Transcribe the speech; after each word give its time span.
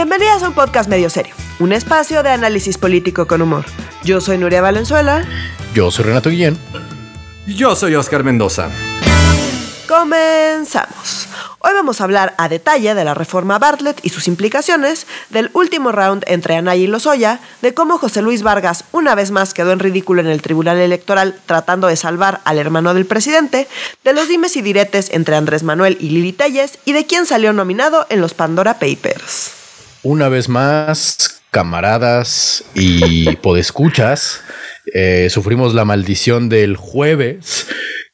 Bienvenidas 0.00 0.42
a 0.42 0.48
un 0.48 0.54
podcast 0.54 0.88
medio 0.88 1.10
serio, 1.10 1.34
un 1.58 1.72
espacio 1.72 2.22
de 2.22 2.30
análisis 2.30 2.78
político 2.78 3.26
con 3.26 3.42
humor. 3.42 3.66
Yo 4.02 4.22
soy 4.22 4.38
Nuria 4.38 4.62
Valenzuela. 4.62 5.22
Yo 5.74 5.90
soy 5.90 6.06
Renato 6.06 6.30
Guillén. 6.30 6.56
Y 7.46 7.54
yo 7.54 7.76
soy 7.76 7.94
Oscar 7.96 8.24
Mendoza. 8.24 8.70
Comenzamos. 9.86 11.28
Hoy 11.58 11.74
vamos 11.74 12.00
a 12.00 12.04
hablar 12.04 12.34
a 12.38 12.48
detalle 12.48 12.94
de 12.94 13.04
la 13.04 13.12
reforma 13.12 13.58
Bartlett 13.58 14.00
y 14.02 14.08
sus 14.08 14.26
implicaciones, 14.26 15.06
del 15.28 15.50
último 15.52 15.92
round 15.92 16.24
entre 16.28 16.56
Anaya 16.56 16.82
y 16.82 16.86
Lozoya, 16.86 17.38
de 17.60 17.74
cómo 17.74 17.98
José 17.98 18.22
Luis 18.22 18.42
Vargas 18.42 18.84
una 18.92 19.14
vez 19.14 19.30
más 19.30 19.52
quedó 19.52 19.72
en 19.72 19.80
ridículo 19.80 20.22
en 20.22 20.28
el 20.28 20.40
Tribunal 20.40 20.78
Electoral 20.78 21.38
tratando 21.44 21.88
de 21.88 21.96
salvar 21.96 22.40
al 22.44 22.58
hermano 22.58 22.94
del 22.94 23.04
presidente, 23.04 23.68
de 24.02 24.14
los 24.14 24.28
dimes 24.28 24.56
y 24.56 24.62
diretes 24.62 25.10
entre 25.10 25.36
Andrés 25.36 25.62
Manuel 25.62 25.98
y 26.00 26.08
Lili 26.08 26.32
Telles 26.32 26.78
y 26.86 26.94
de 26.94 27.04
quién 27.04 27.26
salió 27.26 27.52
nominado 27.52 28.06
en 28.08 28.22
los 28.22 28.32
Pandora 28.32 28.78
Papers. 28.78 29.59
Una 30.02 30.30
vez 30.30 30.48
más, 30.48 31.42
camaradas 31.50 32.64
y 32.74 33.36
podescuchas, 33.36 34.40
eh, 34.94 35.28
sufrimos 35.30 35.74
la 35.74 35.84
maldición 35.84 36.48
del 36.48 36.76
jueves 36.76 37.66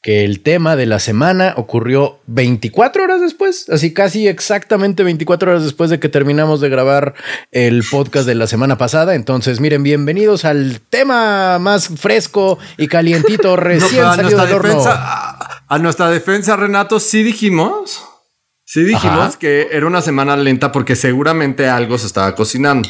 que 0.03 0.25
el 0.25 0.41
tema 0.41 0.77
de 0.77 0.87
la 0.87 0.99
semana 0.99 1.55
ocurrió 1.57 2.21
24 2.27 3.05
horas 3.05 3.21
después, 3.21 3.69
así 3.71 3.93
casi 3.93 4.27
exactamente 4.27 5.05
24 5.05 5.51
horas 5.51 5.65
después 5.65 5.91
de 5.91 6.01
que 6.01 6.09
terminamos 6.09 6.61
de 6.61 6.69
grabar 6.69 7.15
el 7.51 7.85
podcast 7.91 8.27
de 8.27 8.37
la 8.37 8.47
semana 8.47 8.79
pasada. 8.79 9.15
Entonces, 9.15 9.61
miren, 9.61 9.83
bienvenidos 9.83 10.45
al 10.45 10.81
tema 10.81 11.59
más 11.61 11.89
fresco 11.89 12.59
y 12.79 12.89
calientito 12.89 13.57
recién 13.57 14.03
salido 14.03 14.45
del 14.45 14.55
horno. 14.55 14.69
Defensa, 14.69 15.65
a 15.69 15.79
nuestra 15.79 16.11
defensa, 16.11 16.57
Renato, 16.57 17.01
sí 17.01 17.23
dijimos, 17.23 18.05
sí 18.67 18.83
dijimos 18.85 19.19
Ajá. 19.19 19.39
que 19.39 19.69
era 19.73 19.87
una 19.87 20.03
semana 20.03 20.37
lenta 20.37 20.73
porque 20.73 20.97
seguramente 20.97 21.69
algo 21.69 21.97
se 21.97 22.07
estaba 22.07 22.35
cocinando. 22.35 22.87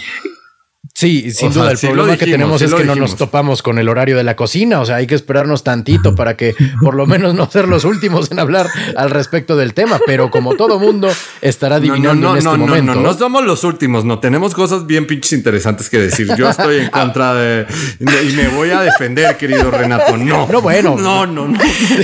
Sí, 0.99 1.31
sin 1.31 1.49
O 1.49 1.53
sea, 1.53 1.63
duda. 1.65 1.71
El 1.73 1.77
sí 1.77 1.89
problema 1.89 2.17
que 2.17 2.25
tenemos 2.25 2.59
sí 2.59 2.65
es 2.65 2.73
que 2.73 2.85
no 2.85 2.95
nos 2.95 3.17
topamos 3.17 3.63
con 3.63 3.79
el 3.79 3.87
horario 3.91 4.17
de 4.17 4.25
la 4.25 4.35
cocina. 4.35 4.81
O 4.81 4.87
sea, 4.87 4.97
hay 4.97 5.07
que 5.07 5.15
esperarnos 5.15 5.63
tantito 5.63 6.15
para 6.15 6.39
que 6.39 6.55
por 6.81 6.95
lo 6.95 7.05
menos 7.07 7.35
no 7.35 7.51
ser 7.51 7.69
los 7.69 7.85
últimos 7.85 8.31
en 8.31 8.39
hablar 8.39 8.67
al 8.97 9.11
respecto 9.11 9.57
del 9.59 9.75
tema. 9.75 10.01
Pero 10.07 10.31
como 10.31 10.55
todo 10.57 10.79
mundo 10.79 11.11
estará 11.43 11.77
adivinando 11.77 12.31
en 12.33 12.39
este 12.39 12.49
momento. 12.57 12.95
no, 12.95 13.01
no 13.03 13.13
somos 13.13 13.45
los 13.45 13.63
últimos, 13.65 14.07
no 14.07 14.21
tenemos 14.21 14.55
cosas 14.55 14.87
bien 14.87 15.07
pinches 15.07 15.35
interesantes 15.35 15.91
que 15.91 15.99
decir. 15.99 16.35
Yo 16.35 16.49
estoy 16.49 16.79
en 16.79 16.89
contra 16.89 17.35
de 17.35 17.67
y 18.01 18.33
me 18.33 18.49
voy 18.49 18.71
a 18.71 18.81
defender, 18.81 19.37
querido 19.37 19.71
Renato. 19.71 20.17
No, 20.17 20.47
No, 20.51 20.63
bueno. 20.63 20.97
no, 20.99 21.27
no, 21.27 21.47
no. 21.47 21.59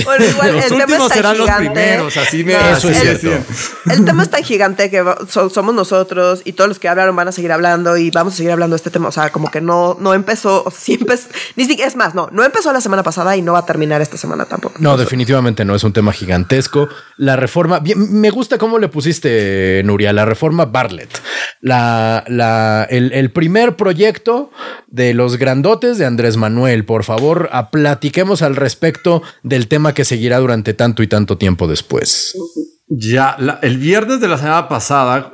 Bueno, 0.05 0.23
igual, 0.25 0.51
Los 0.53 0.65
el 0.65 0.69
tema 0.69 0.83
últimos 0.83 1.01
es 1.05 1.07
tan 1.09 1.17
serán 1.17 1.37
los 1.39 1.47
gigante. 1.47 1.69
primeros, 1.71 2.17
así 2.17 2.43
me 2.43 2.53
No, 2.53 2.77
Eso 2.77 2.89
es 2.91 3.01
el- 3.01 3.17
cierto. 3.17 3.43
El 3.89 4.05
tema 4.05 4.21
es 4.21 4.29
tan 4.29 4.43
gigante 4.43 4.91
que 4.91 5.03
so- 5.29 5.49
somos 5.49 5.73
nosotros 5.73 6.41
y 6.45 6.53
todos 6.53 6.67
los 6.67 6.77
que 6.77 6.89
hablaron 6.89 7.15
van 7.15 7.27
a 7.29 7.31
seguir 7.31 7.51
hablando 7.51 7.97
y 7.97 8.11
vamos 8.11 8.35
a 8.35 8.37
seguir 8.37 8.51
hablando 8.51 8.75
este 8.83 8.91
tema. 8.91 9.07
O 9.07 9.11
sea, 9.11 9.31
como 9.31 9.49
que 9.49 9.61
no, 9.61 9.95
no 9.99 10.13
empezó, 10.13 10.63
o 10.65 10.69
sea, 10.71 10.79
sí 10.79 10.93
empezó, 10.99 11.29
ni 11.55 11.65
siquiera, 11.65 11.87
es 11.87 11.95
más, 11.95 12.13
no, 12.13 12.27
no 12.31 12.43
empezó 12.43 12.71
la 12.73 12.81
semana 12.81 13.01
pasada 13.03 13.35
y 13.37 13.41
no 13.41 13.53
va 13.53 13.59
a 13.59 13.65
terminar 13.65 14.01
esta 14.01 14.17
semana 14.17 14.45
tampoco. 14.45 14.75
No, 14.79 14.97
definitivamente 14.97 15.63
no 15.65 15.73
es 15.75 15.83
un 15.83 15.93
tema 15.93 16.11
gigantesco. 16.11 16.89
La 17.17 17.35
reforma, 17.35 17.79
bien, 17.79 18.19
me 18.19 18.29
gusta 18.29 18.57
cómo 18.57 18.77
le 18.79 18.89
pusiste, 18.89 19.81
Nuria, 19.85 20.11
la 20.13 20.25
reforma 20.25 20.65
Bartlett. 20.65 21.09
La, 21.61 22.23
la, 22.27 22.85
el, 22.89 23.11
el 23.13 23.31
primer 23.31 23.75
proyecto 23.75 24.51
de 24.87 25.13
los 25.13 25.37
grandotes 25.37 25.97
de 25.97 26.05
Andrés 26.05 26.35
Manuel. 26.37 26.85
Por 26.85 27.03
favor, 27.03 27.49
a 27.53 27.71
platiquemos 27.71 28.41
al 28.41 28.55
respecto 28.55 29.23
del 29.43 29.67
tema 29.67 29.93
que 29.93 30.03
seguirá 30.05 30.39
durante 30.39 30.73
tanto 30.73 31.03
y 31.03 31.07
tanto 31.07 31.37
tiempo 31.37 31.67
después. 31.67 32.35
Ya, 32.89 33.35
la- 33.39 33.59
el 33.61 33.77
viernes 33.77 34.19
de 34.19 34.27
la 34.27 34.37
semana 34.37 34.67
pasada, 34.67 35.33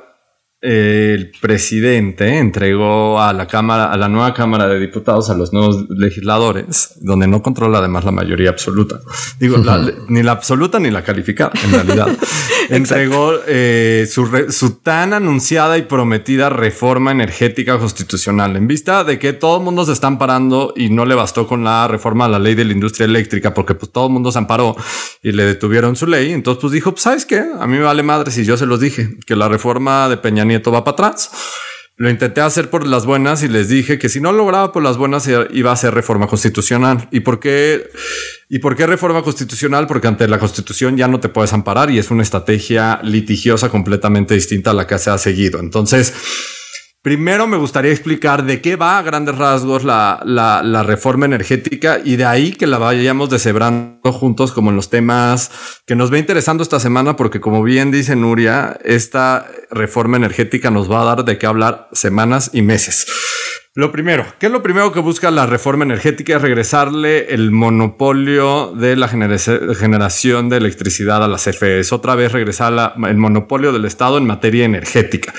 el 0.61 1.31
presidente 1.41 2.37
entregó 2.37 3.21
a 3.21 3.31
la 3.31 3.47
Cámara, 3.47 3.91
a 3.93 3.97
la 3.97 4.09
nueva 4.09 4.33
Cámara 4.33 4.67
de 4.67 4.77
Diputados, 4.79 5.29
a 5.29 5.35
los 5.35 5.53
nuevos 5.53 5.85
legisladores, 5.89 6.95
donde 7.01 7.27
no 7.27 7.41
controla 7.41 7.77
además 7.77 8.03
la 8.03 8.11
mayoría 8.11 8.49
absoluta. 8.49 8.99
Digo, 9.39 9.57
la- 9.57 9.89
ni 10.09 10.21
la 10.21 10.33
absoluta 10.33 10.79
ni 10.79 10.91
la 10.91 11.03
calificada, 11.03 11.51
en 11.63 11.71
realidad. 11.71 12.07
entregó 12.69 13.33
eh, 13.47 14.05
su, 14.11 14.25
re- 14.25 14.51
su 14.51 14.71
tan 14.81 15.13
anunciada 15.13 15.77
y 15.77 15.83
prometida 15.83 16.49
reforma 16.49 17.11
energética 17.11 17.77
constitucional. 17.79 18.55
En 18.55 18.67
vista 18.67 19.03
de 19.03 19.17
que 19.17 19.33
todo 19.33 19.57
el 19.59 19.63
mundo 19.63 19.85
se 19.85 19.93
está 19.93 20.07
amparando 20.07 20.73
y 20.75 20.89
no 20.89 21.05
le 21.05 21.15
bastó 21.15 21.47
con 21.47 21.63
la 21.63 21.87
reforma 21.87 22.25
a 22.25 22.29
la 22.29 22.39
ley 22.39 22.55
de 22.55 22.65
la 22.65 22.73
industria 22.73 23.05
eléctrica, 23.05 23.53
porque 23.53 23.75
pues 23.75 23.91
todo 23.91 24.07
el 24.07 24.13
mundo 24.13 24.31
se 24.31 24.37
amparó 24.39 24.75
y 25.23 25.31
le 25.31 25.45
detuvieron 25.45 25.95
su 25.95 26.05
ley. 26.05 26.31
Entonces, 26.33 26.59
pues 26.61 26.73
dijo, 26.73 26.91
pues, 26.91 27.01
¿sabes 27.03 27.25
qué? 27.25 27.39
A 27.59 27.65
mí 27.65 27.77
me 27.77 27.83
vale 27.83 28.03
madre 28.03 28.31
si 28.31 28.43
yo 28.43 28.57
se 28.57 28.65
los 28.65 28.79
dije, 28.79 29.17
que 29.25 29.35
la 29.35 29.47
reforma 29.47 30.09
de 30.09 30.17
Peña 30.17 30.45
Nieto 30.49 30.71
va 30.71 30.83
para 30.83 31.07
atrás. 31.07 31.31
Lo 31.99 32.09
intenté 32.09 32.39
hacer 32.39 32.69
por 32.69 32.87
las 32.87 33.05
buenas 33.05 33.43
y 33.43 33.49
les 33.49 33.67
dije 33.67 33.99
que 33.99 34.07
si 34.07 34.21
no 34.21 34.31
lograba 34.31 34.71
por 34.71 34.81
las 34.81 34.95
buenas 34.95 35.29
iba 35.51 35.71
a 35.71 35.75
ser 35.75 35.93
reforma 35.93 36.27
constitucional. 36.27 37.09
¿Y 37.11 37.19
por 37.19 37.41
qué? 37.41 37.89
¿Y 38.47 38.59
por 38.59 38.77
qué 38.77 38.87
reforma 38.87 39.21
constitucional? 39.21 39.85
Porque 39.85 40.07
ante 40.07 40.25
la 40.29 40.39
constitución 40.39 40.95
ya 40.95 41.09
no 41.09 41.19
te 41.19 41.27
puedes 41.27 41.51
amparar 41.51 41.91
y 41.91 41.99
es 41.99 42.09
una 42.09 42.23
estrategia 42.23 43.01
litigiosa 43.03 43.67
completamente 43.69 44.33
distinta 44.33 44.71
a 44.71 44.73
la 44.73 44.87
que 44.87 44.97
se 44.97 45.09
ha 45.09 45.17
seguido. 45.17 45.59
Entonces, 45.59 46.13
Primero 47.01 47.47
me 47.47 47.55
gustaría 47.55 47.91
explicar 47.91 48.43
de 48.43 48.61
qué 48.61 48.75
va 48.75 48.97
a 48.97 49.01
grandes 49.01 49.37
rasgos 49.37 49.85
la, 49.85 50.19
la, 50.25 50.83
reforma 50.83 51.25
energética 51.25 52.01
y 52.03 52.17
de 52.17 52.25
ahí 52.25 52.51
que 52.51 52.67
la 52.67 52.77
vayamos 52.77 53.29
deshebrando 53.29 54.11
juntos 54.11 54.51
como 54.51 54.69
en 54.69 54.75
los 54.75 54.89
temas 54.89 55.49
que 55.85 55.95
nos 55.95 56.09
ve 56.09 56.19
interesando 56.19 56.61
esta 56.61 56.77
semana 56.77 57.15
porque 57.15 57.39
como 57.39 57.63
bien 57.63 57.89
dice 57.89 58.17
Nuria, 58.17 58.77
esta 58.83 59.47
reforma 59.71 60.17
energética 60.17 60.71
nos 60.71 60.91
va 60.91 61.01
a 61.01 61.05
dar 61.05 61.23
de 61.23 61.37
qué 61.37 61.45
hablar 61.45 61.87
semanas 61.93 62.49
y 62.51 62.63
meses. 62.63 63.07
Lo 63.79 63.93
primero, 63.93 64.25
¿qué 64.39 64.47
es 64.47 64.51
lo 64.51 64.61
primero 64.61 64.91
que 64.91 64.99
busca 64.99 65.31
la 65.31 65.45
reforma 65.45 65.85
energética? 65.85 66.35
Es 66.35 66.41
regresarle 66.41 67.33
el 67.33 67.49
monopolio 67.51 68.73
de 68.75 68.97
la 68.97 69.07
genera- 69.07 69.37
generación 69.73 70.49
de 70.49 70.57
electricidad 70.57 71.23
a 71.23 71.29
las 71.29 71.45
CFEs. 71.45 71.93
Otra 71.93 72.15
vez 72.15 72.33
regresar 72.33 72.73
la- 72.73 72.93
el 73.07 73.15
monopolio 73.15 73.71
del 73.71 73.85
Estado 73.85 74.17
en 74.17 74.27
materia 74.27 74.65
energética. 74.65 75.33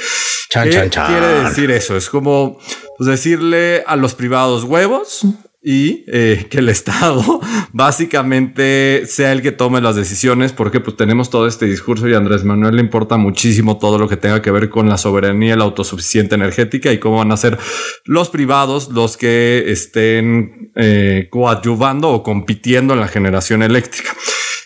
Chan, 0.48 0.64
¿Qué 0.64 0.70
chan, 0.70 0.88
chan. 0.90 1.06
quiere 1.08 1.26
decir 1.44 1.70
eso? 1.70 1.98
Es 1.98 2.08
como 2.08 2.58
pues, 2.96 3.10
decirle 3.10 3.84
a 3.86 3.96
los 3.96 4.14
privados 4.14 4.64
huevos 4.64 5.26
y 5.62 6.04
eh, 6.06 6.47
que 6.48 6.59
el 6.59 6.69
Estado 6.81 7.41
básicamente 7.72 9.04
sea 9.06 9.32
el 9.32 9.43
que 9.43 9.53
tome 9.53 9.81
las 9.81 9.97
decisiones, 9.97 10.53
porque 10.53 10.81
pues 10.81 10.97
tenemos 10.97 11.31
todo 11.31 11.47
este 11.47 11.66
discurso 11.66 12.09
y 12.09 12.15
a 12.15 12.19
Andrés 12.19 12.44
Manuel 12.44 12.76
le 12.76 12.82
importa 12.82 13.16
muchísimo 13.16 13.78
todo 13.78 13.99
lo 13.99 14.09
que 14.09 14.16
tenga 14.16 14.41
que 14.43 14.50
ver 14.50 14.70
con 14.70 14.88
la 14.88 14.97
soberanía 14.97 15.56
la 15.56 15.65
autosuficiencia 15.65 16.34
energética 16.34 16.93
y 16.93 16.99
cómo 16.99 17.19
van 17.19 17.32
a 17.32 17.37
ser 17.37 17.59
los 18.04 18.31
privados 18.31 18.91
los 18.91 19.16
que 19.16 19.65
estén 19.66 20.72
eh, 20.76 21.28
coadyuvando 21.31 22.10
o 22.10 22.22
compitiendo 22.22 22.94
en 22.94 23.00
la 23.00 23.09
generación 23.09 23.62
eléctrica. 23.62 24.15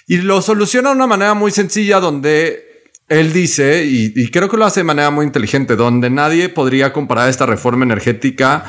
Y 0.06 0.18
lo 0.18 0.42
soluciona 0.42 0.90
de 0.90 0.96
una 0.96 1.06
manera 1.06 1.34
muy 1.34 1.50
sencilla 1.50 1.98
donde 1.98 2.92
él 3.08 3.32
dice, 3.32 3.84
y, 3.84 4.12
y 4.14 4.30
creo 4.30 4.48
que 4.48 4.56
lo 4.56 4.64
hace 4.64 4.80
de 4.80 4.84
manera 4.84 5.10
muy 5.10 5.26
inteligente, 5.26 5.76
donde 5.76 6.10
nadie 6.10 6.48
podría 6.48 6.92
comparar 6.92 7.28
esta 7.28 7.46
reforma 7.46 7.84
energética 7.84 8.64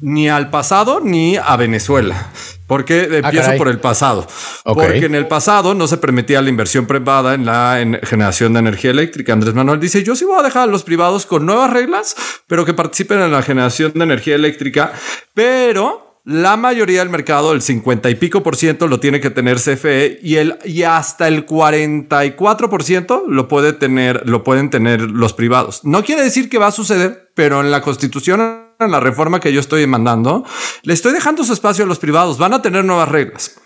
ni 0.00 0.28
al 0.28 0.50
pasado 0.50 1.00
ni 1.02 1.36
a 1.36 1.56
Venezuela. 1.56 2.30
Porque 2.66 3.02
empiezo 3.02 3.46
caray. 3.46 3.58
por 3.58 3.68
el 3.68 3.80
pasado. 3.80 4.26
Porque 4.64 5.06
en 5.06 5.16
el 5.16 5.26
pasado 5.26 5.74
no 5.74 5.88
se 5.88 5.96
permitía 5.96 6.40
la 6.40 6.50
inversión 6.50 6.86
privada 6.86 7.34
en 7.34 7.44
la 7.44 7.80
en 7.80 7.98
generación 8.04 8.52
de 8.52 8.60
energía 8.60 8.92
eléctrica. 8.92 9.32
Andrés 9.32 9.54
Manuel 9.54 9.80
dice, 9.80 10.04
yo 10.04 10.14
sí 10.14 10.24
voy 10.24 10.38
a 10.38 10.44
dejar 10.44 10.62
a 10.62 10.66
los 10.66 10.84
privados 10.84 11.26
con 11.26 11.44
nuevas 11.46 11.72
reglas, 11.72 12.14
pero 12.46 12.64
que 12.64 12.72
participen 12.72 13.20
en 13.20 13.32
la 13.32 13.42
generación 13.42 13.92
de 13.94 14.04
energía 14.04 14.36
eléctrica, 14.36 14.92
pero 15.34 16.10
la 16.24 16.56
mayoría 16.56 17.00
del 17.00 17.08
mercado, 17.08 17.52
el 17.52 17.62
50 17.62 18.10
y 18.10 18.14
pico 18.14 18.42
por 18.42 18.54
ciento, 18.54 18.86
lo 18.86 19.00
tiene 19.00 19.20
que 19.20 19.30
tener 19.30 19.56
CFE 19.56 20.20
y, 20.22 20.36
el, 20.36 20.58
y 20.64 20.82
hasta 20.82 21.26
el 21.26 21.46
44 21.46 22.70
por 22.70 22.84
ciento 22.84 23.24
lo, 23.26 23.48
puede 23.48 23.72
tener, 23.72 24.28
lo 24.28 24.44
pueden 24.44 24.70
tener 24.70 25.00
los 25.00 25.32
privados. 25.32 25.80
No 25.84 26.04
quiere 26.04 26.22
decir 26.22 26.48
que 26.48 26.58
va 26.58 26.68
a 26.68 26.72
suceder, 26.72 27.32
pero 27.34 27.60
en 27.60 27.70
la 27.70 27.80
constitución, 27.80 28.69
en 28.84 28.90
la 28.90 29.00
reforma 29.00 29.40
que 29.40 29.52
yo 29.52 29.60
estoy 29.60 29.86
mandando, 29.86 30.44
le 30.82 30.94
estoy 30.94 31.12
dejando 31.12 31.44
su 31.44 31.52
espacio 31.52 31.84
a 31.84 31.88
los 31.88 31.98
privados. 31.98 32.38
Van 32.38 32.52
a 32.52 32.62
tener 32.62 32.84
nuevas 32.84 33.08
reglas. 33.08 33.60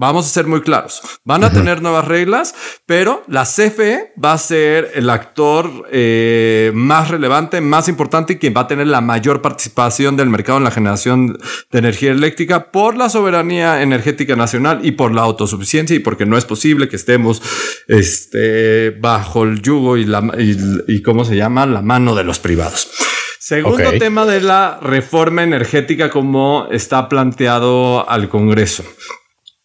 Vamos 0.00 0.26
a 0.26 0.28
ser 0.28 0.46
muy 0.46 0.60
claros. 0.60 1.02
Van 1.24 1.42
a 1.42 1.50
tener 1.50 1.82
nuevas 1.82 2.06
reglas, 2.06 2.54
pero 2.86 3.24
la 3.26 3.42
CFE 3.42 4.12
va 4.22 4.34
a 4.34 4.38
ser 4.38 4.92
el 4.94 5.10
actor 5.10 5.88
eh, 5.90 6.70
más 6.72 7.10
relevante, 7.10 7.60
más 7.60 7.88
importante 7.88 8.34
y 8.34 8.36
quien 8.36 8.54
va 8.56 8.60
a 8.60 8.66
tener 8.68 8.86
la 8.86 9.00
mayor 9.00 9.42
participación 9.42 10.16
del 10.16 10.28
mercado 10.28 10.58
en 10.58 10.64
la 10.64 10.70
generación 10.70 11.36
de 11.72 11.78
energía 11.80 12.12
eléctrica 12.12 12.70
por 12.70 12.96
la 12.96 13.08
soberanía 13.08 13.82
energética 13.82 14.36
nacional 14.36 14.86
y 14.86 14.92
por 14.92 15.12
la 15.12 15.22
autosuficiencia 15.22 15.96
y 15.96 16.00
porque 16.00 16.26
no 16.26 16.38
es 16.38 16.44
posible 16.44 16.88
que 16.88 16.94
estemos 16.94 17.42
este, 17.88 18.90
bajo 18.90 19.42
el 19.42 19.62
yugo 19.62 19.96
y, 19.96 20.04
la, 20.04 20.22
y, 20.38 20.56
y 20.86 21.02
cómo 21.02 21.24
se 21.24 21.34
llama 21.34 21.66
la 21.66 21.82
mano 21.82 22.14
de 22.14 22.22
los 22.22 22.38
privados. 22.38 22.88
Segundo 23.38 23.92
tema 23.98 24.26
de 24.26 24.40
la 24.40 24.78
reforma 24.82 25.42
energética 25.42 26.10
como 26.10 26.66
está 26.70 27.08
planteado 27.08 28.08
al 28.08 28.28
Congreso. 28.28 28.84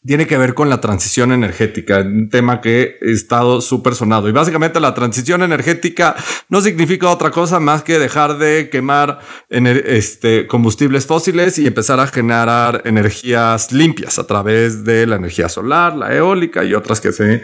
tiene 0.05 0.27
que 0.27 0.37
ver 0.37 0.53
con 0.53 0.69
la 0.69 0.81
transición 0.81 1.31
energética, 1.31 1.99
un 1.99 2.29
tema 2.29 2.59
que 2.59 2.97
ha 3.01 3.05
estado 3.09 3.61
súper 3.61 3.95
sonado. 3.95 4.27
Y 4.27 4.33
básicamente 4.33 4.79
la 4.79 4.93
transición 4.93 5.43
energética 5.43 6.15
no 6.49 6.61
significa 6.61 7.09
otra 7.09 7.31
cosa 7.31 7.59
más 7.59 7.83
que 7.83 7.97
dejar 7.99 8.37
de 8.37 8.69
quemar 8.69 9.19
este, 9.49 10.45
combustibles 10.45 11.05
fósiles 11.05 11.57
y 11.57 11.67
empezar 11.67 11.99
a 11.99 12.07
generar 12.07 12.81
energías 12.85 13.71
limpias 13.71 14.19
a 14.19 14.27
través 14.27 14.83
de 14.83 15.07
la 15.07 15.15
energía 15.15 15.47
solar, 15.47 15.95
la 15.95 16.13
eólica 16.13 16.65
y 16.65 16.73
otras 16.73 16.99
que 16.99 17.13
se 17.13 17.43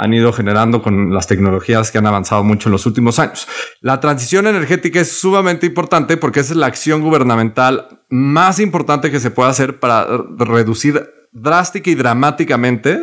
han 0.00 0.14
ido 0.14 0.32
generando 0.32 0.80
con 0.80 1.12
las 1.12 1.26
tecnologías 1.26 1.90
que 1.90 1.98
han 1.98 2.06
avanzado 2.06 2.42
mucho 2.42 2.68
en 2.68 2.72
los 2.72 2.86
últimos 2.86 3.18
años. 3.18 3.46
La 3.82 4.00
transición 4.00 4.46
energética 4.46 4.98
es 4.98 5.12
sumamente 5.12 5.66
importante 5.66 6.16
porque 6.16 6.40
es 6.40 6.56
la 6.56 6.66
acción 6.66 7.02
gubernamental 7.02 8.00
más 8.08 8.60
importante 8.60 9.10
que 9.10 9.20
se 9.20 9.30
puede 9.30 9.50
hacer 9.50 9.78
para 9.78 10.06
reducir 10.38 11.19
drástica 11.32 11.90
y 11.90 11.94
dramáticamente 11.94 12.98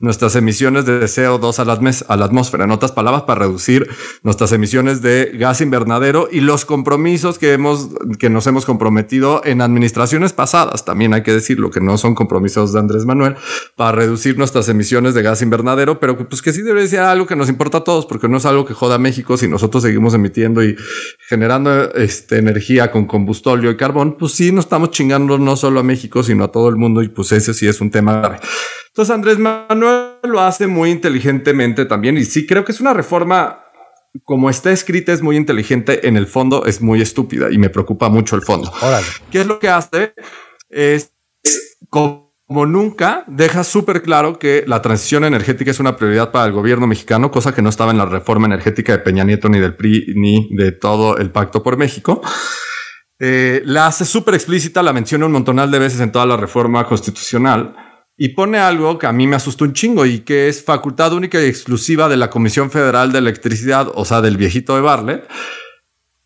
nuestras 0.00 0.36
emisiones 0.36 0.84
de 0.84 1.00
CO2 1.00 1.58
a 1.58 1.64
la, 1.64 2.24
atmósfera. 2.24 2.64
En 2.64 2.72
otras 2.72 2.92
palabras, 2.92 3.22
para 3.22 3.40
reducir 3.40 3.88
nuestras 4.22 4.52
emisiones 4.52 5.00
de 5.00 5.32
gas 5.34 5.62
invernadero 5.62 6.28
y 6.30 6.40
los 6.40 6.66
compromisos 6.66 7.38
que 7.38 7.54
hemos, 7.54 7.88
que 8.18 8.28
nos 8.28 8.46
hemos 8.46 8.66
comprometido 8.66 9.40
en 9.44 9.62
administraciones 9.62 10.34
pasadas. 10.34 10.84
También 10.84 11.14
hay 11.14 11.22
que 11.22 11.32
decirlo 11.32 11.70
que 11.70 11.80
no 11.80 11.96
son 11.96 12.14
compromisos 12.14 12.74
de 12.74 12.80
Andrés 12.80 13.06
Manuel 13.06 13.36
para 13.76 13.92
reducir 13.92 14.36
nuestras 14.36 14.68
emisiones 14.68 15.14
de 15.14 15.22
gas 15.22 15.40
invernadero, 15.40 16.00
pero 16.00 16.18
pues 16.28 16.42
que 16.42 16.52
sí 16.52 16.60
debería 16.60 16.88
ser 16.88 17.00
algo 17.00 17.26
que 17.26 17.36
nos 17.36 17.48
importa 17.48 17.78
a 17.78 17.84
todos, 17.84 18.04
porque 18.04 18.28
no 18.28 18.36
es 18.36 18.44
algo 18.44 18.66
que 18.66 18.74
joda 18.74 18.96
a 18.96 18.98
México 18.98 19.38
si 19.38 19.48
nosotros 19.48 19.82
seguimos 19.82 20.12
emitiendo 20.12 20.62
y 20.62 20.76
generando 21.28 21.94
este, 21.94 22.36
energía 22.36 22.90
con 22.90 23.06
combustóleo 23.06 23.70
y 23.70 23.76
carbón, 23.76 24.18
pues 24.18 24.32
sí 24.32 24.52
nos 24.52 24.66
estamos 24.66 24.90
chingando 24.90 25.38
no 25.38 25.56
solo 25.56 25.80
a 25.80 25.82
México, 25.82 26.22
sino 26.22 26.44
a 26.44 26.48
todo 26.48 26.68
el 26.68 26.76
mundo 26.76 27.02
y 27.02 27.08
pues 27.08 27.32
ese 27.32 27.54
sí 27.54 27.69
es 27.70 27.80
un 27.80 27.90
tema 27.90 28.20
grave. 28.20 28.40
Entonces 28.88 29.14
Andrés 29.14 29.38
Manuel 29.38 30.16
lo 30.24 30.40
hace 30.40 30.66
muy 30.66 30.90
inteligentemente 30.90 31.86
también 31.86 32.18
y 32.18 32.24
sí 32.24 32.46
creo 32.46 32.64
que 32.64 32.72
es 32.72 32.80
una 32.80 32.92
reforma 32.92 33.64
como 34.24 34.50
está 34.50 34.72
escrita 34.72 35.12
es 35.12 35.22
muy 35.22 35.36
inteligente, 35.36 36.08
en 36.08 36.16
el 36.16 36.26
fondo 36.26 36.66
es 36.66 36.80
muy 36.80 37.00
estúpida 37.00 37.50
y 37.50 37.58
me 37.58 37.70
preocupa 37.70 38.08
mucho 38.08 38.36
el 38.36 38.42
fondo. 38.42 38.72
¿Qué 39.30 39.42
es 39.42 39.46
lo 39.46 39.58
que 39.58 39.68
hace? 39.68 40.14
Es, 40.68 41.12
como 41.88 42.30
nunca 42.48 43.24
deja 43.28 43.62
súper 43.62 44.02
claro 44.02 44.38
que 44.38 44.64
la 44.66 44.82
transición 44.82 45.24
energética 45.24 45.70
es 45.70 45.78
una 45.78 45.96
prioridad 45.96 46.32
para 46.32 46.46
el 46.46 46.52
gobierno 46.52 46.86
mexicano, 46.86 47.30
cosa 47.30 47.54
que 47.54 47.62
no 47.62 47.68
estaba 47.68 47.92
en 47.92 47.98
la 47.98 48.06
reforma 48.06 48.46
energética 48.46 48.92
de 48.92 48.98
Peña 48.98 49.24
Nieto 49.24 49.48
ni 49.48 49.60
del 49.60 49.76
PRI 49.76 50.14
ni 50.16 50.48
de 50.56 50.72
todo 50.72 51.16
el 51.18 51.30
Pacto 51.30 51.62
por 51.62 51.76
México. 51.76 52.20
Eh, 53.22 53.60
la 53.66 53.86
hace 53.86 54.06
súper 54.06 54.34
explícita, 54.34 54.82
la 54.82 54.94
menciona 54.94 55.26
un 55.26 55.32
montonal 55.32 55.70
de 55.70 55.78
veces 55.78 56.00
en 56.00 56.10
toda 56.10 56.24
la 56.24 56.38
reforma 56.38 56.86
constitucional 56.86 57.76
y 58.16 58.30
pone 58.30 58.58
algo 58.58 58.98
que 58.98 59.06
a 59.06 59.12
mí 59.12 59.26
me 59.26 59.36
asustó 59.36 59.64
un 59.64 59.74
chingo 59.74 60.06
y 60.06 60.20
que 60.20 60.48
es 60.48 60.64
facultad 60.64 61.12
única 61.12 61.40
y 61.40 61.46
exclusiva 61.46 62.08
de 62.08 62.16
la 62.16 62.30
Comisión 62.30 62.70
Federal 62.70 63.12
de 63.12 63.18
Electricidad, 63.18 63.90
o 63.94 64.06
sea, 64.06 64.22
del 64.22 64.38
viejito 64.38 64.74
de 64.74 64.80
Barlet, 64.80 65.28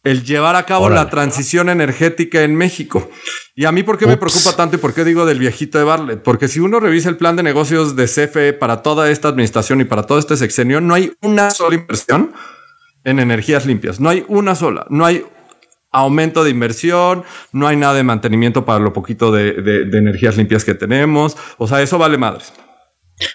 el 0.05 0.23
llevar 0.23 0.55
a 0.55 0.67
cabo 0.67 0.89
la 0.89 1.09
transición 1.11 1.69
energética 1.69 2.43
en 2.43 2.55
México. 2.55 3.11
Y 3.57 3.65
a 3.65 3.73
mí, 3.73 3.83
¿por 3.83 3.97
qué 3.97 4.07
me 4.07 4.17
preocupa 4.17 4.55
tanto 4.55 4.77
y 4.77 4.79
por 4.79 4.93
qué 4.93 5.05
digo 5.05 5.25
del 5.25 5.39
viejito 5.39 5.79
de 5.79 5.85
Barlet? 5.85 6.23
Porque 6.23 6.47
si 6.47 6.61
uno 6.61 6.79
revisa 6.79 7.09
el 7.09 7.17
plan 7.17 7.37
de 7.37 7.43
negocios 7.43 7.97
de 7.97 8.07
CFE 8.07 8.53
para 8.53 8.83
toda 8.83 9.11
esta 9.11 9.29
administración 9.29 9.81
y 9.81 9.85
para 9.85 10.03
todo 10.03 10.19
este 10.19 10.37
sexenio, 10.37 10.81
no 10.81 10.95
hay 10.95 11.13
una 11.23 11.51
sola 11.51 11.75
inversión 11.75 12.33
en 13.05 13.19
energías 13.21 13.67
limpias. 13.67 14.01
No 14.01 14.09
hay 14.09 14.25
una 14.29 14.55
sola. 14.55 14.87
No 14.91 15.07
hay 15.07 15.25
aumento 15.95 16.45
de 16.45 16.51
inversión, 16.51 17.25
no 17.53 17.69
hay 17.69 17.77
nada 17.77 17.95
de 17.95 18.03
mantenimiento 18.03 18.65
para 18.65 18.81
lo 18.81 18.93
poquito 18.93 19.31
de, 19.31 19.55
energías 19.93 20.37
limpias 20.37 20.65
que 20.65 20.75
tenemos. 20.75 21.37
O 21.57 21.67
sea, 21.67 21.81
eso 21.81 21.97
vale 21.97 22.19
madres. 22.19 22.53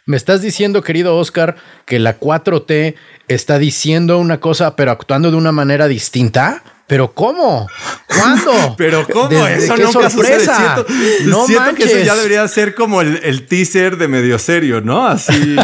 Me 0.06 0.18
estás 0.18 0.42
diciendo, 0.42 0.84
querido 0.84 1.18
Oscar, 1.18 1.56
que 1.86 2.00
la 2.00 2.20
4T 2.20 2.96
está 3.30 3.58
diciendo 3.60 4.20
una 4.20 4.40
cosa, 4.40 4.76
pero 4.76 4.92
actuando 4.92 5.32
de 5.32 5.38
una 5.38 5.54
manera 5.54 5.88
distinta. 5.88 6.64
¿Pero 6.90 7.14
cómo? 7.14 7.68
¿Cuándo? 8.08 8.74
¿Pero 8.78 9.06
cómo? 9.08 9.46
Eso 9.46 9.76
qué 9.76 9.92
sorpresa. 9.92 10.84
no 11.26 11.46
siento 11.46 11.76
que 11.76 11.84
eso 11.84 12.00
ya 12.00 12.16
debería 12.16 12.48
ser 12.48 12.74
como 12.74 13.02
el, 13.02 13.46
teaser 13.46 13.96
de 13.96 14.08
medio 14.08 14.40
serio, 14.40 14.82
¿no? 14.82 15.06
Así. 15.06 15.56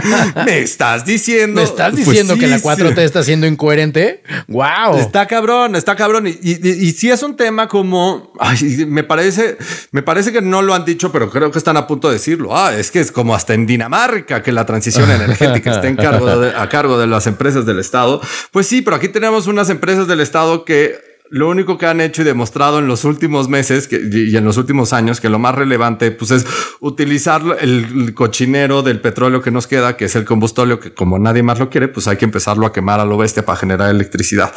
¿Me 0.46 0.60
estás 0.60 1.04
diciendo? 1.04 1.60
¿Me 1.60 1.64
estás 1.64 1.92
pues 1.92 2.06
diciendo 2.06 2.38
que 2.38 2.46
la 2.46 2.58
4T 2.58 2.98
está 2.98 3.22
siendo 3.22 3.46
incoherente? 3.46 4.22
¡Wow! 4.48 4.96
Está 4.96 5.26
cabrón, 5.26 5.76
está 5.76 5.96
cabrón. 5.96 6.26
Y, 6.26 6.32
y, 6.32 6.92
sí 6.92 7.10
es 7.10 7.22
un 7.22 7.36
tema 7.36 7.68
como... 7.68 8.32
Ay, 8.40 8.86
me 8.88 9.04
parece, 9.04 9.58
me 9.92 10.02
parece 10.02 10.32
que 10.32 10.40
no 10.40 10.62
lo 10.62 10.74
han 10.74 10.86
dicho, 10.86 11.12
pero 11.12 11.30
creo 11.30 11.50
que 11.50 11.58
están 11.58 11.76
a 11.76 11.86
punto 11.86 12.08
de 12.08 12.14
decirlo. 12.14 12.56
Ah, 12.56 12.74
es 12.74 12.90
que 12.90 13.00
es 13.00 13.12
como 13.12 13.34
hasta 13.34 13.52
en 13.52 13.66
Dinamarca 13.66 14.42
que 14.42 14.50
la 14.50 14.64
transición 14.64 15.10
energética 15.10 15.72
está 15.72 15.88
en 15.88 15.96
cargo 15.96 16.26
a 16.26 16.68
cargo 16.70 16.98
de 16.98 17.06
las 17.06 17.26
empresas 17.26 17.66
del 17.66 17.78
Estado. 17.78 18.22
Pues 18.50 18.66
sí, 18.66 18.80
pero 18.80 18.96
aquí 18.96 19.08
tenemos 19.08 19.46
unas 19.46 19.68
empresas 19.68 20.08
del 20.08 20.20
Estado 20.20 20.64
que 20.64 20.69
que 20.70 21.10
lo 21.30 21.48
único 21.48 21.78
que 21.78 21.86
han 21.86 22.00
hecho 22.00 22.22
y 22.22 22.24
demostrado 22.24 22.78
en 22.78 22.86
los 22.86 23.04
últimos 23.04 23.48
meses 23.48 23.88
y 23.90 24.36
en 24.36 24.44
los 24.44 24.56
últimos 24.56 24.92
años 24.92 25.20
que 25.20 25.28
lo 25.28 25.38
más 25.40 25.54
relevante 25.54 26.12
pues 26.12 26.30
es 26.32 26.46
utilizar 26.80 27.42
el 27.60 28.14
cochinero 28.14 28.82
del 28.82 29.00
petróleo 29.00 29.42
que 29.42 29.50
nos 29.50 29.66
queda, 29.66 29.96
que 29.96 30.04
es 30.04 30.14
el 30.16 30.24
combustóleo, 30.24 30.78
que 30.78 30.92
como 30.92 31.18
nadie 31.18 31.42
más 31.42 31.58
lo 31.58 31.70
quiere, 31.70 31.88
pues 31.88 32.06
hay 32.06 32.16
que 32.16 32.24
empezarlo 32.24 32.66
a 32.66 32.72
quemar 32.72 33.00
a 33.00 33.04
lo 33.04 33.16
bestia 33.16 33.44
para 33.44 33.58
generar 33.58 33.90
electricidad. 33.90 34.52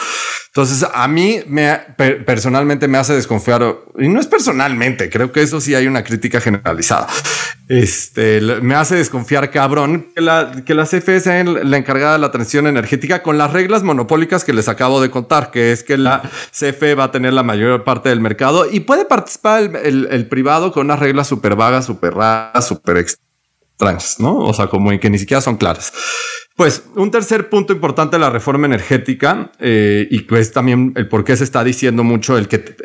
Entonces 0.48 0.88
a 0.94 1.08
mí 1.08 1.40
me 1.48 1.80
personalmente 2.26 2.88
me 2.88 3.00
hace 3.00 3.14
desconfiar 3.14 3.64
y 3.98 4.08
no 4.08 4.20
es 4.20 4.28
personalmente, 4.28 5.10
creo 5.10 5.32
que 5.32 5.42
eso 5.42 5.60
sí 5.62 5.74
hay 5.74 5.88
una 5.88 6.04
crítica 6.04 6.42
generalizada. 6.42 7.08
Este 7.70 8.42
me 8.62 8.76
hace 8.76 8.96
desconfiar 8.96 9.50
cabrón 9.50 10.08
que 10.14 10.22
la, 10.22 10.64
que 10.66 10.74
la 10.74 10.84
CFE 10.84 11.20
sea 11.22 11.44
la 11.44 11.78
encargada 11.78 12.14
de 12.14 12.20
la 12.20 12.32
transición 12.32 12.68
energética 12.68 13.24
con 13.24 13.38
las 13.38 13.54
reglas 13.54 13.84
monopólicas 13.84 14.44
que 14.44 14.52
les 14.52 14.68
acabo 14.68 15.02
de 15.02 15.10
contar, 15.10 15.50
que 15.50 15.72
es 15.72 15.84
que 15.84 15.98
la 15.98 16.22
CFE 16.52 16.96
va 16.96 17.06
a 17.06 17.12
tener 17.12 17.34
la 17.34 17.44
mayor 17.44 17.84
parte 17.86 18.10
del 18.10 18.20
mercado 18.20 18.70
y 18.70 18.82
puede 18.82 19.06
participar 19.06 19.72
el, 19.84 20.28
privado 20.28 20.72
con 20.72 20.88
unas 20.88 21.00
reglas 21.00 21.28
súper 21.28 21.56
vagas, 21.56 21.86
súper 21.86 22.16
raras, 22.16 22.68
súper 22.68 22.98
extrañas, 22.98 23.23
¿no? 24.20 24.38
O 24.38 24.54
sea, 24.54 24.68
como 24.68 24.98
que 25.00 25.10
ni 25.10 25.20
siquiera 25.20 25.42
son 25.42 25.58
claras. 25.58 25.94
Pues 26.56 26.84
un 26.96 27.10
tercer 27.10 27.50
punto 27.50 27.74
importante 27.74 28.16
de 28.16 28.20
la 28.20 28.30
reforma 28.30 28.68
energética 28.68 29.52
eh, 29.60 30.08
y 30.12 30.28
que 30.28 30.40
es 30.40 30.52
también 30.52 30.94
el 30.96 31.08
por 31.08 31.24
qué 31.24 31.36
se 31.36 31.44
está 31.44 31.64
diciendo 31.64 32.04
mucho 32.04 32.38
el 32.38 32.48
que 32.48 32.76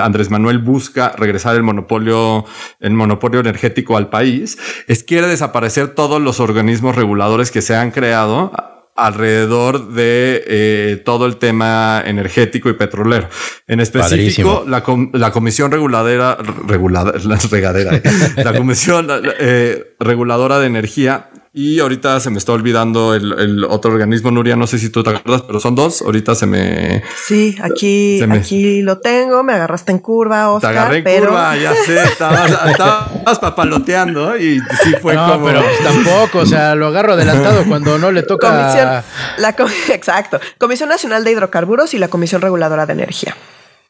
Andrés 0.00 0.30
Manuel 0.30 0.58
busca 0.58 1.12
regresar 1.18 1.54
el 1.54 1.62
monopolio, 1.62 2.46
el 2.80 2.92
monopolio 2.92 3.40
energético 3.40 3.98
al 3.98 4.08
país, 4.08 4.56
es 4.88 5.04
quiere 5.04 5.26
desaparecer 5.26 5.88
todos 5.88 6.20
los 6.20 6.40
organismos 6.40 6.96
reguladores 6.96 7.50
que 7.50 7.60
se 7.60 7.76
han 7.76 7.90
creado 7.90 8.52
alrededor 9.00 9.88
de 9.88 10.44
eh, 10.46 11.02
todo 11.04 11.26
el 11.26 11.36
tema 11.36 12.02
energético 12.04 12.68
y 12.68 12.74
petrolero. 12.74 13.28
En 13.66 13.80
específico, 13.80 14.64
la, 14.66 14.82
la, 15.12 15.32
Comisión 15.32 15.70
Reguladora, 15.70 16.36
regulada, 16.66 17.14
la 17.24 17.36
regadera, 17.50 17.96
eh, 17.96 18.02
la 18.36 18.54
Comisión 18.54 19.08
eh, 19.38 19.94
Reguladora 19.98 20.58
de 20.58 20.66
Energía 20.66 21.30
y 21.52 21.80
ahorita 21.80 22.20
se 22.20 22.30
me 22.30 22.38
está 22.38 22.52
olvidando 22.52 23.12
el, 23.12 23.64
otro 23.64 23.90
organismo, 23.90 24.30
Nuria, 24.30 24.54
no 24.54 24.68
sé 24.68 24.78
si 24.78 24.88
tú 24.88 25.02
te 25.02 25.10
acuerdas, 25.10 25.42
pero 25.42 25.58
son 25.58 25.74
dos. 25.74 26.00
Ahorita 26.00 26.36
se 26.36 26.46
me... 26.46 27.02
Sí, 27.26 27.56
aquí, 27.60 28.22
aquí 28.22 28.82
lo 28.82 28.98
tengo, 28.98 29.42
me 29.42 29.54
agarraste 29.54 29.90
en 29.90 29.98
curva, 29.98 30.52
Oscar. 30.52 30.72
Te 30.72 30.78
agarré 30.78 30.98
en 30.98 31.24
curva, 31.24 31.56
ya 31.56 31.74
sé, 31.74 32.04
estabas, 32.04 33.38
papaloteando 33.40 34.36
y 34.36 34.60
sí 34.60 34.94
fue 35.02 35.14
no, 35.14 35.32
como... 35.32 35.46
pero 35.46 35.64
tampoco, 35.82 36.38
o 36.38 36.46
sea, 36.46 36.76
lo 36.76 36.86
agarro 36.86 37.14
adelantado 37.14 37.64
cuando 37.66 37.98
no 37.98 38.12
le 38.12 38.22
toca... 38.22 38.50
Comisión, 38.50 39.02
la, 39.38 39.48
exacto, 39.92 40.38
Comisión 40.58 40.88
Nacional 40.88 41.24
de 41.24 41.32
Hidrocarburos 41.32 41.94
y 41.94 41.98
la 41.98 42.06
Comisión 42.06 42.42
Reguladora 42.42 42.86
de 42.86 42.92
Energía, 42.92 43.36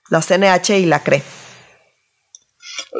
la 0.09 0.23
CNH 0.23 0.79
y 0.79 0.87
la 0.87 1.01
CRE. 1.03 1.23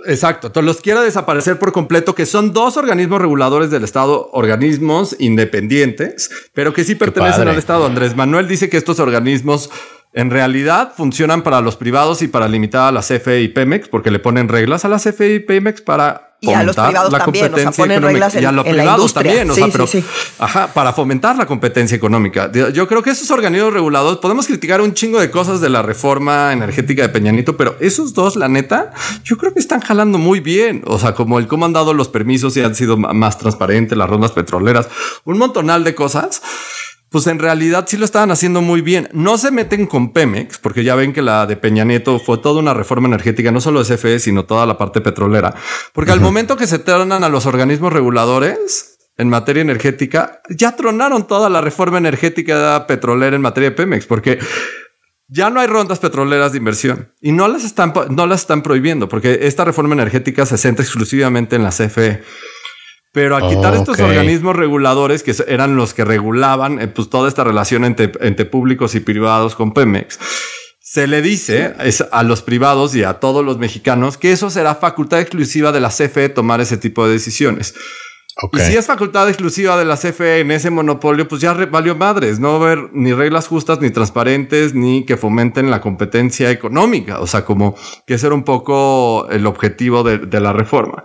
Exacto, 0.07 0.49
entonces 0.49 0.67
los 0.67 0.81
quiere 0.81 1.01
desaparecer 1.01 1.59
por 1.59 1.73
completo, 1.73 2.15
que 2.15 2.27
son 2.27 2.53
dos 2.53 2.77
organismos 2.77 3.21
reguladores 3.21 3.71
del 3.71 3.85
Estado, 3.85 4.31
organismos 4.33 5.17
independientes, 5.19 6.31
pero 6.55 6.73
que 6.73 6.85
sí 6.85 6.95
pertenecen 6.95 7.49
al 7.49 7.59
Estado. 7.59 7.87
Andrés 7.87 8.17
Manuel 8.17 8.49
dice 8.49 8.69
que 8.69 8.77
estos 8.77 9.01
organismos 9.01 9.71
en 10.13 10.31
realidad 10.31 10.93
funcionan 10.97 11.43
para 11.43 11.61
los 11.61 11.77
privados 11.77 12.23
y 12.23 12.29
para 12.29 12.49
limitar 12.49 12.89
a 12.89 12.93
la 12.93 13.01
CFE 13.01 13.43
y 13.43 13.49
Pemex, 13.49 13.89
porque 13.89 14.11
le 14.11 14.19
ponen 14.19 14.49
reglas 14.49 14.85
a 14.85 14.89
la 14.89 14.99
CFE 14.99 15.35
y 15.35 15.41
Pemex 15.41 15.81
para 15.81 16.30
y 16.41 16.51
a 16.51 16.63
los 16.63 16.75
privados 16.75 17.11
también, 17.11 17.53
o 17.53 17.57
sea, 17.59 17.71
ponen 17.71 18.03
reglas 18.03 18.35
en, 18.35 18.43
y 18.43 18.47
a 18.47 18.53
los 18.53 18.65
privados 18.65 19.13
también, 19.13 19.51
o 19.51 19.55
sea, 19.55 19.69
pero, 19.69 19.87
ajá, 20.39 20.69
para 20.73 20.93
fomentar 20.93 21.37
la 21.37 21.47
competencia 21.47 21.97
económica. 21.97 22.51
Yo 22.51 22.89
creo 22.89 23.03
que 23.03 23.11
esos 23.11 23.31
organismos 23.31 23.73
regulados 23.73 24.19
podemos 24.19 24.47
criticar 24.47 24.81
un 24.81 24.95
chingo 24.95 25.21
de 25.21 25.31
cosas 25.31 25.61
de 25.61 25.69
la 25.69 25.83
reforma 25.83 26.53
energética 26.53 27.03
de 27.03 27.11
Peñanito, 27.11 27.57
pero 27.57 27.77
esos 27.81 28.15
dos, 28.15 28.37
la 28.37 28.49
neta, 28.49 28.93
yo 29.23 29.37
creo 29.37 29.53
que 29.53 29.61
están 29.61 29.81
jalando 29.81 30.19
muy 30.19 30.41
bien. 30.41 30.83
O 30.87 30.99
sea, 30.99 31.15
como 31.15 31.39
el 31.39 31.47
cómo 31.47 31.67
han 31.67 31.73
dado 31.73 31.93
los 31.93 32.09
permisos 32.09 32.57
y 32.57 32.63
han 32.63 32.75
sido 32.75 32.97
más 32.97 33.39
transparentes 33.39 33.97
las 33.99 34.09
rondas 34.09 34.33
petroleras, 34.33 34.89
un 35.25 35.39
montonal 35.39 35.85
de 35.85 35.95
cosas 35.95 36.41
pues 37.11 37.27
en 37.27 37.41
realidad 37.41 37.85
sí 37.89 37.97
lo 37.97 38.05
estaban 38.05 38.31
haciendo 38.31 38.63
muy 38.63 38.81
bien. 38.81 39.09
No 39.13 39.37
se 39.37 39.51
meten 39.51 39.87
con 39.87 40.13
Pemex, 40.13 40.59
porque 40.59 40.85
ya 40.85 40.95
ven 40.95 41.13
que 41.13 41.23
la 41.23 41.47
de 41.47 41.57
Peña 41.57 41.85
Nieto 41.85 42.21
fue 42.21 42.39
toda 42.39 42.61
una 42.61 42.73
reforma 42.73 43.09
energética, 43.09 43.51
no 43.51 43.61
solo 43.61 43.83
de 43.83 43.97
CFE, 43.97 44.21
sino 44.21 44.45
toda 44.45 44.65
la 44.65 44.79
parte 44.79 45.01
petrolera. 45.01 45.55
Porque 45.93 46.13
al 46.13 46.21
momento 46.21 46.57
que 46.57 46.69
se 46.69 46.79
tornan 46.79 47.25
a 47.25 47.29
los 47.29 47.47
organismos 47.47 47.93
reguladores 47.93 48.99
en 49.17 49.29
materia 49.29 49.61
energética, 49.61 50.41
ya 50.49 50.77
tronaron 50.77 51.27
toda 51.27 51.51
la 51.51 51.61
reforma 51.61 51.99
energética 51.99 52.87
petrolera 52.87 53.35
en 53.35 53.43
materia 53.43 53.71
de 53.71 53.77
Pemex, 53.77 54.07
porque 54.07 54.39
ya 55.27 55.51
no 55.51 55.61
hay 55.61 55.67
rondas 55.67 55.99
petroleras 55.99 56.53
de 56.53 56.59
inversión 56.59 57.13
y 57.21 57.33
no 57.33 57.47
las 57.49 57.65
están, 57.65 57.93
no 58.11 58.27
las 58.27 58.43
están 58.43 58.63
prohibiendo, 58.63 59.09
porque 59.09 59.41
esta 59.43 59.65
reforma 59.65 59.95
energética 59.95 60.47
se 60.47 60.59
centra 60.59 60.85
exclusivamente 60.85 61.57
en 61.57 61.65
la 61.65 61.71
CFE. 61.71 62.23
Pero 63.13 63.37
a 63.37 63.49
quitar 63.49 63.75
estos 63.75 63.99
organismos 63.99 64.55
reguladores 64.55 65.25
que 65.25 65.35
eran 65.49 65.75
los 65.75 65.95
que 65.95 66.05
regulaban 66.05 66.81
eh, 66.81 66.87
pues, 66.87 67.11
toda 67.11 67.29
esta 67.29 67.43
relación 67.43 67.85
entre, 67.85 68.13
entre, 68.21 68.45
públicos 68.45 68.95
y 68.95 69.01
privados 69.01 69.57
con 69.57 69.73
Pemex, 69.75 70.19
se 70.81 71.07
le 71.07 71.21
dice 71.21 71.75
a 72.13 72.23
los 72.23 72.43
privados 72.43 72.95
y 72.95 73.05
a 73.05 73.15
todos 73.15 73.45
los 73.45 73.59
mexicanos 73.59 74.17
que 74.17 74.33
eso 74.33 74.51
será 74.51 74.75
facultad 74.75 75.21
exclusiva 75.21 75.73
de 75.73 75.81
la 75.81 75.89
CFE 75.89 76.29
tomar 76.29 76.61
ese 76.61 76.77
tipo 76.77 77.07
de 77.07 77.13
decisiones. 77.13 77.75
Y 78.53 78.59
si 78.61 78.77
es 78.77 78.87
facultad 78.87 79.29
exclusiva 79.29 79.77
de 79.77 79.85
la 79.85 79.97
CFE 79.97 80.41
en 80.41 80.51
ese 80.51 80.71
monopolio, 80.71 81.29
pues 81.29 81.41
ya 81.41 81.53
valió 81.53 81.95
madres. 81.95 82.41
No 82.41 82.59
va 82.59 82.67
a 82.69 82.73
haber 82.73 82.91
ni 82.93 83.13
reglas 83.13 83.49
justas, 83.49 83.81
ni 83.81 83.91
transparentes, 83.91 84.75
ni 84.75 85.05
que 85.05 85.17
fomenten 85.17 85.71
la 85.71 85.81
competencia 85.81 86.51
económica. 86.51 87.21
O 87.21 87.27
sea, 87.27 87.45
como 87.45 87.75
que 88.07 88.15
ese 88.15 88.27
era 88.27 88.35
un 88.35 88.45
poco 88.45 89.29
el 89.31 89.47
objetivo 89.47 90.03
de, 90.03 90.41
la 90.41 90.53
reforma. 90.53 91.05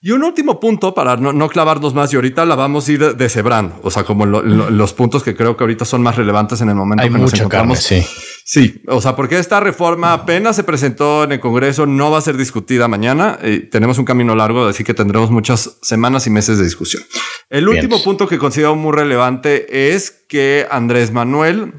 Y 0.00 0.10
un 0.10 0.22
último 0.24 0.60
punto 0.60 0.94
para 0.94 1.16
no, 1.16 1.48
clavarnos 1.48 1.94
más, 1.94 2.12
y 2.12 2.16
ahorita 2.16 2.44
la 2.44 2.54
vamos 2.54 2.88
a 2.88 2.92
ir 2.92 3.16
deshebrando. 3.16 3.76
O 3.82 3.90
sea, 3.90 4.04
como 4.04 4.26
los 4.26 4.92
puntos 4.92 5.22
que 5.22 5.34
creo 5.34 5.56
que 5.56 5.64
ahorita 5.64 5.84
son 5.84 6.02
más 6.02 6.16
relevantes 6.16 6.60
en 6.60 6.68
el 6.68 6.74
momento 6.74 7.02
Hay 7.02 7.10
que 7.10 7.18
nos 7.18 7.32
encontramos. 7.34 7.78
sí. 7.78 8.04
Sí, 8.46 8.82
o 8.88 9.00
sea, 9.00 9.16
porque 9.16 9.38
esta 9.38 9.58
reforma 9.58 10.12
apenas 10.12 10.54
se 10.54 10.64
presentó 10.64 11.24
en 11.24 11.32
el 11.32 11.40
Congreso, 11.40 11.86
no 11.86 12.10
va 12.10 12.18
a 12.18 12.20
ser 12.20 12.36
discutida 12.36 12.88
mañana. 12.88 13.38
Eh, 13.40 13.66
tenemos 13.72 13.96
un 13.96 14.04
camino 14.04 14.34
largo, 14.34 14.66
así 14.66 14.84
que 14.84 14.92
tendremos 14.92 15.30
muchas 15.30 15.78
semanas 15.80 16.26
y 16.26 16.30
meses 16.30 16.58
de 16.58 16.63
discusión. 16.64 17.02
El 17.50 17.68
último 17.68 18.02
punto 18.02 18.26
que 18.26 18.38
considero 18.38 18.74
muy 18.74 18.92
relevante 18.92 19.94
es 19.94 20.10
que 20.10 20.66
Andrés 20.70 21.12
Manuel 21.12 21.72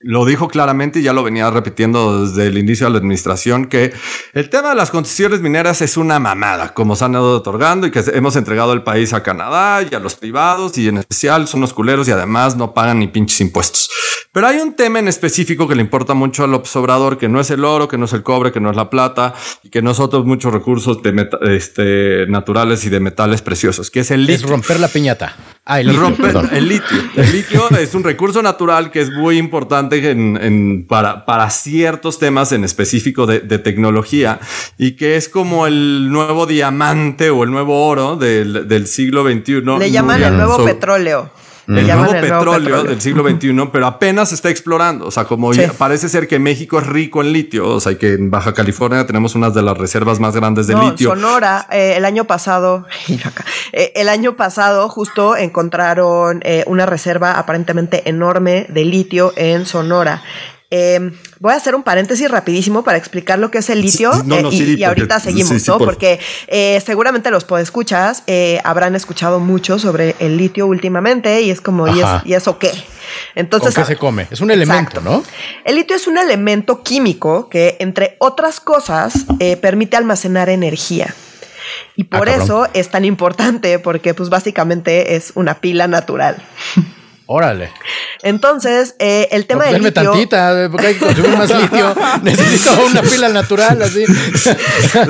lo 0.00 0.24
dijo 0.24 0.48
claramente 0.48 1.00
y 1.00 1.02
ya 1.02 1.12
lo 1.12 1.22
venía 1.22 1.50
repitiendo 1.50 2.26
desde 2.26 2.46
el 2.46 2.58
inicio 2.58 2.86
de 2.86 2.92
la 2.92 2.98
administración 2.98 3.66
que 3.66 3.92
el 4.32 4.48
tema 4.48 4.70
de 4.70 4.74
las 4.74 4.90
concesiones 4.90 5.40
mineras 5.40 5.82
es 5.82 5.96
una 5.96 6.18
mamada, 6.18 6.72
como 6.74 6.96
se 6.96 7.04
han 7.04 7.12
ido 7.12 7.36
otorgando 7.36 7.86
y 7.86 7.90
que 7.90 8.02
hemos 8.14 8.34
entregado 8.36 8.72
el 8.72 8.82
país 8.82 9.12
a 9.12 9.22
Canadá 9.22 9.86
y 9.88 9.94
a 9.94 10.00
los 10.00 10.14
privados 10.14 10.76
y 10.78 10.88
en 10.88 10.96
especial 10.98 11.46
son 11.46 11.60
los 11.60 11.74
culeros 11.74 12.08
y 12.08 12.12
además 12.12 12.56
no 12.56 12.72
pagan 12.72 12.98
ni 12.98 13.08
pinches 13.08 13.40
impuestos. 13.42 13.90
Pero 14.32 14.46
hay 14.46 14.58
un 14.58 14.74
tema 14.74 15.00
en 15.00 15.08
específico 15.08 15.68
que 15.68 15.74
le 15.74 15.82
importa 15.82 16.14
mucho 16.14 16.44
al 16.44 16.54
Obrador, 16.54 17.18
que 17.18 17.28
no 17.28 17.40
es 17.40 17.50
el 17.50 17.64
oro, 17.64 17.88
que 17.88 17.98
no 17.98 18.06
es 18.06 18.12
el 18.12 18.22
cobre, 18.22 18.52
que 18.52 18.60
no 18.60 18.70
es 18.70 18.76
la 18.76 18.88
plata 18.88 19.34
y 19.62 19.70
que 19.70 19.82
no 19.82 19.90
otros 19.98 20.24
muchos 20.24 20.52
recursos 20.52 21.02
de 21.02 21.28
este, 21.54 22.26
naturales 22.28 22.84
y 22.84 22.90
de 22.90 23.00
metales 23.00 23.42
preciosos, 23.42 23.90
que 23.90 24.00
es 24.00 24.10
el 24.10 24.22
litio. 24.22 24.46
Es 24.46 24.50
romper 24.50 24.80
la 24.80 24.88
piñata. 24.88 25.36
Ah, 25.72 25.78
el 25.78 25.86
litio. 25.86 26.42
el 26.50 26.68
litio. 26.68 26.98
El 27.14 27.30
litio 27.30 27.70
es 27.78 27.94
un 27.94 28.02
recurso 28.02 28.42
natural 28.42 28.90
que 28.90 29.00
es 29.00 29.10
muy 29.12 29.38
importante 29.38 30.10
en, 30.10 30.84
para, 30.88 31.24
para, 31.24 31.48
ciertos 31.48 32.18
temas 32.18 32.50
en 32.50 32.64
específico 32.64 33.24
de, 33.24 33.38
tecnología 33.60 34.40
y 34.78 34.96
que 34.96 35.14
es 35.14 35.28
como 35.28 35.68
el 35.68 36.10
nuevo 36.10 36.46
diamante 36.46 37.30
o 37.30 37.44
el 37.44 37.52
nuevo 37.52 37.86
oro 37.86 38.16
del, 38.16 38.66
del 38.66 38.88
siglo 38.88 39.22
XXI. 39.22 39.62
Le 39.78 39.92
llaman 39.92 40.20
el 40.20 40.36
nuevo 40.36 40.64
petróleo. 40.64 41.30
El 41.78 41.86
nuevo 41.86 42.12
petróleo, 42.12 42.84
del 42.84 43.00
siglo 43.00 43.28
XXI, 43.28 43.68
pero 43.72 43.86
apenas 43.86 44.30
se 44.30 44.34
está 44.34 44.50
explorando. 44.50 45.06
O 45.06 45.10
sea, 45.10 45.24
como 45.24 45.50
parece 45.78 46.08
ser 46.08 46.26
que 46.26 46.38
México 46.38 46.78
es 46.78 46.86
rico 46.86 47.20
en 47.20 47.32
litio, 47.32 47.68
o 47.68 47.80
sea, 47.80 47.96
que 47.96 48.14
en 48.14 48.30
Baja 48.30 48.54
California 48.54 49.06
tenemos 49.06 49.34
unas 49.34 49.54
de 49.54 49.62
las 49.62 49.76
reservas 49.76 50.20
más 50.20 50.34
grandes 50.34 50.66
de 50.66 50.74
litio. 50.74 51.10
Sonora, 51.10 51.66
eh, 51.70 51.94
el 51.96 52.04
año 52.04 52.24
pasado, 52.24 52.86
eh, 53.72 53.92
el 53.94 54.08
año 54.08 54.36
pasado 54.36 54.88
justo 54.88 55.36
encontraron 55.36 56.40
eh, 56.44 56.64
una 56.66 56.86
reserva 56.86 57.38
aparentemente 57.38 58.08
enorme 58.08 58.66
de 58.68 58.84
litio 58.84 59.32
en 59.36 59.66
Sonora. 59.66 60.22
Em, 60.72 61.12
voy 61.40 61.52
a 61.52 61.56
hacer 61.56 61.74
un 61.74 61.82
paréntesis 61.82 62.30
rapidísimo 62.30 62.84
para 62.84 62.96
explicar 62.96 63.40
lo 63.40 63.50
que 63.50 63.58
es 63.58 63.68
el 63.70 63.80
litio 63.80 64.12
eh, 64.12 64.48
y, 64.52 64.84
ahorita 64.84 65.18
seguimos, 65.18 65.66
¿no? 65.66 65.78
Porque 65.78 66.20
eh, 66.46 66.80
seguramente 66.86 67.32
los 67.32 67.42
podescuchas 67.42 68.22
eh, 68.28 68.60
habrán 68.62 68.94
escuchado 68.94 69.40
mucho 69.40 69.80
sobre 69.80 70.14
el 70.20 70.36
litio 70.36 70.68
últimamente 70.68 71.42
y 71.42 71.50
es 71.50 71.60
como, 71.60 71.88
¿y, 71.88 72.32
eso 72.32 72.60
qué? 72.60 72.70
Entonces, 73.34 73.74
¿Con 73.74 73.82
qué 73.82 73.88
se 73.88 73.96
come? 73.96 74.28
Es 74.30 74.40
un 74.40 74.52
elemento, 74.52 75.00
¿no? 75.00 75.24
El 75.64 75.74
litio 75.74 75.96
es 75.96 76.06
un 76.06 76.18
elemento 76.18 76.84
químico 76.84 77.48
que, 77.48 77.76
entre 77.80 78.14
otras 78.20 78.60
cosas, 78.60 79.26
permite 79.60 79.96
almacenar 79.96 80.48
energía. 80.48 81.12
Y 81.96 82.04
por 82.04 82.28
ah, 82.28 82.36
eso 82.36 82.68
es 82.74 82.90
tan 82.90 83.04
importante, 83.04 83.80
porque 83.80 84.14
pues 84.14 84.28
básicamente 84.28 85.16
es 85.16 85.32
una 85.34 85.60
pila 85.60 85.88
natural. 85.88 86.36
Órale. 87.32 87.70
Entonces, 88.22 88.96
eh, 88.98 89.28
el 89.30 89.46
tema 89.46 89.66
de 89.66 89.74
del 89.74 89.84
litio... 89.84 90.02
tantita, 90.02 90.68
porque 90.68 90.88
hay 90.88 90.94
que 90.94 91.06
consumir 91.06 91.38
más 91.38 91.48
litio. 91.48 91.94
Necesito 92.24 92.86
una 92.86 93.02
pila 93.02 93.28
natural, 93.28 93.80
así. 93.82 94.02
Está 94.02 95.06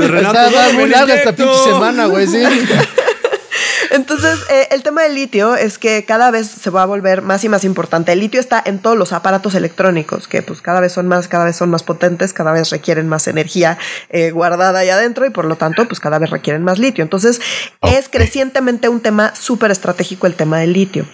muy 0.75 0.91
larga 0.91 1.15
esta 1.15 1.35
pinche 1.35 1.65
semana, 1.65 2.05
güey, 2.05 2.27
sí. 2.27 2.43
Entonces, 3.91 4.39
eh, 4.50 4.69
el 4.71 4.83
tema 4.83 5.05
del 5.05 5.15
litio 5.15 5.57
es 5.57 5.79
que 5.79 6.05
cada 6.05 6.31
vez 6.31 6.47
se 6.47 6.69
va 6.69 6.83
a 6.83 6.87
volver 6.87 7.23
más 7.23 7.43
y 7.45 7.49
más 7.49 7.65
importante. 7.65 8.12
El 8.12 8.21
litio 8.21 8.39
está 8.39 8.62
en 8.67 8.81
todos 8.81 8.99
los 8.99 9.15
aparatos 9.15 9.55
electrónicos, 9.55 10.29
que 10.29 10.43
pues 10.43 10.61
cada 10.61 10.81
vez 10.81 10.93
son 10.93 11.09
más, 11.09 11.27
cada 11.27 11.47
vez 11.47 11.57
son 11.57 11.71
más 11.71 11.85
potentes, 11.85 12.35
cada 12.35 12.53
vez 12.53 12.69
requieren 12.69 13.09
más 13.09 13.29
energía 13.29 13.79
eh, 14.11 14.31
guardada 14.31 14.81
ahí 14.81 14.91
adentro 14.91 15.25
y 15.25 15.31
por 15.31 15.47
lo 15.47 15.57
tanto, 15.57 15.89
pues 15.89 16.00
cada 16.00 16.19
vez 16.19 16.29
requieren 16.29 16.65
más 16.65 16.79
litio. 16.79 17.03
Entonces, 17.03 17.41
es 17.81 18.11
crecientemente 18.11 18.91
un 18.91 19.00
tema 19.00 19.35
súper 19.35 19.71
estratégico 19.71 20.27
el 20.27 20.35
tema 20.35 20.59
del 20.59 20.75
litio. 20.75 21.07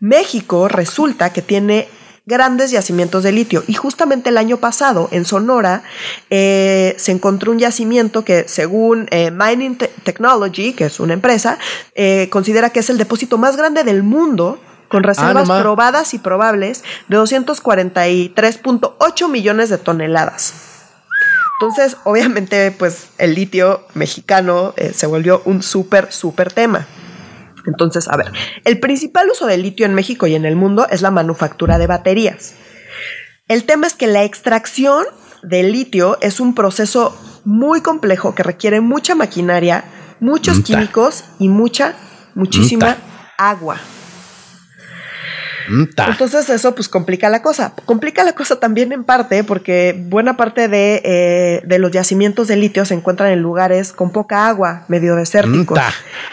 México 0.00 0.68
resulta 0.68 1.32
que 1.32 1.42
tiene 1.42 1.88
grandes 2.26 2.70
yacimientos 2.70 3.22
de 3.22 3.32
litio. 3.32 3.62
Y 3.66 3.74
justamente 3.74 4.30
el 4.30 4.38
año 4.38 4.56
pasado 4.58 5.10
en 5.12 5.26
Sonora 5.26 5.82
eh, 6.30 6.94
se 6.98 7.12
encontró 7.12 7.52
un 7.52 7.58
yacimiento 7.58 8.24
que 8.24 8.48
según 8.48 9.06
eh, 9.10 9.30
Mining 9.30 9.76
Technology, 9.76 10.72
que 10.72 10.86
es 10.86 10.98
una 11.00 11.12
empresa, 11.12 11.58
eh, 11.94 12.30
considera 12.30 12.70
que 12.70 12.80
es 12.80 12.88
el 12.90 12.98
depósito 12.98 13.38
más 13.38 13.56
grande 13.56 13.84
del 13.84 14.02
mundo 14.02 14.58
con 14.88 15.04
ah, 15.04 15.08
reservas 15.08 15.48
probadas 15.60 16.14
y 16.14 16.18
probables 16.18 16.82
de 17.08 17.18
243.8 17.18 19.28
millones 19.28 19.68
de 19.68 19.76
toneladas. 19.78 20.54
Entonces, 21.60 21.96
obviamente, 22.04 22.70
pues 22.72 23.08
el 23.18 23.34
litio 23.34 23.86
mexicano 23.94 24.74
se 24.92 25.06
volvió 25.06 25.40
un 25.44 25.62
súper, 25.62 26.12
súper 26.12 26.52
tema. 26.52 26.88
Entonces, 27.66 28.08
a 28.08 28.16
ver, 28.16 28.32
el 28.64 28.80
principal 28.80 29.28
uso 29.30 29.46
del 29.46 29.62
litio 29.62 29.86
en 29.86 29.94
México 29.94 30.26
y 30.26 30.34
en 30.34 30.44
el 30.44 30.56
mundo 30.56 30.86
es 30.90 31.02
la 31.02 31.10
manufactura 31.10 31.78
de 31.78 31.86
baterías. 31.86 32.54
El 33.48 33.64
tema 33.64 33.86
es 33.86 33.94
que 33.94 34.06
la 34.06 34.24
extracción 34.24 35.04
del 35.42 35.72
litio 35.72 36.18
es 36.20 36.40
un 36.40 36.54
proceso 36.54 37.16
muy 37.44 37.82
complejo 37.82 38.34
que 38.34 38.42
requiere 38.42 38.80
mucha 38.80 39.14
maquinaria, 39.14 39.84
muchos 40.20 40.60
químicos 40.60 41.24
y 41.38 41.48
mucha, 41.48 41.94
muchísima 42.34 42.96
agua. 43.36 43.78
Entonces 45.68 46.48
eso 46.50 46.74
pues 46.74 46.88
complica 46.88 47.28
la 47.30 47.42
cosa. 47.42 47.72
Complica 47.84 48.24
la 48.24 48.32
cosa 48.32 48.60
también 48.60 48.92
en 48.92 49.04
parte 49.04 49.44
porque 49.44 49.94
buena 49.98 50.36
parte 50.36 50.68
de, 50.68 51.00
eh, 51.04 51.78
los 51.78 51.90
yacimientos 51.90 52.48
de 52.48 52.56
litio 52.56 52.84
se 52.84 52.94
encuentran 52.94 53.30
en 53.30 53.40
lugares 53.40 53.92
con 53.92 54.10
poca 54.10 54.46
agua, 54.48 54.84
medio 54.88 55.16
desérticos. 55.16 55.78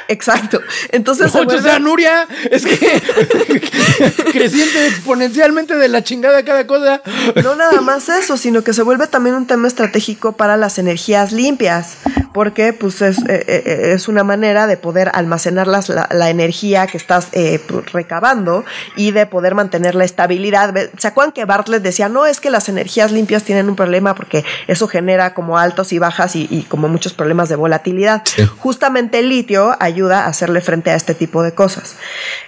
Exacto. 0.07 0.61
Entonces... 0.91 1.33
No, 1.33 1.41
o 1.41 1.61
sea, 1.61 1.79
Nuria, 1.79 2.27
es 2.49 2.65
que 2.65 2.77
creciente 4.31 4.87
exponencialmente 4.87 5.75
de 5.75 5.87
la 5.87 6.03
chingada 6.03 6.43
cada 6.43 6.67
cosa. 6.67 7.01
No 7.43 7.55
nada 7.55 7.81
más 7.81 8.09
eso, 8.09 8.37
sino 8.37 8.63
que 8.63 8.73
se 8.73 8.83
vuelve 8.83 9.07
también 9.07 9.35
un 9.35 9.47
tema 9.47 9.67
estratégico 9.67 10.33
para 10.33 10.57
las 10.57 10.77
energías 10.77 11.31
limpias, 11.31 11.97
porque 12.33 12.73
pues 12.73 13.01
es, 13.01 13.17
eh, 13.19 13.43
eh, 13.47 13.93
es 13.95 14.07
una 14.07 14.23
manera 14.23 14.67
de 14.67 14.77
poder 14.77 15.11
almacenar 15.13 15.67
la, 15.67 15.81
la 16.11 16.29
energía 16.29 16.87
que 16.87 16.97
estás 16.97 17.27
pues, 17.31 17.91
recabando 17.91 18.65
y 18.95 19.11
de 19.11 19.20
poder 19.25 19.55
mantener 19.55 19.95
la 19.95 20.03
estabilidad. 20.03 20.73
¿Se 20.97 21.07
acuerdan 21.07 21.31
que 21.31 21.45
Bartlett 21.45 21.83
decía, 21.83 22.09
no 22.09 22.25
es 22.25 22.39
que 22.39 22.49
las 22.49 22.69
energías 22.69 23.11
limpias 23.11 23.43
tienen 23.43 23.69
un 23.69 23.75
problema 23.75 24.15
porque 24.15 24.45
eso 24.67 24.87
genera 24.87 25.33
como 25.33 25.57
altos 25.57 25.93
y 25.93 25.99
bajas 25.99 26.35
y, 26.35 26.65
como 26.69 26.87
muchos 26.87 27.13
problemas 27.13 27.49
de 27.49 27.55
volatilidad? 27.55 28.23
Justamente 28.57 29.19
el 29.19 29.29
litio 29.29 29.75
ayuda 29.79 30.25
a 30.25 30.27
hacerle 30.27 30.61
frente 30.61 30.91
a 30.91 30.95
este 30.95 31.13
tipo 31.13 31.43
de 31.43 31.53
cosas. 31.53 31.95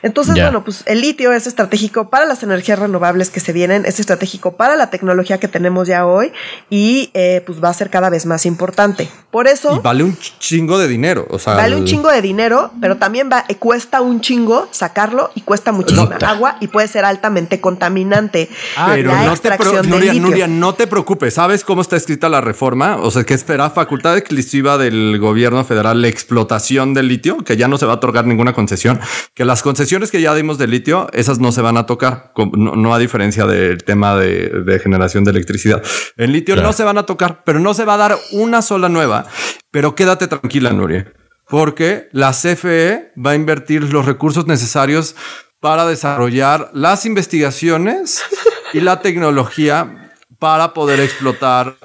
Entonces, 0.01 0.35
bueno, 0.35 0.63
pues 0.63 0.83
el 0.85 1.01
litio 1.01 1.33
es 1.33 1.47
estratégico 1.47 2.09
para 2.09 2.25
las 2.25 2.43
energías 2.43 2.79
renovables 2.79 3.29
que 3.29 3.39
se 3.39 3.53
vienen, 3.53 3.85
es 3.85 3.99
estratégico 3.99 4.53
para 4.53 4.75
la 4.75 4.89
tecnología 4.89 5.39
que 5.39 5.47
tenemos 5.47 5.87
ya 5.87 6.05
hoy 6.05 6.31
y 6.69 7.09
eh, 7.13 7.41
pues 7.45 7.63
va 7.63 7.69
a 7.69 7.73
ser 7.73 7.89
cada 7.89 8.09
vez 8.09 8.25
más 8.25 8.45
importante. 8.45 9.09
Por 9.31 9.47
eso... 9.47 9.81
vale 9.81 10.03
un 10.03 10.17
chingo 10.17 10.77
de 10.77 10.87
dinero. 10.87 11.27
O 11.29 11.39
sea, 11.39 11.55
vale 11.55 11.75
un 11.75 11.85
chingo 11.85 12.11
de 12.11 12.21
dinero, 12.21 12.71
pero 12.79 12.97
también 12.97 13.29
va, 13.31 13.45
cuesta 13.59 14.01
un 14.01 14.21
chingo 14.21 14.67
sacarlo 14.71 15.31
y 15.35 15.41
cuesta 15.41 15.71
muchísima 15.71 16.17
agua 16.21 16.57
y 16.63 16.67
puede 16.67 16.87
ser 16.87 17.03
altamente 17.03 17.59
contaminante. 17.59 18.49
Ah, 18.77 18.91
pero 18.95 19.13
no 19.13 19.35
te 19.35 19.49
Nuria, 19.83 20.13
Nuria, 20.13 20.47
no 20.47 20.73
te 20.75 20.87
preocupes. 20.87 21.33
¿Sabes 21.33 21.65
cómo 21.65 21.81
está 21.81 21.97
escrita 21.97 22.29
la 22.29 22.39
reforma? 22.39 22.95
O 22.97 23.11
sea, 23.11 23.25
que 23.25 23.33
espera 23.33 23.69
facultad 23.69 24.17
exclusiva 24.17 24.77
del 24.77 25.19
gobierno 25.19 25.63
federal 25.65 26.01
la 26.01 26.07
explotación 26.07 26.93
del 26.93 27.09
litio, 27.09 27.37
que 27.39 27.57
ya 27.57 27.67
no 27.67 27.77
se 27.77 27.85
va 27.85 27.93
a 27.93 27.95
otorgar 27.95 28.25
ninguna 28.25 28.53
concesión, 28.53 28.99
que 29.33 29.43
las 29.43 29.61
concesiones 29.61 30.09
que 30.09 30.21
ya 30.21 30.33
dimos 30.33 30.57
de 30.57 30.67
litio, 30.67 31.09
esas 31.11 31.39
no 31.39 31.51
se 31.51 31.61
van 31.61 31.75
a 31.75 31.85
tocar, 31.85 32.31
no, 32.53 32.95
a 32.95 32.99
diferencia 32.99 33.45
del 33.45 33.83
tema 33.83 34.15
de, 34.15 34.79
generación 34.81 35.25
de 35.25 35.31
electricidad. 35.31 35.83
En 36.15 36.31
litio 36.31 36.55
no 36.55 36.71
se 36.71 36.85
van 36.85 36.97
a 36.97 37.03
tocar, 37.03 37.43
pero 37.43 37.59
no 37.59 37.73
se 37.73 37.83
va 37.83 37.95
a 37.95 37.97
dar 37.97 38.17
una 38.31 38.61
sola 38.61 38.87
nueva. 38.87 39.25
Pero 39.69 39.95
quédate 39.95 40.27
tranquila, 40.27 40.71
Nuria 40.71 41.11
porque 41.49 42.07
la 42.13 42.31
CFE 42.31 43.11
va 43.15 43.31
a 43.31 43.35
invertir 43.35 43.93
los 43.93 44.05
recursos 44.05 44.47
necesarios 44.47 45.15
para 45.63 45.85
desarrollar 45.85 46.71
las 46.73 47.05
investigaciones 47.05 48.21
y 48.73 48.81
la 48.81 48.99
tecnología 48.99 50.11
para 50.37 50.73
poder 50.73 50.99
explotar 50.99 51.77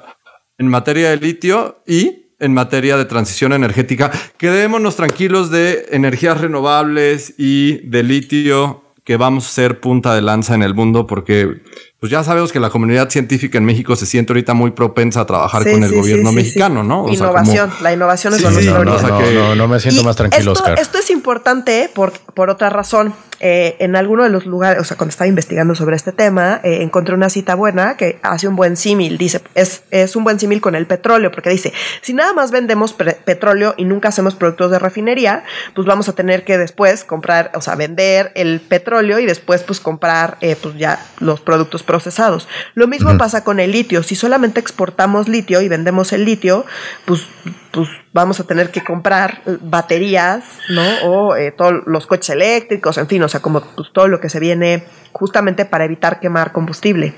en 0.57 0.67
materia 0.67 1.11
de 1.11 1.15
litio 1.15 1.81
y 1.87 2.33
en 2.39 2.53
materia 2.53 2.97
de 2.97 3.05
transición 3.05 3.53
energética. 3.53 4.11
Quedémonos 4.37 4.97
tranquilos 4.97 5.49
de 5.49 5.85
energías 5.91 6.41
renovables 6.41 7.35
y 7.37 7.77
de 7.87 8.03
litio 8.03 8.83
que 9.05 9.15
vamos 9.15 9.47
a 9.47 9.51
ser 9.51 9.79
punta 9.79 10.13
de 10.13 10.23
lanza 10.23 10.55
en 10.55 10.63
el 10.63 10.73
mundo 10.73 11.07
porque 11.07 11.61
pues 11.99 12.11
ya 12.11 12.23
sabemos 12.23 12.53
que 12.53 12.61
la 12.61 12.69
comunidad 12.69 13.09
científica 13.09 13.57
en 13.57 13.65
México 13.65 13.95
se 13.97 14.05
siente 14.05 14.31
ahorita 14.31 14.53
muy 14.53 14.71
propensa 14.71 15.21
a 15.21 15.25
trabajar 15.25 15.69
con 15.69 15.83
el 15.83 15.93
gobierno 15.93 16.31
mexicano, 16.31 16.81
¿no? 16.81 17.09
innovación, 17.09 17.71
la 17.81 17.91
innovación 17.91 18.33
es 18.33 18.41
lo 18.41 18.51
no, 18.51 18.83
no, 18.83 19.55
no, 19.55 19.67
me 19.67 19.79
siento 19.81 20.03
más 20.03 20.15
tranquilo, 20.15 20.53
esto, 20.53 20.63
Oscar. 20.63 20.79
Esto 20.79 20.97
es 20.99 21.09
importante 21.09 21.89
por, 21.93 22.13
por 22.33 22.49
otra 22.49 22.69
razón. 22.69 23.13
Eh, 23.41 23.77
en 23.79 23.95
alguno 23.95 24.23
de 24.23 24.29
los 24.29 24.45
lugares, 24.45 24.81
o 24.81 24.83
sea, 24.83 24.97
cuando 24.97 25.11
estaba 25.11 25.27
investigando 25.27 25.73
sobre 25.73 25.95
este 25.95 26.11
tema, 26.11 26.59
eh, 26.63 26.79
encontré 26.81 27.15
una 27.15 27.29
cita 27.29 27.55
buena 27.55 27.95
que 27.95 28.19
hace 28.21 28.49
un 28.49 28.55
buen 28.57 28.75
símil. 28.75 29.17
Dice, 29.17 29.41
es, 29.55 29.83
es 29.91 30.15
un 30.17 30.25
buen 30.25 30.39
símil 30.39 30.59
con 30.59 30.75
el 30.75 30.85
petróleo, 30.87 31.31
porque 31.31 31.49
dice, 31.49 31.71
si 32.01 32.13
nada 32.13 32.33
más 32.33 32.51
vendemos 32.51 32.93
petróleo 32.93 33.75
y 33.77 33.85
nunca 33.85 34.09
hacemos 34.09 34.35
productos 34.35 34.71
de 34.71 34.79
refinería, 34.79 35.43
pues 35.73 35.87
vamos 35.87 36.09
a 36.09 36.13
tener 36.13 36.43
que 36.43 36.57
después 36.57 37.05
comprar, 37.05 37.51
o 37.55 37.61
sea, 37.61 37.75
vender 37.75 38.33
el 38.35 38.59
petróleo 38.59 39.19
y 39.19 39.25
después 39.25 39.63
pues 39.63 39.79
comprar 39.79 40.37
eh, 40.41 40.57
pues 40.61 40.75
ya 40.77 41.05
los 41.19 41.39
productos 41.39 41.83
procesados. 41.89 42.47
Lo 42.75 42.85
mismo 42.87 43.17
pasa 43.17 43.43
con 43.43 43.59
el 43.59 43.71
litio. 43.71 44.03
Si 44.03 44.13
solamente 44.15 44.59
exportamos 44.59 45.27
litio 45.27 45.59
y 45.61 45.67
vendemos 45.67 46.13
el 46.13 46.23
litio, 46.23 46.63
pues, 47.05 47.25
pues 47.71 47.89
vamos 48.13 48.39
a 48.39 48.43
tener 48.43 48.69
que 48.69 48.83
comprar 48.83 49.41
baterías, 49.59 50.43
¿no? 50.69 50.83
O 51.05 51.33
todos 51.57 51.81
los 51.87 52.05
coches 52.05 52.29
eléctricos, 52.29 52.99
en 52.99 53.07
fin, 53.07 53.23
o 53.23 53.27
sea, 53.27 53.39
como 53.39 53.61
pues, 53.61 53.89
todo 53.91 54.07
lo 54.07 54.19
que 54.19 54.29
se 54.29 54.39
viene 54.39 54.83
justamente 55.13 55.65
para 55.65 55.85
evitar 55.85 56.19
quemar 56.19 56.51
combustible. 56.51 57.15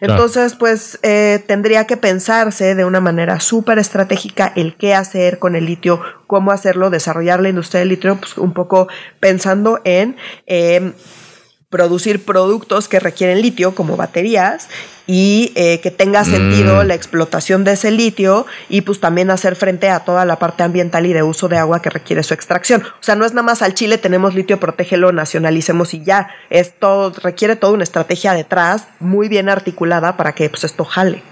Entonces, 0.00 0.54
pues 0.54 0.98
eh, 1.02 1.44
tendría 1.46 1.86
que 1.86 1.98
pensarse 1.98 2.74
de 2.74 2.86
una 2.86 3.02
manera 3.02 3.38
súper 3.40 3.78
estratégica 3.78 4.50
el 4.56 4.76
qué 4.76 4.94
hacer 4.94 5.38
con 5.38 5.56
el 5.56 5.66
litio, 5.66 6.00
cómo 6.26 6.52
hacerlo, 6.52 6.88
desarrollar 6.88 7.40
la 7.40 7.50
industria 7.50 7.80
del 7.80 7.90
litio, 7.90 8.16
pues 8.16 8.38
un 8.38 8.54
poco 8.54 8.88
pensando 9.20 9.82
en... 9.84 10.16
Eh, 10.46 10.94
producir 11.70 12.24
productos 12.24 12.88
que 12.88 13.00
requieren 13.00 13.42
litio 13.42 13.74
como 13.74 13.96
baterías 13.96 14.68
y 15.06 15.52
eh, 15.56 15.80
que 15.80 15.90
tenga 15.90 16.24
sentido 16.24 16.82
mm. 16.82 16.86
la 16.86 16.94
explotación 16.94 17.64
de 17.64 17.72
ese 17.72 17.90
litio 17.90 18.46
y 18.68 18.82
pues 18.82 19.00
también 19.00 19.30
hacer 19.30 19.56
frente 19.56 19.88
a 19.88 20.00
toda 20.00 20.24
la 20.24 20.38
parte 20.38 20.62
ambiental 20.62 21.06
y 21.06 21.12
de 21.12 21.22
uso 21.22 21.48
de 21.48 21.58
agua 21.58 21.82
que 21.82 21.90
requiere 21.90 22.22
su 22.22 22.34
extracción. 22.34 22.82
O 22.82 23.02
sea, 23.02 23.14
no 23.14 23.24
es 23.24 23.32
nada 23.32 23.44
más 23.44 23.62
al 23.62 23.74
Chile 23.74 23.98
tenemos 23.98 24.34
litio, 24.34 24.58
protégelo, 24.58 25.12
nacionalicemos 25.12 25.94
y 25.94 26.02
ya. 26.04 26.28
Esto 26.50 27.12
requiere 27.22 27.56
toda 27.56 27.72
una 27.72 27.84
estrategia 27.84 28.32
detrás 28.32 28.88
muy 29.00 29.28
bien 29.28 29.48
articulada 29.48 30.16
para 30.16 30.34
que 30.34 30.48
pues 30.48 30.64
esto 30.64 30.84
jale 30.84 31.22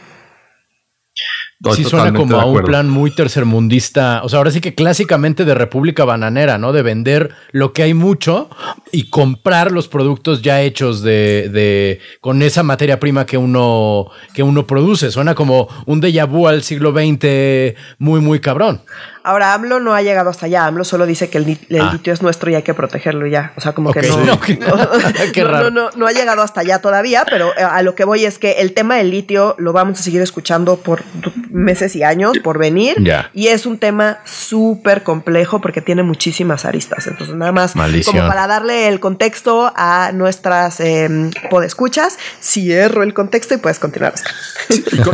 sí 1.74 1.84
suena 1.84 2.12
como 2.12 2.38
a 2.38 2.44
un 2.44 2.62
plan 2.62 2.88
muy 2.88 3.10
tercermundista. 3.10 4.22
O 4.24 4.28
sea, 4.28 4.38
ahora 4.38 4.50
sí 4.50 4.60
que 4.60 4.74
clásicamente 4.74 5.44
de 5.44 5.54
República 5.54 6.04
Bananera, 6.04 6.58
¿no? 6.58 6.72
De 6.72 6.82
vender 6.82 7.30
lo 7.52 7.72
que 7.72 7.82
hay 7.82 7.94
mucho 7.94 8.50
y 8.92 9.10
comprar 9.10 9.72
los 9.72 9.88
productos 9.88 10.42
ya 10.42 10.62
hechos 10.62 11.02
de, 11.02 11.48
de 11.52 12.00
con 12.20 12.42
esa 12.42 12.62
materia 12.62 13.00
prima 13.00 13.26
que 13.26 13.38
uno, 13.38 14.10
que 14.34 14.42
uno 14.42 14.66
produce. 14.66 15.10
Suena 15.10 15.34
como 15.34 15.68
un 15.86 16.00
déjà 16.00 16.26
vu 16.26 16.48
al 16.48 16.62
siglo 16.62 16.92
XX 16.92 17.76
muy, 17.98 18.20
muy 18.20 18.40
cabrón. 18.40 18.82
Ahora, 19.26 19.54
AMLO 19.54 19.80
no 19.80 19.94
ha 19.94 20.02
llegado 20.02 20.28
hasta 20.28 20.44
allá. 20.44 20.66
AMLO 20.66 20.84
solo 20.84 21.06
dice 21.06 21.30
que 21.30 21.38
el, 21.38 21.58
ah. 21.80 21.92
litio 21.92 22.12
es 22.12 22.20
nuestro 22.20 22.50
y 22.50 22.56
hay 22.56 22.62
que 22.62 22.74
protegerlo 22.74 23.26
ya. 23.26 23.54
O 23.56 23.60
sea, 23.62 23.72
como 23.72 23.90
que 23.90 24.02
no 24.02 24.18
no, 24.18 25.70
no, 25.70 25.90
no, 25.96 26.06
ha 26.06 26.12
llegado 26.12 26.42
hasta 26.42 26.60
allá 26.60 26.82
todavía, 26.82 27.24
pero 27.30 27.48
eh, 27.56 27.62
a 27.62 27.82
lo 27.82 27.94
que 27.94 28.04
voy 28.04 28.26
es 28.26 28.38
que 28.38 28.52
el 28.60 28.74
tema 28.74 28.96
del 28.96 29.10
litio 29.10 29.54
lo 29.56 29.72
vamos 29.72 29.98
a 29.98 30.02
seguir 30.02 30.20
escuchando 30.20 30.76
por 30.76 31.04
meses 31.50 31.96
y 31.96 32.02
años 32.02 32.38
por 32.44 32.58
venir. 32.58 32.96
Y 33.32 33.46
es 33.46 33.64
un 33.64 33.78
tema 33.78 34.18
súper 34.24 35.02
complejo 35.02 35.58
porque 35.58 35.80
tiene 35.80 36.02
muchísimas 36.02 36.66
aristas. 36.66 37.06
Entonces, 37.06 37.34
nada 37.34 37.52
más 37.52 37.72
como 37.72 38.28
para 38.28 38.46
darle 38.46 38.88
el 38.88 39.00
contexto 39.00 39.72
a 39.74 40.10
nuestras 40.12 40.80
eh, 40.80 41.30
podescuchas, 41.48 42.18
cierro 42.42 43.02
el 43.02 43.14
contexto 43.14 43.54
y 43.54 43.56
puedes 43.56 43.78
continuar. 43.78 44.12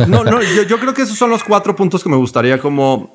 no, 0.09 0.25
no, 0.25 0.41
yo, 0.41 0.63
yo 0.63 0.79
creo 0.81 0.93
que 0.93 1.03
esos 1.03 1.17
son 1.17 1.29
los 1.29 1.45
cuatro 1.45 1.77
puntos 1.77 2.03
que 2.03 2.09
me 2.09 2.17
gustaría 2.17 2.59
como 2.59 3.13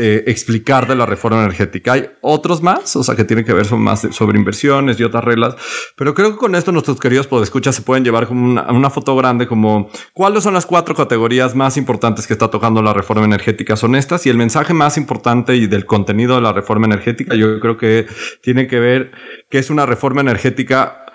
eh, 0.00 0.24
explicar 0.28 0.86
de 0.86 0.94
la 0.94 1.06
reforma 1.06 1.40
energética. 1.40 1.94
Hay 1.94 2.10
otros 2.20 2.62
más, 2.62 2.94
o 2.94 3.02
sea, 3.02 3.16
que 3.16 3.24
tienen 3.24 3.44
que 3.44 3.52
ver 3.52 3.66
son 3.66 3.80
más 3.80 4.06
sobre 4.12 4.38
inversiones 4.38 5.00
y 5.00 5.04
otras 5.04 5.24
reglas, 5.24 5.56
pero 5.96 6.14
creo 6.14 6.30
que 6.30 6.36
con 6.36 6.54
esto 6.54 6.70
nuestros 6.70 7.00
queridos 7.00 7.26
podescuchas 7.26 7.74
se 7.74 7.82
pueden 7.82 8.04
llevar 8.04 8.28
como 8.28 8.44
una, 8.44 8.70
una, 8.70 8.90
foto 8.90 9.16
grande 9.16 9.48
como 9.48 9.90
cuáles 10.12 10.44
son 10.44 10.54
las 10.54 10.66
cuatro 10.66 10.94
categorías 10.94 11.54
más 11.54 11.76
importantes 11.76 12.26
que 12.28 12.32
está 12.32 12.48
tocando 12.48 12.80
la 12.80 12.92
reforma 12.92 13.24
energética. 13.24 13.76
Son 13.76 13.96
estas 13.96 14.24
y 14.24 14.30
el 14.30 14.36
mensaje 14.36 14.72
más 14.72 14.96
importante 14.96 15.56
y 15.56 15.66
del 15.66 15.84
contenido 15.84 16.36
de 16.36 16.42
la 16.42 16.52
reforma 16.52 16.86
energética 16.86 17.34
yo 17.34 17.58
creo 17.58 17.76
que 17.76 18.06
tiene 18.40 18.68
que 18.68 18.78
ver 18.78 19.10
que 19.50 19.58
es 19.58 19.68
una 19.68 19.84
reforma 19.84 20.20
energética 20.20 21.06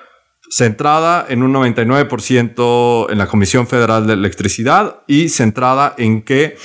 centrada 0.56 1.26
en 1.28 1.42
un 1.42 1.54
99% 1.54 3.12
en 3.12 3.18
la 3.18 3.28
Comisión 3.28 3.68
Federal 3.68 4.06
de 4.06 4.14
Electricidad 4.14 5.02
y 5.08 5.30
centrada 5.30 5.96
en 5.98 6.22
que 6.22 6.58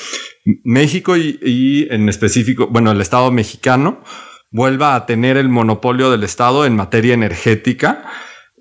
México 0.65 1.17
y, 1.17 1.89
en 1.91 2.09
específico, 2.09 2.69
bueno, 2.69 2.91
el 2.91 3.01
Estado 3.01 3.31
mexicano 3.31 4.03
vuelva 4.51 4.95
a 4.95 5.07
tener 5.07 5.37
el 5.37 5.49
monopolio 5.49 6.11
del 6.11 6.25
Estado 6.25 6.67
en 6.67 6.77
materia 6.77 7.15
energética, 7.15 8.05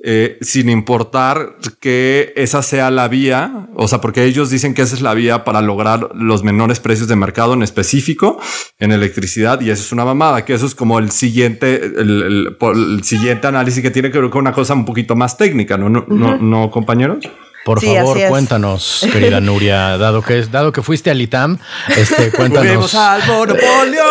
eh, 0.09 0.37
sin 0.39 0.69
importar 0.69 1.57
que 1.81 2.31
esa 2.37 2.63
sea 2.63 2.89
la 2.91 3.09
vía, 3.09 3.67
o 3.75 3.89
sea, 3.89 3.99
porque 3.99 4.23
ellos 4.23 4.49
dicen 4.49 4.73
que 4.73 4.81
esa 4.81 4.95
es 4.95 5.01
la 5.01 5.13
vía 5.13 5.43
para 5.43 5.61
lograr 5.61 6.11
los 6.15 6.45
menores 6.45 6.79
precios 6.79 7.09
de 7.09 7.17
mercado 7.17 7.55
en 7.55 7.61
específico 7.61 8.39
en 8.79 8.93
electricidad, 8.93 9.59
y 9.59 9.69
eso 9.69 9.83
es 9.83 9.91
una 9.91 10.05
mamada, 10.05 10.45
que 10.45 10.53
eso 10.53 10.65
es 10.65 10.75
como 10.75 10.97
el 10.99 11.11
siguiente, 11.11 11.83
el, 11.83 13.01
siguiente 13.03 13.47
análisis 13.47 13.83
que 13.83 13.91
tiene 13.91 14.09
que 14.09 14.21
ver 14.21 14.29
con 14.29 14.39
una 14.39 14.53
cosa 14.53 14.75
un 14.75 14.85
poquito 14.85 15.17
más 15.17 15.35
técnica, 15.35 15.77
¿no, 15.77 15.89
no, 15.89 16.37
no 16.37 16.71
compañeros? 16.71 17.25
Por 17.67 17.81
favor, 17.81 18.17
cuéntanos, 18.29 19.05
querida 19.11 19.41
Nuria, 19.41 19.97
dado 19.97 20.21
que, 20.21 20.41
dado 20.43 20.71
que 20.71 20.81
fuiste 20.81 21.11
al 21.11 21.19
ITAM, 21.19 21.57
este, 21.97 22.31
cuéntanos. 22.37 22.95
al 22.95 23.27
monopolio, 23.27 24.03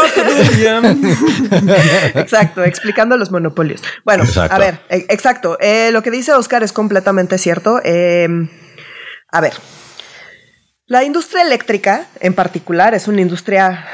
Exacto, 2.14 2.62
explicando 2.64 3.16
los 3.16 3.30
monopolios. 3.30 3.80
Bueno, 4.04 4.24
a 4.50 4.58
ver, 4.58 4.80
e, 4.90 5.06
exacto. 5.08 5.56
Eh, 5.58 5.88
lo 5.90 6.02
que 6.02 6.10
dice 6.10 6.34
Oscar 6.34 6.62
es 6.64 6.74
completamente 6.74 7.38
cierto. 7.38 7.80
Em, 7.82 8.50
a 9.32 9.40
ver, 9.40 9.54
la 10.86 11.04
industria 11.04 11.40
eléctrica 11.40 12.08
en 12.20 12.34
particular 12.34 12.92
es 12.92 13.08
una 13.08 13.22
industria 13.22 13.86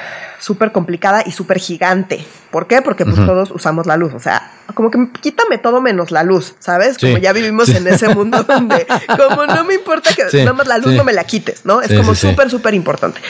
súper 0.43 0.73
complicada 0.73 1.23
y 1.25 1.31
súper 1.31 1.59
gigante. 1.59 2.25
¿Por 2.51 2.67
qué? 2.67 2.83
Porque 2.83 3.05
pues 3.05 3.17
todos 3.17 3.53
usamos 3.53 3.87
la 3.87 3.97
luz. 3.97 4.13
O 4.13 4.19
sea, 4.19 4.51
como 4.75 4.91
que 4.91 4.99
quítame 5.21 5.57
todo 5.57 5.81
menos 5.81 6.11
la 6.11 6.25
luz, 6.25 6.57
¿sabes? 6.59 6.99
Como 6.99 7.19
ya 7.19 7.33
vivimos 7.33 7.69
en 7.69 7.87
ese 7.87 8.09
mundo 8.09 8.43
donde 8.49 8.87
como 9.07 9.47
no 9.47 9.65
me 9.65 9.75
importa 9.75 10.11
que 10.13 10.25
nada 10.39 10.53
más 10.53 10.67
la 10.67 10.79
luz 10.79 10.95
no 10.95 11.05
me 11.05 11.13
la 11.13 11.25
quites, 11.25 11.65
¿no? 11.65 11.81
Es 11.81 11.97
como 11.97 12.17
súper, 12.17 12.51
súper 12.51 12.75
importante. 12.75 13.21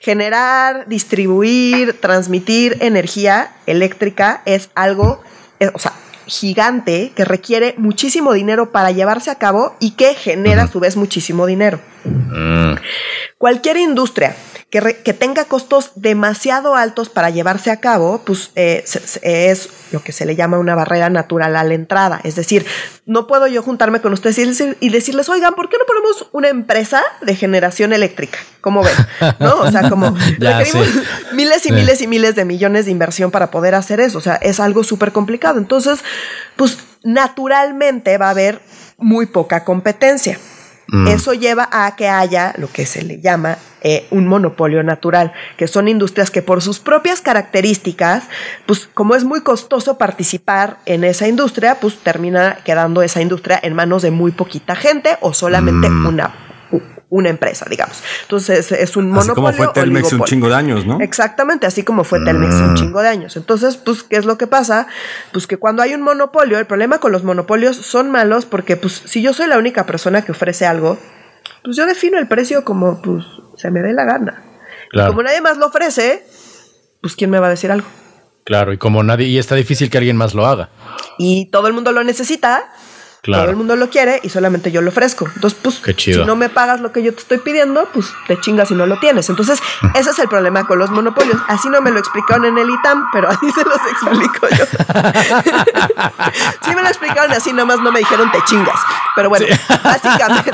Generar, 0.00 0.88
distribuir, 0.88 2.00
transmitir 2.00 2.78
energía 2.80 3.50
eléctrica 3.66 4.42
es 4.46 4.70
algo, 4.74 5.22
eh, 5.60 5.70
o 5.74 5.78
sea, 5.78 5.92
gigante 6.24 7.12
que 7.14 7.26
requiere 7.26 7.74
muchísimo 7.76 8.32
dinero 8.32 8.70
para 8.72 8.90
llevarse 8.90 9.30
a 9.30 9.34
cabo 9.34 9.76
y 9.80 9.92
que 9.92 10.14
genera 10.14 10.62
a 10.62 10.68
su 10.68 10.80
vez 10.80 10.96
muchísimo 10.96 11.44
dinero. 11.46 11.78
Mm. 12.04 12.74
Cualquier 13.36 13.76
industria 13.76 14.34
que, 14.70 15.14
tenga 15.14 15.46
costos 15.46 15.92
demasiado 15.94 16.76
altos 16.76 17.08
para 17.08 17.30
llevarse 17.30 17.70
a 17.70 17.80
cabo, 17.80 18.20
pues 18.26 18.50
eh, 18.54 18.84
es 19.22 19.70
lo 19.92 20.02
que 20.02 20.12
se 20.12 20.26
le 20.26 20.36
llama 20.36 20.58
una 20.58 20.74
barrera 20.74 21.08
natural 21.08 21.56
a 21.56 21.64
la 21.64 21.72
entrada. 21.72 22.20
Es 22.22 22.36
decir, 22.36 22.66
no 23.06 23.26
puedo 23.26 23.46
yo 23.46 23.62
juntarme 23.62 24.02
con 24.02 24.12
ustedes 24.12 24.38
y, 24.80 24.90
decirles, 24.90 25.30
oigan, 25.30 25.54
¿por 25.54 25.70
qué 25.70 25.78
no 25.78 25.86
ponemos 25.86 26.28
una 26.32 26.48
empresa 26.48 27.02
de 27.22 27.34
generación 27.34 27.94
eléctrica? 27.94 28.38
¿Cómo 28.60 28.82
ven? 28.82 28.94
¿No? 29.38 29.60
O 29.60 29.70
sea, 29.70 29.88
como 29.88 30.14
requerimos 30.38 30.86
miles 31.32 31.64
y 31.64 31.72
miles 31.72 32.02
y 32.02 32.06
miles 32.06 32.34
de 32.34 32.44
millones 32.44 32.84
de 32.84 32.90
inversión 32.90 33.30
para 33.30 33.50
poder 33.50 33.74
hacer 33.74 34.00
eso. 34.00 34.18
O 34.18 34.22
sea, 34.22 34.34
es 34.34 34.60
algo 34.60 34.84
súper 34.84 35.12
complicado. 35.12 35.58
Entonces, 35.58 36.00
pues 36.56 36.76
naturalmente 37.04 38.18
va 38.18 38.26
a 38.26 38.30
haber 38.30 38.60
muy 38.98 39.24
poca 39.24 39.64
competencia. 39.64 40.38
Mm. 40.90 41.08
Eso 41.08 41.34
lleva 41.34 41.68
a 41.70 41.96
que 41.96 42.08
haya 42.08 42.54
lo 42.56 42.68
que 42.70 42.86
se 42.86 43.02
le 43.02 43.20
llama 43.20 43.58
eh, 43.82 44.06
un 44.10 44.26
monopolio 44.26 44.82
natural, 44.82 45.32
que 45.56 45.68
son 45.68 45.86
industrias 45.86 46.30
que 46.30 46.42
por 46.42 46.62
sus 46.62 46.80
propias 46.80 47.20
características, 47.20 48.24
pues 48.66 48.88
como 48.92 49.14
es 49.14 49.24
muy 49.24 49.42
costoso 49.42 49.98
participar 49.98 50.78
en 50.86 51.04
esa 51.04 51.28
industria, 51.28 51.76
pues 51.80 51.98
termina 51.98 52.58
quedando 52.64 53.02
esa 53.02 53.20
industria 53.20 53.60
en 53.62 53.74
manos 53.74 54.02
de 54.02 54.10
muy 54.10 54.32
poquita 54.32 54.74
gente 54.74 55.16
o 55.20 55.32
solamente 55.32 55.88
Mm. 55.90 56.06
una, 56.06 56.34
una 57.10 57.30
empresa, 57.30 57.66
digamos. 57.70 58.02
Entonces 58.22 58.70
es 58.72 58.96
un 58.96 59.06
Así 59.16 59.28
monopolio. 59.28 59.34
como 59.34 59.52
fue 59.52 59.68
Telmex 59.72 60.12
un 60.12 60.24
chingo 60.24 60.48
de 60.48 60.54
años, 60.56 60.84
¿no? 60.86 61.00
Exactamente, 61.00 61.66
así 61.66 61.82
como 61.82 62.04
fue 62.04 62.20
Telmex 62.22 62.54
un 62.54 62.72
Mm. 62.72 62.76
chingo 62.76 63.00
de 63.00 63.08
años. 63.08 63.36
Entonces, 63.36 63.76
pues, 63.78 64.02
¿qué 64.02 64.16
es 64.16 64.26
lo 64.26 64.36
que 64.36 64.46
pasa? 64.46 64.86
Pues 65.32 65.46
que 65.46 65.56
cuando 65.56 65.82
hay 65.82 65.94
un 65.94 66.02
monopolio, 66.02 66.58
el 66.58 66.66
problema 66.66 66.98
con 66.98 67.12
los 67.12 67.24
monopolios 67.24 67.76
son 67.76 68.10
malos 68.10 68.44
porque, 68.44 68.76
pues, 68.76 69.02
si 69.06 69.22
yo 69.22 69.32
soy 69.32 69.46
la 69.46 69.56
única 69.58 69.86
persona 69.86 70.22
que 70.22 70.32
ofrece 70.32 70.66
algo, 70.66 70.98
pues 71.64 71.76
yo 71.76 71.86
defino 71.86 72.18
el 72.18 72.28
precio 72.28 72.64
como, 72.64 73.00
pues, 73.00 73.24
se 73.56 73.70
me 73.70 73.80
dé 73.80 73.92
la 73.94 74.04
gana. 74.04 74.42
Claro. 74.90 75.10
Como 75.10 75.22
nadie 75.22 75.40
más 75.40 75.56
lo 75.56 75.66
ofrece, 75.66 76.26
pues, 77.00 77.16
¿quién 77.16 77.30
me 77.30 77.38
va 77.38 77.46
a 77.46 77.50
decir 77.50 77.70
algo? 77.72 77.86
Claro, 78.44 78.72
y 78.72 78.78
como 78.78 79.02
nadie, 79.02 79.26
y 79.26 79.38
está 79.38 79.54
difícil 79.54 79.90
que 79.90 79.98
alguien 79.98 80.16
más 80.16 80.34
lo 80.34 80.46
haga. 80.46 80.70
Y 81.18 81.50
todo 81.50 81.66
el 81.68 81.74
mundo 81.74 81.92
lo 81.92 82.02
necesita, 82.04 82.72
Claro. 83.28 83.42
todo 83.42 83.50
el 83.50 83.56
mundo 83.56 83.76
lo 83.76 83.90
quiere 83.90 84.20
y 84.22 84.30
solamente 84.30 84.72
yo 84.72 84.80
lo 84.80 84.88
ofrezco. 84.88 85.28
Entonces, 85.34 85.58
pues, 85.62 85.82
si 85.98 86.16
no 86.24 86.34
me 86.34 86.48
pagas 86.48 86.80
lo 86.80 86.92
que 86.92 87.02
yo 87.02 87.12
te 87.12 87.20
estoy 87.20 87.36
pidiendo, 87.36 87.86
pues 87.92 88.06
te 88.26 88.40
chingas 88.40 88.68
si 88.68 88.74
no 88.74 88.86
lo 88.86 88.98
tienes. 89.00 89.28
Entonces, 89.28 89.60
ese 89.94 90.10
es 90.10 90.18
el 90.18 90.28
problema 90.28 90.66
con 90.66 90.78
los 90.78 90.88
monopolios. 90.90 91.36
Así 91.46 91.68
no 91.68 91.82
me 91.82 91.90
lo 91.90 91.98
explicaron 91.98 92.46
en 92.46 92.56
el 92.56 92.70
ITAM, 92.70 93.04
pero 93.12 93.28
así 93.32 93.50
se 93.50 93.64
los 93.64 93.78
explico 93.92 94.48
yo. 94.56 94.64
sí 96.64 96.74
me 96.74 96.82
lo 96.82 96.88
explicaron 96.88 97.30
así, 97.32 97.52
nomás 97.52 97.80
no 97.80 97.92
me 97.92 97.98
dijeron 97.98 98.32
te 98.32 98.42
chingas. 98.44 98.80
Pero 99.14 99.28
bueno, 99.28 99.44
básicamente 99.84 100.50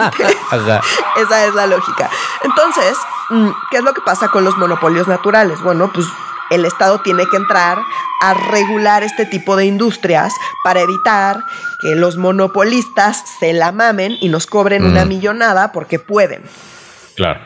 Ajá. 0.51 0.81
esa 1.17 1.45
es 1.47 1.55
la 1.55 1.69
lógica. 1.69 2.11
Entonces, 2.43 2.97
mm, 3.31 3.51
¿qué 3.71 3.77
es 3.77 3.85
lo 3.85 3.95
que 3.95 4.01
pasa 4.01 4.29
con 4.29 4.43
los 4.43 4.57
monopolios 4.57 5.07
naturales? 5.07 5.63
Bueno, 5.63 5.93
pues 5.93 6.09
el 6.51 6.65
Estado 6.65 7.01
tiene 7.01 7.25
que 7.31 7.37
entrar 7.37 7.79
a 8.21 8.35
regular 8.35 9.03
este 9.03 9.27
tipo 9.27 9.57
de 9.57 9.67
industrias 9.67 10.33
para 10.63 10.81
evitar 10.81 11.45
que 11.81 11.95
los 11.95 12.17
monopolistas 12.17 13.23
se 13.39 13.53
la 13.53 13.73
mamen 13.73 14.17
y 14.21 14.29
nos 14.29 14.47
cobren 14.47 14.85
una 14.85 15.05
millonada 15.05 15.73
porque 15.73 15.99
pueden. 15.99 16.43
Claro. 17.17 17.41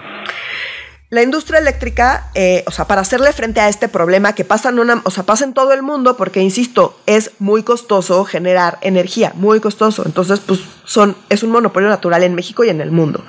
La 1.11 1.22
industria 1.22 1.58
eléctrica, 1.58 2.28
eh, 2.34 2.64
o 2.66 2.70
sea, 2.70 2.87
para 2.87 3.00
hacerle 3.00 3.32
frente 3.32 3.61
a 3.61 3.70
este 3.70 3.88
problema 3.88 4.34
que 4.34 4.44
pasa 4.44 4.68
en, 4.68 4.78
una, 4.78 5.00
o 5.04 5.11
sea, 5.11 5.22
pasa 5.22 5.44
en 5.44 5.54
todo 5.54 5.72
el 5.72 5.82
mundo, 5.82 6.18
porque 6.18 6.40
insisto, 6.40 7.00
es 7.06 7.30
muy 7.38 7.62
costoso 7.62 8.26
generar 8.26 8.76
energía, 8.82 9.32
muy 9.34 9.58
costoso. 9.58 10.02
Entonces, 10.04 10.40
pues 10.40 10.61
son, 10.84 11.16
es 11.30 11.42
un 11.42 11.50
monopolio 11.50 11.88
natural 11.88 12.24
en 12.24 12.34
México 12.34 12.62
y 12.62 12.68
en 12.68 12.82
el 12.82 12.90
mundo. 12.90 13.24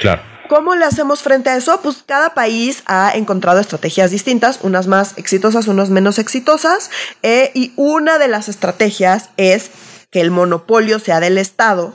Claro. 0.00 0.33
¿Cómo 0.48 0.74
le 0.74 0.84
hacemos 0.84 1.22
frente 1.22 1.50
a 1.50 1.56
eso? 1.56 1.80
Pues 1.82 2.04
cada 2.06 2.34
país 2.34 2.82
ha 2.86 3.12
encontrado 3.14 3.60
estrategias 3.60 4.10
distintas, 4.10 4.58
unas 4.62 4.86
más 4.86 5.16
exitosas, 5.16 5.68
unas 5.68 5.90
menos 5.90 6.18
exitosas, 6.18 6.90
eh, 7.22 7.50
y 7.54 7.72
una 7.76 8.18
de 8.18 8.28
las 8.28 8.48
estrategias 8.48 9.30
es 9.36 9.70
que 10.10 10.20
el 10.20 10.30
monopolio 10.30 10.98
sea 10.98 11.20
del 11.20 11.38
Estado 11.38 11.94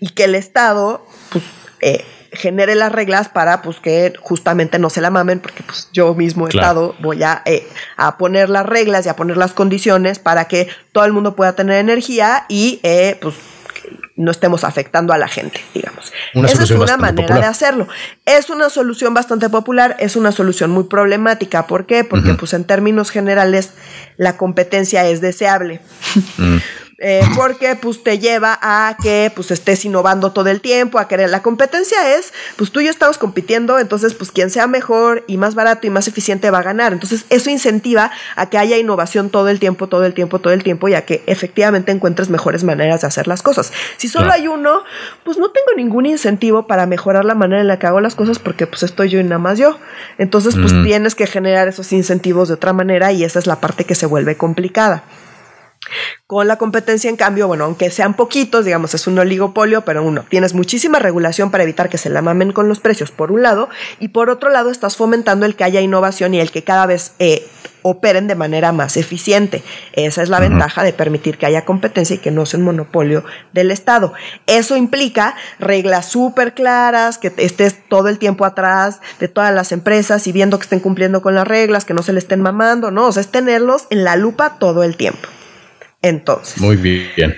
y 0.00 0.10
que 0.10 0.24
el 0.24 0.34
Estado 0.34 1.06
pues, 1.30 1.44
eh, 1.80 2.04
genere 2.32 2.74
las 2.74 2.92
reglas 2.92 3.28
para 3.28 3.62
pues, 3.62 3.78
que 3.78 4.12
justamente 4.20 4.78
no 4.78 4.90
se 4.90 5.00
la 5.00 5.10
mamen, 5.10 5.40
porque 5.40 5.62
pues, 5.62 5.88
yo 5.92 6.14
mismo 6.14 6.46
Claro. 6.48 6.66
Estado 6.66 6.96
voy 7.00 7.22
a, 7.22 7.42
eh, 7.44 7.68
a 7.96 8.18
poner 8.18 8.48
las 8.50 8.66
reglas 8.66 9.06
y 9.06 9.08
a 9.08 9.16
poner 9.16 9.36
las 9.36 9.52
condiciones 9.52 10.18
para 10.18 10.46
que 10.46 10.68
todo 10.92 11.04
el 11.04 11.12
mundo 11.12 11.36
pueda 11.36 11.54
tener 11.54 11.76
energía 11.76 12.46
y 12.48 12.80
eh, 12.82 13.18
pues 13.20 13.34
no 14.16 14.30
estemos 14.30 14.62
afectando 14.62 15.12
a 15.12 15.18
la 15.18 15.26
gente, 15.26 15.60
digamos. 15.74 16.12
Una 16.34 16.48
Esa 16.48 16.62
es 16.62 16.70
una 16.70 16.96
manera 16.96 17.26
popular. 17.26 17.40
de 17.40 17.46
hacerlo. 17.46 17.88
Es 18.24 18.48
una 18.48 18.70
solución 18.70 19.12
bastante 19.12 19.48
popular, 19.48 19.96
es 19.98 20.14
una 20.14 20.30
solución 20.30 20.70
muy 20.70 20.84
problemática. 20.84 21.66
¿Por 21.66 21.86
qué? 21.86 22.04
Porque 22.04 22.34
pues 22.34 22.52
en 22.52 22.64
términos 22.64 23.10
generales 23.10 23.70
la 24.16 24.36
competencia 24.36 25.06
es 25.06 25.20
deseable. 25.20 25.80
Mm. 26.36 26.58
Eh, 26.98 27.22
porque 27.34 27.74
pues 27.74 28.04
te 28.04 28.18
lleva 28.20 28.56
a 28.62 28.96
que 29.02 29.32
pues 29.34 29.50
estés 29.50 29.84
innovando 29.84 30.30
todo 30.32 30.48
el 30.48 30.60
tiempo, 30.60 30.98
a 30.98 31.08
querer. 31.08 31.28
La 31.28 31.42
competencia 31.42 32.16
es, 32.16 32.32
pues 32.56 32.70
tú 32.70 32.80
y 32.80 32.84
yo 32.84 32.90
estamos 32.90 33.18
compitiendo, 33.18 33.78
entonces 33.80 34.14
pues 34.14 34.30
quien 34.30 34.48
sea 34.48 34.68
mejor 34.68 35.24
y 35.26 35.36
más 35.36 35.56
barato 35.56 35.86
y 35.86 35.90
más 35.90 36.06
eficiente 36.06 36.50
va 36.50 36.58
a 36.58 36.62
ganar. 36.62 36.92
Entonces 36.92 37.24
eso 37.30 37.50
incentiva 37.50 38.12
a 38.36 38.48
que 38.48 38.58
haya 38.58 38.76
innovación 38.76 39.30
todo 39.30 39.48
el 39.48 39.58
tiempo, 39.58 39.88
todo 39.88 40.04
el 40.04 40.14
tiempo, 40.14 40.38
todo 40.38 40.52
el 40.52 40.62
tiempo 40.62 40.86
y 40.88 40.94
a 40.94 41.04
que 41.04 41.24
efectivamente 41.26 41.90
encuentres 41.90 42.30
mejores 42.30 42.62
maneras 42.62 43.00
de 43.00 43.08
hacer 43.08 43.26
las 43.26 43.42
cosas. 43.42 43.72
Si 43.96 44.06
solo 44.08 44.30
hay 44.32 44.46
uno, 44.46 44.84
pues 45.24 45.36
no 45.38 45.50
tengo 45.50 45.72
ningún 45.76 46.06
incentivo 46.06 46.66
para 46.68 46.86
mejorar 46.86 47.24
la 47.24 47.34
manera 47.34 47.60
en 47.60 47.66
la 47.68 47.78
que 47.78 47.86
hago 47.88 48.00
las 48.00 48.14
cosas 48.14 48.38
porque 48.38 48.66
pues 48.68 48.84
estoy 48.84 49.08
yo 49.08 49.18
y 49.18 49.24
nada 49.24 49.38
más 49.38 49.58
yo. 49.58 49.78
Entonces 50.18 50.54
pues 50.54 50.72
Mm. 50.72 50.84
tienes 50.84 51.14
que 51.14 51.26
generar 51.26 51.66
esos 51.68 51.92
incentivos 51.92 52.48
de 52.48 52.54
otra 52.54 52.72
manera 52.72 53.10
y 53.12 53.24
esa 53.24 53.38
es 53.40 53.46
la 53.46 53.60
parte 53.60 53.84
que 53.84 53.94
se 53.94 54.06
vuelve 54.06 54.36
complicada. 54.36 55.02
Con 56.26 56.48
la 56.48 56.56
competencia, 56.56 57.10
en 57.10 57.16
cambio, 57.16 57.46
bueno, 57.46 57.64
aunque 57.64 57.90
sean 57.90 58.14
poquitos, 58.14 58.64
digamos, 58.64 58.94
es 58.94 59.06
un 59.06 59.18
oligopolio, 59.18 59.84
pero 59.84 60.02
uno, 60.02 60.24
tienes 60.28 60.54
muchísima 60.54 60.98
regulación 60.98 61.50
para 61.50 61.64
evitar 61.64 61.88
que 61.88 61.98
se 61.98 62.10
la 62.10 62.22
mamen 62.22 62.52
con 62.52 62.68
los 62.68 62.80
precios, 62.80 63.10
por 63.10 63.30
un 63.30 63.42
lado, 63.42 63.68
y 64.00 64.08
por 64.08 64.30
otro 64.30 64.50
lado, 64.50 64.70
estás 64.70 64.96
fomentando 64.96 65.46
el 65.46 65.56
que 65.56 65.64
haya 65.64 65.80
innovación 65.80 66.34
y 66.34 66.40
el 66.40 66.50
que 66.50 66.64
cada 66.64 66.86
vez 66.86 67.12
eh, 67.18 67.46
operen 67.84 68.26
de 68.26 68.34
manera 68.34 68.72
más 68.72 68.96
eficiente. 68.96 69.62
Esa 69.92 70.22
es 70.22 70.30
la 70.30 70.40
ventaja 70.40 70.82
de 70.82 70.94
permitir 70.94 71.36
que 71.36 71.44
haya 71.44 71.66
competencia 71.66 72.16
y 72.16 72.18
que 72.18 72.30
no 72.30 72.46
sea 72.46 72.58
un 72.58 72.64
monopolio 72.64 73.24
del 73.52 73.70
Estado. 73.70 74.14
Eso 74.46 74.76
implica 74.76 75.36
reglas 75.58 76.06
súper 76.06 76.54
claras, 76.54 77.18
que 77.18 77.30
estés 77.36 77.86
todo 77.88 78.08
el 78.08 78.18
tiempo 78.18 78.46
atrás 78.46 79.00
de 79.20 79.28
todas 79.28 79.52
las 79.52 79.70
empresas 79.70 80.26
y 80.26 80.32
viendo 80.32 80.58
que 80.58 80.62
estén 80.62 80.80
cumpliendo 80.80 81.20
con 81.20 81.34
las 81.34 81.46
reglas, 81.46 81.84
que 81.84 81.92
no 81.92 82.02
se 82.02 82.14
le 82.14 82.20
estén 82.20 82.40
mamando, 82.40 82.90
no, 82.90 83.08
o 83.08 83.12
sea, 83.12 83.20
es 83.20 83.28
tenerlos 83.28 83.86
en 83.90 84.02
la 84.02 84.16
lupa 84.16 84.56
todo 84.58 84.82
el 84.82 84.96
tiempo. 84.96 85.28
Entonces, 86.08 86.58
Muy 86.60 86.76
bien. 86.76 87.34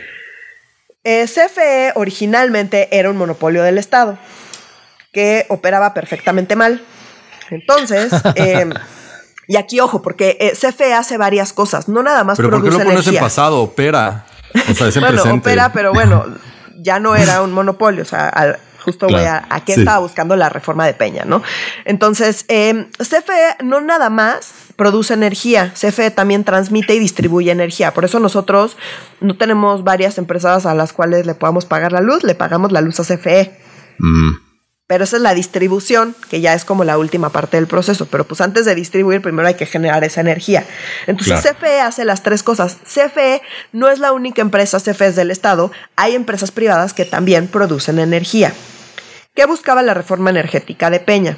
eh, 1.05 1.27
CFE 1.27 1.93
originalmente 1.95 2.89
era 2.91 3.09
un 3.11 3.17
monopolio 3.17 3.63
del 3.63 3.79
Estado 3.79 4.19
que 5.13 5.47
operaba 5.49 5.95
perfectamente 5.95 6.57
mal. 6.57 6.83
Entonces, 7.51 8.13
eh, 8.35 8.69
y 9.47 9.57
aquí 9.57 9.79
ojo, 9.79 10.03
porque 10.03 10.37
eh, 10.41 10.53
CFE 10.61 10.95
hace 10.95 11.17
varias 11.17 11.53
cosas, 11.53 11.89
no 11.89 12.03
nada 12.03 12.25
más 12.25 12.37
Pero 12.39 12.51
¿por 12.51 12.59
qué 12.59 12.69
produce 12.69 12.79
lo 12.79 12.85
pones 12.91 13.07
en 13.07 13.11
energía. 13.13 13.21
pasado? 13.21 13.61
Opera. 13.63 14.27
O 14.69 14.75
sea, 14.75 14.89
es 14.89 14.97
en 14.97 15.03
bueno, 15.03 15.23
presente. 15.23 15.49
opera, 15.49 15.71
pero 15.73 15.93
bueno, 15.93 16.25
ya 16.79 16.99
no 16.99 17.15
era 17.15 17.43
un 17.43 17.53
monopolio, 17.53 18.03
o 18.03 18.07
sea, 18.07 18.29
al- 18.29 18.59
justo 18.87 19.09
voy 19.09 19.25
a, 19.25 19.44
a 19.51 19.64
qué 19.64 19.75
sí. 19.75 19.81
estaba 19.81 19.99
buscando 19.99 20.37
la 20.37 20.49
reforma 20.49 20.87
de 20.87 20.94
Peña, 20.94 21.25
¿no? 21.25 21.42
Entonces, 21.85 22.44
eh, 22.46 22.87
CFE 22.99 23.64
no 23.64 23.81
nada 23.81 24.11
más 24.11 24.53
produce 24.77 25.12
energía, 25.12 25.72
CFE 25.75 26.12
también 26.12 26.44
transmite 26.44 26.94
y 26.94 27.01
distribuye 27.01 27.51
energía, 27.51 27.92
por 27.92 28.05
eso 28.05 28.20
nosotros 28.20 28.77
no 29.20 29.37
tenemos 29.37 29.83
varias 29.83 30.18
empresas 30.18 30.66
a 30.66 30.75
las 30.75 30.92
cuales 30.92 31.27
le 31.27 31.35
podamos 31.35 31.64
pagar 31.66 31.90
la 31.90 32.01
luz, 32.01 32.22
le 32.22 32.37
pagamos 32.37 32.70
la 32.70 32.81
luz 32.81 33.01
a 33.01 33.03
CFE. 33.03 33.59
Mm. 33.99 34.46
Pero 34.87 35.03
esa 35.03 35.16
es 35.16 35.22
la 35.22 35.35
distribución, 35.35 36.14
que 36.31 36.40
ya 36.40 36.55
es 36.55 36.64
como 36.64 36.85
la 36.85 36.96
última 36.96 37.31
parte 37.31 37.57
del 37.57 37.66
proceso. 37.66 38.07
Pero 38.07 38.25
pues 38.25 38.40
antes 38.40 38.64
de 38.64 38.77
distribuir, 38.77 39.20
primero 39.20 39.49
hay 39.49 39.55
que 39.55 39.66
generar 39.66 40.05
esa 40.05 40.20
energía. 40.20 40.64
Entonces 41.09 41.40
Claro. 41.40 41.59
CFE 41.59 41.81
hace 41.81 42.05
las 42.05 42.22
tres 42.22 42.44
cosas. 42.44 42.77
CFE 42.85 43.42
no 43.72 43.88
es 43.88 43.99
la 43.99 44.12
única 44.12 44.42
empresa, 44.42 44.79
CFE 44.79 45.09
es 45.09 45.16
del 45.16 45.33
Estado. 45.33 45.72
Hay 45.96 46.14
empresas 46.14 46.53
privadas 46.53 46.94
que 46.94 47.05
también 47.05 47.49
producen 47.49 47.99
energía. 47.99 48.55
¿Qué 49.37 49.44
buscaba 49.44 49.83
la 49.83 49.92
reforma 49.92 50.31
energética 50.31 50.88
de 50.88 50.99
Peña? 50.99 51.37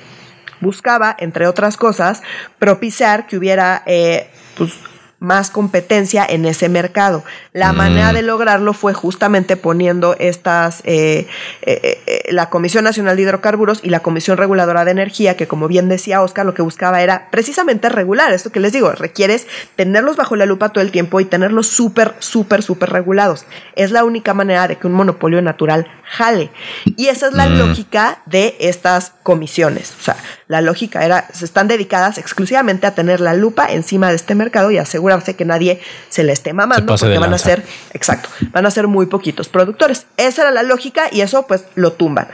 Buscaba, 0.60 1.16
entre 1.18 1.48
otras 1.48 1.76
cosas, 1.76 2.22
propiciar 2.60 3.26
que 3.26 3.36
hubiera 3.36 3.82
eh, 3.86 4.30
pues, 4.56 4.72
más 5.20 5.50
competencia 5.50 6.24
en 6.28 6.44
ese 6.44 6.68
mercado. 6.68 7.24
La 7.52 7.72
Mm. 7.72 7.76
manera 7.76 8.12
de 8.12 8.22
lograrlo 8.22 8.72
fue 8.72 8.94
justamente 8.94 9.56
poniendo 9.56 10.14
estas, 10.18 10.80
eh, 10.84 11.26
eh, 11.62 12.00
eh, 12.06 12.32
la 12.32 12.50
Comisión 12.50 12.84
Nacional 12.84 13.16
de 13.16 13.22
Hidrocarburos 13.22 13.80
y 13.82 13.90
la 13.90 14.00
Comisión 14.00 14.36
Reguladora 14.36 14.84
de 14.84 14.92
Energía, 14.92 15.36
que 15.36 15.48
como 15.48 15.66
bien 15.66 15.88
decía 15.88 16.22
Oscar, 16.22 16.46
lo 16.46 16.54
que 16.54 16.62
buscaba 16.62 17.02
era 17.02 17.28
precisamente 17.30 17.88
regular. 17.88 18.32
Esto 18.32 18.52
que 18.52 18.60
les 18.60 18.72
digo, 18.72 18.92
requieres 18.92 19.46
tenerlos 19.74 20.16
bajo 20.16 20.36
la 20.36 20.46
lupa 20.46 20.68
todo 20.68 20.82
el 20.82 20.92
tiempo 20.92 21.18
y 21.20 21.24
tenerlos 21.24 21.66
súper, 21.66 22.14
súper, 22.20 22.62
súper 22.62 22.90
regulados. 22.90 23.44
Es 23.74 23.90
la 23.90 24.04
única 24.04 24.34
manera 24.34 24.68
de 24.68 24.76
que 24.76 24.86
un 24.86 24.92
monopolio 24.92 25.42
natural 25.42 25.86
jale. 26.04 26.50
Y 26.96 27.08
esa 27.08 27.26
es 27.26 27.32
la 27.32 27.46
Mm. 27.48 27.58
lógica 27.58 28.22
de 28.26 28.56
estas 28.60 29.12
comisiones. 29.24 29.94
O 29.98 30.02
sea, 30.02 30.16
la 30.48 30.62
lógica 30.62 31.04
era, 31.04 31.28
se 31.32 31.44
están 31.44 31.68
dedicadas 31.68 32.18
exclusivamente 32.18 32.86
a 32.86 32.94
tener 32.94 33.20
la 33.20 33.34
lupa 33.34 33.66
encima 33.66 34.08
de 34.08 34.16
este 34.16 34.34
mercado 34.34 34.70
y 34.70 34.78
asegurarse 34.78 35.36
que 35.36 35.44
nadie 35.44 35.80
se 36.08 36.24
le 36.24 36.32
esté 36.32 36.54
mamando 36.54 36.96
porque 36.96 37.18
van 37.18 37.34
a 37.34 37.38
ser, 37.38 37.62
exacto, 37.92 38.30
van 38.50 38.66
a 38.66 38.70
ser 38.70 38.88
muy 38.88 39.06
poquitos 39.06 39.48
productores. 39.48 40.06
Esa 40.16 40.42
era 40.42 40.50
la 40.50 40.62
lógica 40.62 41.08
y 41.12 41.20
eso 41.20 41.46
pues 41.46 41.64
lo 41.74 41.92
tumban. 41.92 42.28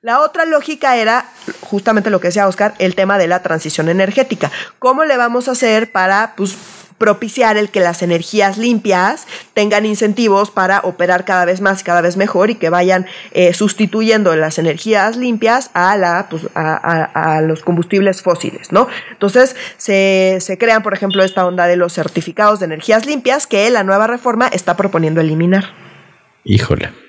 La 0.00 0.20
otra 0.20 0.44
lógica 0.44 0.96
era 0.96 1.26
justamente 1.60 2.10
lo 2.10 2.20
que 2.20 2.28
decía 2.28 2.46
Oscar, 2.46 2.74
el 2.78 2.94
tema 2.94 3.18
de 3.18 3.26
la 3.26 3.42
transición 3.42 3.88
energética. 3.88 4.50
¿Cómo 4.78 5.04
le 5.04 5.16
vamos 5.16 5.48
a 5.48 5.52
hacer 5.52 5.90
para 5.90 6.34
pues 6.36 6.56
propiciar 6.98 7.56
el 7.56 7.70
que 7.70 7.80
las 7.80 8.02
energías 8.02 8.58
limpias 8.58 9.26
tengan 9.54 9.86
incentivos 9.86 10.50
para 10.50 10.80
operar 10.80 11.24
cada 11.24 11.44
vez 11.44 11.60
más 11.60 11.80
y 11.80 11.84
cada 11.84 12.00
vez 12.00 12.16
mejor 12.16 12.50
y 12.50 12.54
que 12.54 12.70
vayan 12.70 13.06
eh, 13.32 13.52
sustituyendo 13.54 14.34
las 14.36 14.58
energías 14.58 15.16
limpias 15.16 15.70
a, 15.74 15.96
la, 15.96 16.26
pues, 16.30 16.46
a, 16.54 17.40
los 17.42 17.62
combustibles 17.62 18.22
fósiles, 18.22 18.72
¿no? 18.72 18.88
Entonces 19.12 19.56
se, 19.76 20.38
se 20.40 20.58
crean, 20.58 20.82
por 20.82 20.94
ejemplo, 20.94 21.22
esta 21.22 21.46
onda 21.46 21.66
de 21.66 21.76
los 21.76 21.92
certificados 21.92 22.60
de 22.60 22.66
energías 22.66 23.06
limpias 23.06 23.46
que 23.46 23.68
la 23.70 23.84
nueva 23.84 24.06
reforma 24.06 24.48
está 24.48 24.76
proponiendo 24.76 25.20
eliminar. 25.20 25.70
Híjole. 26.44 27.05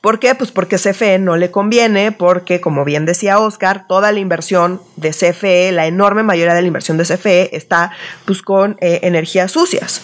¿Por 0.00 0.18
qué? 0.18 0.34
Pues 0.34 0.50
porque 0.50 0.76
CFE 0.76 1.18
no 1.18 1.36
le 1.36 1.50
conviene, 1.50 2.12
porque 2.12 2.60
como 2.60 2.84
bien 2.84 3.06
decía 3.06 3.38
Oscar, 3.38 3.86
toda 3.86 4.12
la 4.12 4.20
inversión 4.20 4.80
de 4.96 5.10
CFE, 5.10 5.72
la 5.72 5.86
enorme 5.86 6.22
mayoría 6.22 6.54
de 6.54 6.60
la 6.62 6.66
inversión 6.66 6.96
de 6.98 7.04
CFE 7.04 7.56
está 7.56 7.92
pues 8.24 8.42
con 8.42 8.76
eh, 8.80 9.00
energías 9.02 9.52
sucias. 9.52 10.02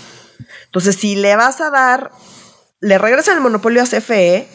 Entonces, 0.65 0.97
si 0.97 1.17
le 1.17 1.37
vas 1.37 1.61
a 1.61 1.71
dar, 1.71 2.11
le 2.81 2.99
regresan 2.99 3.37
el 3.37 3.43
monopolio 3.43 3.83
a 3.83 3.87
CFE, 3.87 4.49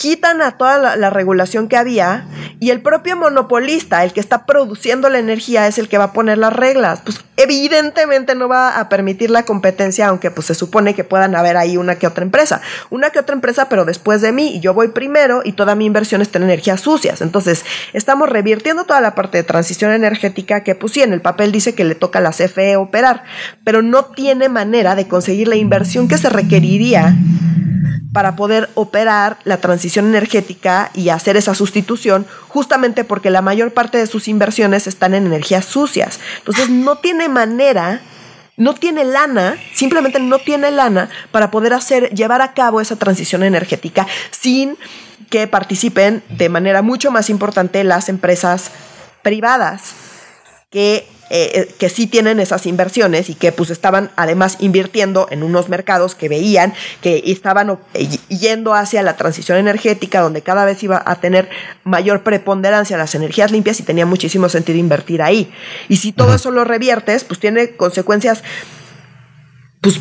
quitan 0.00 0.40
a 0.40 0.52
toda 0.52 0.96
la, 0.96 1.10
regulación 1.10 1.68
que 1.68 1.76
había 1.76 2.24
y 2.58 2.70
el 2.70 2.80
propio 2.80 3.18
monopolista, 3.18 4.02
el 4.02 4.14
que 4.14 4.20
está 4.20 4.46
produciendo 4.46 5.10
la 5.10 5.18
energía, 5.18 5.66
es 5.66 5.76
el 5.76 5.90
que 5.90 5.98
va 5.98 6.04
a 6.04 6.12
poner 6.14 6.38
las 6.38 6.54
reglas. 6.54 7.02
Pues 7.04 7.22
evidentemente 7.36 8.34
no 8.34 8.48
va 8.48 8.80
a 8.80 8.88
permitir 8.88 9.30
la 9.30 9.42
competencia, 9.42 10.08
aunque 10.08 10.30
pues 10.30 10.46
se 10.46 10.54
supone 10.54 10.94
que 10.94 11.04
puedan 11.04 11.36
haber 11.36 11.58
ahí 11.58 11.76
una 11.76 11.96
que 11.96 12.06
otra 12.06 12.24
empresa. 12.24 12.62
Una 12.88 13.10
que 13.10 13.18
otra 13.18 13.34
empresa, 13.34 13.68
pero 13.68 13.84
después 13.84 14.22
de 14.22 14.32
mí, 14.32 14.56
y 14.56 14.60
yo 14.60 14.72
voy 14.72 14.88
primero 14.88 15.42
y 15.44 15.52
toda 15.52 15.74
mi 15.74 15.84
inversión 15.84 16.22
está 16.22 16.38
en 16.38 16.44
energías 16.44 16.80
sucias. 16.80 17.20
Entonces, 17.20 17.66
estamos 17.92 18.30
revirtiendo 18.30 18.84
toda 18.84 19.02
la 19.02 19.14
parte 19.14 19.36
de 19.36 19.44
transición 19.44 19.92
energética 19.92 20.62
que 20.64 20.74
pues 20.74 20.94
sí, 20.94 21.02
en 21.02 21.12
el 21.12 21.20
papel 21.20 21.52
dice 21.52 21.74
que 21.74 21.84
le 21.84 21.94
toca 21.94 22.20
a 22.20 22.22
la 22.22 22.30
CFE 22.30 22.76
operar, 22.76 23.24
pero 23.64 23.82
no 23.82 24.06
tiene 24.06 24.48
manera 24.48 24.94
de 24.94 25.06
conseguir 25.08 25.48
la 25.48 25.56
inversión 25.56 26.08
que 26.08 26.16
se 26.16 26.30
requeriría 26.30 27.14
para 28.12 28.34
poder 28.36 28.70
operar 28.74 29.38
la 29.44 29.58
transición 29.58 30.06
energética 30.06 30.90
y 30.94 31.10
hacer 31.10 31.36
esa 31.36 31.54
sustitución, 31.54 32.26
justamente 32.48 33.04
porque 33.04 33.30
la 33.30 33.42
mayor 33.42 33.72
parte 33.72 33.98
de 33.98 34.06
sus 34.06 34.28
inversiones 34.28 34.86
están 34.86 35.14
en 35.14 35.26
energías 35.26 35.64
sucias. 35.64 36.18
Entonces 36.38 36.70
no 36.70 36.98
tiene 36.98 37.28
manera, 37.28 38.00
no 38.56 38.74
tiene 38.74 39.04
lana, 39.04 39.56
simplemente 39.72 40.18
no 40.18 40.38
tiene 40.38 40.70
lana 40.70 41.08
para 41.30 41.50
poder 41.50 41.72
hacer, 41.72 42.10
llevar 42.10 42.42
a 42.42 42.52
cabo 42.52 42.80
esa 42.80 42.96
transición 42.96 43.42
energética 43.42 44.06
sin 44.30 44.76
que 45.28 45.46
participen 45.46 46.24
de 46.30 46.48
manera 46.48 46.82
mucho 46.82 47.12
más 47.12 47.30
importante 47.30 47.84
las 47.84 48.08
empresas 48.08 48.72
privadas 49.22 49.92
que 50.70 51.06
eh, 51.32 51.52
eh, 51.54 51.74
que 51.78 51.88
sí 51.88 52.08
tienen 52.08 52.40
esas 52.40 52.66
inversiones 52.66 53.30
y 53.30 53.36
que 53.36 53.52
pues 53.52 53.70
estaban 53.70 54.10
además 54.16 54.56
invirtiendo 54.58 55.28
en 55.30 55.44
unos 55.44 55.68
mercados 55.68 56.16
que 56.16 56.28
veían 56.28 56.74
que 57.02 57.22
estaban 57.26 57.78
eh, 57.94 58.08
yendo 58.28 58.74
hacia 58.74 59.00
la 59.04 59.16
transición 59.16 59.56
energética 59.56 60.22
donde 60.22 60.42
cada 60.42 60.64
vez 60.64 60.82
iba 60.82 61.00
a 61.06 61.20
tener 61.20 61.48
mayor 61.84 62.24
preponderancia 62.24 62.98
las 62.98 63.14
energías 63.14 63.52
limpias 63.52 63.78
y 63.78 63.84
tenía 63.84 64.06
muchísimo 64.06 64.48
sentido 64.48 64.80
invertir 64.80 65.22
ahí. 65.22 65.52
Y 65.88 65.98
si 65.98 66.10
todo 66.10 66.34
eso 66.34 66.50
lo 66.50 66.64
reviertes, 66.64 67.22
pues 67.22 67.38
tiene 67.38 67.76
consecuencias 67.76 68.42
pues 69.80 70.00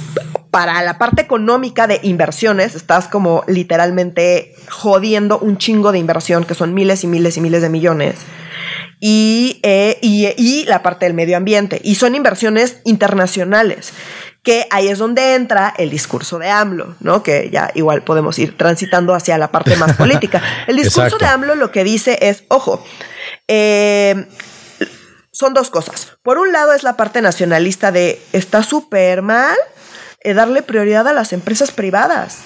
para 0.50 0.82
la 0.82 0.98
parte 0.98 1.22
económica 1.22 1.86
de 1.86 2.00
inversiones 2.02 2.74
estás 2.74 3.08
como 3.08 3.44
literalmente 3.48 4.56
jodiendo 4.68 5.38
un 5.38 5.60
chingo 5.60 5.92
de 5.92 6.00
inversión 6.00 6.44
que 6.44 6.56
son 6.56 6.74
miles 6.74 7.04
y 7.04 7.08
miles 7.08 7.38
y 7.38 7.42
miles 7.42 7.62
de 7.62 7.70
millones 7.70 8.16
eh, 9.02 9.98
y, 10.02 10.28
y, 10.38 10.66
la 10.66 10.84
parte 10.84 11.06
del 11.06 11.14
medio 11.14 11.38
ambiente. 11.38 11.80
Y 11.84 11.96
son 11.96 12.16
inversiones 12.16 12.82
internacionales, 12.84 13.94
que 14.44 14.68
ahí 14.72 14.88
es 14.88 14.98
donde 14.98 15.36
entra 15.36 15.74
el 15.78 15.90
discurso 15.90 16.38
de 16.38 16.50
AMLO, 16.50 16.96
¿no? 17.00 17.24
Que 17.24 17.50
ya 17.52 17.72
igual 17.76 18.04
podemos 18.04 18.38
ir 18.40 18.58
transitando 18.58 19.14
hacia 19.14 19.38
la 19.38 19.52
parte 19.52 19.76
más 19.78 19.94
política. 19.98 20.42
El 20.68 20.76
discurso 20.78 21.18
de 21.18 21.26
AMLO 21.26 21.56
lo 21.56 21.72
que 21.72 21.84
dice 21.84 22.18
es, 22.22 22.44
ojo, 22.50 22.84
eh, 23.48 24.28
son 25.32 25.54
dos 25.54 25.70
cosas. 25.70 26.18
Por 26.22 26.38
un 26.38 26.52
lado 26.52 26.74
es 26.74 26.84
la 26.84 26.98
parte 26.98 27.22
nacionalista 27.22 27.92
de, 27.92 28.22
está 28.34 28.64
súper 28.64 29.22
mal 29.22 29.56
eh, 30.22 30.34
darle 30.34 30.62
prioridad 30.62 31.08
a 31.08 31.14
las 31.14 31.32
empresas 31.32 31.72
privadas. 31.72 32.40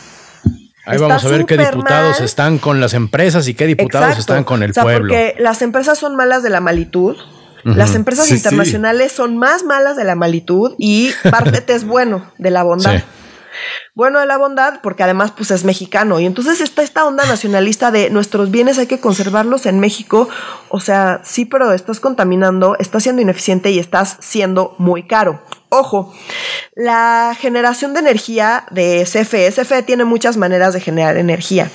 Ahí 0.85 0.97
vamos 0.97 1.23
a 1.23 1.29
ver 1.29 1.45
qué 1.45 1.57
diputados 1.57 2.19
están 2.19 2.57
con 2.57 2.81
las 2.81 2.93
empresas 2.93 3.47
y 3.47 3.53
qué 3.53 3.65
diputados 3.67 4.17
están 4.17 4.43
con 4.43 4.63
el 4.63 4.71
o 4.71 4.73
sea, 4.73 4.83
pueblo. 4.83 5.13
Porque 5.13 5.35
las 5.39 5.61
empresas 5.61 5.97
son 5.97 6.15
malas 6.15 6.43
de 6.43 6.49
la 6.49 6.59
malitud. 6.59 7.15
Las 7.63 7.95
empresas 7.95 8.29
internacionales 8.29 9.13
son 9.13 9.37
más 9.37 9.63
malas 9.63 9.95
de 9.95 10.03
la 10.03 10.15
malitud 10.15 10.75
y 10.77 11.11
Bartlett 11.31 11.69
es 11.69 11.85
bueno 11.85 12.29
de 12.37 12.51
la 12.51 12.63
bondad. 12.63 13.01
Bueno 13.95 14.19
de 14.19 14.25
la 14.25 14.37
bondad 14.37 14.79
porque 14.81 15.03
además 15.03 15.31
pues 15.31 15.51
es 15.51 15.63
mexicano 15.63 16.19
y 16.19 16.25
entonces 16.25 16.61
está 16.61 16.81
esta 16.83 17.05
onda 17.05 17.25
nacionalista 17.25 17.91
de 17.91 18.09
nuestros 18.09 18.51
bienes 18.51 18.77
hay 18.77 18.87
que 18.87 18.99
conservarlos 18.99 19.65
en 19.65 19.79
México. 19.79 20.29
O 20.69 20.79
sea, 20.79 21.21
sí, 21.23 21.45
pero 21.45 21.71
estás 21.73 21.99
contaminando, 21.99 22.75
estás 22.79 23.03
siendo 23.03 23.21
ineficiente 23.21 23.71
y 23.71 23.79
estás 23.79 24.17
siendo 24.19 24.75
muy 24.77 25.03
caro. 25.03 25.41
Ojo, 25.69 26.13
la 26.75 27.35
generación 27.39 27.93
de 27.93 28.01
energía 28.01 28.65
de 28.71 29.05
CFE, 29.05 29.51
CFE 29.51 29.83
tiene 29.83 30.05
muchas 30.05 30.37
maneras 30.37 30.73
de 30.73 30.81
generar 30.81 31.17
energía. 31.17 31.71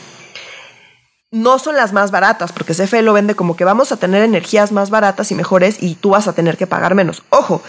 No 1.31 1.59
son 1.59 1.77
las 1.77 1.93
más 1.93 2.11
baratas, 2.11 2.53
porque 2.53 2.73
CFE 2.73 3.03
lo 3.03 3.13
vende 3.13 3.35
como 3.35 3.55
que 3.55 3.65
vamos 3.65 3.93
a 3.93 3.99
tener 3.99 4.23
energías 4.23 4.73
más 4.73 4.89
baratas 4.89 5.31
y 5.31 5.35
mejores 5.35 5.83
y 5.83 5.95
tú 5.95 6.11
vas 6.11 6.27
a 6.27 6.33
tener 6.33 6.57
que 6.57 6.67
pagar 6.67 6.95
menos. 6.95 7.23
Ojo, 7.29 7.63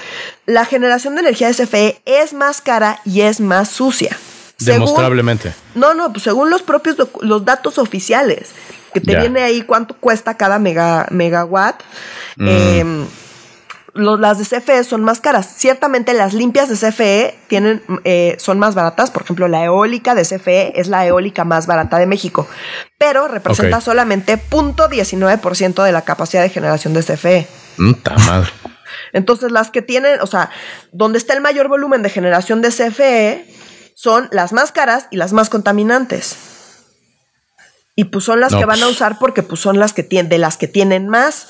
la 0.45 0.63
generación 0.63 1.15
de 1.15 1.21
energía 1.21 1.49
de 1.49 1.55
CFE 1.55 2.01
es 2.05 2.33
más 2.33 2.61
cara 2.61 3.01
y 3.03 3.21
es 3.21 3.41
más 3.41 3.69
sucia. 3.69 4.17
Demostrablemente. 4.59 5.53
no, 5.75 5.93
no, 5.93 6.11
pues 6.11 6.23
según 6.23 6.49
los 6.49 6.61
propios 6.61 6.97
los 7.21 7.45
datos 7.45 7.77
oficiales, 7.77 8.49
que 8.93 9.01
te 9.01 9.17
viene 9.17 9.43
ahí 9.43 9.61
cuánto 9.61 9.95
cuesta 9.95 10.37
cada 10.37 10.59
mega, 10.59 11.07
megawatt. 11.11 11.81
Mm. 12.37 13.03
Las 13.99 14.37
de 14.37 14.45
CFE 14.45 14.83
son 14.83 15.03
más 15.03 15.19
caras. 15.19 15.55
Ciertamente 15.57 16.13
las 16.13 16.33
limpias 16.33 16.69
de 16.69 16.75
CFE 16.75 17.37
tienen, 17.47 17.83
eh, 18.05 18.35
son 18.39 18.57
más 18.57 18.73
baratas. 18.73 19.11
Por 19.11 19.23
ejemplo, 19.23 19.47
la 19.47 19.65
eólica 19.65 20.15
de 20.15 20.23
CFE 20.23 20.79
es 20.79 20.87
la 20.87 21.05
eólica 21.05 21.43
más 21.43 21.67
barata 21.67 21.97
de 21.99 22.05
México, 22.05 22.47
pero 22.97 23.27
representa 23.27 23.81
solamente 23.81 24.37
0.19% 24.37 25.83
de 25.83 25.91
la 25.91 26.03
capacidad 26.03 26.41
de 26.41 26.49
generación 26.49 26.93
de 26.93 27.03
CFE. 27.03 27.47
Mm, 27.77 27.91
mal. 28.25 28.49
Entonces, 29.11 29.51
las 29.51 29.69
que 29.69 29.81
tienen, 29.81 30.21
o 30.21 30.27
sea, 30.27 30.49
donde 30.91 31.17
está 31.17 31.33
el 31.33 31.41
mayor 31.41 31.67
volumen 31.67 32.01
de 32.01 32.09
generación 32.09 32.61
de 32.61 32.69
CFE 32.69 33.45
son 33.95 34.29
las 34.31 34.53
más 34.53 34.71
caras 34.71 35.07
y 35.11 35.17
las 35.17 35.33
más 35.33 35.49
contaminantes. 35.49 36.37
Y 37.95 38.05
pues 38.05 38.23
son 38.23 38.39
las 38.39 38.55
que 38.55 38.63
van 38.63 38.79
a 38.79 38.85
pues. 38.85 38.95
usar 38.95 39.19
porque 39.19 39.43
pues 39.43 39.59
son 39.59 39.77
las 39.77 39.91
que 39.91 40.03
tienen, 40.03 40.29
de 40.29 40.37
las 40.37 40.55
que 40.55 40.69
tienen 40.69 41.09
más. 41.09 41.49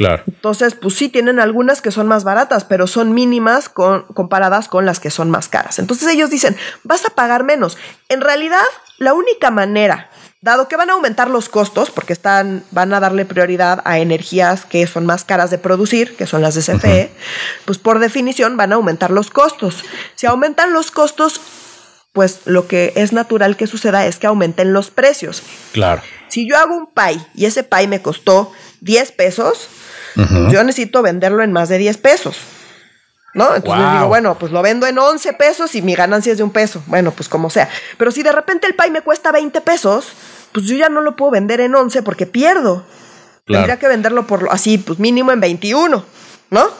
Claro. 0.00 0.22
Entonces, 0.26 0.74
pues 0.74 0.94
sí, 0.94 1.10
tienen 1.10 1.38
algunas 1.40 1.82
que 1.82 1.90
son 1.90 2.08
más 2.08 2.24
baratas, 2.24 2.64
pero 2.64 2.86
son 2.86 3.12
mínimas 3.12 3.68
con, 3.68 4.04
comparadas 4.14 4.66
con 4.66 4.86
las 4.86 4.98
que 4.98 5.10
son 5.10 5.30
más 5.30 5.48
caras. 5.48 5.78
Entonces 5.78 6.08
ellos 6.08 6.30
dicen, 6.30 6.56
vas 6.84 7.04
a 7.04 7.10
pagar 7.10 7.44
menos. 7.44 7.76
En 8.08 8.22
realidad, 8.22 8.64
la 8.96 9.12
única 9.12 9.50
manera, 9.50 10.08
dado 10.40 10.68
que 10.68 10.76
van 10.76 10.88
a 10.88 10.94
aumentar 10.94 11.28
los 11.28 11.50
costos, 11.50 11.90
porque 11.90 12.14
están, 12.14 12.64
van 12.70 12.94
a 12.94 13.00
darle 13.00 13.26
prioridad 13.26 13.82
a 13.84 13.98
energías 13.98 14.64
que 14.64 14.86
son 14.86 15.04
más 15.04 15.24
caras 15.24 15.50
de 15.50 15.58
producir, 15.58 16.16
que 16.16 16.26
son 16.26 16.40
las 16.40 16.54
de 16.54 16.62
CFE, 16.62 17.10
pues 17.66 17.76
por 17.76 17.98
definición 17.98 18.56
van 18.56 18.72
a 18.72 18.76
aumentar 18.76 19.10
los 19.10 19.28
costos. 19.28 19.84
Si 20.14 20.26
aumentan 20.26 20.72
los 20.72 20.90
costos, 20.90 21.42
pues 22.14 22.40
lo 22.46 22.66
que 22.68 22.94
es 22.96 23.12
natural 23.12 23.58
que 23.58 23.66
suceda 23.66 24.06
es 24.06 24.16
que 24.16 24.28
aumenten 24.28 24.72
los 24.72 24.90
precios. 24.90 25.42
Claro. 25.72 26.00
Si 26.28 26.48
yo 26.48 26.56
hago 26.56 26.74
un 26.74 26.86
pay 26.86 27.20
y 27.34 27.44
ese 27.44 27.64
pay 27.64 27.86
me 27.86 28.00
costó 28.00 28.50
10 28.80 29.12
pesos, 29.12 29.68
yo 30.50 30.64
necesito 30.64 31.02
venderlo 31.02 31.42
en 31.42 31.52
más 31.52 31.68
de 31.68 31.78
10 31.78 31.96
pesos. 31.98 32.36
¿No? 33.32 33.54
Entonces 33.54 33.92
digo, 33.92 34.08
bueno, 34.08 34.36
pues 34.38 34.50
lo 34.50 34.60
vendo 34.60 34.88
en 34.88 34.98
11 34.98 35.34
pesos 35.34 35.76
y 35.76 35.82
mi 35.82 35.94
ganancia 35.94 36.32
es 36.32 36.38
de 36.38 36.44
un 36.44 36.50
peso. 36.50 36.82
Bueno, 36.86 37.12
pues 37.12 37.28
como 37.28 37.48
sea. 37.48 37.68
Pero 37.96 38.10
si 38.10 38.24
de 38.24 38.32
repente 38.32 38.66
el 38.66 38.74
pay 38.74 38.90
me 38.90 39.02
cuesta 39.02 39.30
20 39.30 39.60
pesos, 39.60 40.08
pues 40.50 40.66
yo 40.66 40.74
ya 40.74 40.88
no 40.88 41.00
lo 41.00 41.14
puedo 41.14 41.30
vender 41.30 41.60
en 41.60 41.74
11 41.74 42.02
porque 42.02 42.26
pierdo. 42.26 42.84
Tendría 43.46 43.78
que 43.78 43.88
venderlo 43.88 44.26
por 44.26 44.48
así, 44.50 44.78
pues 44.78 44.98
mínimo 44.98 45.32
en 45.32 45.40
21, 45.40 46.04
¿no? 46.50 46.70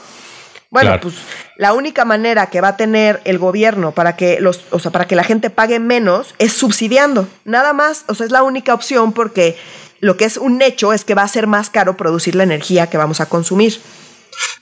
Bueno, 0.69 0.97
pues 1.01 1.15
la 1.57 1.73
única 1.73 2.05
manera 2.05 2.47
que 2.47 2.61
va 2.61 2.69
a 2.69 2.77
tener 2.77 3.19
el 3.25 3.37
gobierno 3.37 3.91
para 3.91 4.15
que 4.15 4.39
los, 4.39 4.63
o 4.71 4.79
sea, 4.79 4.89
para 4.89 5.05
que 5.05 5.17
la 5.17 5.25
gente 5.25 5.49
pague 5.49 5.79
menos 5.79 6.33
es 6.39 6.53
subsidiando. 6.53 7.27
Nada 7.43 7.73
más, 7.73 8.05
o 8.07 8.15
sea, 8.15 8.25
es 8.25 8.31
la 8.31 8.43
única 8.43 8.73
opción 8.73 9.11
porque 9.11 9.57
lo 10.01 10.17
que 10.17 10.25
es 10.25 10.37
un 10.37 10.61
hecho 10.61 10.93
es 10.93 11.05
que 11.05 11.15
va 11.15 11.23
a 11.23 11.27
ser 11.27 11.47
más 11.47 11.69
caro 11.69 11.95
producir 11.95 12.35
la 12.35 12.43
energía 12.43 12.89
que 12.89 12.97
vamos 12.97 13.21
a 13.21 13.27
consumir. 13.27 13.79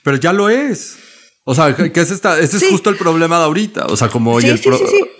Pero 0.02 0.16
ya 0.16 0.32
lo 0.32 0.48
es. 0.48 0.96
O 1.44 1.54
sea, 1.54 1.74
que 1.74 1.90
es 2.00 2.10
esta, 2.10 2.38
ese 2.38 2.58
es 2.58 2.66
justo 2.70 2.90
el 2.90 2.96
problema 2.96 3.38
de 3.38 3.44
ahorita. 3.44 3.86
O 3.86 3.96
sea, 3.96 4.08
como 4.08 4.38
sí, 4.40 4.56
sí, 4.58 4.62
sí, 4.62 5.10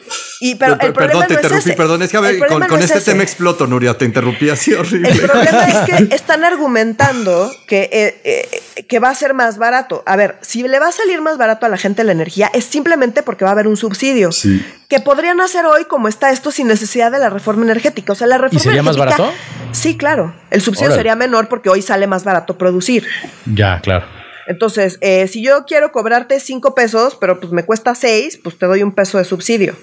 Y 0.43 0.55
pero 0.55 0.73
el 0.75 0.93
problema 0.93 0.95
perdón, 1.25 1.27
te 1.29 1.35
no 1.35 1.41
interrumpí, 1.41 1.69
ese. 1.71 1.77
perdón, 1.77 2.03
es 2.03 2.11
que 2.11 2.17
a 2.19 2.21
El 2.21 2.39
ver, 2.41 2.49
con, 2.49 2.61
no 2.61 2.69
con 2.69 2.79
es 2.79 2.85
este 2.85 2.99
ese. 2.99 3.11
tema 3.13 3.23
exploto, 3.23 3.67
Nuria, 3.67 3.97
te 3.97 4.05
interrumpí 4.05 4.51
así 4.51 4.75
horrible. 4.75 5.09
El 5.11 5.21
problema 5.23 5.65
es 5.65 5.79
que 6.09 6.15
están 6.15 6.45
argumentando 6.45 7.51
que, 7.67 7.89
eh, 7.91 8.21
eh, 8.25 8.85
que 8.87 8.99
va 9.01 9.09
a 9.09 9.15
ser 9.15 9.33
más 9.33 9.57
barato. 9.57 10.03
A 10.07 10.15
ver, 10.17 10.37
si 10.43 10.63
le 10.63 10.79
va 10.79 10.89
a 10.89 10.93
salir 10.93 11.23
más 11.23 11.39
barato 11.39 11.65
a 11.65 11.71
la 11.71 11.79
gente 11.79 12.05
la 12.05 12.13
energía, 12.13 12.51
es 12.53 12.65
simplemente 12.67 13.23
porque 13.23 13.45
va 13.45 13.51
a 13.51 13.55
haber 13.55 13.67
un 13.67 13.79
subsidio. 13.79 14.31
Sí. 14.31 14.65
Que 14.89 15.01
podrían 15.01 15.41
hacer 15.41 15.65
hoy 15.65 15.87
como 15.87 16.07
está 16.07 16.33
esto 16.33 16.51
sin 16.51 16.69
necesidad 16.69 17.11
de 17.11 17.19
la 17.19 17.31
reforma 17.31 17.63
energética. 17.63 18.13
O 18.13 18.17
sea, 18.17 18.27
la 18.27 18.37
reforma 18.37 18.61
sería 18.63 18.83
más 18.83 18.99
barato? 18.99 19.33
Sí, 19.73 19.97
claro. 19.97 20.35
El 20.51 20.61
subsidio 20.61 20.89
Órale. 20.89 20.99
sería 21.01 21.17
menor 21.17 21.49
porque 21.49 21.71
hoy 21.71 21.81
sale 21.81 22.07
más 22.07 22.25
barato 22.25 22.59
producir. 22.59 23.07
Ya, 23.47 23.81
claro. 23.81 24.20
Entonces, 24.51 24.99
eh, 25.01 25.29
si 25.29 25.45
yo 25.45 25.65
quiero 25.65 25.93
cobrarte 25.93 26.41
cinco 26.41 26.75
pesos, 26.75 27.17
pero 27.21 27.39
pues 27.39 27.53
me 27.53 27.65
cuesta 27.65 27.95
seis, 27.95 28.37
pues 28.37 28.59
te 28.59 28.67
doy 28.67 28.83
un 28.83 28.91
peso 28.91 29.17
de 29.17 29.25
subsidio. 29.25 29.77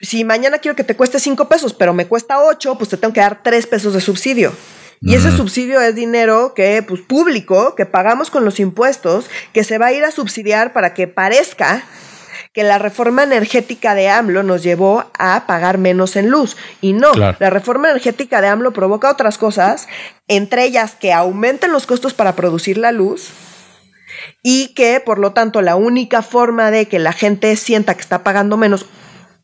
Si 0.00 0.24
mañana 0.24 0.58
quiero 0.58 0.74
que 0.74 0.82
te 0.82 0.96
cueste 0.96 1.20
cinco 1.20 1.48
pesos, 1.48 1.74
pero 1.74 1.94
me 1.94 2.08
cuesta 2.08 2.42
ocho, 2.42 2.76
pues 2.76 2.90
te 2.90 2.96
tengo 2.96 3.14
que 3.14 3.20
dar 3.20 3.44
tres 3.44 3.68
pesos 3.68 3.94
de 3.94 4.00
subsidio. 4.00 4.52
Y 5.00 5.14
ese 5.14 5.30
subsidio 5.30 5.80
es 5.80 5.94
dinero 5.94 6.54
que, 6.56 6.82
pues, 6.82 7.00
público, 7.00 7.76
que 7.76 7.86
pagamos 7.86 8.30
con 8.32 8.44
los 8.44 8.58
impuestos, 8.58 9.26
que 9.52 9.62
se 9.62 9.78
va 9.78 9.86
a 9.86 9.92
ir 9.92 10.02
a 10.02 10.10
subsidiar 10.10 10.72
para 10.72 10.92
que 10.92 11.06
parezca 11.06 11.84
que 12.54 12.62
la 12.64 12.78
reforma 12.78 13.22
energética 13.22 13.94
de 13.94 14.08
AMLO 14.08 14.42
nos 14.42 14.62
llevó 14.62 15.04
a 15.18 15.46
pagar 15.46 15.78
menos 15.78 16.16
en 16.16 16.28
luz. 16.30 16.56
Y 16.80 16.92
no, 16.92 17.12
Claro. 17.12 17.36
la 17.40 17.50
reforma 17.50 17.90
energética 17.90 18.40
de 18.40 18.48
AMLO 18.48 18.72
provoca 18.72 19.10
otras 19.10 19.38
cosas, 19.38 19.86
entre 20.26 20.64
ellas 20.64 20.96
que 20.98 21.12
aumenten 21.12 21.72
los 21.72 21.86
costos 21.86 22.14
para 22.14 22.34
producir 22.34 22.78
la 22.78 22.90
luz 22.92 23.28
y 24.42 24.68
que, 24.74 25.00
por 25.00 25.18
lo 25.18 25.32
tanto, 25.32 25.62
la 25.62 25.76
única 25.76 26.22
forma 26.22 26.70
de 26.70 26.86
que 26.86 26.98
la 26.98 27.12
gente 27.12 27.54
sienta 27.56 27.94
que 27.94 28.00
está 28.00 28.24
pagando 28.24 28.56
menos 28.56 28.86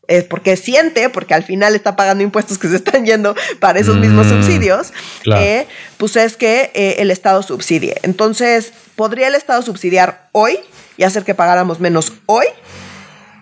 es 0.07 0.23
porque 0.23 0.55
siente, 0.55 1.09
porque 1.09 1.33
al 1.33 1.43
final 1.43 1.73
está 1.75 1.95
pagando 1.95 2.23
impuestos 2.23 2.57
que 2.59 2.67
se 2.67 2.75
están 2.75 3.05
yendo 3.05 3.35
para 3.59 3.79
esos 3.79 3.95
mismos 3.97 4.27
Mm, 4.27 4.29
subsidios, 4.29 4.93
claro. 5.23 5.41
eh, 5.41 5.67
pues 5.97 6.15
es 6.15 6.37
que 6.37 6.69
eh, 6.75 6.95
el 6.99 7.09
Estado 7.09 7.41
subsidie. 7.41 7.95
Entonces, 8.03 8.71
¿podría 8.95 9.27
el 9.29 9.35
Estado 9.35 9.61
subsidiar 9.63 10.27
hoy 10.31 10.59
y 10.97 11.03
hacer 11.03 11.23
que 11.23 11.33
pagáramos 11.33 11.79
menos 11.79 12.13
hoy 12.27 12.45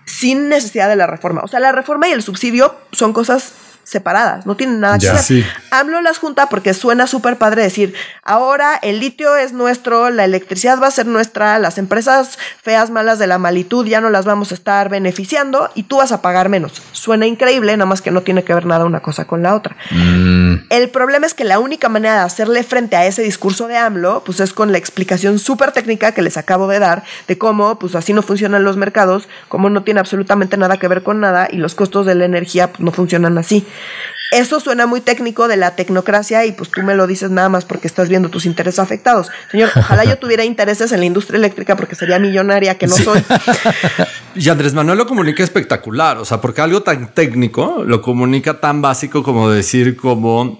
sin 0.06 0.48
necesidad 0.48 0.88
de 0.88 0.96
la 0.96 1.06
reforma? 1.06 1.42
O 1.44 1.48
sea, 1.48 1.60
la 1.60 1.72
reforma 1.72 2.08
y 2.08 2.12
el 2.12 2.22
subsidio 2.22 2.74
son 2.92 3.12
cosas 3.12 3.54
separadas, 3.84 4.46
no 4.46 4.56
tienen 4.56 4.80
nada 4.80 4.98
que 4.98 5.08
ver. 5.08 5.18
Sí. 5.18 5.44
AMLO 5.70 6.00
las 6.02 6.18
junta 6.18 6.48
porque 6.48 6.74
suena 6.74 7.06
súper 7.06 7.36
padre 7.36 7.62
decir, 7.62 7.94
ahora 8.22 8.78
el 8.82 9.00
litio 9.00 9.36
es 9.36 9.52
nuestro, 9.52 10.10
la 10.10 10.24
electricidad 10.24 10.80
va 10.80 10.88
a 10.88 10.90
ser 10.90 11.06
nuestra, 11.06 11.58
las 11.58 11.78
empresas 11.78 12.38
feas, 12.62 12.90
malas 12.90 13.18
de 13.18 13.26
la 13.26 13.38
malitud 13.38 13.86
ya 13.86 14.00
no 14.00 14.10
las 14.10 14.24
vamos 14.24 14.52
a 14.52 14.54
estar 14.54 14.88
beneficiando 14.88 15.70
y 15.74 15.84
tú 15.84 15.98
vas 15.98 16.12
a 16.12 16.22
pagar 16.22 16.48
menos. 16.48 16.82
Suena 16.92 17.26
increíble, 17.26 17.76
nada 17.76 17.86
más 17.86 18.02
que 18.02 18.10
no 18.10 18.22
tiene 18.22 18.44
que 18.44 18.54
ver 18.54 18.66
nada 18.66 18.84
una 18.84 19.00
cosa 19.00 19.26
con 19.26 19.42
la 19.42 19.54
otra. 19.54 19.76
Mm, 19.90 20.66
El 20.70 20.90
problema 20.90 21.26
es 21.26 21.34
que 21.34 21.44
la 21.44 21.58
única 21.58 21.88
manera 21.88 22.14
de 22.14 22.20
hacerle 22.20 22.62
frente 22.62 22.96
a 22.96 23.06
ese 23.06 23.22
discurso 23.22 23.68
de 23.68 23.76
AMLO, 23.76 24.22
pues 24.24 24.40
es 24.40 24.52
con 24.52 24.72
la 24.72 24.78
explicación 24.78 25.38
súper 25.38 25.72
técnica 25.72 26.12
que 26.12 26.22
les 26.22 26.36
acabo 26.36 26.66
de 26.68 26.78
dar 26.78 27.04
de 27.28 27.38
cómo, 27.38 27.78
pues 27.78 27.94
así 27.94 28.12
no 28.12 28.22
funcionan 28.22 28.64
los 28.64 28.76
mercados, 28.76 29.28
cómo 29.48 29.70
no 29.70 29.82
tiene 29.82 30.00
absolutamente 30.00 30.56
nada 30.56 30.78
que 30.78 30.88
ver 30.88 31.02
con 31.02 31.20
nada 31.20 31.48
y 31.50 31.56
los 31.56 31.74
costos 31.74 32.06
de 32.06 32.14
la 32.14 32.24
energía 32.24 32.68
pues, 32.68 32.80
no 32.80 32.92
funcionan 32.92 33.38
así. 33.38 33.66
Eso 34.30 34.58
suena 34.58 34.86
muy 34.86 35.00
técnico 35.00 35.46
de 35.46 35.56
la 35.56 35.76
tecnocracia 35.76 36.44
y 36.44 36.52
pues 36.52 36.70
tú 36.70 36.82
me 36.82 36.94
lo 36.94 37.06
dices 37.06 37.30
nada 37.30 37.48
más 37.48 37.64
porque 37.64 37.86
estás 37.86 38.08
viendo 38.08 38.30
tus 38.30 38.46
intereses 38.46 38.80
afectados. 38.80 39.30
Señor, 39.50 39.70
ojalá 39.76 40.04
yo 40.04 40.18
tuviera 40.18 40.44
intereses 40.44 40.90
en 40.90 41.00
la 41.00 41.06
industria 41.06 41.36
eléctrica 41.36 41.76
porque 41.76 41.94
sería 41.94 42.18
millonaria, 42.18 42.76
que 42.76 42.86
no 42.86 42.96
soy. 42.96 43.22
Y 44.36 44.48
Andrés 44.48 44.74
Manuel 44.74 44.98
lo 44.98 45.06
comunica 45.06 45.44
espectacular, 45.44 46.18
o 46.18 46.24
sea, 46.24 46.40
porque 46.40 46.60
algo 46.60 46.82
tan 46.82 47.14
técnico 47.14 47.84
lo 47.86 48.02
comunica 48.02 48.58
tan 48.58 48.82
básico 48.82 49.22
como 49.22 49.48
decir 49.48 49.96
como 49.96 50.58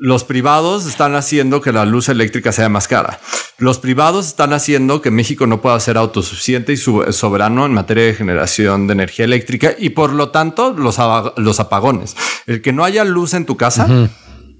los 0.00 0.24
privados 0.24 0.86
están 0.86 1.14
haciendo 1.14 1.60
que 1.60 1.72
la 1.72 1.84
luz 1.84 2.08
eléctrica 2.08 2.52
sea 2.52 2.68
más 2.68 2.88
cara. 2.88 3.20
Los 3.58 3.78
privados 3.78 4.26
están 4.26 4.52
haciendo 4.52 5.00
que 5.00 5.10
México 5.10 5.46
no 5.46 5.62
pueda 5.62 5.78
ser 5.80 5.96
autosuficiente 5.96 6.72
y 6.72 6.76
soberano 6.76 7.64
en 7.64 7.72
materia 7.72 8.04
de 8.04 8.14
generación 8.14 8.86
de 8.86 8.92
energía 8.92 9.24
eléctrica 9.24 9.74
y 9.78 9.90
por 9.90 10.12
lo 10.12 10.30
tanto 10.30 10.72
los, 10.72 10.98
los 11.36 11.60
apagones. 11.60 12.16
El 12.46 12.60
que 12.60 12.72
no 12.72 12.84
haya 12.84 13.04
luz 13.04 13.34
en 13.34 13.46
tu 13.46 13.56
casa 13.56 13.88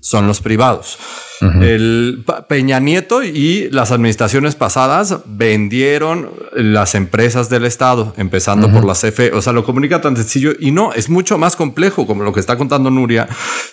son 0.07 0.29
los 0.29 0.41
privados. 0.41 0.99
El 1.41 2.25
Peña 2.49 2.79
Nieto 2.81 3.23
y 3.23 3.69
las 3.71 3.91
administraciones 3.91 4.55
pasadas 4.55 5.19
vendieron 5.27 6.31
las 6.55 6.95
empresas 6.95 7.51
del 7.51 7.67
Estado, 7.67 8.15
empezando 8.17 8.71
por 8.71 8.85
la 8.87 8.95
CFE. 8.95 9.33
O 9.33 9.43
sea, 9.43 9.53
lo 9.53 9.65
comunica 9.65 10.01
tan 10.01 10.17
sencillo 10.17 10.53
y 10.59 10.71
no, 10.71 10.93
es 10.95 11.11
mucho 11.11 11.37
más 11.37 11.57
complejo 11.57 12.07
como 12.07 12.23
lo 12.23 12.33
que 12.33 12.41
está 12.41 12.57
contando 12.57 12.89
Nuria. 12.89 13.29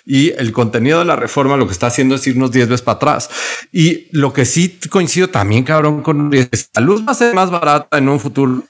Y 0.06 0.32
el 0.32 0.52
contenido 0.52 1.00
de 1.00 1.06
la 1.06 1.16
reforma 1.16 1.56
lo 1.56 1.68
que 1.68 1.74
está 1.74 1.88
haciendo 1.88 2.16
es 2.16 2.28
irnos 2.28 2.52
10 2.52 2.68
veces 2.68 2.82
para 2.82 2.96
atrás. 2.96 3.30
Y 3.72 4.08
lo 4.12 4.34
que 4.34 4.46
sí 4.46 4.80
coincido 4.90 5.30
también, 5.30 5.64
cabrón, 5.64 6.02
con 6.02 6.18
Nuria, 6.18 6.48
es 6.52 6.64
que 6.64 6.70
la 6.76 6.82
luz 6.82 7.08
va 7.08 7.12
a 7.12 7.16
ser 7.16 7.36
más 7.36 7.52
barata 7.52 7.98
en 7.98 8.10
un 8.10 8.20
futuro. 8.20 8.64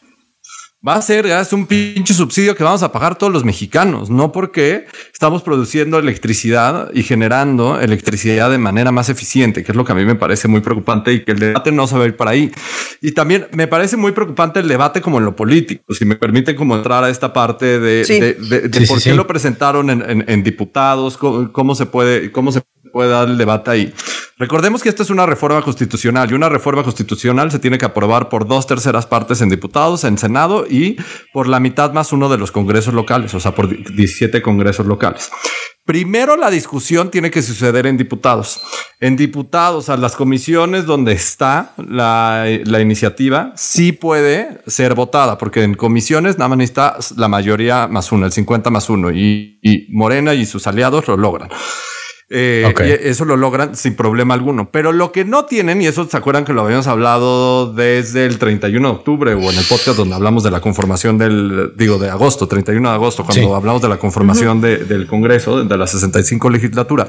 Va 0.85 0.95
a 0.95 1.01
ser 1.01 1.25
es 1.27 1.53
un 1.53 1.65
pinche 1.65 2.13
subsidio 2.13 2.55
que 2.57 2.63
vamos 2.65 2.83
a 2.83 2.91
pagar 2.91 3.17
todos 3.17 3.31
los 3.31 3.45
mexicanos, 3.45 4.09
no 4.09 4.33
porque 4.33 4.85
estamos 5.13 5.41
produciendo 5.41 5.97
electricidad 5.97 6.91
y 6.93 7.03
generando 7.03 7.79
electricidad 7.79 8.51
de 8.51 8.57
manera 8.57 8.91
más 8.91 9.07
eficiente, 9.07 9.63
que 9.63 9.71
es 9.71 9.77
lo 9.77 9.85
que 9.85 9.93
a 9.93 9.95
mí 9.95 10.03
me 10.03 10.15
parece 10.15 10.49
muy 10.49 10.59
preocupante 10.59 11.13
y 11.13 11.23
que 11.23 11.31
el 11.31 11.39
debate 11.39 11.71
no 11.71 11.87
se 11.87 11.97
va 11.97 12.03
a 12.03 12.07
ir 12.07 12.17
para 12.17 12.31
ahí. 12.31 12.51
Y 13.01 13.13
también 13.13 13.47
me 13.53 13.67
parece 13.67 13.95
muy 13.95 14.11
preocupante 14.11 14.59
el 14.59 14.67
debate 14.67 14.99
como 14.99 15.19
en 15.19 15.25
lo 15.25 15.37
político, 15.37 15.93
si 15.93 16.03
me 16.03 16.17
permiten 16.17 16.57
como 16.57 16.75
entrar 16.75 17.01
a 17.05 17.09
esta 17.09 17.31
parte 17.31 17.79
de, 17.79 18.03
Sí. 18.03 18.19
de, 18.19 18.33
de- 18.33 18.67
de 18.67 18.79
Sí, 18.79 18.85
por 18.85 18.97
sí, 18.99 19.05
qué 19.05 19.11
sí. 19.11 19.15
lo 19.15 19.25
presentaron 19.25 19.89
en, 19.89 20.01
en- 20.09 20.25
en 20.27 20.43
diputados, 20.43 21.15
cómo, 21.15 21.49
cómo 21.53 21.75
se 21.75 21.85
puede, 21.85 22.29
cómo 22.33 22.51
se 22.51 22.61
puede 22.91 23.09
dar 23.09 23.29
el 23.29 23.37
debate 23.37 23.71
ahí. 23.71 23.93
Recordemos 24.43 24.83
que 24.83 24.89
esta 24.89 25.03
es 25.03 25.09
una 25.09 25.25
reforma 25.25 25.61
constitucional 25.61 26.29
y 26.29 26.33
una 26.33 26.49
reforma 26.49 26.83
constitucional 26.83 27.49
se 27.49 27.59
tiene 27.59 27.77
que 27.77 27.85
aprobar 27.85 28.27
por 28.27 28.45
dos 28.45 28.67
terceras 28.67 29.05
partes 29.05 29.39
en 29.39 29.47
diputados, 29.47 30.03
en 30.03 30.17
Senado 30.17 30.65
y 30.69 30.97
por 31.31 31.47
la 31.47 31.61
mitad 31.61 31.93
más 31.93 32.11
uno 32.11 32.27
de 32.27 32.37
los 32.37 32.51
congresos 32.51 32.93
locales, 32.93 33.33
o 33.33 33.39
sea, 33.39 33.55
por 33.55 33.69
17 33.69 34.41
congresos 34.41 34.85
locales. 34.85 35.31
Primero 35.85 36.35
la 36.35 36.51
discusión 36.51 37.09
tiene 37.09 37.31
que 37.31 37.41
suceder 37.41 37.87
en 37.87 37.95
diputados. 37.95 38.61
En 38.99 39.15
diputados, 39.15 39.87
a 39.87 39.95
las 39.95 40.17
comisiones 40.17 40.85
donde 40.85 41.13
está 41.13 41.71
la, 41.77 42.45
iniciativa, 42.81 43.53
sí 43.55 43.93
puede 43.93 44.59
ser 44.67 44.93
votada, 44.93 45.37
porque 45.37 45.63
en 45.63 45.73
comisiones 45.73 46.37
nada 46.37 46.49
más 46.49 46.57
necesita 46.57 46.97
la 47.15 47.29
mayoría 47.29 47.87
más 47.87 48.11
uno, 48.11 48.25
el 48.25 48.33
50 48.33 48.69
más 48.69 48.89
uno, 48.89 49.09
y 49.09 49.87
Morena 49.89 50.33
y 50.33 50.45
sus 50.45 50.67
aliados 50.67 51.07
lo 51.07 51.15
logran. 51.15 51.47
Eh, 52.35 52.73
y 52.79 53.07
eso 53.07 53.25
lo 53.25 53.37
logran 53.37 53.75
sin 53.75 53.95
problema 53.95 54.33
alguno. 54.33 54.69
Pero 54.71 54.91
lo 54.91 55.11
que 55.11 55.23
no 55.23 55.45
tienen, 55.45 55.81
y 55.83 55.85
eso 55.87 56.07
se 56.09 56.17
acuerdan 56.17 56.45
que 56.45 56.53
lo 56.53 56.63
habíamos 56.63 56.87
hablado 56.87 57.71
desde 57.73 58.25
el 58.25 58.39
31 58.39 58.87
de 58.89 58.95
octubre 58.95 59.33
o 59.35 59.51
en 59.51 59.57
el 59.57 59.65
podcast 59.69 59.97
donde 59.97 60.15
hablamos 60.15 60.41
de 60.43 60.49
la 60.49 60.59
conformación 60.59 61.19
del, 61.19 61.73
digo, 61.77 61.99
de 61.99 62.09
agosto, 62.09 62.47
31 62.47 62.89
de 62.89 62.95
agosto, 62.95 63.23
cuando 63.23 63.47
Sí. 63.47 63.53
hablamos 63.53 63.81
de 63.83 63.89
la 63.89 63.97
conformación 63.97 64.61
de- 64.61 64.77
del 64.77 65.05
Congreso, 65.05 65.63
de 65.63 65.77
la 65.77 65.85
65 65.85 66.49
legislatura, 66.49 67.07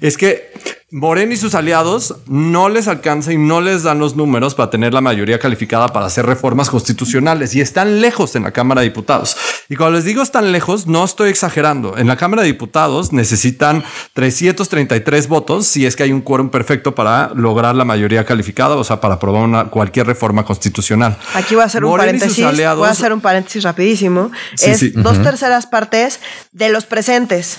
es 0.00 0.16
que 0.16 0.50
Morena 0.92 1.34
y 1.34 1.36
sus 1.36 1.54
aliados 1.54 2.16
no 2.26 2.68
les 2.68 2.88
alcanza 2.88 3.32
y 3.32 3.38
no 3.38 3.60
les 3.60 3.84
dan 3.84 4.00
los 4.00 4.16
números 4.16 4.56
para 4.56 4.70
tener 4.70 4.92
la 4.92 5.00
mayoría 5.00 5.38
calificada 5.38 5.86
para 5.88 6.06
hacer 6.06 6.26
reformas 6.26 6.68
constitucionales 6.68 7.54
y 7.54 7.60
están 7.60 8.00
lejos 8.00 8.34
en 8.34 8.42
la 8.42 8.50
Cámara 8.50 8.80
de 8.80 8.88
Diputados. 8.88 9.36
Y 9.68 9.76
cuando 9.76 9.96
les 9.98 10.04
digo 10.04 10.20
están 10.20 10.50
lejos, 10.50 10.88
no 10.88 11.04
estoy 11.04 11.30
exagerando. 11.30 11.96
En 11.96 12.08
la 12.08 12.16
Cámara 12.16 12.42
de 12.42 12.48
Diputados 12.48 13.12
necesitan 13.12 13.84
333 14.14 15.28
votos 15.28 15.66
si 15.68 15.86
es 15.86 15.94
que 15.94 16.02
hay 16.02 16.12
un 16.12 16.22
quórum 16.22 16.50
perfecto 16.50 16.92
para 16.92 17.30
lograr 17.36 17.76
la 17.76 17.84
mayoría 17.84 18.24
calificada, 18.24 18.74
o 18.74 18.82
sea, 18.82 19.00
para 19.00 19.14
aprobar 19.14 19.44
una, 19.44 19.66
cualquier 19.66 20.08
reforma 20.08 20.44
constitucional. 20.44 21.16
Aquí 21.34 21.54
voy 21.54 21.62
a 21.62 21.66
hacer 21.66 21.84
un 21.84 21.96
paréntesis. 21.96 22.44
aliados- 22.44 22.78
Voy 22.80 22.88
a 22.88 22.92
hacer 22.92 23.12
un 23.12 23.20
paréntesis 23.20 23.62
rapidísimo. 23.62 24.32
Sí, 24.56 24.70
es 24.70 24.80
sí. 24.80 24.92
dos 24.96 25.22
terceras 25.22 25.66
partes 25.66 26.18
de 26.50 26.68
los 26.68 26.84
presentes. 26.86 27.58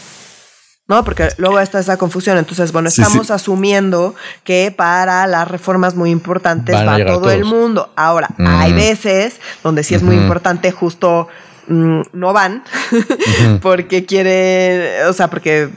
¿No? 0.92 1.06
Porque 1.06 1.30
luego 1.38 1.58
está 1.62 1.80
esa 1.80 1.96
confusión. 1.96 2.38
Entonces, 2.38 2.74
bueno, 2.74 2.90
Sí, 2.92 3.02
estamos 3.02 3.28
sí. 3.28 3.34
asumiendo 3.34 4.14
que 4.44 4.74
para 4.76 5.26
las 5.26 5.48
reformas 5.48 5.96
muy 5.96 6.10
importantes 6.12 6.76
Van 6.76 6.86
va 7.02 7.06
todo 7.06 7.32
el 7.32 7.46
mundo. 7.46 7.94
Ahora, 7.96 8.28
Mm. 8.38 8.48
hay 8.48 8.74
veces 8.74 9.40
donde 9.64 9.86
sí 9.86 9.96
es 9.96 10.04
muy 10.04 10.16
importante, 10.18 10.70
justo 10.72 11.30
mm, 11.68 12.02
no 12.12 12.34
van, 12.34 12.64
porque 13.62 14.06
quiere, 14.06 15.06
o 15.06 15.14
sea, 15.14 15.30
porque 15.30 15.70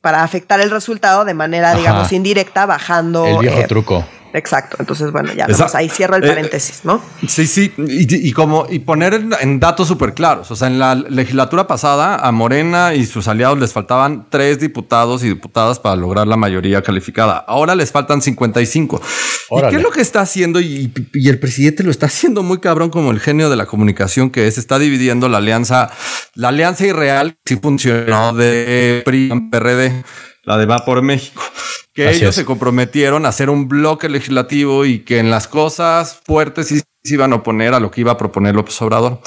para 0.00 0.22
afectar 0.22 0.60
el 0.60 0.70
resultado 0.70 1.24
de 1.24 1.34
manera, 1.34 1.70
Ajá. 1.70 1.78
digamos, 1.78 2.12
indirecta, 2.12 2.64
bajando. 2.64 3.26
el 3.26 3.38
viejo 3.38 3.58
eh, 3.58 3.66
truco. 3.66 4.04
Exacto. 4.32 4.76
Entonces, 4.80 5.12
bueno, 5.12 5.32
ya 5.32 5.46
vamos, 5.46 5.74
ahí 5.74 5.88
cierro 5.88 6.16
el 6.16 6.24
eh, 6.24 6.28
paréntesis, 6.28 6.80
¿no? 6.84 7.02
Sí, 7.26 7.46
sí. 7.46 7.72
Y, 7.76 8.32
como 8.32 8.66
y 8.68 8.78
poner 8.78 9.22
en, 9.40 9.60
datos 9.60 9.88
súper 9.88 10.14
claros. 10.14 10.50
O 10.50 10.56
sea, 10.56 10.68
en 10.68 10.78
la 10.78 10.94
legislatura 10.94 11.66
pasada 11.66 12.16
a 12.16 12.32
Morena 12.32 12.94
y 12.94 13.04
sus 13.06 13.28
aliados 13.28 13.58
les 13.58 13.72
faltaban 13.72 14.26
tres 14.30 14.58
diputados 14.60 15.22
y 15.22 15.28
diputadas 15.28 15.78
para 15.78 15.96
lograr 15.96 16.26
la 16.26 16.36
mayoría 16.36 16.82
calificada. 16.82 17.36
Ahora 17.36 17.74
les 17.74 17.92
faltan 17.92 18.22
55. 18.22 19.02
¿Y 19.50 19.60
qué 19.68 19.76
es 19.76 19.82
lo 19.82 19.90
que 19.90 20.00
está 20.00 20.20
haciendo? 20.20 20.60
Y, 20.60 20.92
y, 21.12 21.28
el 21.28 21.38
presidente 21.38 21.82
lo 21.82 21.90
está 21.90 22.06
haciendo 22.06 22.42
muy 22.42 22.58
cabrón 22.58 22.90
como 22.90 23.10
el 23.10 23.20
genio 23.20 23.50
de 23.50 23.56
la 23.56 23.66
comunicación 23.66 24.30
que 24.30 24.46
es. 24.46 24.56
Está 24.56 24.78
dividiendo 24.78 25.28
la 25.28 25.38
alianza. 25.38 25.90
La 26.34 26.48
alianza 26.48 26.86
irreal 26.86 27.36
sí 27.44 27.56
funcionó 27.56 28.32
de 28.32 29.02
PRI 29.04 29.48
PRD 29.50 30.04
la 30.44 30.58
de 30.58 30.66
Va 30.66 30.84
por 30.84 31.02
México, 31.02 31.42
que 31.94 32.10
ellos 32.10 32.34
se 32.34 32.44
comprometieron 32.44 33.26
a 33.26 33.30
hacer 33.30 33.50
un 33.50 33.68
bloque 33.68 34.08
legislativo 34.08 34.84
y 34.84 35.00
que 35.00 35.18
en 35.18 35.30
las 35.30 35.48
cosas 35.48 36.20
fuertes 36.24 36.68
sí 36.68 36.80
se 37.02 37.14
iban 37.14 37.32
a 37.32 37.36
oponer 37.36 37.74
a 37.74 37.80
lo 37.80 37.90
que 37.90 38.00
iba 38.00 38.12
a 38.12 38.18
proponer 38.18 38.54
López 38.54 38.80
Obrador. 38.82 39.20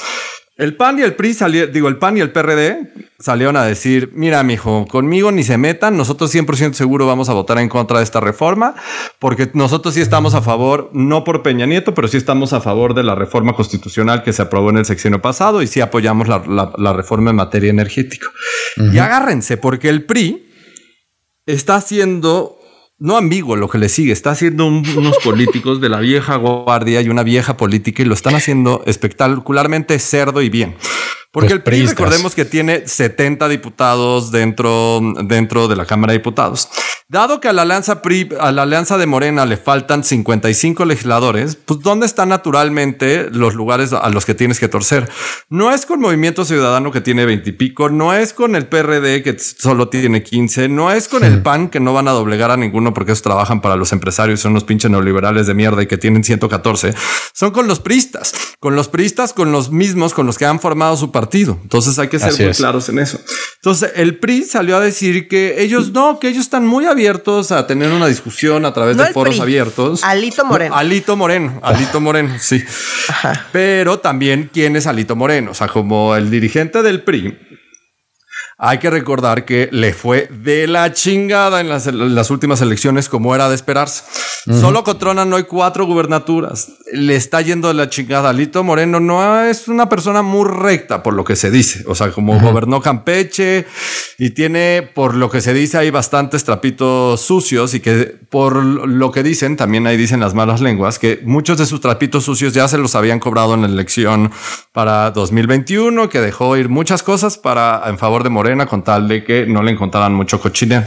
El 0.57 0.77
PAN 0.77 0.99
y 0.99 1.01
el 1.01 1.15
PRI 1.15 1.33
salieron, 1.33 1.73
digo, 1.73 1.89
el 1.89 1.97
PAN 1.97 2.15
y 2.15 2.21
el 2.21 2.31
PRD 2.31 2.93
salieron 3.19 3.57
a 3.57 3.65
decir, 3.65 4.11
mira, 4.13 4.41
mijo, 4.43 4.85
conmigo 4.87 5.29
ni 5.33 5.43
se 5.43 5.57
metan, 5.57 5.97
nosotros 5.97 6.33
100% 6.33 6.71
seguro 6.71 7.05
vamos 7.05 7.27
a 7.27 7.33
votar 7.33 7.57
en 7.59 7.67
contra 7.67 7.97
de 7.97 8.05
esta 8.05 8.21
reforma, 8.21 8.73
porque 9.19 9.51
nosotros 9.53 9.95
sí 9.95 9.99
estamos 9.99 10.33
a 10.33 10.41
favor, 10.41 10.89
no 10.93 11.25
por 11.25 11.43
Peña 11.43 11.65
Nieto, 11.65 11.93
pero 11.93 12.07
sí 12.07 12.15
estamos 12.15 12.53
a 12.53 12.61
favor 12.61 12.93
de 12.93 13.03
la 13.03 13.15
reforma 13.15 13.51
constitucional 13.51 14.23
que 14.23 14.31
se 14.31 14.43
aprobó 14.43 14.69
en 14.69 14.77
el 14.77 14.85
sexenio 14.85 15.21
pasado 15.21 15.61
y 15.61 15.67
sí 15.67 15.81
apoyamos 15.81 16.29
la, 16.29 16.93
reforma 16.93 17.31
en 17.31 17.35
materia 17.35 17.69
energética. 17.69 18.27
Y 18.77 18.97
agárrense, 18.97 19.57
porque 19.57 19.89
el 19.89 20.05
PRI 20.05 20.44
está 21.45 21.75
haciendo, 21.75 22.59
no 22.97 23.17
ambiguo 23.17 23.55
lo 23.55 23.69
que 23.69 23.77
le 23.77 23.89
sigue, 23.89 24.11
está 24.11 24.31
haciendo 24.31 24.65
unos 24.65 25.17
políticos 25.23 25.81
de 25.81 25.89
la 25.89 25.99
vieja 25.99 26.35
guardia 26.37 27.01
y 27.01 27.09
una 27.09 27.23
vieja 27.23 27.57
política 27.57 28.01
y 28.01 28.05
lo 28.05 28.13
están 28.13 28.35
haciendo 28.35 28.83
espectacularmente 28.85 29.97
cerdo 29.99 30.41
y 30.41 30.49
bien. 30.49 30.75
Porque 31.35 31.51
el 31.51 31.61
PRI, 31.61 31.87
recordemos 31.87 32.33
que 32.33 32.45
tiene 32.45 32.87
70 32.87 33.49
diputados 33.49 34.31
dentro, 34.31 35.01
dentro 35.25 35.67
de 35.67 35.75
la 35.75 35.85
Cámara 35.85 36.13
de 36.13 36.19
Diputados. 36.19 36.69
Dado 37.09 37.41
que 37.41 37.49
a 37.49 37.53
la 37.53 37.63
alianza 37.63 38.01
PRI, 38.01 38.29
a 38.39 38.53
la 38.53 38.61
alianza 38.61 38.97
de 38.97 39.05
Morena 39.05 39.45
le 39.45 39.57
faltan 39.57 40.05
55 40.05 40.85
legisladores, 40.85 41.57
pues 41.57 41.81
¿dónde 41.81 42.05
están 42.05 42.29
naturalmente 42.29 43.29
los 43.31 43.53
lugares 43.53 43.91
a 43.91 44.09
los 44.09 44.25
que 44.25 44.33
tienes 44.33 44.61
que 44.61 44.69
torcer? 44.69 45.09
No 45.49 45.71
es 45.71 45.85
con 45.85 45.99
Movimiento 45.99 46.45
Ciudadano 46.45 46.89
que 46.91 47.01
tiene 47.01 47.25
20 47.25 47.49
y 47.49 47.53
pico, 47.53 47.89
no 47.89 48.13
es 48.13 48.31
con 48.31 48.55
el 48.55 48.67
PRD 48.67 49.21
que 49.21 49.37
solo 49.37 49.89
tiene 49.89 50.23
15, 50.23 50.69
no 50.69 50.89
es 50.89 51.09
con 51.09 51.25
el 51.25 51.43
PAN 51.43 51.67
que 51.67 51.81
no 51.81 51.91
van 51.93 52.07
a 52.07 52.11
doblegar 52.11 52.49
a 52.49 52.57
ninguno 52.57 52.93
porque 52.93 53.11
ellos 53.11 53.21
trabajan 53.21 53.59
para 53.59 53.75
los 53.75 53.91
empresarios, 53.91 54.39
son 54.39 54.53
unos 54.53 54.63
pinches 54.63 54.89
neoliberales 54.89 55.47
de 55.47 55.53
mierda 55.53 55.83
y 55.83 55.87
que 55.87 55.97
tienen 55.97 56.23
114. 56.23 56.95
Son 57.33 57.51
con 57.51 57.67
los 57.67 57.81
pristas, 57.81 58.33
con 58.59 58.77
los 58.77 58.87
pristas, 58.87 59.33
con 59.33 59.51
los 59.51 59.69
mismos 59.69 60.13
con 60.13 60.25
los 60.25 60.37
que 60.37 60.45
han 60.45 60.61
formado 60.61 60.95
su 60.95 61.11
partido 61.11 61.24
partido. 61.25 61.57
Entonces 61.63 61.97
hay 61.97 62.07
que 62.07 62.19
ser 62.19 62.33
muy 62.45 62.53
claros 62.53 62.87
en 62.89 62.99
eso. 62.99 63.19
Entonces 63.55 63.91
el 63.95 64.17
PRI 64.17 64.43
salió 64.43 64.77
a 64.77 64.79
decir 64.79 65.27
que 65.27 65.63
ellos 65.63 65.91
no, 65.91 66.19
que 66.19 66.29
ellos 66.29 66.41
están 66.41 66.67
muy 66.67 66.85
abiertos 66.85 67.51
a 67.51 67.65
tener 67.65 67.91
una 67.91 68.07
discusión 68.07 68.63
a 68.65 68.73
través 68.73 68.95
de 68.95 69.05
foros 69.07 69.39
abiertos. 69.39 70.03
Alito 70.03 70.45
Moreno. 70.45 70.75
Alito 70.75 71.15
Moreno, 71.15 71.59
Alito 71.63 71.99
Moreno, 71.99 72.35
sí. 72.39 72.63
Pero 73.51 73.99
también 73.99 74.49
quién 74.53 74.75
es 74.75 74.85
Alito 74.85 75.15
Moreno, 75.15 75.51
o 75.51 75.53
sea, 75.55 75.67
como 75.67 76.15
el 76.15 76.29
dirigente 76.29 76.83
del 76.83 77.01
PRI 77.01 77.54
hay 78.57 78.77
que 78.77 78.89
recordar 78.89 79.43
que 79.43 79.67
le 79.73 79.93
fue 79.93 80.29
de 80.31 80.65
la 80.67 80.93
chingada 80.93 81.59
en 81.59 81.67
las, 81.67 82.31
últimas 82.31 82.61
elecciones, 82.61 83.09
como 83.09 83.35
era 83.35 83.49
de 83.49 83.55
esperarse. 83.55 84.03
Solo 84.45 84.83
con 84.83 84.95
no 85.29 85.35
hay 85.35 85.43
cuatro 85.43 85.85
gubernaturas. 85.85 86.71
Le 86.93 87.15
está 87.15 87.41
yendo 87.41 87.67
de 87.67 87.73
la 87.73 87.89
chingada. 87.89 88.31
Lito 88.31 88.63
Moreno 88.63 88.99
no 88.99 89.41
es 89.41 89.67
una 89.67 89.89
persona 89.89 90.21
muy 90.21 90.47
recta, 90.47 91.03
por 91.03 91.15
lo 91.15 91.23
que 91.25 91.35
se 91.35 91.51
dice. 91.51 91.83
O 91.87 91.95
sea, 91.95 92.11
como 92.11 92.39
gobernó 92.39 92.79
Campeche 92.79 93.65
y 94.17 94.29
tiene, 94.29 94.89
por 94.93 95.15
lo 95.15 95.29
que 95.29 95.41
se 95.41 95.53
dice, 95.53 95.77
hay 95.79 95.89
bastantes 95.89 96.45
trapitos 96.45 97.21
sucios 97.21 97.73
y 97.73 97.81
que 97.81 98.17
por 98.29 98.63
lo 98.63 99.11
que 99.11 99.23
dicen, 99.23 99.57
también 99.57 99.85
ahí 99.87 99.97
dicen 99.97 100.19
las 100.19 100.33
malas 100.33 100.61
lenguas, 100.61 100.99
que 100.99 101.19
muchos 101.25 101.57
de 101.57 101.65
sus 101.65 101.81
trapitos 101.81 102.23
sucios 102.23 102.53
ya 102.53 102.67
se 102.67 102.77
los 102.77 102.95
habían 102.95 103.19
cobrado 103.19 103.53
en 103.55 103.61
la 103.61 103.67
elección 103.67 104.31
para 104.71 105.11
2021, 105.11 106.07
que 106.07 106.21
dejó 106.21 106.55
ir 106.55 106.69
muchas 106.69 107.03
cosas 107.03 107.37
para 107.37 107.83
en 107.87 107.97
favor 107.97 108.23
de 108.23 108.29
Moreno 108.29 108.44
con 108.67 108.83
tal 108.83 109.07
de 109.07 109.23
que 109.23 109.45
no 109.45 109.63
le 109.63 109.71
encontraran 109.71 110.13
mucho 110.13 110.39
cochinero. 110.39 110.85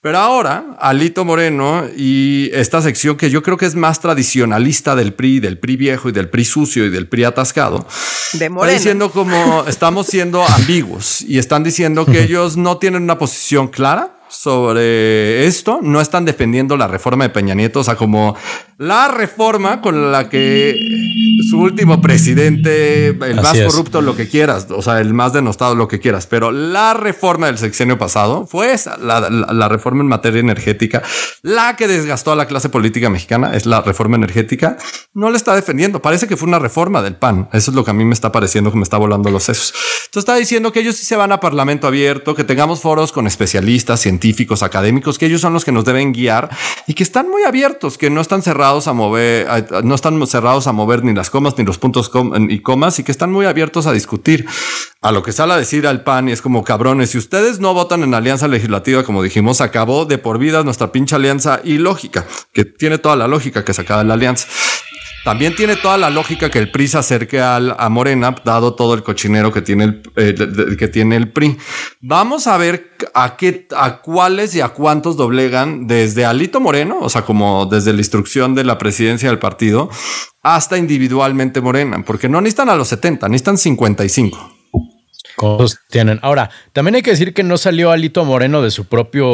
Pero 0.00 0.18
ahora, 0.18 0.76
Alito 0.78 1.24
Moreno 1.24 1.84
y 1.96 2.50
esta 2.52 2.80
sección 2.80 3.16
que 3.16 3.30
yo 3.30 3.42
creo 3.42 3.56
que 3.56 3.66
es 3.66 3.74
más 3.74 4.00
tradicionalista 4.00 4.94
del 4.94 5.12
PRI, 5.12 5.40
del 5.40 5.58
PRI 5.58 5.76
viejo 5.76 6.08
y 6.08 6.12
del 6.12 6.28
PRI 6.28 6.44
sucio 6.44 6.86
y 6.86 6.90
del 6.90 7.08
PRI 7.08 7.24
atascado, 7.24 7.84
de 8.34 8.46
está 8.46 8.66
diciendo 8.66 9.10
como 9.10 9.64
estamos 9.66 10.06
siendo 10.06 10.44
ambiguos 10.48 11.22
y 11.22 11.38
están 11.38 11.64
diciendo 11.64 12.06
que 12.06 12.22
ellos 12.22 12.56
no 12.56 12.78
tienen 12.78 13.02
una 13.02 13.18
posición 13.18 13.66
clara 13.68 14.17
sobre 14.28 15.46
esto, 15.46 15.80
no 15.82 16.00
están 16.00 16.24
defendiendo 16.24 16.76
la 16.76 16.88
reforma 16.88 17.24
de 17.24 17.30
Peña 17.30 17.54
Nieto, 17.54 17.80
o 17.80 17.84
sea, 17.84 17.96
como 17.96 18.36
la 18.78 19.08
reforma 19.08 19.80
con 19.80 20.12
la 20.12 20.28
que 20.28 20.76
su 21.48 21.58
último 21.58 22.00
presidente, 22.00 23.08
el 23.08 23.36
más 23.36 23.58
corrupto, 23.58 24.00
lo 24.00 24.14
que 24.14 24.28
quieras, 24.28 24.68
o 24.70 24.82
sea, 24.82 25.00
el 25.00 25.14
más 25.14 25.32
denostado, 25.32 25.74
lo 25.74 25.88
que 25.88 25.98
quieras, 25.98 26.26
pero 26.26 26.52
la 26.52 26.94
reforma 26.94 27.46
del 27.46 27.58
sexenio 27.58 27.98
pasado 27.98 28.46
fue 28.46 28.72
esa, 28.72 28.96
la, 28.96 29.68
reforma 29.68 30.02
en 30.02 30.08
materia 30.08 30.40
energética, 30.40 31.02
la 31.42 31.76
que 31.76 31.88
desgastó 31.88 32.32
a 32.32 32.36
la 32.36 32.46
clase 32.46 32.68
política 32.68 33.10
mexicana, 33.10 33.54
es 33.54 33.66
la 33.66 33.80
reforma 33.80 34.16
energética, 34.16 34.76
no 35.12 35.30
le 35.30 35.36
está 35.36 35.54
defendiendo, 35.54 36.00
parece 36.00 36.28
que 36.28 36.36
fue 36.36 36.48
una 36.48 36.58
reforma 36.58 37.02
del 37.02 37.16
PAN, 37.16 37.48
eso 37.52 37.70
es 37.70 37.74
lo 37.74 37.84
que 37.84 37.90
a 37.90 37.94
mí 37.94 38.04
me 38.04 38.14
está 38.14 38.30
pareciendo 38.30 38.70
que 38.70 38.76
me 38.76 38.84
está 38.84 38.96
volando 38.96 39.30
los 39.30 39.44
sesos. 39.44 39.74
Entonces 40.06 40.28
está 40.28 40.36
diciendo 40.36 40.72
que 40.72 40.80
ellos 40.80 40.96
sí 40.96 41.04
se 41.04 41.16
van 41.16 41.32
a 41.32 41.40
parlamento 41.40 41.86
abierto, 41.86 42.34
que 42.34 42.44
tengamos 42.44 42.80
foros 42.80 43.12
con 43.12 43.26
especialistas, 43.26 44.00
científicos, 44.00 44.17
académicos, 44.62 45.18
que 45.18 45.26
ellos 45.26 45.40
son 45.40 45.52
los 45.52 45.64
que 45.64 45.72
nos 45.72 45.84
deben 45.84 46.12
guiar 46.12 46.50
y 46.86 46.94
que 46.94 47.02
están 47.02 47.28
muy 47.30 47.42
abiertos, 47.44 47.98
que 47.98 48.10
no 48.10 48.20
están 48.20 48.42
cerrados 48.42 48.88
a 48.88 48.92
mover, 48.92 49.46
no 49.84 49.94
están 49.94 50.24
cerrados 50.26 50.66
a 50.66 50.72
mover 50.72 51.04
ni 51.04 51.14
las 51.14 51.30
comas 51.30 51.54
ni 51.58 51.64
los 51.64 51.78
puntos 51.78 52.10
y 52.48 52.60
comas 52.60 52.98
y 52.98 53.04
que 53.04 53.12
están 53.12 53.32
muy 53.32 53.46
abiertos 53.46 53.86
a 53.86 53.92
discutir. 53.92 54.46
A 55.00 55.12
lo 55.12 55.22
que 55.22 55.30
sale 55.30 55.52
a 55.52 55.56
decir 55.56 55.86
al 55.86 56.02
PAN 56.02 56.28
y 56.28 56.32
es 56.32 56.42
como 56.42 56.64
cabrones, 56.64 57.10
si 57.10 57.18
ustedes 57.18 57.60
no 57.60 57.72
votan 57.72 58.02
en 58.02 58.14
alianza 58.14 58.48
legislativa, 58.48 59.04
como 59.04 59.22
dijimos, 59.22 59.60
acabó 59.60 60.06
de 60.06 60.18
por 60.18 60.38
vida 60.38 60.64
nuestra 60.64 60.90
pinche 60.90 61.14
alianza 61.14 61.60
ilógica, 61.62 62.26
que 62.52 62.64
tiene 62.64 62.98
toda 62.98 63.14
la 63.14 63.28
lógica 63.28 63.64
que 63.64 63.72
se 63.72 63.82
acaba 63.82 64.02
la 64.02 64.14
alianza. 64.14 64.48
También 65.28 65.54
tiene 65.54 65.76
toda 65.76 65.98
la 65.98 66.08
lógica 66.08 66.48
que 66.48 66.58
el 66.58 66.70
PRI 66.70 66.88
se 66.88 66.96
acerque 66.96 67.38
al, 67.38 67.76
a 67.78 67.90
Morena, 67.90 68.34
dado 68.46 68.72
todo 68.72 68.94
el 68.94 69.02
cochinero 69.02 69.52
que 69.52 69.60
tiene 69.60 69.84
el, 69.84 70.02
eh, 70.16 70.76
que 70.78 70.88
tiene 70.88 71.16
el 71.16 71.30
PRI. 71.32 71.58
Vamos 72.00 72.46
a 72.46 72.56
ver 72.56 72.96
a 73.12 73.36
qué, 73.36 73.68
a 73.76 74.00
cuáles 74.00 74.54
y 74.54 74.62
a 74.62 74.70
cuántos 74.70 75.18
doblegan 75.18 75.86
desde 75.86 76.24
Alito 76.24 76.60
Moreno, 76.60 77.00
o 77.02 77.10
sea, 77.10 77.26
como 77.26 77.66
desde 77.66 77.92
la 77.92 77.98
instrucción 77.98 78.54
de 78.54 78.64
la 78.64 78.78
presidencia 78.78 79.28
del 79.28 79.38
partido, 79.38 79.90
hasta 80.42 80.78
individualmente 80.78 81.60
Morena, 81.60 82.02
porque 82.06 82.30
no 82.30 82.40
necesitan 82.40 82.70
a 82.70 82.74
los 82.74 82.88
70, 82.88 83.28
necesitan 83.28 83.58
55 83.58 84.57
tienen. 85.88 86.18
Ahora, 86.22 86.50
también 86.72 86.96
hay 86.96 87.02
que 87.02 87.10
decir 87.10 87.34
que 87.34 87.42
no 87.42 87.56
salió 87.56 87.90
Alito 87.90 88.24
Moreno 88.24 88.62
de 88.62 88.70
su 88.70 88.86
propio 88.86 89.26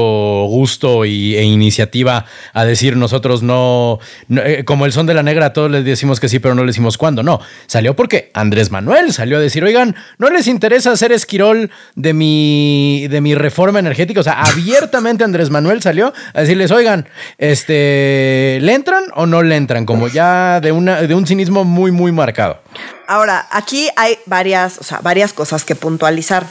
gusto 0.46 1.04
y, 1.04 1.36
e 1.36 1.42
iniciativa 1.42 2.26
a 2.52 2.64
decir 2.64 2.96
nosotros 2.96 3.42
no, 3.42 3.98
eh, 4.30 4.64
como 4.64 4.86
el 4.86 4.92
son 4.92 5.06
de 5.06 5.14
la 5.14 5.22
negra, 5.22 5.52
todos 5.52 5.70
les 5.70 5.84
decimos 5.84 6.20
que 6.20 6.28
sí, 6.28 6.38
pero 6.38 6.54
no 6.54 6.62
le 6.62 6.68
decimos 6.68 6.98
cuándo. 6.98 7.22
No, 7.22 7.40
salió 7.66 7.96
porque 7.96 8.30
Andrés 8.34 8.70
Manuel 8.70 9.12
salió 9.12 9.38
a 9.38 9.40
decir, 9.40 9.64
oigan, 9.64 9.96
no 10.18 10.30
les 10.30 10.46
interesa 10.46 10.92
hacer 10.92 11.12
esquirol 11.12 11.70
de 11.94 12.12
mi, 12.12 13.06
de 13.08 13.20
mi 13.20 13.34
reforma 13.34 13.78
energética. 13.78 14.20
O 14.20 14.24
sea, 14.24 14.42
abiertamente 14.42 15.24
Andrés 15.24 15.50
Manuel 15.50 15.82
salió 15.82 16.12
a 16.32 16.40
decirles, 16.40 16.70
oigan, 16.70 17.08
este, 17.38 18.58
¿le 18.60 18.74
entran 18.74 19.04
o 19.14 19.26
no 19.26 19.42
le 19.42 19.56
entran? 19.56 19.86
Como 19.86 20.08
ya 20.08 20.60
de, 20.60 20.72
una, 20.72 21.02
de 21.02 21.14
un 21.14 21.26
cinismo 21.26 21.64
muy, 21.64 21.90
muy 21.90 22.12
marcado. 22.12 22.60
Ahora, 23.06 23.46
aquí 23.50 23.88
hay 23.96 24.18
varias, 24.26 24.78
o 24.78 24.84
sea, 24.84 25.00
varias 25.00 25.32
cosas 25.32 25.64
que 25.64 25.74
puntualizar. 25.74 26.46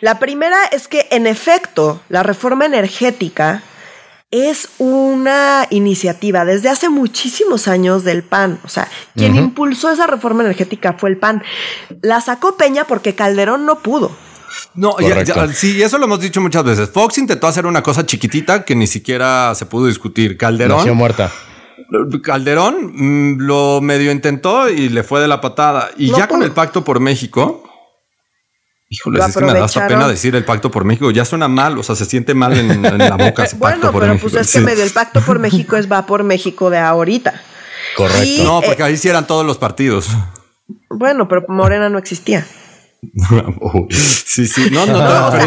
La 0.00 0.18
primera 0.18 0.64
es 0.70 0.88
que, 0.88 1.08
en 1.10 1.26
efecto, 1.26 2.00
la 2.08 2.22
reforma 2.22 2.66
energética 2.66 3.62
es 4.30 4.68
una 4.78 5.66
iniciativa 5.70 6.44
desde 6.44 6.68
hace 6.68 6.88
muchísimos 6.88 7.66
años 7.66 8.04
del 8.04 8.22
PAN. 8.22 8.60
O 8.64 8.68
sea, 8.68 8.88
quien 9.16 9.34
impulsó 9.36 9.90
esa 9.90 10.06
reforma 10.06 10.42
energética 10.44 10.94
fue 10.98 11.10
el 11.10 11.16
PAN. 11.16 11.42
La 12.02 12.20
sacó 12.20 12.56
Peña 12.56 12.84
porque 12.84 13.14
Calderón 13.14 13.64
no 13.64 13.80
pudo. 13.80 14.14
No, 14.74 14.96
sí, 15.54 15.82
eso 15.82 15.98
lo 15.98 16.04
hemos 16.04 16.20
dicho 16.20 16.40
muchas 16.40 16.64
veces. 16.64 16.90
Fox 16.90 17.18
intentó 17.18 17.46
hacer 17.46 17.66
una 17.66 17.82
cosa 17.82 18.06
chiquitita 18.06 18.64
que 18.64 18.74
ni 18.74 18.86
siquiera 18.86 19.54
se 19.54 19.66
pudo 19.66 19.86
discutir. 19.86 20.36
Calderón. 20.36 20.78
Nació 20.78 20.94
muerta. 20.94 21.32
Calderón 22.22 22.92
mm, 22.94 23.38
lo 23.40 23.80
medio 23.80 24.12
intentó 24.12 24.68
y 24.68 24.88
le 24.88 25.02
fue 25.02 25.20
de 25.20 25.28
la 25.28 25.40
patada. 25.40 25.90
Y 25.96 26.12
ya 26.12 26.28
con 26.28 26.42
el 26.42 26.52
pacto 26.52 26.84
por 26.84 27.00
México, 27.00 27.64
Híjole, 28.90 29.20
es 29.20 29.36
que 29.36 29.44
me 29.44 29.52
da 29.52 29.64
hasta 29.64 29.86
pena 29.86 30.08
decir 30.08 30.34
el 30.34 30.44
pacto 30.44 30.70
por 30.70 30.84
México. 30.84 31.10
Ya 31.10 31.24
suena 31.24 31.46
mal, 31.46 31.76
o 31.76 31.82
sea, 31.82 31.94
se 31.94 32.06
siente 32.06 32.32
mal 32.34 32.56
en, 32.56 32.80
la 32.80 33.16
boca 33.18 33.44
ese 33.44 33.56
bueno, 33.56 33.76
pacto 33.76 33.92
por 33.92 34.02
pero 34.02 34.18
pues 34.18 34.34
es 34.34 34.52
que 34.52 34.60
medio 34.60 34.82
el 34.82 34.90
pacto 34.90 35.20
por 35.20 35.38
México 35.38 35.76
es 35.76 35.90
va 35.90 36.06
por 36.06 36.24
México 36.24 36.70
de 36.70 36.78
ahorita. 36.78 37.42
Correcto. 37.96 38.44
no, 38.44 38.60
porque 38.62 38.82
ahí 38.82 38.96
sí 38.96 39.08
eran 39.08 39.26
todos 39.26 39.44
los 39.44 39.58
partidos. 39.58 40.08
Bueno, 40.88 41.28
pero 41.28 41.44
Morena 41.48 41.88
no 41.90 41.98
existía. 41.98 42.46
sí, 43.90 44.46
sí, 44.46 44.70
no, 44.70 44.86
no, 44.86 44.98
no. 44.98 45.30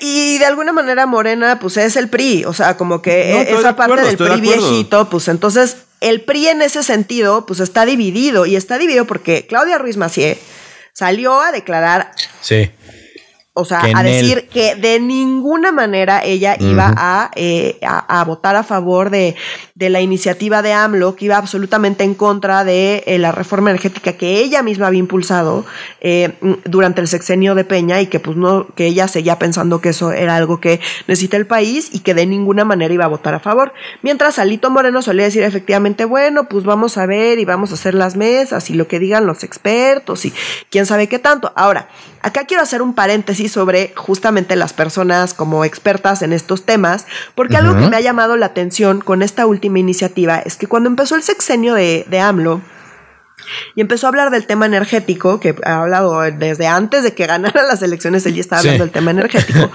y, 0.00 0.38
de 0.38 0.44
alguna 0.44 0.72
manera 0.72 1.06
Morena, 1.06 1.58
pues 1.58 1.76
es 1.78 1.96
el 1.96 2.08
PRI, 2.08 2.44
o 2.44 2.52
sea, 2.52 2.76
como 2.76 3.00
que 3.00 3.42
esa 3.50 3.74
parte 3.74 4.02
del 4.02 4.16
PRI 4.16 4.40
viejito, 4.40 5.08
pues 5.08 5.28
entonces 5.28 5.78
el 6.00 6.22
PRI 6.22 6.48
en 6.48 6.62
ese 6.62 6.82
sentido, 6.82 7.46
pues 7.46 7.60
está 7.60 7.86
dividido 7.86 8.44
y 8.44 8.56
está 8.56 8.76
dividido 8.76 9.06
porque 9.06 9.46
Claudia 9.46 9.78
Ruiz 9.78 9.96
Macié 9.96 10.38
salió 10.92 11.40
a 11.40 11.52
declarar 11.52 12.12
sí. 12.42 12.70
O 13.54 13.66
sea, 13.66 13.82
a 13.94 14.02
decir 14.02 14.48
que 14.48 14.76
de 14.76 14.98
ninguna 14.98 15.72
manera 15.72 16.24
ella 16.24 16.56
iba 16.58 17.30
eh, 17.36 17.78
a, 17.82 18.24
votar 18.24 18.56
a 18.56 18.62
favor 18.62 19.10
de, 19.10 19.36
la 19.76 20.00
iniciativa 20.00 20.62
de 20.62 20.72
AMLO, 20.72 21.16
que 21.16 21.26
iba 21.26 21.36
absolutamente 21.36 22.02
en 22.02 22.14
contra 22.14 22.64
de 22.64 23.04
eh, 23.06 23.18
la 23.18 23.30
reforma 23.30 23.68
energética 23.68 24.14
que 24.14 24.38
ella 24.38 24.62
misma 24.62 24.86
había 24.86 25.00
impulsado 25.00 25.66
eh, 26.00 26.32
durante 26.64 27.02
el 27.02 27.08
sexenio 27.08 27.54
de 27.54 27.64
Peña 27.64 28.00
y 28.00 28.06
que 28.06 28.20
pues 28.20 28.38
no, 28.38 28.68
que 28.74 28.86
ella 28.86 29.06
seguía 29.06 29.38
pensando 29.38 29.82
que 29.82 29.90
eso 29.90 30.12
era 30.12 30.36
algo 30.36 30.58
que 30.58 30.80
necesita 31.06 31.36
el 31.36 31.46
país 31.46 31.90
y 31.92 31.98
que 31.98 32.14
de 32.14 32.24
ninguna 32.24 32.64
manera 32.64 32.94
iba 32.94 33.04
a 33.04 33.08
votar 33.08 33.34
a 33.34 33.40
favor. 33.40 33.74
Mientras 34.00 34.38
Alito 34.38 34.70
Moreno 34.70 35.02
solía 35.02 35.24
decir 35.24 35.42
efectivamente, 35.42 36.06
bueno, 36.06 36.48
pues 36.48 36.64
vamos 36.64 36.96
a 36.96 37.04
ver 37.04 37.38
y 37.38 37.44
vamos 37.44 37.70
a 37.72 37.74
hacer 37.74 37.92
las 37.92 38.16
mesas 38.16 38.70
y 38.70 38.74
lo 38.74 38.88
que 38.88 38.98
digan 38.98 39.26
los 39.26 39.44
expertos 39.44 40.24
y 40.24 40.32
quién 40.70 40.86
sabe 40.86 41.06
qué 41.06 41.18
tanto. 41.18 41.52
Ahora, 41.54 41.90
acá 42.22 42.46
quiero 42.46 42.62
hacer 42.62 42.80
un 42.80 42.94
paréntesis 42.94 43.41
sobre 43.48 43.92
justamente 43.96 44.56
las 44.56 44.72
personas 44.72 45.34
como 45.34 45.64
expertas 45.64 46.22
en 46.22 46.32
estos 46.32 46.64
temas, 46.64 47.06
porque 47.34 47.56
algo 47.56 47.78
que 47.78 47.88
me 47.88 47.96
ha 47.96 48.00
llamado 48.00 48.36
la 48.36 48.46
atención 48.46 49.00
con 49.00 49.22
esta 49.22 49.46
última 49.46 49.78
iniciativa 49.78 50.38
es 50.38 50.56
que 50.56 50.66
cuando 50.66 50.88
empezó 50.88 51.16
el 51.16 51.22
sexenio 51.22 51.74
de, 51.74 52.06
de 52.08 52.20
AMLO, 52.20 52.60
y 53.74 53.80
empezó 53.80 54.06
a 54.06 54.08
hablar 54.08 54.30
del 54.30 54.46
tema 54.46 54.66
energético, 54.66 55.40
que 55.40 55.54
ha 55.64 55.82
hablado 55.82 56.20
desde 56.20 56.66
antes 56.66 57.02
de 57.02 57.14
que 57.14 57.26
ganara 57.26 57.62
las 57.62 57.82
elecciones, 57.82 58.24
él 58.26 58.34
ya 58.34 58.40
estaba 58.40 58.60
hablando 58.60 58.84
del 58.84 58.92
tema 58.92 59.10
energético. 59.10 59.70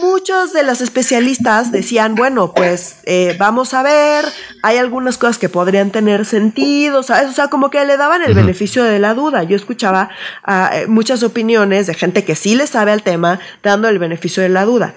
Muchos 0.00 0.52
de 0.52 0.62
los 0.62 0.80
especialistas 0.80 1.72
decían, 1.72 2.14
bueno, 2.14 2.52
pues 2.54 2.96
eh, 3.04 3.36
vamos 3.38 3.74
a 3.74 3.82
ver, 3.82 4.24
hay 4.62 4.78
algunas 4.78 5.18
cosas 5.18 5.38
que 5.38 5.48
podrían 5.48 5.90
tener 5.90 6.24
sentido, 6.24 7.02
¿sabes? 7.02 7.30
O 7.30 7.32
sea, 7.32 7.48
como 7.48 7.70
que 7.70 7.84
le 7.84 7.96
daban 7.96 8.22
el 8.22 8.34
beneficio 8.34 8.84
de 8.84 8.98
la 8.98 9.14
duda. 9.14 9.42
Yo 9.42 9.56
escuchaba 9.56 10.10
uh, 10.46 10.90
muchas 10.90 11.22
opiniones 11.22 11.86
de 11.86 11.94
gente 11.94 12.24
que 12.24 12.34
sí 12.34 12.54
le 12.54 12.66
sabe 12.66 12.92
al 12.92 13.02
tema, 13.02 13.40
dando 13.62 13.88
el 13.88 13.98
beneficio 13.98 14.42
de 14.42 14.48
la 14.48 14.64
duda. 14.64 14.94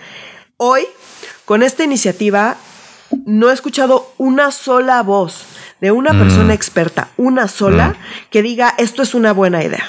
Hoy, 0.58 0.86
con 1.46 1.64
esta 1.64 1.84
iniciativa, 1.84 2.58
no 3.26 3.50
he 3.50 3.54
escuchado 3.54 4.14
una 4.18 4.52
sola 4.52 5.02
voz 5.04 5.46
de 5.82 5.92
una 5.92 6.12
persona 6.12 6.50
mm. 6.50 6.52
experta, 6.52 7.10
una 7.18 7.48
sola, 7.48 7.90
mm. 7.90 8.30
que 8.30 8.42
diga 8.42 8.74
esto 8.78 9.02
es 9.02 9.14
una 9.14 9.34
buena 9.34 9.64
idea. 9.64 9.84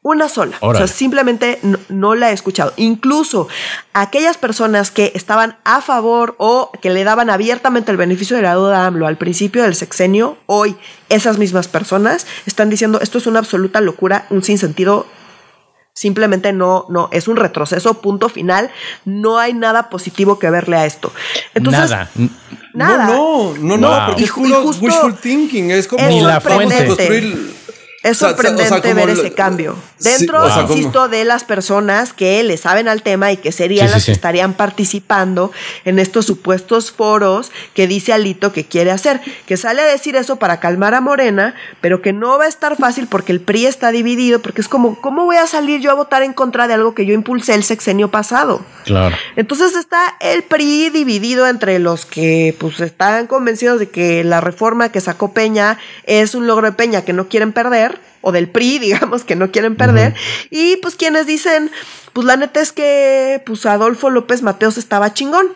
Una 0.00 0.28
sola. 0.28 0.56
O 0.60 0.74
sea, 0.74 0.86
simplemente 0.86 1.58
no, 1.88 2.14
la 2.14 2.30
he 2.30 2.32
escuchado. 2.32 2.72
Incluso 2.76 3.48
aquellas 3.92 4.38
personas 4.38 4.92
que 4.92 5.10
estaban 5.16 5.56
a 5.64 5.80
favor 5.80 6.36
o 6.38 6.70
que 6.80 6.90
le 6.90 7.02
daban 7.02 7.30
abiertamente 7.30 7.90
el 7.90 7.96
beneficio 7.96 8.36
de 8.36 8.42
la 8.42 8.54
duda 8.54 8.84
a 8.84 8.86
AMLO 8.86 9.08
al 9.08 9.18
principio 9.18 9.64
del 9.64 9.74
sexenio, 9.74 10.38
hoy 10.46 10.76
esas 11.08 11.36
mismas 11.38 11.66
personas 11.66 12.26
están 12.46 12.70
diciendo 12.70 13.00
esto 13.02 13.18
es 13.18 13.26
una 13.26 13.40
absoluta 13.40 13.80
locura, 13.80 14.26
un 14.30 14.44
sinsentido 14.44 15.06
Simplemente 15.98 16.52
no, 16.52 16.86
no, 16.88 17.08
es 17.10 17.26
un 17.26 17.36
retroceso, 17.36 17.94
punto 17.94 18.28
final. 18.28 18.70
No 19.04 19.38
hay 19.38 19.52
nada 19.52 19.90
positivo 19.90 20.38
que 20.38 20.48
verle 20.48 20.76
a 20.76 20.86
esto. 20.86 21.12
Entonces, 21.54 21.90
nada. 21.90 22.08
Nada. 22.72 23.06
No, 23.06 23.54
no, 23.58 23.76
no, 23.76 23.98
no, 23.98 24.06
porque 24.06 24.22
es 24.22 24.30
puro 24.30 24.62
wishful 24.62 25.16
thinking. 25.16 25.72
Es 25.72 25.88
como 25.88 26.06
es 26.06 26.22
la 26.22 26.40
construir 26.40 27.52
es 28.02 28.18
sorprendente 28.18 28.94
ver 28.94 29.10
ese 29.10 29.32
cambio. 29.32 29.76
Dentro, 29.98 30.46
insisto, 30.62 31.08
de 31.08 31.24
las 31.24 31.42
personas 31.42 32.12
que 32.12 32.42
le 32.44 32.56
saben 32.56 32.86
al 32.86 33.02
tema 33.02 33.32
y 33.32 33.38
que 33.38 33.50
serían 33.50 33.90
las 33.90 34.04
que 34.04 34.12
estarían 34.12 34.54
participando 34.54 35.50
en 35.84 35.98
estos 35.98 36.24
supuestos 36.24 36.92
foros 36.92 37.50
que 37.74 37.88
dice 37.88 38.12
Alito 38.12 38.52
que 38.52 38.64
quiere 38.64 38.92
hacer. 38.92 39.20
Que 39.46 39.56
sale 39.56 39.82
a 39.82 39.86
decir 39.86 40.14
eso 40.14 40.36
para 40.36 40.60
calmar 40.60 40.94
a 40.94 41.00
Morena, 41.00 41.56
pero 41.80 42.00
que 42.00 42.12
no 42.12 42.38
va 42.38 42.44
a 42.44 42.48
estar 42.48 42.76
fácil 42.76 43.08
porque 43.08 43.32
el 43.32 43.40
PRI 43.40 43.66
está 43.66 43.90
dividido, 43.90 44.40
porque 44.40 44.60
es 44.60 44.68
como, 44.68 45.00
¿cómo 45.00 45.24
voy 45.24 45.36
a 45.36 45.48
salir 45.48 45.80
yo 45.80 45.90
a 45.90 45.94
votar 45.94 46.22
en 46.22 46.32
contra 46.32 46.68
de 46.68 46.74
algo 46.74 46.94
que 46.94 47.04
yo 47.04 47.14
impulsé 47.14 47.54
el 47.54 47.64
sexenio 47.64 48.12
pasado? 48.12 48.64
Claro. 48.84 49.16
Entonces 49.34 49.74
está 49.74 50.16
el 50.20 50.44
PRI 50.44 50.90
dividido 50.90 51.48
entre 51.48 51.80
los 51.80 52.06
que 52.06 52.54
pues 52.60 52.78
están 52.78 53.26
convencidos 53.26 53.80
de 53.80 53.88
que 53.88 54.22
la 54.22 54.40
reforma 54.40 54.92
que 54.92 55.00
sacó 55.00 55.32
Peña 55.32 55.78
es 56.04 56.36
un 56.36 56.46
logro 56.46 56.66
de 56.66 56.72
Peña 56.72 57.02
que 57.02 57.12
no 57.12 57.28
quieren 57.28 57.52
perder 57.52 57.87
o 58.20 58.32
del 58.32 58.48
PRI, 58.48 58.78
digamos, 58.80 59.24
que 59.24 59.36
no 59.36 59.50
quieren 59.50 59.76
perder, 59.76 60.14
y 60.50 60.76
pues 60.76 60.96
quienes 60.96 61.26
dicen, 61.26 61.70
pues 62.12 62.26
la 62.26 62.36
neta 62.36 62.60
es 62.60 62.72
que 62.72 63.42
pues 63.46 63.66
Adolfo 63.66 64.10
López 64.10 64.42
Mateos 64.42 64.78
estaba 64.78 65.14
chingón. 65.14 65.48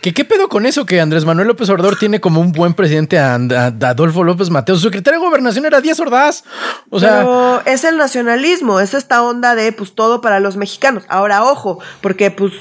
¿Qué, 0.00 0.12
¿Qué 0.12 0.24
pedo 0.24 0.48
con 0.48 0.66
eso 0.66 0.84
que 0.84 1.00
Andrés 1.00 1.24
Manuel 1.24 1.48
López 1.48 1.68
Obrador 1.70 1.98
tiene 1.98 2.20
como 2.20 2.40
un 2.40 2.52
buen 2.52 2.74
presidente 2.74 3.18
a, 3.18 3.34
Adolfo 3.34 4.22
López 4.22 4.50
Mateos? 4.50 4.80
Su 4.80 4.88
secretario 4.88 5.20
de 5.20 5.26
gobernación 5.26 5.64
era 5.64 5.80
Díaz 5.80 5.98
Ordaz. 6.00 6.44
O 6.90 7.00
sea. 7.00 7.20
Pero 7.20 7.62
es 7.64 7.84
el 7.84 7.96
nacionalismo, 7.96 8.80
es 8.80 8.94
esta 8.94 9.22
onda 9.22 9.54
de 9.54 9.72
pues 9.72 9.94
todo 9.94 10.20
para 10.20 10.40
los 10.40 10.56
mexicanos. 10.56 11.04
Ahora, 11.08 11.44
ojo, 11.44 11.80
porque 12.00 12.30
pues 12.30 12.52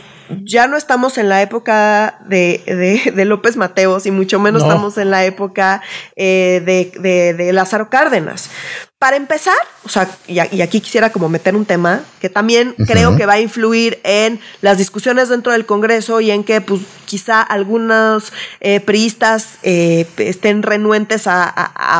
ya 0.44 0.68
no 0.68 0.78
estamos 0.78 1.18
en 1.18 1.30
la 1.30 1.42
época 1.42 2.20
de, 2.26 3.12
de, 3.16 3.26
López 3.26 3.58
Mateos 3.58 4.06
y 4.06 4.12
mucho 4.12 4.40
menos 4.40 4.64
estamos 4.64 4.98
en 4.98 5.12
la 5.12 5.26
época 5.26 5.82
eh, 6.16 6.62
de, 6.66 7.34
de, 7.34 7.54
Lázaro 7.54 7.90
Cárdenas. 7.90 8.50
Para 8.98 9.16
empezar, 9.16 9.58
o 9.84 9.90
sea, 9.90 10.08
y, 10.28 10.40
aquí 10.40 10.80
quisiera 10.80 11.12
como 11.12 11.28
meter 11.28 11.56
un 11.56 11.66
tema 11.66 12.02
que 12.20 12.30
también 12.30 12.76
creo 12.86 13.16
que 13.16 13.26
va 13.26 13.34
a 13.34 13.40
influir 13.40 14.00
en 14.04 14.40
las 14.62 14.78
discusiones 14.78 15.30
dentro 15.30 15.52
del 15.54 15.66
Congreso 15.66 16.22
y 16.22 16.30
en 16.30 16.44
que 16.44 16.62
pues 16.62 16.82
quizá 17.06 17.42
algunos 17.42 18.32
eh, 18.60 18.80
priistas 18.80 19.58
eh, 19.64 20.08
estén 20.18 20.62
renuentes 20.62 21.26
a, 21.26 21.50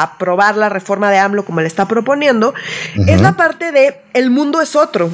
aprobar 0.04 0.58
la 0.58 0.70
reforma 0.70 1.10
de 1.10 1.18
AMLO 1.18 1.44
como 1.44 1.62
le 1.62 1.68
está 1.68 1.88
proponiendo, 1.88 2.54
es 3.08 3.20
la 3.20 3.36
parte 3.36 3.72
de 3.72 4.00
el 4.14 4.30
mundo 4.30 4.62
es 4.62 4.76
otro. 4.76 5.10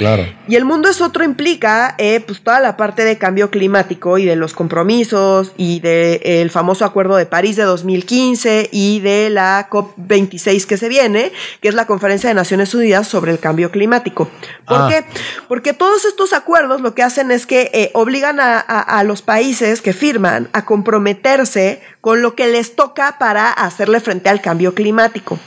Claro. 0.00 0.26
Y 0.48 0.56
el 0.56 0.64
mundo 0.64 0.88
es 0.88 1.02
otro 1.02 1.24
implica 1.24 1.94
eh, 1.98 2.20
pues 2.26 2.40
toda 2.40 2.58
la 2.58 2.78
parte 2.78 3.04
de 3.04 3.18
cambio 3.18 3.50
climático 3.50 4.16
y 4.16 4.24
de 4.24 4.34
los 4.34 4.54
compromisos 4.54 5.52
y 5.58 5.80
del 5.80 6.22
el 6.24 6.50
famoso 6.50 6.86
Acuerdo 6.86 7.16
de 7.16 7.26
París 7.26 7.56
de 7.56 7.64
2015 7.64 8.70
y 8.72 9.00
de 9.00 9.28
la 9.28 9.68
COP26 9.68 10.64
que 10.64 10.78
se 10.78 10.88
viene, 10.88 11.32
que 11.60 11.68
es 11.68 11.74
la 11.74 11.86
Conferencia 11.86 12.30
de 12.30 12.34
Naciones 12.34 12.74
Unidas 12.74 13.08
sobre 13.08 13.32
el 13.32 13.40
Cambio 13.40 13.70
Climático. 13.70 14.30
¿Por 14.66 14.78
ah. 14.80 14.88
qué? 14.88 15.04
Porque 15.48 15.74
todos 15.74 16.06
estos 16.06 16.32
acuerdos 16.32 16.80
lo 16.80 16.94
que 16.94 17.02
hacen 17.02 17.30
es 17.30 17.44
que 17.44 17.70
eh, 17.74 17.90
obligan 17.92 18.40
a, 18.40 18.58
a 18.58 19.04
los 19.04 19.20
países 19.20 19.82
que 19.82 19.92
firman 19.92 20.48
a 20.54 20.64
comprometerse 20.64 21.82
con 22.00 22.22
lo 22.22 22.34
que 22.34 22.46
les 22.46 22.74
toca 22.74 23.18
para 23.18 23.50
hacerle 23.50 24.00
frente 24.00 24.30
al 24.30 24.40
cambio 24.40 24.74
climático. 24.74 25.38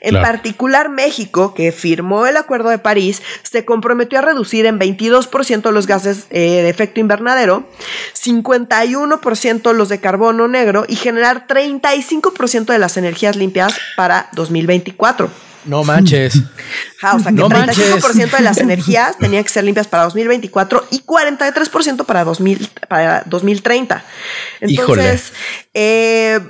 En 0.00 0.14
particular, 0.14 0.88
México, 0.88 1.54
que 1.54 1.72
firmó 1.72 2.26
el 2.26 2.36
Acuerdo 2.36 2.70
de 2.70 2.78
París, 2.78 3.22
se 3.42 3.64
comprometió 3.64 4.18
a 4.18 4.22
reducir 4.22 4.66
en 4.66 4.78
22% 4.78 5.70
los 5.70 5.86
gases 5.86 6.26
eh, 6.30 6.62
de 6.62 6.68
efecto 6.68 7.00
invernadero, 7.00 7.68
51% 8.14 9.72
los 9.72 9.88
de 9.88 10.00
carbono 10.00 10.48
negro 10.48 10.84
y 10.88 10.96
generar 10.96 11.46
35% 11.46 12.66
de 12.66 12.78
las 12.78 12.96
energías 12.96 13.36
limpias 13.36 13.74
para 13.96 14.28
2024. 14.32 15.30
No 15.64 15.84
manches. 15.84 16.34
o 17.12 17.18
sea 17.18 17.32
que 17.32 17.42
35% 17.42 18.36
de 18.36 18.42
las 18.42 18.58
energías 18.58 19.18
tenían 19.20 19.44
que 19.44 19.50
ser 19.50 19.64
limpias 19.64 19.86
para 19.86 20.04
2024 20.04 20.86
y 20.90 21.00
43% 21.00 22.04
para, 22.04 22.24
2000, 22.24 22.68
para 22.88 23.22
2030. 23.26 24.04
Entonces, 24.60 25.32
eh, 25.74 26.40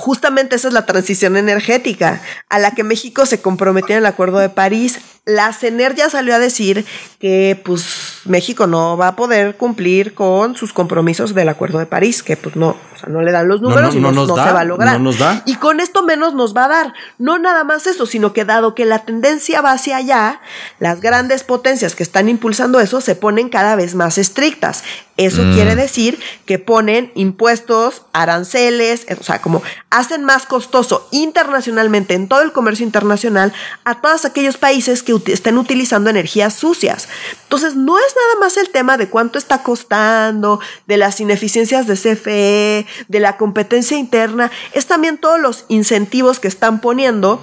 justamente 0.00 0.56
esa 0.56 0.68
es 0.68 0.74
la 0.74 0.86
transición 0.86 1.36
energética 1.36 2.22
a 2.48 2.58
la 2.58 2.72
que 2.72 2.82
México 2.82 3.26
se 3.26 3.40
comprometió 3.40 3.94
en 3.94 3.98
el 3.98 4.06
Acuerdo 4.06 4.38
de 4.38 4.48
París. 4.48 4.98
La 5.26 5.52
CENER 5.52 5.94
ya 5.94 6.10
salió 6.10 6.34
a 6.34 6.38
decir 6.38 6.84
que 7.20 7.60
pues 7.62 8.20
México 8.24 8.66
no 8.66 8.96
va 8.96 9.08
a 9.08 9.16
poder 9.16 9.56
cumplir 9.56 10.14
con 10.14 10.56
sus 10.56 10.72
compromisos 10.72 11.34
del 11.34 11.48
Acuerdo 11.48 11.78
de 11.78 11.86
París, 11.86 12.22
que 12.22 12.36
pues 12.36 12.56
no, 12.56 12.68
o 12.70 12.98
sea, 12.98 13.08
no 13.10 13.20
le 13.20 13.30
dan 13.30 13.46
los 13.46 13.60
números 13.60 13.94
y 13.94 14.00
no, 14.00 14.12
se 14.12 14.32
va 14.32 14.60
a 14.60 14.64
lograr. 14.64 15.00
Y 15.44 15.56
con 15.56 15.80
esto 15.80 16.02
menos 16.02 16.34
nos 16.34 16.56
va 16.56 16.64
a 16.64 16.68
dar. 16.68 16.94
No 17.18 17.38
nada 17.38 17.64
más 17.64 17.86
eso, 17.86 18.06
sino 18.06 18.32
que 18.32 18.44
dado 18.46 18.74
que 18.74 18.86
la 18.86 19.00
tendencia 19.00 19.60
va 19.60 19.72
hacia 19.72 19.98
allá, 19.98 20.40
las 20.78 21.00
grandes 21.00 21.44
potencias 21.44 21.94
que 21.94 22.02
están 22.02 22.28
impulsando 22.28 22.80
eso 22.80 23.00
se 23.00 23.14
ponen 23.14 23.50
cada 23.50 23.76
vez 23.76 23.94
más 23.94 24.18
estrictas. 24.18 24.82
Eso 25.16 25.42
mm. 25.42 25.52
quiere 25.52 25.76
decir 25.76 26.18
que 26.46 26.58
ponen 26.58 27.12
impuestos, 27.14 28.06
aranceles, 28.14 29.06
o 29.20 29.22
sea, 29.22 29.42
como 29.42 29.62
hacen 29.90 30.24
más 30.24 30.46
costoso 30.46 31.06
internacionalmente 31.10 32.14
en 32.14 32.26
todo 32.26 32.40
el 32.40 32.52
comercio 32.52 32.86
internacional 32.86 33.52
a 33.84 34.00
todos 34.00 34.24
aquellos 34.24 34.56
países 34.56 35.02
que 35.02 35.09
estén 35.26 35.58
utilizando 35.58 36.10
energías 36.10 36.54
sucias. 36.54 37.08
Entonces, 37.44 37.76
no 37.76 37.98
es 37.98 38.14
nada 38.14 38.40
más 38.40 38.56
el 38.56 38.70
tema 38.70 38.96
de 38.96 39.08
cuánto 39.08 39.38
está 39.38 39.62
costando, 39.62 40.60
de 40.86 40.96
las 40.96 41.20
ineficiencias 41.20 41.86
de 41.86 41.94
CFE, 41.94 42.86
de 43.08 43.20
la 43.20 43.36
competencia 43.36 43.96
interna, 43.96 44.50
es 44.72 44.86
también 44.86 45.18
todos 45.18 45.40
los 45.40 45.64
incentivos 45.68 46.40
que 46.40 46.48
están 46.48 46.80
poniendo 46.80 47.42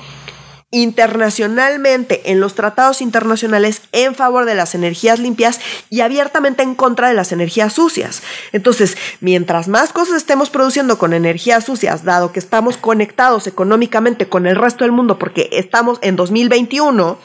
internacionalmente 0.72 2.30
en 2.32 2.42
los 2.42 2.54
tratados 2.54 3.02
internacionales 3.02 3.82
en 3.94 4.16
favor 4.16 4.44
de 4.46 4.56
las 4.56 4.76
energías 4.76 5.18
limpias 5.20 5.62
y 5.90 6.02
abiertamente 6.02 6.62
en 6.62 6.76
contra 6.76 7.08
de 7.08 7.14
las 7.14 7.32
energías 7.32 7.74
sucias. 7.74 8.22
Entonces, 8.52 8.98
mientras 9.22 9.70
más 9.70 9.94
cosas 9.94 10.18
estemos 10.18 10.50
produciendo 10.50 10.98
con 10.98 11.14
energías 11.14 11.64
sucias, 11.64 12.04
dado 12.04 12.34
que 12.34 12.40
estamos 12.40 12.76
conectados 12.76 13.48
económicamente 13.48 14.28
con 14.28 14.46
el 14.46 14.58
resto 14.58 14.84
del 14.84 14.92
mundo 14.92 15.18
porque 15.18 15.50
estamos 15.54 16.00
en 16.02 16.18
2021 16.18 17.18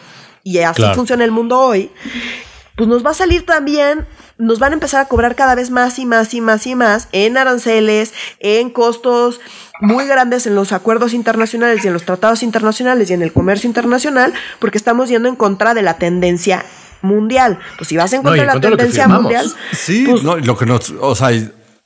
y 0.42 0.58
así 0.58 0.82
funciona 0.94 1.24
el 1.24 1.30
mundo 1.30 1.58
hoy, 1.58 1.90
pues 2.76 2.88
nos 2.88 3.04
va 3.04 3.10
a 3.10 3.14
salir 3.14 3.46
también 3.46 4.06
nos 4.42 4.58
van 4.58 4.72
a 4.72 4.74
empezar 4.74 5.00
a 5.00 5.04
cobrar 5.06 5.36
cada 5.36 5.54
vez 5.54 5.70
más 5.70 5.98
y 5.98 6.06
más 6.06 6.34
y 6.34 6.40
más 6.40 6.66
y 6.66 6.74
más 6.74 7.08
en 7.12 7.36
aranceles, 7.36 8.12
en 8.40 8.70
costos 8.70 9.40
muy 9.80 10.06
grandes 10.06 10.46
en 10.46 10.54
los 10.54 10.72
acuerdos 10.72 11.12
internacionales 11.14 11.84
y 11.84 11.88
en 11.88 11.92
los 11.92 12.04
tratados 12.04 12.42
internacionales 12.42 13.10
y 13.10 13.14
en 13.14 13.22
el 13.22 13.32
comercio 13.32 13.68
internacional, 13.68 14.32
porque 14.58 14.78
estamos 14.78 15.08
yendo 15.08 15.28
en 15.28 15.36
contra 15.36 15.74
de 15.74 15.82
la 15.82 15.98
tendencia 15.98 16.64
mundial. 17.02 17.58
Pues 17.78 17.88
si 17.88 17.96
vas 17.96 18.12
en 18.12 18.22
contra 18.22 18.42
de 18.42 18.46
la 18.46 18.60
tendencia 18.60 19.08
mundial. 19.08 19.52
Sí, 19.72 20.04
pues 20.08 20.22
no, 20.22 20.36
lo 20.36 20.56
que 20.56 20.66
nos, 20.66 20.90
o 21.00 21.14
sea, 21.14 21.30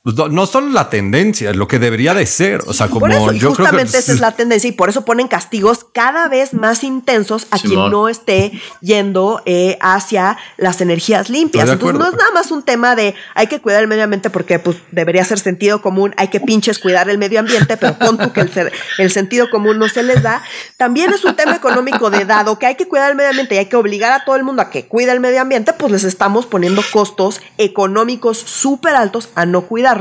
no 0.03 0.45
solo 0.45 0.69
la 0.69 0.89
tendencia, 0.89 1.51
lo 1.53 1.67
que 1.67 1.79
debería 1.79 2.13
de 2.13 2.25
ser. 2.25 2.61
O 2.67 2.73
sea, 2.73 2.87
como 2.87 3.07
yo 3.33 3.49
justamente 3.49 3.55
creo 3.55 3.91
que 3.91 3.97
esa 3.97 4.13
es 4.13 4.19
la 4.19 4.31
tendencia 4.35 4.69
y 4.69 4.71
por 4.71 4.89
eso 4.89 5.03
ponen 5.03 5.27
castigos 5.27 5.85
cada 5.91 6.29
vez 6.29 6.53
más 6.53 6.83
intensos 6.83 7.47
a 7.51 7.59
quien 7.59 7.89
no 7.91 8.07
esté 8.07 8.53
yendo 8.79 9.41
eh, 9.45 9.77
hacia 9.81 10.37
las 10.55 10.79
energías 10.79 11.29
limpias. 11.29 11.69
Entonces 11.69 11.99
no 11.99 12.07
es 12.07 12.13
nada 12.13 12.31
más 12.31 12.51
un 12.51 12.63
tema 12.63 12.95
de 12.95 13.15
hay 13.35 13.47
que 13.47 13.59
cuidar 13.59 13.81
el 13.81 13.89
medio 13.89 14.05
ambiente 14.05 14.29
porque 14.29 14.59
pues 14.59 14.77
debería 14.91 15.25
ser 15.25 15.39
sentido 15.39 15.81
común, 15.81 16.13
hay 16.17 16.29
que 16.29 16.39
pinches 16.39 16.79
cuidar 16.79 17.09
el 17.09 17.17
medio 17.17 17.39
ambiente, 17.39 17.75
pero 17.75 17.97
pon 17.99 18.17
tú 18.17 18.31
que 18.31 18.41
el, 18.41 18.71
el 18.99 19.11
sentido 19.11 19.49
común 19.49 19.77
no 19.77 19.89
se 19.89 20.03
les 20.03 20.23
da. 20.23 20.41
También 20.77 21.11
es 21.11 21.25
un 21.25 21.35
tema 21.35 21.55
económico 21.55 22.09
de 22.09 22.23
dado 22.23 22.57
que 22.59 22.65
hay 22.65 22.75
que 22.75 22.87
cuidar 22.87 23.11
el 23.11 23.17
medio 23.17 23.31
ambiente 23.31 23.55
y 23.55 23.57
hay 23.57 23.65
que 23.65 23.75
obligar 23.75 24.13
a 24.13 24.23
todo 24.23 24.37
el 24.37 24.43
mundo 24.43 24.61
a 24.61 24.69
que 24.69 24.87
cuide 24.87 25.11
el 25.11 25.19
medio 25.19 25.41
ambiente, 25.41 25.73
pues 25.73 25.91
les 25.91 26.05
estamos 26.05 26.45
poniendo 26.45 26.81
costos 26.93 27.41
económicos 27.57 28.37
súper 28.37 28.95
altos 28.95 29.29
a 29.35 29.45
no 29.45 29.63
cuidar 29.63 29.96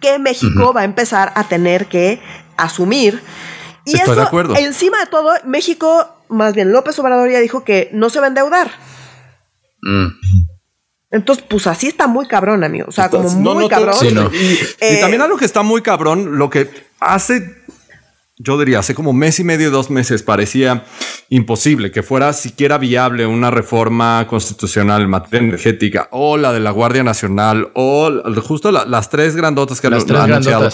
que 0.00 0.18
México 0.18 0.72
va 0.72 0.82
a 0.82 0.84
empezar 0.84 1.32
a 1.34 1.44
tener 1.44 1.86
que 1.86 2.20
asumir. 2.56 3.22
Y 3.84 3.96
Estoy 3.96 4.16
de 4.16 4.22
acuerdo. 4.22 4.56
encima 4.56 5.00
de 5.00 5.06
todo, 5.06 5.32
México, 5.44 6.08
más 6.28 6.54
bien 6.54 6.72
López 6.72 6.98
Obrador 6.98 7.30
ya 7.30 7.40
dijo 7.40 7.64
que 7.64 7.88
no 7.92 8.10
se 8.10 8.20
va 8.20 8.26
a 8.26 8.28
endeudar. 8.28 8.70
Mm. 9.82 10.08
Entonces, 11.12 11.44
pues 11.48 11.66
así 11.66 11.88
está 11.88 12.06
muy 12.06 12.28
cabrón, 12.28 12.62
amigo. 12.62 12.86
O 12.88 12.92
sea, 12.92 13.10
como 13.10 13.28
muy 13.30 13.68
cabrón. 13.68 13.96
y, 14.32 14.58
eh, 14.80 14.98
también 15.00 15.22
algo 15.22 15.36
que 15.36 15.44
está 15.44 15.62
muy 15.62 15.82
cabrón, 15.82 16.38
lo 16.38 16.50
que 16.50 16.70
hace 17.00 17.59
yo 18.42 18.58
diría, 18.58 18.78
hace 18.78 18.94
como 18.94 19.12
mes 19.12 19.38
y 19.38 19.44
medio, 19.44 19.70
dos 19.70 19.90
meses, 19.90 20.22
parecía 20.22 20.84
imposible 21.28 21.90
que 21.90 22.02
fuera 22.02 22.32
siquiera 22.32 22.78
viable 22.78 23.26
una 23.26 23.50
reforma 23.50 24.26
constitucional 24.26 25.02
en 25.02 25.10
materia 25.10 25.46
energética 25.46 26.08
o 26.10 26.38
la 26.38 26.50
de 26.52 26.60
la 26.60 26.70
Guardia 26.70 27.02
Nacional 27.02 27.70
o 27.74 28.10
justo 28.40 28.72
las 28.72 29.10
tres 29.10 29.36
grandotas 29.36 29.82
que 29.82 29.90
las 29.90 30.08
han 30.08 30.32
anunciado. 30.32 30.70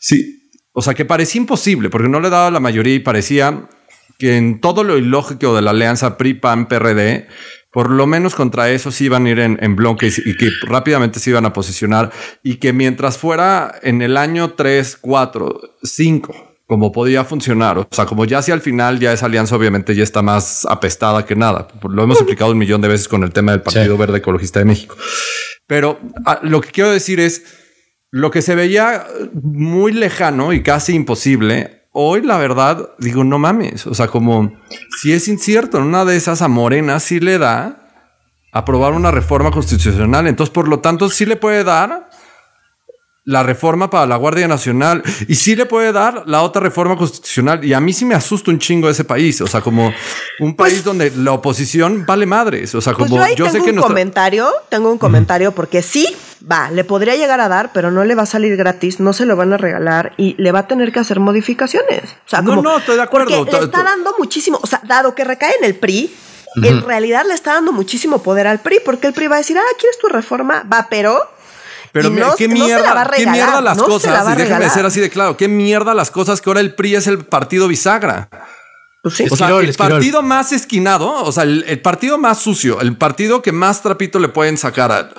Sí, 0.00 0.50
o 0.72 0.82
sea, 0.82 0.94
que 0.94 1.04
parecía 1.04 1.40
imposible 1.40 1.90
porque 1.90 2.08
no 2.08 2.18
le 2.18 2.28
daba 2.28 2.50
la 2.50 2.60
mayoría 2.60 2.96
y 2.96 3.00
parecía 3.00 3.68
que 4.18 4.36
en 4.36 4.60
todo 4.60 4.82
lo 4.82 4.98
ilógico 4.98 5.54
de 5.54 5.62
la 5.62 5.70
alianza 5.70 6.16
PRI-PAN-PRD, 6.16 7.28
por 7.70 7.90
lo 7.90 8.08
menos 8.08 8.34
contra 8.34 8.70
eso 8.70 8.90
sí 8.90 9.04
iban 9.04 9.26
a 9.26 9.30
ir 9.30 9.38
en, 9.38 9.58
en 9.62 9.76
bloque 9.76 10.08
y, 10.08 10.36
que 10.36 10.50
rápidamente 10.62 11.20
se 11.20 11.30
iban 11.30 11.44
a 11.44 11.52
posicionar 11.52 12.10
y 12.42 12.56
que 12.56 12.72
mientras 12.72 13.16
fuera 13.16 13.78
en 13.82 14.02
el 14.02 14.16
año 14.16 14.54
3, 14.54 14.98
4, 15.00 15.60
5 15.84 16.55
como 16.66 16.92
podía 16.92 17.24
funcionar. 17.24 17.78
O 17.78 17.88
sea, 17.90 18.06
como 18.06 18.24
ya 18.24 18.38
hacia 18.38 18.54
al 18.54 18.60
final 18.60 18.98
ya 18.98 19.12
esa 19.12 19.26
alianza 19.26 19.56
obviamente 19.56 19.94
ya 19.94 20.02
está 20.02 20.22
más 20.22 20.66
apestada 20.68 21.24
que 21.24 21.36
nada. 21.36 21.68
Lo 21.88 22.02
hemos 22.02 22.18
explicado 22.18 22.50
un 22.50 22.58
millón 22.58 22.80
de 22.80 22.88
veces 22.88 23.08
con 23.08 23.22
el 23.22 23.32
tema 23.32 23.52
del 23.52 23.62
Partido 23.62 23.96
Verde 23.96 24.18
Ecologista 24.18 24.58
de 24.58 24.64
México. 24.64 24.96
Pero 25.66 26.00
ah, 26.24 26.40
lo 26.42 26.60
que 26.60 26.70
quiero 26.70 26.90
decir 26.90 27.20
es, 27.20 27.44
lo 28.10 28.30
que 28.30 28.42
se 28.42 28.54
veía 28.54 29.06
muy 29.34 29.92
lejano 29.92 30.52
y 30.52 30.62
casi 30.62 30.94
imposible, 30.94 31.88
hoy 31.92 32.22
la 32.22 32.38
verdad 32.38 32.90
digo, 32.98 33.24
no 33.24 33.38
mames. 33.38 33.86
O 33.86 33.94
sea, 33.94 34.08
como 34.08 34.52
si 35.00 35.12
es 35.12 35.28
incierto, 35.28 35.78
en 35.78 35.84
una 35.84 36.04
de 36.04 36.16
esas 36.16 36.42
a 36.42 36.48
Morena 36.48 36.98
sí 37.00 37.20
le 37.20 37.38
da 37.38 37.86
aprobar 38.52 38.92
una 38.92 39.10
reforma 39.10 39.50
constitucional. 39.50 40.26
Entonces, 40.26 40.52
por 40.52 40.66
lo 40.66 40.80
tanto, 40.80 41.10
sí 41.10 41.26
le 41.26 41.36
puede 41.36 41.62
dar 41.62 42.05
la 43.26 43.42
reforma 43.42 43.90
para 43.90 44.06
la 44.06 44.16
Guardia 44.16 44.46
Nacional 44.46 45.02
y 45.26 45.34
sí 45.34 45.56
le 45.56 45.66
puede 45.66 45.92
dar 45.92 46.22
la 46.26 46.42
otra 46.42 46.62
reforma 46.62 46.96
constitucional. 46.96 47.64
Y 47.64 47.74
a 47.74 47.80
mí 47.80 47.92
sí 47.92 48.04
me 48.04 48.14
asusta 48.14 48.52
un 48.52 48.60
chingo 48.60 48.88
ese 48.88 49.04
país. 49.04 49.40
O 49.40 49.48
sea, 49.48 49.60
como 49.60 49.92
un 50.38 50.54
pues 50.54 50.72
país 50.72 50.84
donde 50.84 51.10
la 51.10 51.32
oposición 51.32 52.06
vale 52.06 52.24
madres. 52.24 52.74
O 52.76 52.80
sea, 52.80 52.94
pues 52.94 53.10
como 53.10 53.26
yo, 53.34 53.50
sé 53.50 53.60
que 53.60 53.72
un 53.72 53.78
comentario, 53.78 54.48
tengo 54.68 54.92
un 54.92 54.98
comentario 54.98 55.50
porque 55.50 55.82
sí, 55.82 56.06
va, 56.50 56.70
le 56.70 56.84
podría 56.84 57.16
llegar 57.16 57.40
a 57.40 57.48
dar, 57.48 57.72
pero 57.74 57.90
no 57.90 58.04
le 58.04 58.14
va 58.14 58.22
a 58.22 58.26
salir 58.26 58.56
gratis, 58.56 59.00
no 59.00 59.12
se 59.12 59.26
lo 59.26 59.34
van 59.34 59.52
a 59.52 59.56
regalar 59.56 60.12
y 60.16 60.40
le 60.40 60.52
va 60.52 60.60
a 60.60 60.68
tener 60.68 60.92
que 60.92 61.00
hacer 61.00 61.18
modificaciones. 61.18 62.04
O 62.04 62.28
sea, 62.28 62.44
como, 62.44 62.62
no, 62.62 62.62
no, 62.62 62.78
estoy 62.78 62.94
de 62.94 63.02
acuerdo. 63.02 63.38
Porque 63.38 63.58
le 63.58 63.64
está 63.64 63.82
dando 63.82 64.14
muchísimo, 64.20 64.60
o 64.62 64.66
sea, 64.68 64.80
dado 64.84 65.16
que 65.16 65.24
recae 65.24 65.52
en 65.58 65.64
el 65.64 65.74
PRI, 65.74 66.14
en 66.62 66.80
realidad 66.82 67.24
le 67.26 67.34
está 67.34 67.54
dando 67.54 67.72
muchísimo 67.72 68.22
poder 68.22 68.46
al 68.46 68.60
PRI, 68.60 68.78
porque 68.84 69.08
el 69.08 69.12
PRI 69.14 69.26
va 69.26 69.34
a 69.34 69.38
decir, 69.38 69.58
ah, 69.58 69.74
¿quieres 69.80 69.98
tu 69.98 70.06
reforma? 70.06 70.62
Va, 70.72 70.86
pero 70.88 71.35
pero 72.02 72.34
qué 72.36 72.48
mierda, 72.48 73.10
qué 73.16 73.26
mierda 73.26 73.60
las 73.60 73.78
cosas, 73.78 74.26
y 74.32 74.36
déjeme 74.36 74.70
ser 74.70 74.86
así 74.86 75.00
de 75.00 75.10
claro, 75.10 75.36
qué 75.36 75.48
mierda 75.48 75.94
las 75.94 76.10
cosas 76.10 76.40
que 76.40 76.50
ahora 76.50 76.60
el 76.60 76.74
PRI 76.74 76.96
es 76.96 77.06
el 77.06 77.24
partido 77.24 77.68
bisagra. 77.68 78.28
Pues 79.02 79.30
o 79.30 79.36
sea, 79.36 79.56
el 79.60 79.72
partido 79.74 80.20
más 80.22 80.50
esquinado, 80.50 81.22
o 81.22 81.30
sea, 81.30 81.44
el, 81.44 81.80
partido 81.80 82.18
más 82.18 82.38
sucio, 82.40 82.80
el 82.80 82.96
partido 82.96 83.40
que 83.40 83.52
más 83.52 83.80
trapito 83.80 84.18
le 84.18 84.28
pueden 84.28 84.58
sacar. 84.58 85.14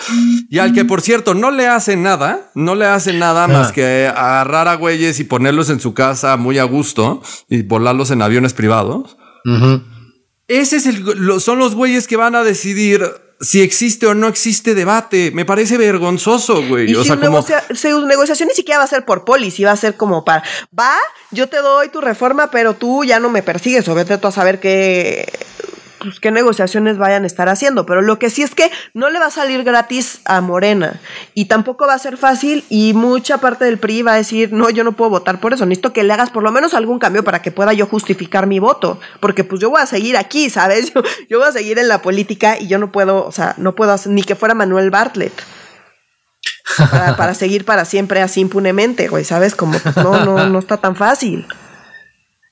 y 0.49 0.57
al 0.59 0.73
que, 0.73 0.83
por 0.83 0.99
cierto, 1.01 1.33
no 1.33 1.51
le 1.51 1.67
hace 1.67 1.95
nada, 1.95 2.51
no 2.53 2.75
le 2.75 2.85
hace 2.85 3.13
nada 3.13 3.45
ah. 3.45 3.47
más 3.47 3.71
que 3.71 4.07
agarrar 4.13 4.67
a 4.67 4.75
güeyes 4.75 5.21
y 5.21 5.23
ponerlos 5.23 5.69
en 5.69 5.79
su 5.79 5.93
casa 5.93 6.35
muy 6.35 6.59
a 6.59 6.65
gusto 6.65 7.21
y 7.47 7.61
volarlos 7.61 8.11
en 8.11 8.21
aviones 8.21 8.53
privados. 8.53 9.15
Ese 10.49 10.75
es 10.75 10.85
el, 10.85 11.39
son 11.39 11.57
los 11.57 11.73
güeyes 11.73 12.07
que 12.07 12.17
van 12.17 12.35
a 12.35 12.43
decidir 12.43 13.05
si 13.39 13.61
existe 13.61 14.07
o 14.07 14.13
no 14.13 14.27
existe 14.27 14.75
debate. 14.75 15.31
Me 15.31 15.45
parece 15.45 15.77
vergonzoso, 15.77 16.63
güey. 16.67 16.93
o 16.95 17.03
sea, 17.03 17.19
como... 17.19 17.43
su 17.43 18.05
negociación 18.05 18.49
ni 18.49 18.55
siquiera 18.55 18.79
va 18.79 18.85
a 18.85 18.87
ser 18.87 19.05
por 19.05 19.25
polis, 19.25 19.63
va 19.63 19.71
a 19.71 19.77
ser 19.77 19.95
como 19.95 20.23
para, 20.23 20.43
va, 20.77 20.95
yo 21.31 21.47
te 21.47 21.57
doy 21.57 21.89
tu 21.89 22.01
reforma, 22.01 22.49
pero 22.51 22.73
tú 22.73 23.03
ya 23.03 23.19
no 23.19 23.29
me 23.29 23.43
persigues, 23.43 23.87
o 23.87 23.95
vete 23.95 24.17
tú 24.17 24.27
a 24.27 24.31
saber 24.31 24.59
qué 24.59 25.31
pues, 25.99 26.19
qué 26.19 26.31
negociaciones 26.31 26.97
vayan 26.97 27.23
a 27.23 27.27
estar 27.27 27.49
haciendo. 27.49 27.85
Pero 27.85 28.01
lo 28.01 28.19
que 28.19 28.29
sí 28.29 28.43
es 28.43 28.55
que 28.55 28.71
no 28.93 29.09
le 29.09 29.19
va 29.19 29.27
a 29.27 29.31
salir 29.31 29.63
gratis 29.63 30.21
a 30.25 30.41
Morena 30.41 30.99
y 31.33 31.45
tampoco 31.45 31.87
va 31.87 31.93
a 31.93 31.99
ser 31.99 32.17
fácil 32.17 32.63
y 32.69 32.93
mucha 32.93 33.39
parte 33.39 33.65
del 33.65 33.77
PRI 33.77 34.01
va 34.01 34.13
a 34.13 34.17
decir, 34.17 34.51
no, 34.53 34.69
yo 34.69 34.83
no 34.83 34.93
puedo 34.93 35.09
votar 35.09 35.39
por 35.39 35.53
eso, 35.53 35.65
necesito 35.65 35.93
que 35.93 36.03
le 36.03 36.13
hagas 36.13 36.29
por 36.29 36.43
lo 36.43 36.51
menos 36.51 36.73
algún 36.73 36.99
cambio 36.99 37.23
para 37.23 37.41
que 37.41 37.51
pueda 37.51 37.73
yo 37.73 37.85
justificar 37.85 38.47
mi 38.47 38.59
voto, 38.59 38.99
porque 39.19 39.43
pues 39.43 39.61
yo 39.61 39.69
voy 39.69 39.81
a 39.81 39.85
seguir 39.85 40.17
aquí, 40.17 40.49
¿sabes? 40.49 40.93
Yo, 40.93 41.01
yo 41.29 41.39
voy 41.39 41.47
a 41.47 41.51
seguir 41.51 41.79
en 41.79 41.87
la 41.87 42.01
política 42.01 42.57
y 42.59 42.67
yo 42.67 42.77
no 42.77 42.91
puedo, 42.91 43.25
o 43.25 43.31
sea, 43.31 43.55
no 43.57 43.75
puedo 43.75 43.91
hacer, 43.91 44.11
ni 44.11 44.23
que 44.23 44.35
fuera 44.35 44.53
Manuel 44.53 44.89
Bartlett. 44.89 45.33
Para, 46.91 47.15
para 47.15 47.33
seguir 47.35 47.65
para 47.65 47.85
siempre 47.85 48.21
así 48.21 48.41
impunemente, 48.41 49.07
güey, 49.07 49.23
¿sabes? 49.23 49.55
Como 49.55 49.79
pues, 49.79 49.95
no, 49.97 50.25
no, 50.25 50.47
no 50.47 50.59
está 50.59 50.77
tan 50.77 50.95
fácil. 50.95 51.47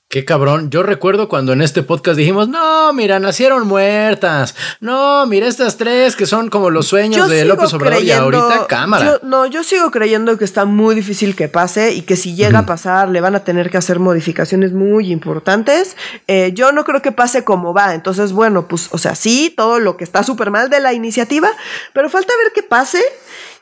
Qué 0.08 0.24
cabrón. 0.24 0.70
Yo 0.70 0.84
recuerdo 0.84 1.28
cuando 1.28 1.52
en 1.52 1.60
este 1.60 1.82
podcast 1.82 2.16
dijimos, 2.16 2.48
no, 2.48 2.92
mira, 2.92 3.18
nacieron 3.18 3.66
muertas. 3.66 4.54
No, 4.78 5.26
mira 5.26 5.48
estas 5.48 5.78
tres 5.78 6.14
que 6.14 6.26
son 6.26 6.48
como 6.48 6.70
los 6.70 6.86
sueños 6.86 7.28
de 7.28 7.44
López 7.44 7.74
Obrador 7.74 8.04
y 8.04 8.12
ahorita 8.12 8.68
cámara. 8.68 9.18
no, 9.24 9.46
yo 9.46 9.64
sigo 9.64 9.90
creyendo 9.90 10.38
que 10.38 10.44
está 10.44 10.64
muy 10.64 10.94
difícil 10.94 11.34
que 11.34 11.48
pase 11.48 11.92
y 11.92 12.02
que 12.02 12.14
si 12.14 12.36
llega 12.36 12.60
a 12.60 12.66
pasar 12.66 13.08
le 13.08 13.20
van 13.20 13.34
a 13.34 13.42
tener 13.42 13.68
que 13.68 13.78
hacer 13.78 13.98
modificaciones 13.98 14.72
muy 14.72 15.10
importantes. 15.10 15.96
Eh, 16.28 16.52
yo 16.54 16.70
no 16.70 16.84
creo 16.84 17.02
que 17.02 17.10
pase 17.10 17.42
como 17.42 17.74
va. 17.74 17.92
Entonces, 17.92 18.30
bueno, 18.30 18.68
pues, 18.68 18.88
o 18.92 18.98
sea, 18.98 19.16
sí, 19.16 19.52
todo 19.56 19.80
lo 19.80 19.96
que 19.96 20.04
está 20.04 20.22
súper 20.22 20.52
mal 20.52 20.70
de 20.70 20.78
la 20.78 20.92
iniciativa, 20.92 21.48
pero 21.92 22.08
falta 22.10 22.32
ver 22.44 22.52
qué 22.54 22.62
pase 22.62 23.02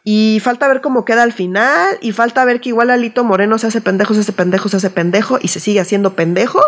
y 0.07 0.39
falta 0.41 0.69
ver 0.69 0.83
cómo 0.83 1.07
queda 1.07 1.23
al 1.23 1.33
final. 1.33 1.97
Y 2.03 2.13
falta 2.13 2.45
ver 2.45 2.61
que 2.61 2.69
igual 2.69 2.91
Alito 2.91 3.25
Moreno 3.25 3.59
se 3.59 3.69
hace 3.69 3.81
pendejo, 3.81 4.13
se 4.13 4.21
hace 4.21 4.33
pendejo, 4.33 4.69
se 4.69 4.77
hace 4.77 4.91
pendejo 4.91 5.39
y 5.41 5.49
se 5.49 5.61
sigue 5.61 5.81
haciendo 5.81 6.15
pendejo. 6.15 6.61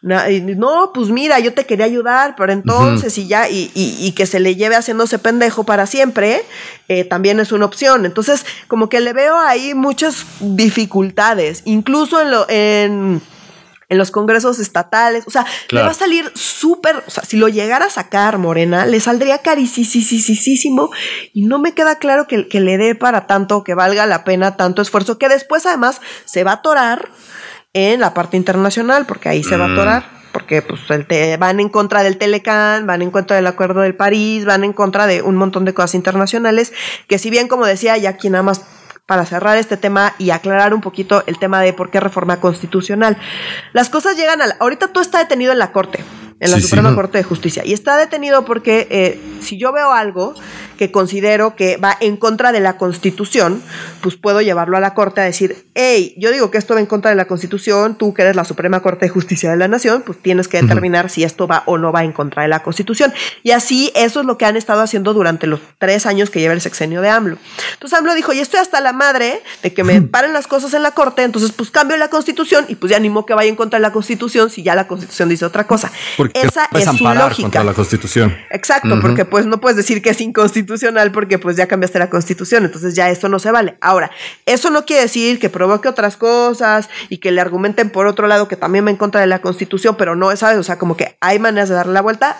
No, 0.00 0.90
pues 0.92 1.10
mira, 1.10 1.38
yo 1.38 1.54
te 1.54 1.64
quería 1.64 1.86
ayudar, 1.86 2.34
pero 2.36 2.52
entonces 2.52 3.16
y 3.18 3.28
ya, 3.28 3.48
y, 3.48 3.70
y, 3.74 4.12
que 4.12 4.26
se 4.26 4.40
le 4.40 4.56
lleve 4.56 4.74
haciéndose 4.74 5.20
pendejo 5.20 5.62
para 5.62 5.86
siempre, 5.86 6.42
eh, 6.88 7.04
también 7.04 7.38
es 7.38 7.52
una 7.52 7.66
opción. 7.66 8.04
Entonces, 8.04 8.44
como 8.66 8.88
que 8.88 9.00
le 9.00 9.12
veo 9.12 9.38
ahí 9.38 9.74
muchas 9.74 10.26
dificultades. 10.40 11.62
Incluso 11.64 12.20
en 12.20 12.30
lo, 12.32 12.46
en 12.48 13.22
en 13.92 13.98
los 13.98 14.10
congresos 14.10 14.58
estatales. 14.58 15.24
O 15.26 15.30
sea, 15.30 15.46
le 15.70 15.82
va 15.82 15.88
a 15.88 15.94
salir 15.94 16.32
súper, 16.34 17.04
o 17.06 17.10
sea, 17.10 17.24
si 17.24 17.36
lo 17.36 17.48
llegara 17.48 17.86
a 17.86 17.90
sacar 17.90 18.38
Morena, 18.38 18.86
le 18.86 18.98
saldría 19.00 19.38
carísimo 19.38 20.90
y 21.32 21.42
no 21.42 21.58
me 21.58 21.74
queda 21.74 21.96
claro 21.96 22.26
que, 22.26 22.48
que 22.48 22.60
le 22.60 22.78
dé 22.78 22.94
para 22.94 23.26
tanto, 23.26 23.62
que 23.62 23.74
valga 23.74 24.06
la 24.06 24.24
pena 24.24 24.56
tanto 24.56 24.82
esfuerzo, 24.82 25.18
que 25.18 25.28
después 25.28 25.66
además 25.66 26.00
se 26.24 26.42
va 26.42 26.52
a 26.52 26.54
atorar 26.54 27.10
en 27.74 28.00
la 28.00 28.14
parte 28.14 28.36
internacional, 28.36 29.06
porque 29.06 29.28
ahí 29.28 29.44
se 29.44 29.56
va 29.56 29.66
a 29.66 29.68
mm. 29.68 29.72
atorar 29.72 30.22
porque 30.32 30.62
pues 30.62 30.80
van 31.38 31.60
en 31.60 31.68
contra 31.68 32.02
del 32.02 32.16
Telecán, 32.16 32.86
van 32.86 33.02
en 33.02 33.10
contra 33.10 33.36
del 33.36 33.46
Acuerdo 33.46 33.82
del 33.82 33.94
París, 33.94 34.46
van 34.46 34.64
en 34.64 34.72
contra 34.72 35.06
de 35.06 35.20
un 35.20 35.36
montón 35.36 35.66
de 35.66 35.74
cosas 35.74 35.94
internacionales, 35.94 36.72
que 37.06 37.18
si 37.18 37.28
bien 37.28 37.48
como 37.48 37.66
decía, 37.66 37.98
ya 37.98 38.08
aquí 38.08 38.30
nada 38.30 38.42
más 38.42 38.62
para 39.06 39.26
cerrar 39.26 39.58
este 39.58 39.76
tema 39.76 40.14
y 40.18 40.30
aclarar 40.30 40.74
un 40.74 40.80
poquito 40.80 41.24
el 41.26 41.38
tema 41.38 41.60
de 41.60 41.72
por 41.72 41.90
qué 41.90 42.00
reforma 42.00 42.40
constitucional. 42.40 43.16
Las 43.72 43.90
cosas 43.90 44.16
llegan 44.16 44.40
a... 44.42 44.56
ahorita 44.60 44.88
todo 44.88 45.02
está 45.02 45.18
detenido 45.18 45.52
en 45.52 45.58
la 45.58 45.72
Corte 45.72 46.04
en 46.42 46.50
la 46.50 46.60
Suprema 46.60 46.92
Corte 46.94 47.18
de 47.18 47.24
Justicia. 47.24 47.62
Y 47.64 47.72
está 47.72 47.96
detenido 47.96 48.44
porque 48.44 48.88
eh, 48.90 49.20
si 49.40 49.58
yo 49.58 49.72
veo 49.72 49.92
algo 49.92 50.34
que 50.76 50.90
considero 50.90 51.54
que 51.54 51.76
va 51.76 51.96
en 52.00 52.16
contra 52.16 52.50
de 52.50 52.58
la 52.58 52.76
Constitución, 52.76 53.62
pues 54.00 54.16
puedo 54.16 54.40
llevarlo 54.40 54.76
a 54.76 54.80
la 54.80 54.94
Corte 54.94 55.20
a 55.20 55.24
decir, 55.24 55.64
hey, 55.74 56.14
yo 56.18 56.32
digo 56.32 56.50
que 56.50 56.58
esto 56.58 56.74
va 56.74 56.80
en 56.80 56.86
contra 56.86 57.10
de 57.10 57.16
la 57.16 57.26
Constitución, 57.26 57.96
tú 57.96 58.12
que 58.12 58.22
eres 58.22 58.34
la 58.34 58.44
Suprema 58.44 58.80
Corte 58.80 59.06
de 59.06 59.10
Justicia 59.10 59.52
de 59.52 59.56
la 59.56 59.68
Nación, 59.68 60.02
pues 60.04 60.18
tienes 60.20 60.48
que 60.48 60.60
determinar 60.60 61.10
si 61.10 61.22
esto 61.22 61.46
va 61.46 61.62
o 61.66 61.78
no 61.78 61.92
va 61.92 62.02
en 62.02 62.10
contra 62.10 62.42
de 62.42 62.48
la 62.48 62.64
Constitución. 62.64 63.12
Y 63.44 63.52
así 63.52 63.92
eso 63.94 64.20
es 64.20 64.26
lo 64.26 64.36
que 64.36 64.44
han 64.44 64.56
estado 64.56 64.80
haciendo 64.80 65.14
durante 65.14 65.46
los 65.46 65.60
tres 65.78 66.04
años 66.06 66.30
que 66.30 66.40
lleva 66.40 66.54
el 66.54 66.60
sexenio 66.60 67.00
de 67.02 67.10
AMLO. 67.10 67.38
Entonces 67.74 67.96
AMLO 67.96 68.14
dijo, 68.14 68.32
y 68.32 68.40
estoy 68.40 68.58
hasta 68.58 68.80
la 68.80 68.92
madre 68.92 69.40
de 69.62 69.72
que 69.72 69.84
me 69.84 70.02
paren 70.02 70.32
las 70.32 70.48
cosas 70.48 70.74
en 70.74 70.82
la 70.82 70.90
Corte, 70.90 71.22
entonces 71.22 71.52
pues 71.52 71.70
cambio 71.70 71.96
la 71.96 72.08
Constitución 72.08 72.64
y 72.66 72.74
pues 72.74 72.90
ya 72.90 72.96
animo 72.96 73.24
que 73.26 73.34
vaya 73.34 73.48
en 73.48 73.54
contra 73.54 73.78
de 73.78 73.82
la 73.82 73.92
Constitución 73.92 74.50
si 74.50 74.64
ya 74.64 74.74
la 74.74 74.88
Constitución 74.88 75.28
dice 75.28 75.44
otra 75.44 75.68
cosa. 75.68 75.92
Esa 76.34 76.68
es 76.72 76.84
su 76.84 77.04
lógica. 77.04 77.42
contra 77.42 77.64
la 77.64 77.74
Constitución. 77.74 78.36
Exacto, 78.50 79.00
porque 79.00 79.24
pues 79.24 79.46
no 79.46 79.60
puedes 79.60 79.76
decir 79.76 80.02
que 80.02 80.10
es 80.10 80.20
inconstitucional 80.20 81.12
porque 81.12 81.38
pues 81.38 81.56
ya 81.56 81.66
cambiaste 81.66 81.98
la 81.98 82.10
Constitución, 82.10 82.64
entonces 82.64 82.94
ya 82.94 83.10
esto 83.10 83.28
no 83.28 83.38
se 83.38 83.50
vale. 83.50 83.76
Ahora, 83.80 84.10
eso 84.46 84.70
no 84.70 84.84
quiere 84.84 85.02
decir 85.02 85.38
que 85.38 85.48
provoque 85.48 85.88
otras 85.88 86.16
cosas 86.16 86.88
y 87.08 87.18
que 87.18 87.30
le 87.30 87.40
argumenten 87.40 87.90
por 87.90 88.06
otro 88.06 88.26
lado 88.26 88.48
que 88.48 88.56
también 88.56 88.86
va 88.86 88.90
en 88.90 88.96
contra 88.96 89.20
de 89.20 89.26
la 89.26 89.40
Constitución, 89.40 89.96
pero 89.96 90.16
no, 90.16 90.34
¿sabes? 90.36 90.58
O 90.58 90.62
sea, 90.62 90.78
como 90.78 90.96
que 90.96 91.16
hay 91.20 91.38
maneras 91.38 91.68
de 91.68 91.74
darle 91.74 91.92
la 91.92 92.02
vuelta 92.02 92.36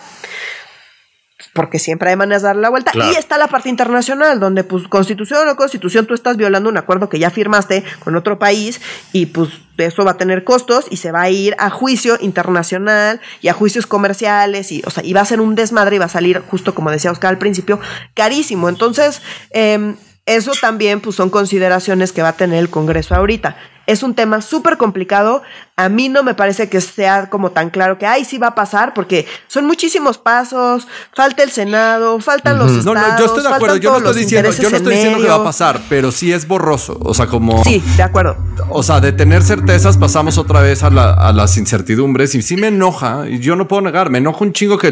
porque 1.55 1.79
siempre 1.79 2.11
hay 2.11 2.17
maneras 2.17 2.43
de 2.43 2.49
darle 2.49 2.63
la 2.63 2.71
vuelta. 2.71 2.93
Y 2.95 3.17
está 3.17 3.37
la 3.37 3.49
parte 3.49 3.69
internacional, 3.69 4.41
donde 4.41 4.65
pues 4.65 4.89
constitución 4.89 5.41
o 5.41 5.45
no 5.45 5.57
constitución, 5.57 6.07
tú 6.07 6.15
estás 6.15 6.37
violando 6.37 6.69
un 6.69 6.79
acuerdo 6.79 7.09
que 7.09 7.19
ya 7.19 7.31
firmaste 7.31 7.85
con 8.01 8.17
otro 8.17 8.39
país 8.39 8.81
y 9.13 9.27
pues 9.27 9.51
eso 9.77 10.05
va 10.05 10.13
a 10.13 10.17
tener 10.17 10.45
costos 10.45 10.87
y 10.91 10.97
se 10.97 11.13
va 11.13 11.23
a 11.23 11.31
ir 11.31 11.55
a 11.59 11.69
juicio 11.71 12.17
internacional 12.21 13.21
y 13.41 13.49
a 13.49 13.53
juicios 13.53 13.87
comerciales 13.87 14.73
y, 14.73 14.83
o 14.87 14.91
sea, 14.91 15.05
y 15.05 15.13
va 15.13 15.21
a 15.21 15.27
ser 15.27 15.41
un 15.41 15.55
desmadre 15.55 15.97
y 15.97 15.99
va 15.99 16.07
a 16.07 16.11
salir, 16.11 16.43
justo 16.49 16.75
como 16.75 16.91
decía 16.91 17.11
Oscar 17.11 17.31
al 17.31 17.39
principio, 17.39 17.81
carísimo. 18.15 18.69
Entonces, 18.69 19.21
eh, 19.51 19.95
eso 20.25 20.53
también 20.61 21.01
pues, 21.01 21.17
son 21.17 21.31
consideraciones 21.31 22.13
que 22.13 22.23
va 22.23 22.29
a 22.29 22.37
tener 22.37 22.59
el 22.59 22.71
Congreso 22.71 23.15
ahorita. 23.15 23.57
Es 23.87 24.03
un 24.03 24.15
tema 24.15 24.41
súper 24.41 24.77
complicado. 24.77 25.43
A 25.77 25.89
mí 25.89 26.09
no 26.09 26.23
me 26.23 26.35
parece 26.35 26.69
que 26.69 26.81
sea 26.81 27.29
como 27.29 27.51
tan 27.51 27.71
claro 27.71 27.99
que, 27.99 28.07
ay, 28.07 28.25
sí 28.25 28.39
va 28.39 28.49
a 28.49 28.55
pasar, 28.55 28.95
porque 28.95 29.27
son 29.49 29.67
muchísimos 29.67 30.19
pasos, 30.19 30.87
falta 31.15 31.43
el 31.43 31.51
Senado, 31.51 32.21
faltan 32.21 32.59
los 32.59 32.71
estados, 32.71 32.85
No, 32.85 32.95
no, 32.95 33.19
yo 33.19 33.25
estoy 33.25 33.43
de 33.43 33.49
acuerdo, 33.49 33.77
yo 33.77 33.91
no 33.91 33.97
estoy 33.99 34.23
diciendo, 34.23 34.51
yo 34.51 34.71
no 34.71 34.77
estoy 34.77 34.95
diciendo 34.95 35.19
que 35.21 35.29
va 35.29 35.37
a 35.37 35.45
pasar, 35.45 35.81
pero 35.89 36.13
sí 36.13 36.33
es 36.33 36.47
borroso, 36.47 36.99
o 37.03 37.15
sea, 37.15 37.27
como... 37.27 37.65
Sí, 37.65 37.83
de 37.97 38.03
acuerdo. 38.03 38.37
O 38.69 38.83
sea, 38.83 39.01
de 39.01 39.13
tener 39.13 39.43
certezas 39.43 39.97
pasamos 39.97 40.39
otra 40.39 40.61
vez 40.61 40.83
a, 40.83 40.87
a 40.87 41.33
las 41.33 41.57
incertidumbres 41.57 42.35
y 42.35 42.43
sí 42.43 42.57
me 42.57 42.69
enoja, 42.69 43.29
y 43.29 43.41
yo 43.41 43.57
no 43.57 43.67
puedo 43.67 43.83
negar, 43.83 44.11
me 44.11 44.19
enoja 44.19 44.45
un 44.45 44.53
chingo 44.53 44.79
que 44.79 44.89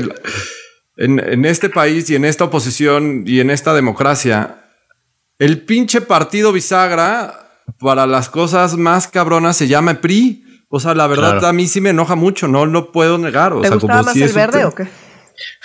en, 0.97 1.19
en 1.19 1.45
este 1.45 1.69
país 1.69 2.11
y 2.11 2.17
en 2.17 2.25
esta 2.25 2.45
oposición 2.45 3.25
y 3.27 3.41
en 3.41 3.51
esta 3.51 3.75
democracia 3.75 4.61
el 5.39 5.63
pinche 5.63 6.03
partido 6.03 6.53
bisagra 6.53 7.40
para 7.79 8.07
las 8.07 8.29
cosas 8.29 8.77
más 8.77 9.09
cabronas 9.09 9.57
se 9.57 9.69
llama 9.69 10.01
PRI. 10.01 10.45
O 10.69 10.79
sea, 10.79 10.95
la 10.95 11.07
verdad 11.07 11.45
a 11.45 11.53
mí 11.53 11.67
sí 11.67 11.81
me 11.81 11.91
enoja 11.91 12.15
mucho, 12.15 12.47
no 12.47 12.65
lo 12.65 12.93
puedo 12.93 13.19
negar. 13.19 13.53
O 13.53 13.61
¿Te 13.61 13.69
sea, 13.69 13.77
gustaba 13.77 14.03
más 14.05 14.17
el 14.17 14.33
verde 14.33 14.65
o 14.65 14.73
qué? 14.73 14.89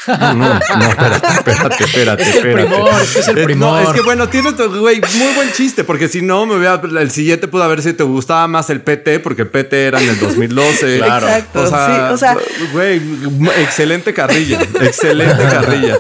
No, 0.08 0.34
no, 0.34 0.50
no, 0.50 0.86
espérate, 0.90 1.28
espérate, 1.34 1.84
espérate. 1.84 2.24
Es 2.24 2.36
el 2.36 2.54
primor, 2.54 3.02
es 3.02 3.28
el 3.28 3.44
primor. 3.44 3.82
No, 3.82 3.90
es 3.90 3.96
que 3.96 4.02
bueno, 4.02 4.30
tienes, 4.30 4.56
güey, 4.56 5.02
muy 5.02 5.34
buen 5.36 5.52
chiste, 5.54 5.84
porque 5.84 6.08
si 6.08 6.22
no, 6.22 6.46
me 6.46 6.58
voy 6.58 6.66
a, 6.68 6.82
el 7.02 7.12
siguiente 7.12 7.48
pudo 7.48 7.64
haber 7.64 7.82
si 7.82 7.94
te 7.94 8.04
gustaba 8.04 8.48
más 8.48 8.70
el 8.70 8.82
PT, 8.82 9.20
porque 9.20 9.44
el 9.44 9.48
PT 9.50 9.88
era 9.88 10.02
en 10.02 10.10
el 10.10 10.20
2012. 10.20 10.98
claro. 11.00 11.28
Exacto, 11.28 11.62
o 11.62 11.68
sea, 11.68 11.88
sí, 11.88 12.14
o 12.14 12.18
sea, 12.18 12.38
güey, 12.72 13.02
excelente 13.60 14.14
carrilla, 14.14 14.62
excelente 14.82 15.44
carrilla. 15.50 15.98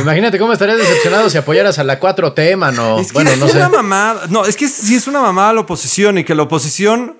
Imagínate 0.00 0.38
cómo 0.38 0.52
estarías 0.52 0.78
decepcionado 0.78 1.30
si 1.30 1.38
apoyaras 1.38 1.78
a 1.78 1.84
la 1.84 2.00
4T, 2.00 2.56
mano. 2.56 2.98
Es 2.98 3.08
que 3.08 3.14
bueno, 3.14 3.30
es 3.30 3.38
no 3.38 3.46
una 3.46 3.66
sé. 3.66 3.68
mamada. 3.68 4.22
No, 4.28 4.44
es 4.44 4.56
que 4.56 4.68
sí 4.68 4.96
es 4.96 5.06
una 5.06 5.20
mamada 5.20 5.52
la 5.52 5.60
oposición 5.60 6.18
y 6.18 6.24
que 6.24 6.34
la 6.34 6.42
oposición, 6.42 7.16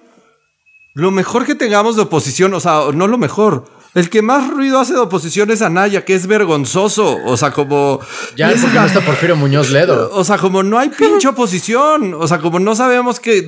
lo 0.95 1.11
mejor 1.11 1.47
que 1.47 1.55
tengamos 1.55 1.97
de 1.97 2.03
oposición, 2.03 2.53
o 2.55 2.61
sea, 2.61 2.81
no 2.93 3.07
lo 3.07 3.19
mejor 3.19 3.78
el 3.99 4.11
que 4.11 4.23
más 4.23 4.49
ruido 4.49 4.79
hace 4.79 4.93
de 4.93 5.01
oposición 5.01 5.51
es 5.51 5.61
Anaya, 5.61 6.05
que 6.05 6.15
es 6.15 6.27
vergonzoso. 6.27 7.19
O 7.25 7.37
sea, 7.37 7.51
como. 7.51 8.01
Ya, 8.37 8.53
es 8.53 8.61
porque 8.63 8.79
no 8.79 8.87
está 8.87 9.01
Porfirio 9.01 9.35
Muñoz 9.35 9.71
Ledo. 9.71 10.11
O 10.13 10.23
sea, 10.23 10.39
como 10.39 10.63
no 10.63 10.79
hay 10.79 10.89
pinche 10.91 11.27
oposición. 11.27 12.15
O 12.15 12.29
sea, 12.29 12.39
como 12.39 12.61
no 12.61 12.77
sabemos 12.77 13.19
que. 13.19 13.47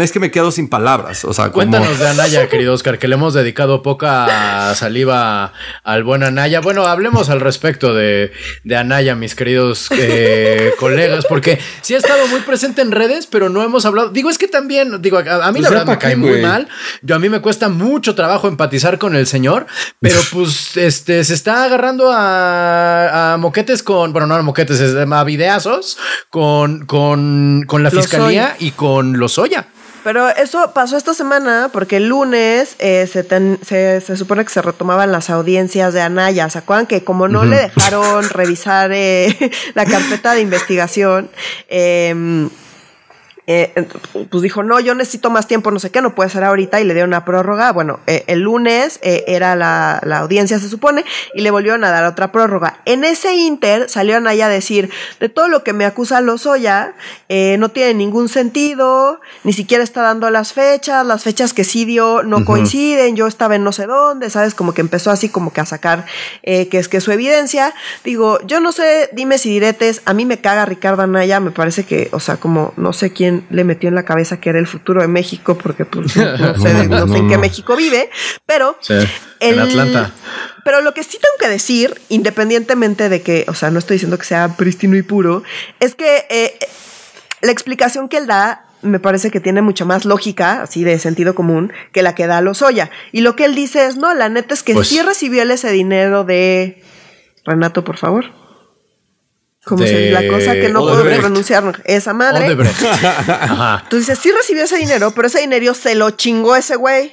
Es 0.00 0.12
que 0.12 0.20
me 0.20 0.30
quedo 0.30 0.50
sin 0.50 0.68
palabras. 0.68 1.24
O 1.24 1.32
sea, 1.32 1.50
Cuéntanos 1.50 1.98
de 1.98 2.08
Anaya, 2.08 2.48
querido 2.50 2.74
Oscar, 2.74 2.98
que 2.98 3.06
le 3.06 3.14
hemos 3.14 3.34
dedicado 3.34 3.82
poca 3.82 4.74
saliva 4.74 5.52
al 5.84 6.02
buen 6.02 6.24
Anaya. 6.24 6.60
Bueno, 6.60 6.86
hablemos 6.86 7.30
al 7.30 7.40
respecto 7.40 7.94
de, 7.94 8.32
de 8.64 8.76
Anaya, 8.76 9.14
mis 9.14 9.36
queridos 9.36 9.88
eh, 9.92 10.72
colegas, 10.78 11.24
porque 11.28 11.60
sí 11.82 11.94
ha 11.94 11.98
estado 11.98 12.26
muy 12.26 12.40
presente 12.40 12.82
en 12.82 12.90
redes, 12.90 13.28
pero 13.28 13.48
no 13.48 13.62
hemos 13.62 13.86
hablado. 13.86 14.08
Digo, 14.08 14.28
es 14.28 14.38
que 14.38 14.48
también, 14.48 15.00
digo, 15.00 15.18
a, 15.18 15.22
mí 15.52 15.60
la 15.60 15.68
pues 15.68 15.70
verdad 15.70 15.86
me 15.86 15.98
cae 15.98 16.16
muy 16.16 16.42
mal. 16.42 16.66
Yo 17.02 17.14
a 17.14 17.18
mí 17.20 17.28
me 17.28 17.40
cuesta 17.40 17.68
mucho 17.68 18.16
trabajo 18.16 18.48
empatizar 18.48 18.98
con 18.98 19.03
el 19.14 19.26
señor, 19.26 19.66
pero 20.00 20.18
pues 20.32 20.76
este 20.76 21.24
se 21.24 21.34
está 21.34 21.64
agarrando 21.64 22.10
a, 22.12 23.36
moquetes 23.38 23.82
con, 23.82 24.12
bueno, 24.12 24.26
no 24.26 24.34
a 24.34 24.42
moquetes, 24.42 24.80
a 24.80 25.24
videazos 25.24 25.98
con, 26.30 26.86
con, 26.86 27.64
con 27.66 27.82
la 27.82 27.90
fiscalía 27.90 28.56
y 28.58 28.70
con 28.72 29.18
los 29.18 29.38
Oya. 29.38 29.68
Pero 30.04 30.28
eso 30.28 30.72
pasó 30.74 30.98
esta 30.98 31.14
semana 31.14 31.70
porque 31.72 31.96
el 31.96 32.08
lunes 32.08 32.76
eh, 32.78 33.08
se, 33.10 34.00
se, 34.02 34.16
supone 34.18 34.44
que 34.44 34.50
se 34.50 34.60
retomaban 34.60 35.10
las 35.10 35.30
audiencias 35.30 35.94
de 35.94 36.02
Anaya. 36.02 36.50
¿Se 36.50 36.58
acuerdan 36.58 36.86
que 36.86 37.02
como 37.02 37.26
no 37.26 37.44
le 37.44 37.56
dejaron 37.56 38.28
revisar 38.28 38.90
eh, 38.92 39.50
la 39.74 39.86
carpeta 39.86 40.34
de 40.34 40.42
investigación, 40.42 41.30
eh, 41.68 42.48
eh, 43.46 43.86
pues 44.30 44.42
dijo, 44.42 44.62
no, 44.62 44.80
yo 44.80 44.94
necesito 44.94 45.28
más 45.28 45.46
tiempo, 45.46 45.70
no 45.70 45.78
sé 45.78 45.90
qué, 45.90 46.00
no 46.00 46.14
puede 46.14 46.30
ser 46.30 46.44
ahorita, 46.44 46.80
y 46.80 46.84
le 46.84 46.94
dio 46.94 47.04
una 47.04 47.26
prórroga. 47.26 47.72
Bueno, 47.72 48.00
eh, 48.06 48.24
el 48.26 48.40
lunes 48.40 48.98
eh, 49.02 49.24
era 49.26 49.54
la, 49.54 49.98
audiencia, 50.18 50.58
se 50.58 50.70
supone, 50.70 51.04
y 51.34 51.42
le 51.42 51.50
volvieron 51.50 51.84
a 51.84 51.90
dar 51.90 52.06
otra 52.06 52.32
prórroga. 52.32 52.78
En 52.86 53.04
ese 53.04 53.34
inter 53.34 53.90
salió 53.90 54.16
Anaya 54.16 54.46
a 54.46 54.48
decir, 54.48 54.90
de 55.20 55.28
todo 55.28 55.48
lo 55.48 55.62
que 55.62 55.74
me 55.74 55.84
acusa 55.84 56.22
Lozoya, 56.22 56.94
no 57.28 57.68
tiene 57.70 57.94
ningún 57.94 58.28
sentido, 58.28 59.20
ni 59.42 59.52
siquiera 59.52 59.82
está 59.82 60.02
dando 60.02 60.30
las 60.30 60.52
fechas, 60.52 61.04
las 61.04 61.24
fechas 61.24 61.52
que 61.52 61.64
sí 61.64 61.84
dio 61.84 62.22
no 62.22 62.44
coinciden, 62.44 63.16
yo 63.16 63.26
estaba 63.26 63.56
en 63.56 63.64
no 63.64 63.72
sé 63.72 63.86
dónde, 63.86 64.30
¿sabes? 64.30 64.54
Como 64.54 64.72
que 64.72 64.80
empezó 64.80 65.10
así 65.10 65.28
como 65.28 65.52
que 65.52 65.60
a 65.60 65.66
sacar 65.66 66.06
que 66.42 66.68
es 66.70 66.88
que 66.88 67.00
su 67.00 67.10
evidencia. 67.10 67.74
Digo, 68.04 68.38
yo 68.46 68.60
no 68.60 68.72
sé, 68.72 69.10
dime 69.12 69.38
si 69.38 69.50
diretes, 69.50 70.00
a 70.04 70.14
mí 70.14 70.24
me 70.24 70.40
caga 70.40 70.64
Ricardo 70.64 71.02
Anaya, 71.02 71.40
me 71.40 71.50
parece 71.50 71.84
que, 71.84 72.08
o 72.12 72.20
sea, 72.20 72.36
como 72.36 72.72
no 72.76 72.92
sé 72.92 73.12
quién 73.12 73.33
le 73.50 73.64
metió 73.64 73.88
en 73.88 73.94
la 73.94 74.04
cabeza 74.04 74.40
que 74.40 74.50
era 74.50 74.58
el 74.58 74.66
futuro 74.66 75.00
de 75.02 75.08
México, 75.08 75.56
porque 75.56 75.84
pues, 75.84 76.16
no, 76.16 76.54
sé, 76.58 76.70
en 76.70 77.28
qué 77.28 77.38
México 77.38 77.76
vive, 77.76 78.10
pero 78.46 78.78
en 79.40 79.58
Atlanta. 79.58 80.12
Pero 80.64 80.80
lo 80.80 80.94
que 80.94 81.02
sí 81.02 81.18
tengo 81.20 81.34
que 81.38 81.48
decir, 81.48 82.00
independientemente 82.08 83.08
de 83.08 83.22
que, 83.22 83.44
o 83.48 83.54
sea, 83.54 83.70
no 83.70 83.78
estoy 83.78 83.96
diciendo 83.96 84.18
que 84.18 84.24
sea 84.24 84.56
prístino 84.56 84.96
y 84.96 85.02
puro, 85.02 85.42
es 85.80 85.94
que 85.94 86.26
eh, 86.30 86.58
la 87.42 87.52
explicación 87.52 88.08
que 88.08 88.16
él 88.18 88.26
da 88.26 88.66
me 88.84 89.00
parece 89.00 89.30
que 89.30 89.40
tiene 89.40 89.62
mucha 89.62 89.84
más 89.84 90.04
lógica, 90.04 90.62
así 90.62 90.84
de 90.84 90.98
sentido 90.98 91.34
común, 91.34 91.72
que 91.92 92.02
la 92.02 92.14
que 92.14 92.26
da 92.26 92.40
Lozoya. 92.40 92.90
Y 93.12 93.22
lo 93.22 93.34
que 93.34 93.46
él 93.46 93.54
dice 93.54 93.86
es, 93.86 93.96
no, 93.96 94.14
la 94.14 94.28
neta 94.28 94.54
es 94.54 94.62
que 94.62 94.74
pues 94.74 94.88
sí 94.88 95.00
recibió 95.00 95.42
él 95.42 95.50
ese 95.50 95.72
dinero 95.72 96.24
de... 96.24 96.82
Renato, 97.44 97.82
por 97.82 97.96
favor. 97.96 98.43
Como 99.64 99.84
se 99.84 100.10
la 100.10 100.26
cosa 100.28 100.52
que 100.52 100.68
no 100.68 100.80
puedo 100.80 101.02
pronunciar 101.02 101.82
esa 101.84 102.12
madre. 102.12 102.50
Entonces 102.50 103.90
dices, 103.90 104.18
sí 104.18 104.30
recibió 104.30 104.64
ese 104.64 104.76
dinero, 104.76 105.12
pero 105.12 105.28
ese 105.28 105.40
dinero 105.40 105.72
se 105.74 105.94
lo 105.94 106.10
chingó 106.10 106.54
ese 106.54 106.76
güey. 106.76 107.12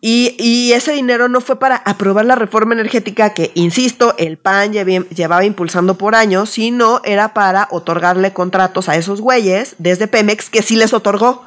y, 0.00 0.72
ese 0.72 0.92
dinero 0.92 1.28
no 1.28 1.42
fue 1.42 1.58
para 1.58 1.76
aprobar 1.76 2.24
la 2.24 2.36
reforma 2.36 2.72
energética 2.72 3.34
que, 3.34 3.50
insisto, 3.54 4.14
el 4.16 4.38
PAN 4.38 4.72
llevaba 4.72 5.44
impulsando 5.44 5.98
por 5.98 6.14
años, 6.14 6.48
sino 6.48 7.02
era 7.04 7.34
para 7.34 7.68
otorgarle 7.70 8.32
contratos 8.32 8.88
a 8.88 8.96
esos 8.96 9.20
güeyes 9.20 9.74
desde 9.78 10.08
Pemex 10.08 10.48
que 10.48 10.62
sí 10.62 10.76
les 10.76 10.94
otorgó. 10.94 11.44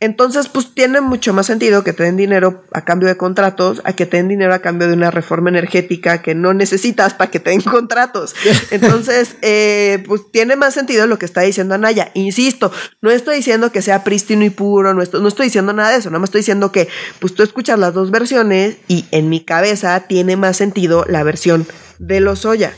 Entonces, 0.00 0.48
pues 0.48 0.74
tiene 0.74 1.00
mucho 1.00 1.32
más 1.32 1.46
sentido 1.46 1.82
que 1.82 1.92
te 1.92 2.04
den 2.04 2.16
dinero 2.16 2.62
a 2.72 2.84
cambio 2.84 3.08
de 3.08 3.16
contratos 3.16 3.82
a 3.82 3.94
que 3.94 4.06
te 4.06 4.18
den 4.18 4.28
dinero 4.28 4.54
a 4.54 4.60
cambio 4.60 4.86
de 4.86 4.94
una 4.94 5.10
reforma 5.10 5.48
energética 5.48 6.22
que 6.22 6.36
no 6.36 6.54
necesitas 6.54 7.14
para 7.14 7.32
que 7.32 7.40
te 7.40 7.50
den 7.50 7.62
contratos. 7.62 8.36
Entonces, 8.70 9.34
eh, 9.42 10.04
pues 10.06 10.30
tiene 10.30 10.54
más 10.54 10.74
sentido 10.74 11.08
lo 11.08 11.18
que 11.18 11.26
está 11.26 11.40
diciendo 11.40 11.74
Anaya. 11.74 12.12
Insisto, 12.14 12.70
no 13.00 13.10
estoy 13.10 13.36
diciendo 13.36 13.72
que 13.72 13.82
sea 13.82 14.04
prístino 14.04 14.44
y 14.44 14.50
puro, 14.50 14.94
no 14.94 15.02
estoy, 15.02 15.20
no 15.20 15.26
estoy 15.26 15.46
diciendo 15.46 15.72
nada 15.72 15.90
de 15.90 15.96
eso, 15.96 16.10
nada 16.10 16.20
más 16.20 16.28
estoy 16.28 16.42
diciendo 16.42 16.70
que 16.70 16.88
pues 17.18 17.34
tú 17.34 17.42
escuchas 17.42 17.76
las 17.76 17.92
dos 17.92 18.12
versiones 18.12 18.76
y 18.86 19.04
en 19.10 19.28
mi 19.28 19.44
cabeza 19.44 19.98
tiene 20.06 20.36
más 20.36 20.56
sentido 20.56 21.06
la 21.08 21.24
versión 21.24 21.66
de 21.98 22.20
Lozoya. 22.20 22.72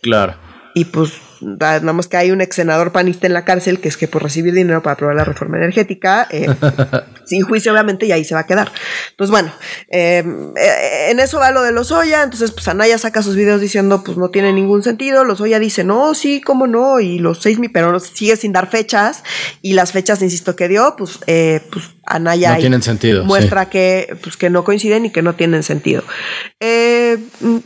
Claro. 0.00 0.36
Y 0.76 0.84
pues 0.84 1.12
nada 1.42 1.92
más 1.92 2.06
que 2.06 2.16
hay 2.16 2.30
un 2.30 2.40
ex 2.40 2.56
senador 2.56 2.92
panista 2.92 3.26
en 3.26 3.32
la 3.32 3.44
cárcel 3.44 3.80
que 3.80 3.88
es 3.88 3.96
que 3.96 4.08
por 4.08 4.22
recibir 4.22 4.54
dinero 4.54 4.82
para 4.82 4.94
aprobar 4.94 5.16
la 5.16 5.24
reforma 5.24 5.56
energética, 5.56 6.26
eh, 6.30 6.46
sin 7.26 7.42
juicio 7.42 7.72
obviamente, 7.72 8.06
y 8.06 8.12
ahí 8.12 8.24
se 8.24 8.34
va 8.34 8.40
a 8.40 8.46
quedar. 8.46 8.70
Entonces, 9.10 9.30
bueno, 9.30 9.52
eh, 9.88 10.24
eh, 10.56 11.10
en 11.10 11.20
eso 11.20 11.38
va 11.38 11.50
lo 11.50 11.62
de 11.62 11.72
Lozoya, 11.72 12.22
entonces 12.22 12.52
pues 12.52 12.66
Anaya 12.68 12.98
saca 12.98 13.22
sus 13.22 13.36
videos 13.36 13.60
diciendo 13.60 14.02
pues 14.04 14.16
no 14.16 14.30
tiene 14.30 14.52
ningún 14.52 14.82
sentido, 14.82 15.24
Lozoya 15.24 15.58
dice 15.58 15.84
no, 15.84 16.14
sí, 16.14 16.40
cómo 16.40 16.66
no, 16.66 17.00
y 17.00 17.18
los 17.18 17.42
seis 17.42 17.58
mil, 17.58 17.72
pero 17.72 17.98
sigue 18.00 18.36
sin 18.36 18.52
dar 18.52 18.70
fechas, 18.70 19.22
y 19.60 19.74
las 19.74 19.92
fechas, 19.92 20.22
insisto, 20.22 20.56
que 20.56 20.68
dio, 20.68 20.94
pues, 20.96 21.18
pues 21.26 21.90
Anaya 22.04 22.52
no 22.52 22.58
tienen 22.58 22.82
sentido, 22.82 23.24
muestra 23.24 23.68
que, 23.68 24.16
pues, 24.22 24.36
que 24.36 24.50
no 24.50 24.64
coinciden 24.64 25.06
y 25.06 25.10
que 25.10 25.22
no 25.22 25.34
tienen 25.34 25.62
sentido. 25.62 26.04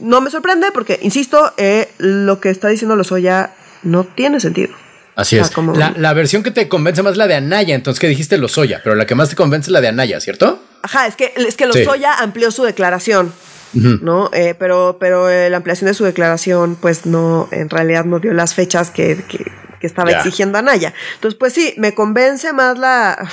no 0.00 0.20
me 0.20 0.30
sorprende 0.30 0.68
porque, 0.72 0.98
insisto, 1.02 1.52
lo 1.98 2.40
que 2.40 2.50
está 2.50 2.68
diciendo 2.68 2.96
Lozoya 2.96 3.54
no 3.86 4.04
tiene 4.04 4.40
sentido. 4.40 4.74
Así 5.14 5.38
es. 5.38 5.50
La, 5.96 6.12
versión 6.12 6.42
que 6.42 6.50
te 6.50 6.68
convence 6.68 7.02
más 7.02 7.12
es 7.12 7.18
la 7.18 7.26
de 7.26 7.34
Anaya, 7.34 7.74
entonces 7.74 7.98
que 7.98 8.08
dijiste 8.08 8.36
Lozoya, 8.36 8.82
pero 8.84 8.94
la 8.94 9.06
que 9.06 9.14
más 9.14 9.30
te 9.30 9.36
convence 9.36 9.68
es 9.68 9.72
la 9.72 9.80
de 9.80 9.88
Anaya, 9.88 10.20
¿cierto? 10.20 10.62
Ajá, 10.82 11.06
es 11.06 11.16
que, 11.16 11.32
es 11.36 11.56
que 11.56 11.66
Lozoya 11.66 12.18
amplió 12.18 12.50
su 12.50 12.64
declaración. 12.64 13.32
¿No? 13.72 14.30
Eh, 14.32 14.54
pero, 14.58 14.96
pero 14.98 15.28
eh, 15.28 15.50
la 15.50 15.58
ampliación 15.58 15.88
de 15.88 15.94
su 15.94 16.04
declaración, 16.04 16.76
pues 16.76 17.04
no, 17.04 17.46
en 17.50 17.68
realidad 17.68 18.06
no 18.06 18.20
dio 18.20 18.32
las 18.32 18.54
fechas 18.54 18.90
que, 18.90 19.22
estaba 19.82 20.10
exigiendo 20.10 20.58
Anaya. 20.58 20.94
Entonces, 21.14 21.38
pues 21.38 21.52
sí, 21.52 21.74
me 21.76 21.94
convence 21.94 22.52
más 22.52 22.78
la 22.78 23.28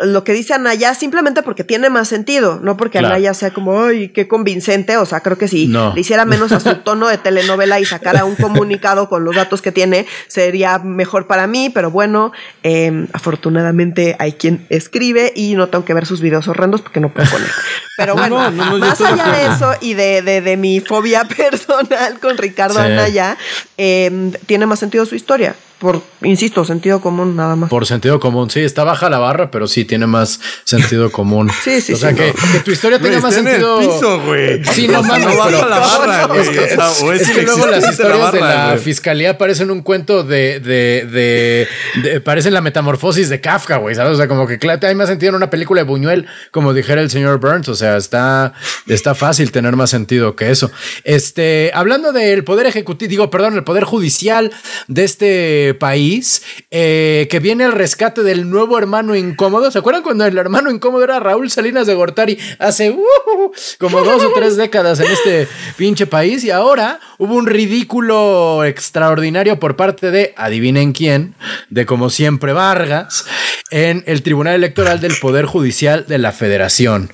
lo 0.00 0.24
que 0.24 0.32
dice 0.32 0.54
Anaya 0.54 0.94
simplemente 0.94 1.42
porque 1.42 1.64
tiene 1.64 1.90
más 1.90 2.08
sentido, 2.08 2.60
no 2.62 2.76
porque 2.76 2.98
Anaya 2.98 3.34
sea 3.34 3.52
como, 3.52 3.82
ay, 3.82 4.08
qué 4.08 4.28
convincente, 4.28 4.96
o 4.96 5.06
sea, 5.06 5.20
creo 5.20 5.38
que 5.38 5.48
si 5.48 5.66
le 5.66 6.00
hiciera 6.00 6.24
menos 6.24 6.52
a 6.52 6.60
su 6.60 6.74
tono 6.84 7.08
de 7.08 7.18
telenovela 7.18 7.80
y 7.80 7.84
sacara 7.84 8.24
un 8.24 8.36
comunicado 8.36 9.08
con 9.08 9.24
los 9.24 9.36
datos 9.36 9.62
que 9.62 9.72
tiene, 9.72 10.06
sería 10.26 10.78
mejor 10.78 11.26
para 11.26 11.46
mí, 11.46 11.70
pero 11.70 11.90
bueno, 11.90 12.32
em, 12.62 13.08
afortunadamente 13.12 14.16
hay 14.18 14.32
quien 14.32 14.66
escribe 14.70 15.32
y 15.34 15.54
no 15.54 15.68
tengo 15.68 15.84
que 15.84 15.94
ver 15.94 16.06
sus 16.06 16.20
videos 16.20 16.48
horrendos 16.48 16.80
porque 16.80 17.00
no 17.00 17.12
puedo 17.12 17.28
poner. 17.30 17.50
Pero 17.96 18.14
bueno, 18.14 18.50
más 18.50 19.00
allá 19.00 19.28
de 19.28 19.46
eso 19.46 19.72
y 19.80 19.94
de, 19.94 20.22
de, 20.22 20.56
mi 20.56 20.80
fobia 20.80 21.24
personal 21.36 22.18
con 22.20 22.38
Ricardo 22.38 22.80
Anaya, 22.80 23.36
em, 23.76 24.32
tiene 24.46 24.66
más 24.66 24.78
sentido 24.78 25.06
su 25.06 25.14
historia 25.14 25.54
por, 25.78 26.02
insisto, 26.22 26.64
sentido 26.64 27.00
común 27.00 27.36
nada 27.36 27.56
más. 27.56 27.68
Por 27.68 27.84
sentido 27.84 28.20
común, 28.20 28.48
sí, 28.48 28.60
está 28.60 28.84
baja 28.84 29.10
la 29.10 29.18
barra, 29.18 29.50
pero 29.50 29.66
sí 29.66 29.84
tiene 29.84 30.06
más 30.06 30.40
sentido 30.64 31.10
común. 31.10 31.50
sí, 31.64 31.80
sí, 31.80 31.94
O 31.94 31.96
sea, 31.96 32.14
que, 32.14 32.32
tu 32.64 32.70
historia 32.70 32.98
tenga 32.98 33.20
más 33.20 33.34
sentido. 33.34 33.80
En 33.80 33.84
el 33.84 33.90
piso, 33.90 34.20
güey. 34.20 34.64
Sí, 34.64 34.88
no 34.88 35.02
mames, 35.02 35.26
no 35.26 35.36
baja 35.36 35.68
la 35.68 35.78
barra, 35.80 36.26
güey. 36.26 37.20
Es, 37.20 37.30
que, 37.30 37.42
luego 37.42 37.66
las 37.66 37.90
historias 37.90 38.32
de 38.32 38.40
la 38.40 38.78
fiscalía 38.78 39.36
parecen 39.36 39.70
un 39.70 39.82
cuento 39.82 40.22
de, 40.22 40.60
de, 40.60 41.66
de, 42.02 42.20
parecen 42.20 42.54
la 42.54 42.60
metamorfosis 42.60 43.28
de 43.28 43.40
Kafka, 43.40 43.78
güey, 43.78 43.94
¿sabes? 43.94 44.12
O 44.12 44.16
sea, 44.16 44.28
como 44.28 44.46
que 44.46 44.58
claro, 44.58 44.86
hay 44.86 44.94
más 44.94 45.08
sentido 45.08 45.30
en 45.30 45.36
una 45.36 45.50
película 45.50 45.82
de 45.82 45.88
Buñuel, 45.88 46.26
como 46.50 46.72
dijera 46.72 47.00
el 47.00 47.10
señor 47.10 47.40
Burns. 47.40 47.68
O 47.68 47.74
sea, 47.74 47.96
está, 47.96 48.52
está 48.86 49.14
fácil 49.14 49.50
tener 49.50 49.76
más 49.76 49.90
sentido 49.90 50.36
que 50.36 50.50
eso. 50.50 50.70
Este, 51.02 51.72
hablando 51.74 52.12
del 52.12 52.44
poder 52.44 52.66
ejecutivo, 52.66 53.08
digo, 53.08 53.30
perdón, 53.30 53.54
el 53.54 53.64
poder 53.64 53.84
judicial 53.84 54.52
de 54.88 55.04
este 55.04 55.63
país 55.72 56.42
eh, 56.70 57.26
que 57.30 57.40
viene 57.40 57.64
al 57.64 57.72
rescate 57.72 58.22
del 58.22 58.50
nuevo 58.50 58.76
hermano 58.78 59.14
incómodo. 59.14 59.70
¿Se 59.70 59.78
acuerdan 59.78 60.02
cuando 60.02 60.26
el 60.26 60.36
hermano 60.36 60.70
incómodo 60.70 61.04
era 61.04 61.20
Raúl 61.20 61.50
Salinas 61.50 61.86
de 61.86 61.94
Gortari 61.94 62.38
hace 62.58 62.90
uh, 62.90 63.52
como 63.78 64.02
dos 64.02 64.22
o 64.24 64.32
tres 64.32 64.56
décadas 64.56 65.00
en 65.00 65.10
este 65.10 65.48
pinche 65.76 66.06
país? 66.06 66.44
Y 66.44 66.50
ahora 66.50 67.00
hubo 67.18 67.34
un 67.34 67.46
ridículo 67.46 68.64
extraordinario 68.64 69.58
por 69.58 69.76
parte 69.76 70.10
de, 70.10 70.34
adivinen 70.36 70.92
quién, 70.92 71.34
de 71.70 71.86
como 71.86 72.10
siempre 72.10 72.52
Vargas, 72.52 73.24
en 73.70 74.04
el 74.06 74.22
Tribunal 74.22 74.56
Electoral 74.56 75.00
del 75.00 75.16
Poder 75.20 75.46
Judicial 75.46 76.04
de 76.06 76.18
la 76.18 76.32
Federación. 76.32 77.10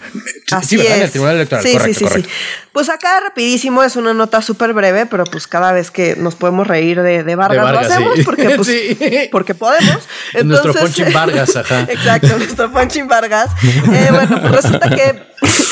sí, 0.63 0.77
¿verdad? 0.77 0.97
En 0.97 1.03
el 1.03 1.11
Tribunal 1.11 1.37
Electoral. 1.37 1.65
Sí, 1.65 1.73
correcto, 1.73 1.99
sí, 1.99 2.15
sí, 2.15 2.23
sí. 2.23 2.29
Pues 2.73 2.89
acá 2.89 3.19
rapidísimo, 3.19 3.83
es 3.83 3.97
una 3.97 4.15
nota 4.15 4.41
súper 4.43 4.73
breve, 4.73 5.05
pero 5.07 5.25
pues 5.25 5.49
cada 5.49 5.73
vez 5.73 5.91
que 5.91 6.15
nos 6.15 6.37
podemos 6.37 6.69
reír 6.69 7.03
de, 7.03 7.35
Vargas, 7.35 7.73
lo 7.73 7.79
hacemos 7.79 8.21
porque, 8.25 8.40
pues, 8.57 9.29
porque 9.31 9.55
podemos. 9.55 10.09
nuestro 10.45 10.75
Ponchin 10.75 11.13
Vargas, 11.13 11.57
ajá. 11.57 11.83
Exacto, 11.89 12.39
nuestro 12.39 12.73
Ponchin 12.73 13.09
Vargas. 13.09 13.51
Eh, 13.63 14.09
bueno, 14.11 14.41
pues 14.41 14.53
resulta 14.53 14.91
que 14.91 15.23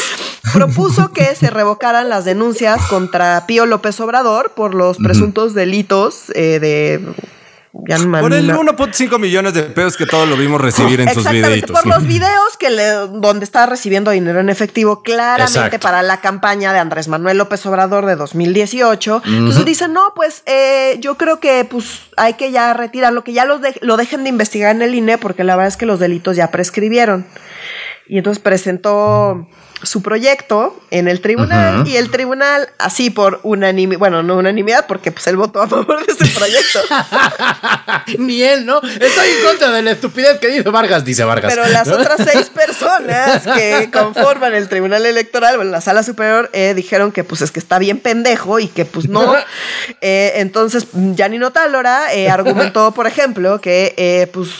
propuso 0.53 1.12
que 1.12 1.35
se 1.35 1.51
revocaran 1.51 2.09
las 2.09 2.25
denuncias 2.25 2.81
contra 2.87 3.47
Pío 3.47 3.66
López 3.66 4.01
Obrador 4.01 4.53
por 4.55 4.75
los 4.75 4.97
presuntos 4.99 5.55
delitos 5.55 6.31
eh, 6.35 6.59
de 6.61 7.01
por 8.20 8.33
el 8.33 8.53
1.5 8.53 9.18
millones 9.18 9.55
de 9.55 9.62
pesos 9.62 9.97
que 9.97 10.07
todos 10.07 10.29
lo 10.29 10.37
vimos 10.37 10.61
recibir 10.61 11.01
en 11.01 11.14
sus 11.14 11.29
videitos. 11.31 11.70
Por 11.70 11.87
los 11.87 12.05
videos 12.05 12.57
que 12.59 12.70
le, 12.70 12.85
donde 12.85 13.45
está 13.45 13.66
recibiendo 13.66 14.11
dinero 14.11 14.41
en 14.41 14.49
efectivo 14.49 15.03
claramente 15.03 15.79
para 15.79 16.03
la 16.03 16.20
campaña 16.20 16.72
de 16.72 16.81
Andrés 16.81 17.09
Manuel 17.09 17.39
López 17.39 17.64
Obrador 17.66 18.07
de 18.07 18.16
2018. 18.16 19.22
Entonces 19.24 19.64
dicen, 19.64 19.93
no, 19.93 20.12
pues 20.14 20.43
eh, 20.47 20.97
yo 21.01 21.16
creo 21.16 21.41
que 21.41 21.64
pues 21.64 22.01
hay 22.16 22.35
que 22.35 22.51
ya 22.51 22.74
retirarlo, 22.74 23.22
que 23.22 23.33
ya 23.33 23.45
los 23.45 23.61
lo 23.81 23.97
dejen 23.97 24.24
de 24.24 24.31
investigar 24.31 24.74
en 24.74 24.83
el 24.83 24.95
INE 24.95 25.18
porque 25.18 25.45
la 25.45 25.57
verdad 25.57 25.68
es 25.68 25.76
que 25.76 25.87
los 25.87 26.01
delitos 26.01 26.37
ya 26.37 26.51
prescribieron. 26.51 27.26
Y 28.09 28.19
entonces 28.19 28.43
presentó 28.43 29.47
su 29.83 30.03
proyecto 30.03 30.77
en 30.91 31.07
el 31.09 31.21
tribunal 31.21 31.87
y 31.87 31.97
el 31.97 32.11
tribunal, 32.11 32.69
así 32.79 33.11
por 33.11 33.41
unanimidad, 33.45 33.99
bueno, 33.99 34.23
no 34.23 34.37
unanimidad, 34.37 34.87
porque 34.87 35.13
pues 35.13 35.27
él 35.29 35.37
votó 35.37 35.63
a 35.63 35.69
favor 35.69 36.05
de 36.05 36.13
ese 36.13 36.27
proyecto. 36.37 36.81
Ni 38.19 38.43
él, 38.43 38.67
¿no? 38.67 38.81
Estoy 38.81 39.29
en 39.29 39.47
contra 39.47 39.71
de 39.71 39.83
la 39.83 39.93
estupidez 39.93 40.39
que 40.41 40.49
dice 40.49 40.69
Vargas, 40.69 41.05
dice 41.05 41.25
Vargas. 41.25 41.53
Pero 41.55 41.69
las 41.69 41.89
otras 41.89 42.29
seis 42.29 42.51
personas 42.55 43.47
que 43.55 43.89
conforman 43.93 44.55
el 44.55 44.69
tribunal 44.69 45.07
electoral, 45.07 45.57
bueno, 45.57 45.71
la 45.71 45.81
sala 45.81 46.03
superior, 46.03 46.51
eh, 46.53 46.75
dijeron 46.75 47.13
que 47.13 47.23
pues 47.23 47.43
es 47.43 47.51
que 47.53 47.61
está 47.61 47.79
bien 47.79 48.01
pendejo 48.01 48.59
y 48.59 48.67
que 48.67 48.85
pues 48.85 49.09
no. 49.09 49.37
eh, 50.01 50.33
entonces, 50.37 50.87
Janino 51.17 51.53
Talora 51.53 52.13
eh, 52.15 52.29
argumentó, 52.29 52.93
por 52.93 53.07
ejemplo, 53.07 53.61
que 53.61 53.95
eh, 53.97 54.29
pues 54.33 54.51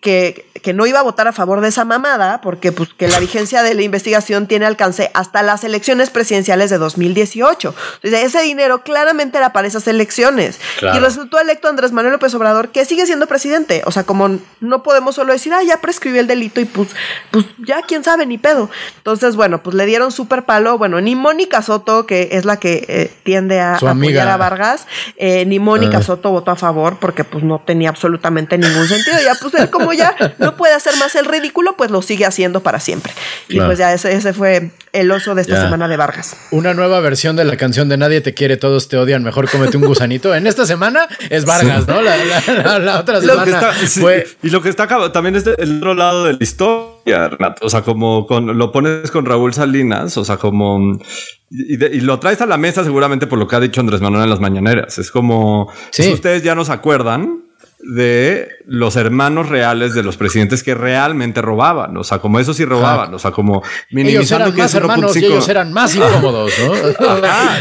que, 0.00 0.46
que 0.62 0.72
no 0.72 0.86
iba 0.86 1.00
a 1.00 1.02
votar 1.02 1.28
a 1.28 1.32
favor 1.32 1.60
de 1.60 1.68
esa 1.68 1.84
mamada 1.84 2.40
porque 2.40 2.72
pues, 2.72 2.90
que 2.92 3.08
la 3.08 3.18
vigencia 3.20 3.62
de 3.62 3.74
la 3.74 3.82
investigación 3.82 4.46
tiene 4.46 4.66
alcance 4.66 5.10
hasta 5.14 5.42
las 5.42 5.64
elecciones 5.64 6.10
presidenciales 6.10 6.70
de 6.70 6.78
2018. 6.78 7.74
ese 8.02 8.42
dinero 8.42 8.82
claramente 8.82 9.38
era 9.38 9.52
para 9.52 9.68
esas 9.68 9.86
elecciones. 9.88 10.60
Y 10.80 10.98
resultó 10.98 11.38
electo 11.38 11.68
Andrés 11.68 11.92
Manuel 11.92 12.14
López 12.14 12.34
Obrador, 12.34 12.68
que 12.70 12.84
sigue 12.84 13.06
siendo 13.06 13.26
presidente. 13.26 13.82
O 13.86 13.92
sea, 13.92 14.04
como 14.04 14.38
no 14.60 14.82
podemos 14.82 15.14
solo 15.14 15.32
decir, 15.32 15.52
ah, 15.52 15.62
ya 15.62 15.80
prescribió 15.80 16.20
el 16.20 16.26
delito 16.26 16.60
y 16.60 16.64
pues, 16.64 16.88
pues 17.30 17.46
ya 17.58 17.82
quién 17.82 18.04
sabe, 18.04 18.26
ni 18.26 18.38
pedo. 18.38 18.70
Entonces, 18.98 19.36
bueno, 19.36 19.62
pues 19.62 19.74
le 19.74 19.86
dieron 19.86 20.12
súper 20.12 20.44
palo. 20.44 20.78
Bueno, 20.78 21.00
ni 21.00 21.14
Mónica 21.14 21.62
Soto, 21.62 22.06
que 22.06 22.30
es 22.32 22.44
la 22.44 22.58
que 22.58 22.84
eh, 22.88 23.12
tiende 23.22 23.60
a 23.60 23.76
apoyar 23.76 24.28
a 24.28 24.36
Vargas, 24.36 24.86
eh, 25.16 25.44
ni 25.46 25.58
Mónica 25.58 25.98
ah. 25.98 26.02
Soto 26.02 26.30
votó 26.30 26.50
a 26.50 26.56
favor 26.56 26.98
porque 26.98 27.24
pues 27.24 27.44
no 27.44 27.60
tenía 27.64 27.88
absolutamente 27.88 28.58
ningún 28.58 28.86
sentido. 28.88 29.16
Ya 29.24 29.34
pues 29.40 29.54
como 29.70 29.92
ya 29.92 30.14
no 30.38 30.56
puede 30.56 30.74
hacer 30.74 30.96
más 30.96 31.14
el 31.14 31.24
ridículo, 31.24 31.76
pues 31.76 31.90
lo 31.90 32.02
sigue 32.02 32.26
haciendo 32.26 32.60
para 32.62 32.80
siempre. 32.80 33.12
Y 33.48 33.60
pues 33.60 33.78
ya 33.78 33.92
ese, 33.92 34.12
ese, 34.12 34.32
fue 34.32 34.70
el 34.92 35.10
oso 35.10 35.34
de 35.34 35.42
esta 35.42 35.60
semana 35.60 35.88
de 35.88 35.96
Vargas. 35.96 36.36
Una 36.50 36.74
nueva 36.74 37.00
versión 37.00 37.36
de 37.36 37.44
la 37.44 37.56
canción 37.56 37.88
de 37.88 37.96
Nadie 37.96 38.20
te 38.20 38.34
quiere, 38.34 38.56
todos 38.56 38.88
te 38.88 38.96
odian, 38.96 39.22
mejor 39.22 39.48
cómete 39.50 39.76
un 39.76 39.84
gusanito. 39.84 40.34
en 40.34 40.46
esta 40.46 40.66
semana 40.66 41.08
es 41.30 41.44
Vargas, 41.44 41.86
¿no? 41.86 42.00
La, 42.02 43.00
otra 43.00 43.20
semana 43.20 43.72
fue... 43.88 44.26
Y 44.42 44.50
lo 44.50 44.62
que 44.62 44.68
está 44.68 44.86
también 45.12 45.36
es 45.36 45.46
el 45.46 45.78
otro 45.78 45.94
lado 45.94 46.24
de 46.24 46.32
la 46.34 46.38
historia, 46.40 47.28
Renato. 47.28 47.66
O 47.66 47.70
sea, 47.70 47.82
como 47.82 48.26
con, 48.26 48.58
lo 48.58 48.72
pones 48.72 49.10
con 49.10 49.26
Raúl 49.26 49.52
Salinas, 49.52 50.16
o 50.16 50.24
sea, 50.24 50.36
como... 50.36 50.98
Y, 51.50 52.00
lo 52.00 52.18
traes 52.18 52.40
a 52.40 52.46
la 52.46 52.56
mesa 52.56 52.82
seguramente 52.82 53.26
por 53.26 53.38
lo 53.38 53.46
que 53.46 53.56
ha 53.56 53.60
dicho 53.60 53.80
Andrés 53.80 54.00
Manuel 54.00 54.24
en 54.24 54.30
las 54.30 54.40
mañaneras. 54.40 54.98
Es 54.98 55.10
como, 55.10 55.72
si 55.90 56.12
ustedes 56.12 56.42
ya 56.42 56.54
no 56.54 56.64
se 56.64 56.72
acuerdan, 56.72 57.45
de 57.94 58.48
los 58.66 58.96
hermanos 58.96 59.48
reales 59.48 59.94
de 59.94 60.02
los 60.02 60.16
presidentes 60.16 60.62
que 60.62 60.74
realmente 60.74 61.40
robaban. 61.40 61.96
O 61.96 62.04
sea, 62.04 62.18
como 62.18 62.40
eso 62.40 62.52
sí 62.52 62.64
robaban. 62.64 63.14
O 63.14 63.18
sea, 63.18 63.30
como 63.30 63.62
minimizando 63.90 64.52
que 64.52 64.62
más 64.62 64.74
hermanos 64.74 65.16
y 65.16 65.24
ellos 65.24 65.48
eran 65.48 65.72
más 65.72 65.94
incómodos, 65.96 66.52
¿no? 66.58 66.74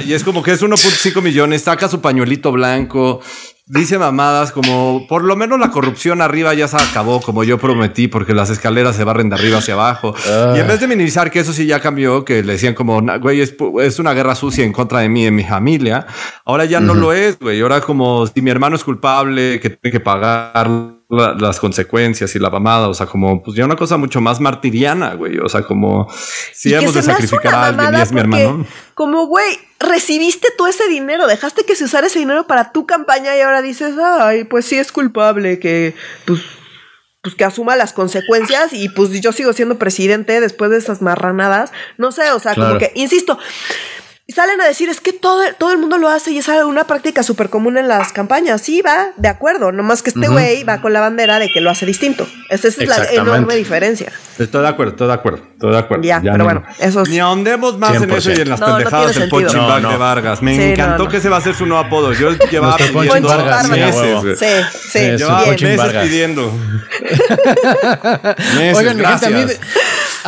y 0.06 0.14
es 0.14 0.24
como 0.24 0.42
que 0.42 0.52
es 0.52 0.64
1.5 0.64 1.22
millones, 1.22 1.64
saca 1.64 1.88
su 1.88 2.02
pañuelito 2.02 2.52
blanco 2.52 3.22
dice 3.68 3.98
mamadas 3.98 4.52
como 4.52 5.08
por 5.08 5.24
lo 5.24 5.36
menos 5.36 5.60
la 5.60 5.72
corrupción 5.72 6.22
arriba 6.22 6.54
ya 6.54 6.68
se 6.68 6.78
acabó 6.78 7.20
como 7.20 7.44
yo 7.44 7.58
prometí 7.58 8.08
porque 8.08 8.34
las 8.34 8.50
escaleras 8.50 8.96
se 8.96 9.04
barren 9.04 9.30
de 9.30 9.36
arriba 9.36 9.58
hacia 9.58 9.74
abajo. 9.74 10.14
Y 10.56 10.60
en 10.60 10.68
vez 10.68 10.80
de 10.80 10.88
minimizar 10.88 11.32
que 11.32 11.40
eso 11.40 11.54
sí 11.54 11.66
ya 11.66 11.80
cambió, 11.80 12.24
que 12.26 12.44
le 12.44 12.54
decían 12.54 12.74
como, 12.74 13.02
güey, 13.20 13.42
es, 13.42 13.56
es 13.82 14.00
una 14.00 14.14
guerra 14.14 14.36
sucia 14.36 14.64
en 14.64 14.72
contra 14.72 15.00
de 15.00 15.10
mí 15.10 15.22
y 15.22 15.26
de 15.26 15.32
mi 15.32 15.44
familia, 15.44 16.06
ahora 16.46 16.66
ya 16.66 16.80
no 16.80 16.94
lo 16.94 17.14
es, 17.14 17.40
güey. 17.40 17.62
Ahora 17.62 17.82
como 17.82 18.28
si 18.28 18.42
mi 18.42 18.52
hermano 18.52 18.76
es 18.76 18.84
culpable, 18.84 19.60
que 19.60 19.72
tiene 19.72 19.92
que 19.92 20.00
pagar 20.00 20.95
las 21.10 21.60
consecuencias 21.60 22.36
y 22.36 22.40
la 22.40 22.50
mamada, 22.50 22.88
o 22.90 22.94
sea, 22.94 23.06
como 23.06 23.44
pues 23.44 23.56
ya 23.56 23.66
una 23.66 23.76
cosa 23.76 23.98
mucho 23.98 24.22
más 24.22 24.40
martiriana, 24.40 25.14
güey, 25.14 25.38
o 25.38 25.48
sea, 25.48 25.62
como 25.62 26.08
si 26.54 26.74
hemos 26.74 26.94
de 26.94 27.04
sacrificar 27.04 27.54
a 27.54 27.66
alguien 27.68 27.96
y 27.96 28.02
es 28.02 28.12
mi 28.12 28.20
hermano. 28.22 28.66
Como, 28.96 29.28
güey, 29.28 29.60
recibiste 29.80 30.48
tú 30.58 30.66
ese 30.68 30.88
dinero, 30.88 31.28
dejaste 31.28 31.64
que 31.64 31.76
se 31.76 31.84
usara 31.84 32.08
ese 32.08 32.20
dinero 32.20 32.48
para 32.48 32.72
tu 32.72 32.86
campaña 32.86 33.36
y 33.38 33.42
ahora 33.42 33.62
dices, 33.62 33.96
ay, 34.02 34.46
pues 34.46 34.66
sí 34.66 34.78
es 34.78 34.92
culpable 34.92 35.60
que, 35.60 35.94
pues, 36.26 36.42
pues 37.22 37.36
que 37.36 37.44
asuma 37.44 37.76
las 37.76 37.94
consecuencias 37.94 38.74
y 38.74 38.90
pues 38.90 39.10
yo 39.22 39.32
sigo 39.32 39.54
siendo 39.54 39.78
presidente 39.78 40.40
después 40.42 40.72
de 40.72 40.78
esas 40.78 41.02
marranadas. 41.02 41.72
No 41.98 42.12
sé, 42.12 42.32
o 42.32 42.40
sea, 42.40 42.56
como 42.56 42.78
que, 42.78 42.92
insisto, 42.96 43.38
y 44.28 44.34
salen 44.34 44.60
a 44.60 44.66
decir, 44.66 44.90
es 44.90 45.02
que 45.02 45.14
todo, 45.14 45.44
todo 45.60 45.72
el 45.72 45.78
mundo 45.78 46.00
lo 46.00 46.10
hace 46.10 46.32
y 46.32 46.40
es 46.40 46.48
una 46.48 46.86
práctica 46.86 47.22
súper 47.22 47.52
común 47.52 47.78
en 47.78 47.88
las 47.88 48.12
campañas. 48.12 48.60
Sí, 48.60 48.82
va, 48.82 49.10
de 49.18 49.28
acuerdo. 49.28 49.72
Nomás 49.72 50.02
que 50.02 50.10
este 50.10 50.28
güey 50.28 50.64
va 50.64 50.82
con 50.82 50.94
la 50.94 51.00
bandera 51.00 51.38
de 51.38 51.52
que 51.52 51.62
lo 51.62 51.70
hace 51.70 51.86
distinto. 51.86 52.26
Esa 52.50 52.70
es 52.70 52.80
la 52.80 53.06
enorme 53.12 53.56
diferencia. 53.56 54.12
Estoy 54.40 54.64
de 54.64 54.68
acuerdo, 54.68 54.94
estoy 54.94 55.08
de 55.08 55.14
acuerdo, 55.14 55.44
estoy 55.54 55.72
de 55.72 55.78
acuerdo. 55.78 56.04
Ya, 56.04 56.22
pero 56.22 56.44
bueno, 56.44 56.64
eso 56.80 57.04
Ni 57.04 57.20
ahondemos 57.20 57.78
más 57.78 58.02
en 58.02 58.10
eso 58.10 58.32
y 58.32 58.42
en 58.42 58.50
las 58.50 58.60
pendejadas 58.60 59.16
del 59.16 59.30
punching 59.30 59.60
bag 59.60 59.88
de 59.88 59.98
Vargas. 59.98 60.42
Me 60.42 60.72
encantó 60.72 61.08
que 61.08 61.18
ese 61.18 61.30
va 61.30 61.38
a 61.38 61.42
ser 61.42 61.54
su 61.54 61.68
nuevo 61.68 61.86
apodo. 61.86 62.12
Yo 62.14 62.32
llevaba 62.52 62.78
pidiendo 62.78 63.30
Vargas, 63.30 63.70
meses. 63.70 64.40
Sí, 64.40 64.48
sí. 64.90 65.00
Llevaba 65.18 65.46
meses 65.46 65.94
pidiendo. 66.02 66.52
meses, 68.58 68.78
Oigan, 68.78 68.98
gracias. 68.98 69.32
A 69.32 69.36
mí 69.36 69.46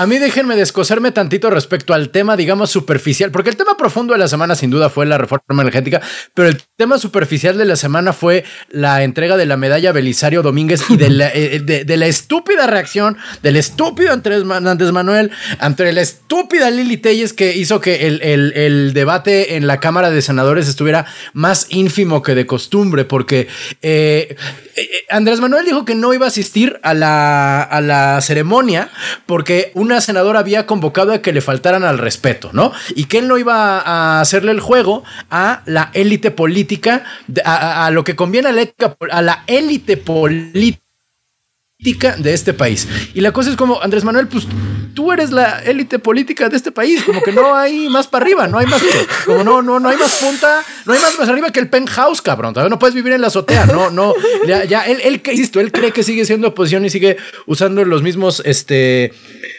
déjenme 0.05 0.55
descoserme 0.55 1.11
tantito 1.11 1.49
respecto 1.49 1.93
al 1.93 2.09
tema, 2.09 2.37
digamos, 2.37 2.69
superficial, 2.69 3.31
porque 3.31 3.49
el 3.49 3.57
tema 3.57 3.75
profundo 3.77 4.13
de 4.13 4.19
la 4.19 4.27
semana 4.27 4.55
sin 4.55 4.69
duda 4.69 4.89
fue 4.89 5.05
la 5.05 5.17
reforma 5.17 5.61
energética, 5.61 6.01
pero 6.33 6.49
el 6.49 6.61
tema 6.75 6.99
superficial 6.99 7.57
de 7.57 7.65
la 7.65 7.75
semana 7.75 8.13
fue 8.13 8.43
la 8.69 9.03
entrega 9.03 9.37
de 9.37 9.45
la 9.45 9.57
medalla 9.57 9.91
Belisario 9.91 10.43
Domínguez 10.43 10.81
y 10.89 10.97
de 10.97 11.09
la, 11.09 11.31
eh, 11.33 11.85
la 11.87 12.05
estúpida 12.05 12.67
reacción 12.67 13.17
del 13.41 13.55
estúpido 13.55 14.13
Andrés 14.13 14.91
Manuel 14.91 15.31
ante 15.59 15.91
la 15.91 16.01
estúpida 16.01 16.69
Lili 16.69 16.97
Telles 16.97 17.33
que 17.33 17.55
hizo 17.55 17.81
que 17.81 18.07
el, 18.07 18.21
el, 18.21 18.93
debate 18.93 19.55
en 19.55 19.67
la 19.67 19.79
Cámara 19.79 20.11
de 20.11 20.21
Senadores 20.21 20.67
estuviera 20.67 21.05
más 21.33 21.67
ínfimo 21.69 22.21
que 22.21 22.35
de 22.35 22.45
costumbre, 22.45 23.05
porque 23.05 23.47
eh, 23.81 24.35
eh, 24.75 24.89
Andrés 25.09 25.39
Manuel 25.39 25.65
dijo 25.65 25.85
que 25.85 25.95
no 25.95 26.13
iba 26.13 26.25
a 26.25 26.29
asistir 26.29 26.79
a 26.83 26.93
la, 26.93 27.63
a 27.63 27.81
la 27.81 28.21
ceremonia 28.21 28.89
porque 29.25 29.71
un 29.73 29.86
una 29.87 30.01
senadora 30.01 30.39
había 30.39 30.65
convocado 30.65 31.13
a 31.13 31.21
que 31.21 31.33
le 31.33 31.41
faltaran 31.41 31.83
al 31.83 31.97
respeto, 31.97 32.51
¿no? 32.53 32.71
Y 32.95 33.05
que 33.05 33.17
él 33.17 33.27
no 33.27 33.37
iba 33.37 33.79
a 33.79 34.21
hacerle 34.21 34.51
el 34.51 34.59
juego 34.59 35.03
a 35.29 35.61
la 35.65 35.89
élite 35.93 36.31
política, 36.31 37.03
a, 37.43 37.89
lo 37.91 38.03
que 38.03 38.15
conviene 38.15 38.49
a 38.49 39.21
la 39.21 39.43
élite 39.47 39.97
política 39.97 40.86
de 41.79 42.33
este 42.33 42.53
país. 42.53 42.87
Y 43.13 43.21
la 43.21 43.31
cosa 43.31 43.51
es 43.51 43.55
como, 43.55 43.81
Andrés 43.81 44.03
Manuel, 44.03 44.27
pues 44.27 44.47
tú 44.95 45.11
eres 45.11 45.29
la 45.29 45.59
élite 45.59 45.99
política 45.99 46.49
de 46.49 46.57
este 46.57 46.71
país, 46.71 47.03
como 47.03 47.21
que 47.21 47.31
no 47.31 47.53
hay 47.53 47.87
más 47.87 48.07
para 48.07 48.25
arriba, 48.25 48.47
no 48.47 48.57
hay 48.57 48.65
más, 48.65 48.81
como 49.27 49.43
no, 49.43 49.61
no, 49.61 49.79
no 49.79 49.89
hay 49.89 49.95
más 49.95 50.15
punta, 50.15 50.63
no 50.87 50.93
hay 50.93 50.99
más 50.99 51.19
más 51.19 51.29
arriba 51.29 51.51
que 51.51 51.59
el 51.59 51.69
penthouse, 51.69 52.19
cabrón, 52.23 52.55
todavía 52.55 52.71
no 52.71 52.79
puedes 52.79 52.95
vivir 52.95 53.13
en 53.13 53.21
la 53.21 53.27
azotea, 53.27 53.67
no, 53.67 53.91
no, 53.91 54.15
ya, 54.47 54.65
ya 54.65 54.87
él, 54.87 54.99
él, 55.03 55.21
insisto, 55.31 55.59
él 55.59 55.71
cree 55.71 55.91
que 55.91 56.01
sigue 56.01 56.25
siendo 56.25 56.47
oposición 56.47 56.83
y 56.83 56.89
sigue 56.89 57.17
usando 57.45 57.85
los 57.85 58.01
mismos, 58.01 58.41
este, 58.43 59.13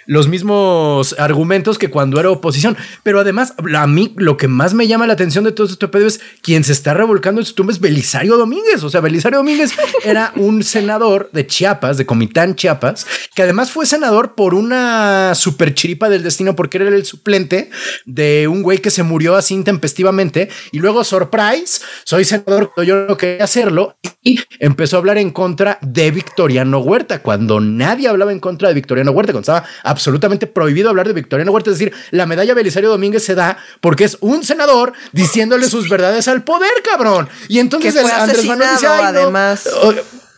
los 0.07 0.27
mismos 0.27 1.15
argumentos 1.21 1.79
que 1.79 1.89
cuando 1.89 2.19
era 2.19 2.31
oposición, 2.31 2.77
pero 3.05 3.21
además, 3.21 3.55
a 3.77 3.87
mí 3.87 4.13
lo 4.17 4.37
que 4.37 4.49
más 4.49 4.75
me 4.75 4.89
llama 4.89 5.07
la 5.07 5.13
atención 5.13 5.45
de 5.45 5.53
todo 5.53 5.69
este 5.69 5.87
pedo 5.87 6.09
es 6.09 6.21
quien 6.43 6.65
se 6.65 6.73
está 6.73 6.95
revolcando 6.95 7.41
en 7.41 7.47
su 7.47 7.55
tumba 7.55 7.73
es 7.73 7.79
Belisario 7.79 8.37
Domínguez, 8.37 8.83
o 8.83 8.91
sea, 8.91 9.01
Belisario 9.01 9.39
Domínguez 9.39 9.71
era 10.05 10.33
un 10.35 10.65
senador 10.65 11.31
de 11.33 11.47
Chiapas, 11.47 11.97
de 11.97 12.08
Comitán, 12.09 12.57
Chiapas, 12.57 13.07
que 13.37 13.43
además 13.43 13.71
fue 13.71 13.87
senador 13.87 14.35
por 14.35 14.55
una 14.55 15.37
super 15.37 15.75
chiripa 15.75 16.09
del 16.09 16.25
destino 16.25 16.57
porque 16.57 16.79
era 16.79 16.89
el 16.89 17.05
suplente 17.05 17.71
de 18.05 18.49
un 18.49 18.63
güey 18.63 18.79
que 18.79 18.91
se 18.91 19.05
murió 19.05 19.37
así 19.37 19.55
intempestivamente 19.55 20.49
y 20.73 20.81
luego, 20.81 21.05
surprise, 21.05 21.83
soy 22.03 22.25
senador, 22.25 22.73
yo 22.85 23.07
no 23.07 23.17
quería 23.17 23.45
hacerlo 23.45 23.97
y 24.23 24.41
empezó 24.59 24.97
a 24.97 24.99
hablar 24.99 25.19
en 25.19 25.31
contra 25.31 25.79
de 25.83 26.11
Victoriano 26.11 26.81
Huerta 26.81 27.23
cuando 27.23 27.61
nadie 27.61 28.09
hablaba 28.09 28.33
en 28.33 28.41
contra 28.41 28.69
de 28.69 28.75
Victoriano 28.75 29.13
Huerta, 29.13 29.33
cuando 29.33 29.53
estaba 29.53 29.65
absolutamente 29.85 30.47
prohibido 30.47 30.89
hablar 30.91 31.07
de 31.07 31.13
Victoriano 31.15 31.53
Huerta. 31.53 31.71
Es 31.71 31.79
decir, 31.79 31.95
la 32.11 32.27
medalla 32.27 32.55
Belisario 32.55 32.89
Domínguez 32.89 33.25
se 33.25 33.35
da 33.35 33.59
porque 33.81 34.05
es 34.05 34.17
un 34.21 34.43
senador 34.45 34.95
diciéndole 35.13 35.69
sus 35.69 35.89
verdades 35.89 36.27
al 36.27 36.43
poder, 36.43 36.73
cabrón. 36.83 37.29
Y 37.49 37.59
entonces 37.59 37.95
Andrés 37.97 38.47
Manuel 38.47 38.71
dice, 38.73 38.87
además. 38.87 39.69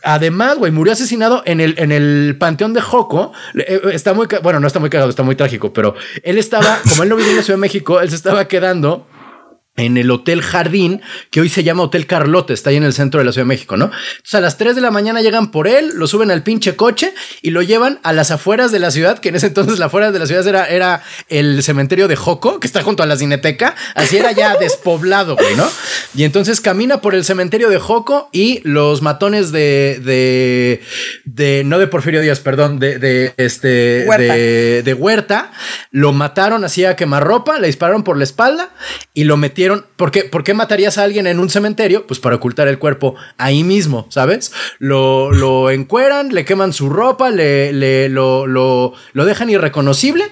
Además, 0.03 0.57
güey, 0.57 0.71
murió 0.71 0.93
asesinado 0.93 1.43
en 1.45 1.59
el, 1.59 1.75
en 1.77 1.91
el 1.91 2.35
panteón 2.39 2.73
de 2.73 2.81
Joco. 2.81 3.33
Eh, 3.55 3.65
eh, 3.67 3.81
está 3.93 4.13
muy, 4.13 4.27
bueno, 4.41 4.59
no 4.59 4.67
está 4.67 4.79
muy 4.79 4.89
cagado, 4.89 5.09
está 5.09 5.23
muy 5.23 5.35
trágico, 5.35 5.73
pero 5.73 5.95
él 6.23 6.37
estaba, 6.37 6.79
como 6.89 7.03
él 7.03 7.09
no 7.09 7.15
vivía 7.15 7.31
en 7.31 7.37
la 7.37 7.43
Ciudad 7.43 7.57
de 7.57 7.61
México, 7.61 8.01
él 8.01 8.09
se 8.09 8.15
estaba 8.15 8.47
quedando 8.47 9.05
en 9.81 9.97
el 9.97 10.11
Hotel 10.11 10.41
Jardín, 10.41 11.01
que 11.29 11.41
hoy 11.41 11.49
se 11.49 11.63
llama 11.63 11.83
Hotel 11.83 12.05
Carlote, 12.05 12.53
está 12.53 12.69
ahí 12.69 12.77
en 12.77 12.83
el 12.83 12.93
centro 12.93 13.19
de 13.19 13.25
la 13.25 13.31
Ciudad 13.31 13.45
de 13.45 13.49
México, 13.49 13.77
¿no? 13.77 13.85
Entonces 13.85 14.35
a 14.35 14.41
las 14.41 14.57
3 14.57 14.75
de 14.75 14.81
la 14.81 14.91
mañana 14.91 15.21
llegan 15.21 15.51
por 15.51 15.67
él, 15.67 15.91
lo 15.95 16.07
suben 16.07 16.31
al 16.31 16.43
pinche 16.43 16.75
coche 16.75 17.13
y 17.41 17.51
lo 17.51 17.61
llevan 17.61 17.99
a 18.03 18.13
las 18.13 18.31
afueras 18.31 18.71
de 18.71 18.79
la 18.79 18.91
ciudad, 18.91 19.19
que 19.19 19.29
en 19.29 19.35
ese 19.35 19.47
entonces 19.47 19.79
la 19.79 19.87
afuera 19.87 20.11
de 20.11 20.19
la 20.19 20.27
ciudad 20.27 20.47
era, 20.47 20.65
era 20.65 21.03
el 21.29 21.63
cementerio 21.63 22.07
de 22.07 22.15
Joco, 22.15 22.59
que 22.59 22.67
está 22.67 22.83
junto 22.83 23.03
a 23.03 23.05
la 23.05 23.17
Cineteca, 23.17 23.75
así 23.95 24.17
era 24.17 24.31
ya 24.31 24.55
despoblado, 24.55 25.35
güey, 25.35 25.55
¿no? 25.55 25.67
Y 26.15 26.23
entonces 26.23 26.61
camina 26.61 27.01
por 27.01 27.15
el 27.15 27.25
cementerio 27.25 27.69
de 27.69 27.79
Joco 27.79 28.29
y 28.31 28.61
los 28.63 29.01
matones 29.01 29.51
de, 29.51 29.99
de, 30.03 30.81
de 31.25 31.63
no 31.65 31.79
de 31.79 31.87
Porfirio 31.87 32.21
Díaz, 32.21 32.39
perdón, 32.39 32.79
de, 32.79 32.99
de 32.99 33.33
este, 33.37 34.05
Huerta. 34.07 34.33
De, 34.35 34.83
de 34.83 34.93
Huerta, 34.93 35.51
lo 35.91 36.13
mataron 36.13 36.63
así 36.63 36.85
a 36.85 36.95
quemarropa, 36.95 37.59
le 37.59 37.67
dispararon 37.67 38.03
por 38.03 38.17
la 38.17 38.23
espalda 38.23 38.69
y 39.13 39.23
lo 39.23 39.37
metieron 39.37 39.70
¿por 39.95 40.11
qué, 40.11 40.23
¿por 40.23 40.43
qué 40.43 40.53
matarías 40.53 40.97
a 40.97 41.03
alguien 41.03 41.27
en 41.27 41.39
un 41.39 41.49
cementerio? 41.49 42.07
Pues 42.07 42.19
para 42.19 42.35
ocultar 42.35 42.67
el 42.67 42.79
cuerpo 42.79 43.15
ahí 43.37 43.63
mismo, 43.63 44.07
¿sabes? 44.09 44.51
Lo, 44.79 45.31
lo 45.31 45.69
encueran, 45.69 46.33
le 46.33 46.45
queman 46.45 46.73
su 46.73 46.89
ropa, 46.89 47.29
le, 47.31 47.73
le 47.73 48.09
lo, 48.09 48.47
lo, 48.47 48.93
lo, 49.13 49.25
dejan 49.25 49.49
irreconocible 49.49 50.25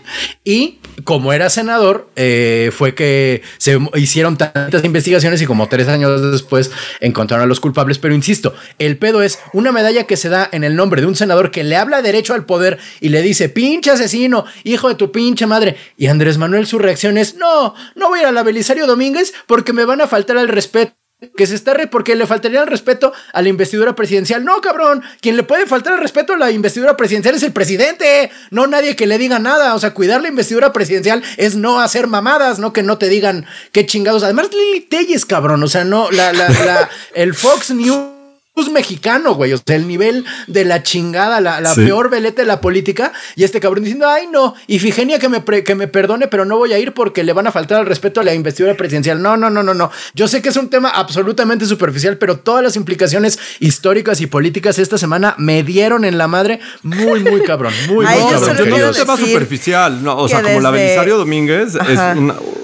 y 0.43 0.79
como 1.03 1.33
era 1.33 1.49
senador, 1.49 2.09
eh, 2.15 2.71
fue 2.75 2.93
que 2.93 3.41
se 3.57 3.79
hicieron 3.95 4.37
tantas 4.37 4.83
investigaciones 4.83 5.41
y 5.41 5.45
como 5.45 5.69
tres 5.69 5.87
años 5.87 6.31
después 6.31 6.71
encontraron 6.99 7.45
a 7.45 7.47
los 7.47 7.59
culpables. 7.59 7.99
Pero 7.99 8.13
insisto, 8.13 8.53
el 8.79 8.97
pedo 8.97 9.21
es 9.21 9.39
una 9.53 9.71
medalla 9.71 10.05
que 10.05 10.17
se 10.17 10.29
da 10.29 10.49
en 10.51 10.63
el 10.63 10.75
nombre 10.75 11.01
de 11.01 11.07
un 11.07 11.15
senador 11.15 11.51
que 11.51 11.63
le 11.63 11.77
habla 11.77 12.01
derecho 12.01 12.33
al 12.33 12.45
poder 12.45 12.79
y 12.99 13.09
le 13.09 13.21
dice, 13.21 13.49
pinche 13.49 13.91
asesino, 13.91 14.45
hijo 14.63 14.89
de 14.89 14.95
tu 14.95 15.11
pinche 15.11 15.45
madre. 15.45 15.77
Y 15.97 16.07
Andrés 16.07 16.37
Manuel 16.37 16.67
su 16.67 16.79
reacción 16.79 17.17
es, 17.17 17.35
no, 17.35 17.75
no 17.95 18.09
voy 18.09 18.19
a 18.19 18.21
ir 18.23 18.27
a 18.27 18.31
la 18.31 18.43
Belisario 18.43 18.87
Domínguez 18.87 19.18
porque 19.47 19.73
me 19.73 19.85
van 19.85 20.01
a 20.01 20.07
faltar 20.07 20.37
al 20.37 20.47
respeto 20.47 20.99
que 21.35 21.47
se 21.47 21.55
está 21.55 21.73
re 21.73 21.87
porque 21.87 22.15
le 22.15 22.25
faltaría 22.25 22.61
el 22.61 22.67
respeto 22.67 23.11
a 23.33 23.41
la 23.41 23.49
investidura 23.49 23.93
presidencial. 23.93 24.45
No, 24.45 24.61
cabrón, 24.61 25.03
quien 25.19 25.35
le 25.35 25.43
puede 25.43 25.65
faltar 25.65 25.93
el 25.93 25.99
respeto 25.99 26.33
a 26.33 26.37
la 26.37 26.51
investidura 26.51 26.95
presidencial 26.95 27.35
es 27.35 27.43
el 27.43 27.51
presidente, 27.51 28.31
no 28.51 28.67
nadie 28.67 28.95
que 28.95 29.05
le 29.05 29.17
diga 29.17 29.37
nada. 29.37 29.75
O 29.75 29.79
sea, 29.79 29.93
cuidar 29.93 30.21
la 30.21 30.29
investidura 30.29 30.71
presidencial 30.71 31.21
es 31.35 31.55
no 31.55 31.81
hacer 31.81 32.07
mamadas, 32.07 32.59
no 32.59 32.71
que 32.71 32.83
no 32.83 32.97
te 32.97 33.09
digan 33.09 33.45
qué 33.73 33.85
chingados. 33.85 34.23
Además, 34.23 34.49
Lili 34.53 34.81
Telles, 34.81 35.25
cabrón, 35.25 35.61
o 35.61 35.67
sea, 35.67 35.83
no, 35.83 36.09
la, 36.09 36.31
la, 36.31 36.49
la, 36.49 36.89
el 37.13 37.33
Fox 37.33 37.71
News 37.71 38.18
mexicano, 38.67 39.35
güey. 39.35 39.53
O 39.53 39.57
sea, 39.57 39.75
el 39.75 39.87
nivel 39.87 40.25
de 40.47 40.65
la 40.65 40.83
chingada, 40.83 41.39
la, 41.39 41.61
peor 41.75 42.09
veleta 42.09 42.41
de 42.41 42.47
la 42.47 42.59
política. 42.59 43.13
Y 43.35 43.43
este 43.43 43.59
cabrón 43.59 43.83
diciendo, 43.83 44.09
ay, 44.09 44.27
no, 44.27 44.55
y 44.67 44.79
Figenia 44.79 45.19
que 45.19 45.29
me, 45.29 45.43
que 45.63 45.75
me 45.75 45.87
perdone, 45.87 46.27
pero 46.27 46.45
no 46.45 46.57
voy 46.57 46.73
a 46.73 46.79
ir 46.79 46.93
porque 46.93 47.23
le 47.23 47.33
van 47.33 47.47
a 47.47 47.51
faltar 47.51 47.79
al 47.79 47.85
respeto 47.85 48.19
a 48.19 48.23
la 48.23 48.33
investidura 48.33 48.75
presidencial. 48.75 49.21
No, 49.21 49.37
no, 49.37 49.49
no, 49.49 49.63
no, 49.63 49.73
no. 49.73 49.91
Yo 50.13 50.27
sé 50.27 50.41
que 50.41 50.49
es 50.49 50.57
un 50.57 50.69
tema 50.69 50.89
absolutamente 50.89 51.65
superficial, 51.65 52.17
pero 52.17 52.39
todas 52.39 52.63
las 52.63 52.75
implicaciones 52.75 53.39
históricas 53.59 54.21
y 54.21 54.27
políticas 54.27 54.79
esta 54.79 54.97
semana 54.97 55.35
me 55.37 55.63
dieron 55.63 56.03
en 56.03 56.17
la 56.17 56.27
madre 56.27 56.59
muy, 56.83 57.23
muy 57.23 57.41
cabrón. 57.43 57.73
Muy, 57.87 58.05
muy 58.05 58.05
cabrón. 58.05 58.57
no 58.69 58.77
es 58.77 58.83
un 58.85 58.93
tema 58.93 59.17
superficial. 59.17 60.03
No, 60.03 60.17
o 60.17 60.27
sea, 60.27 60.41
como 60.41 60.59
la 60.59 60.71
Belisario 60.71 61.17
Domínguez 61.17 61.75
es 61.75 61.99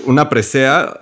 una, 0.06 0.30
presea 0.30 1.02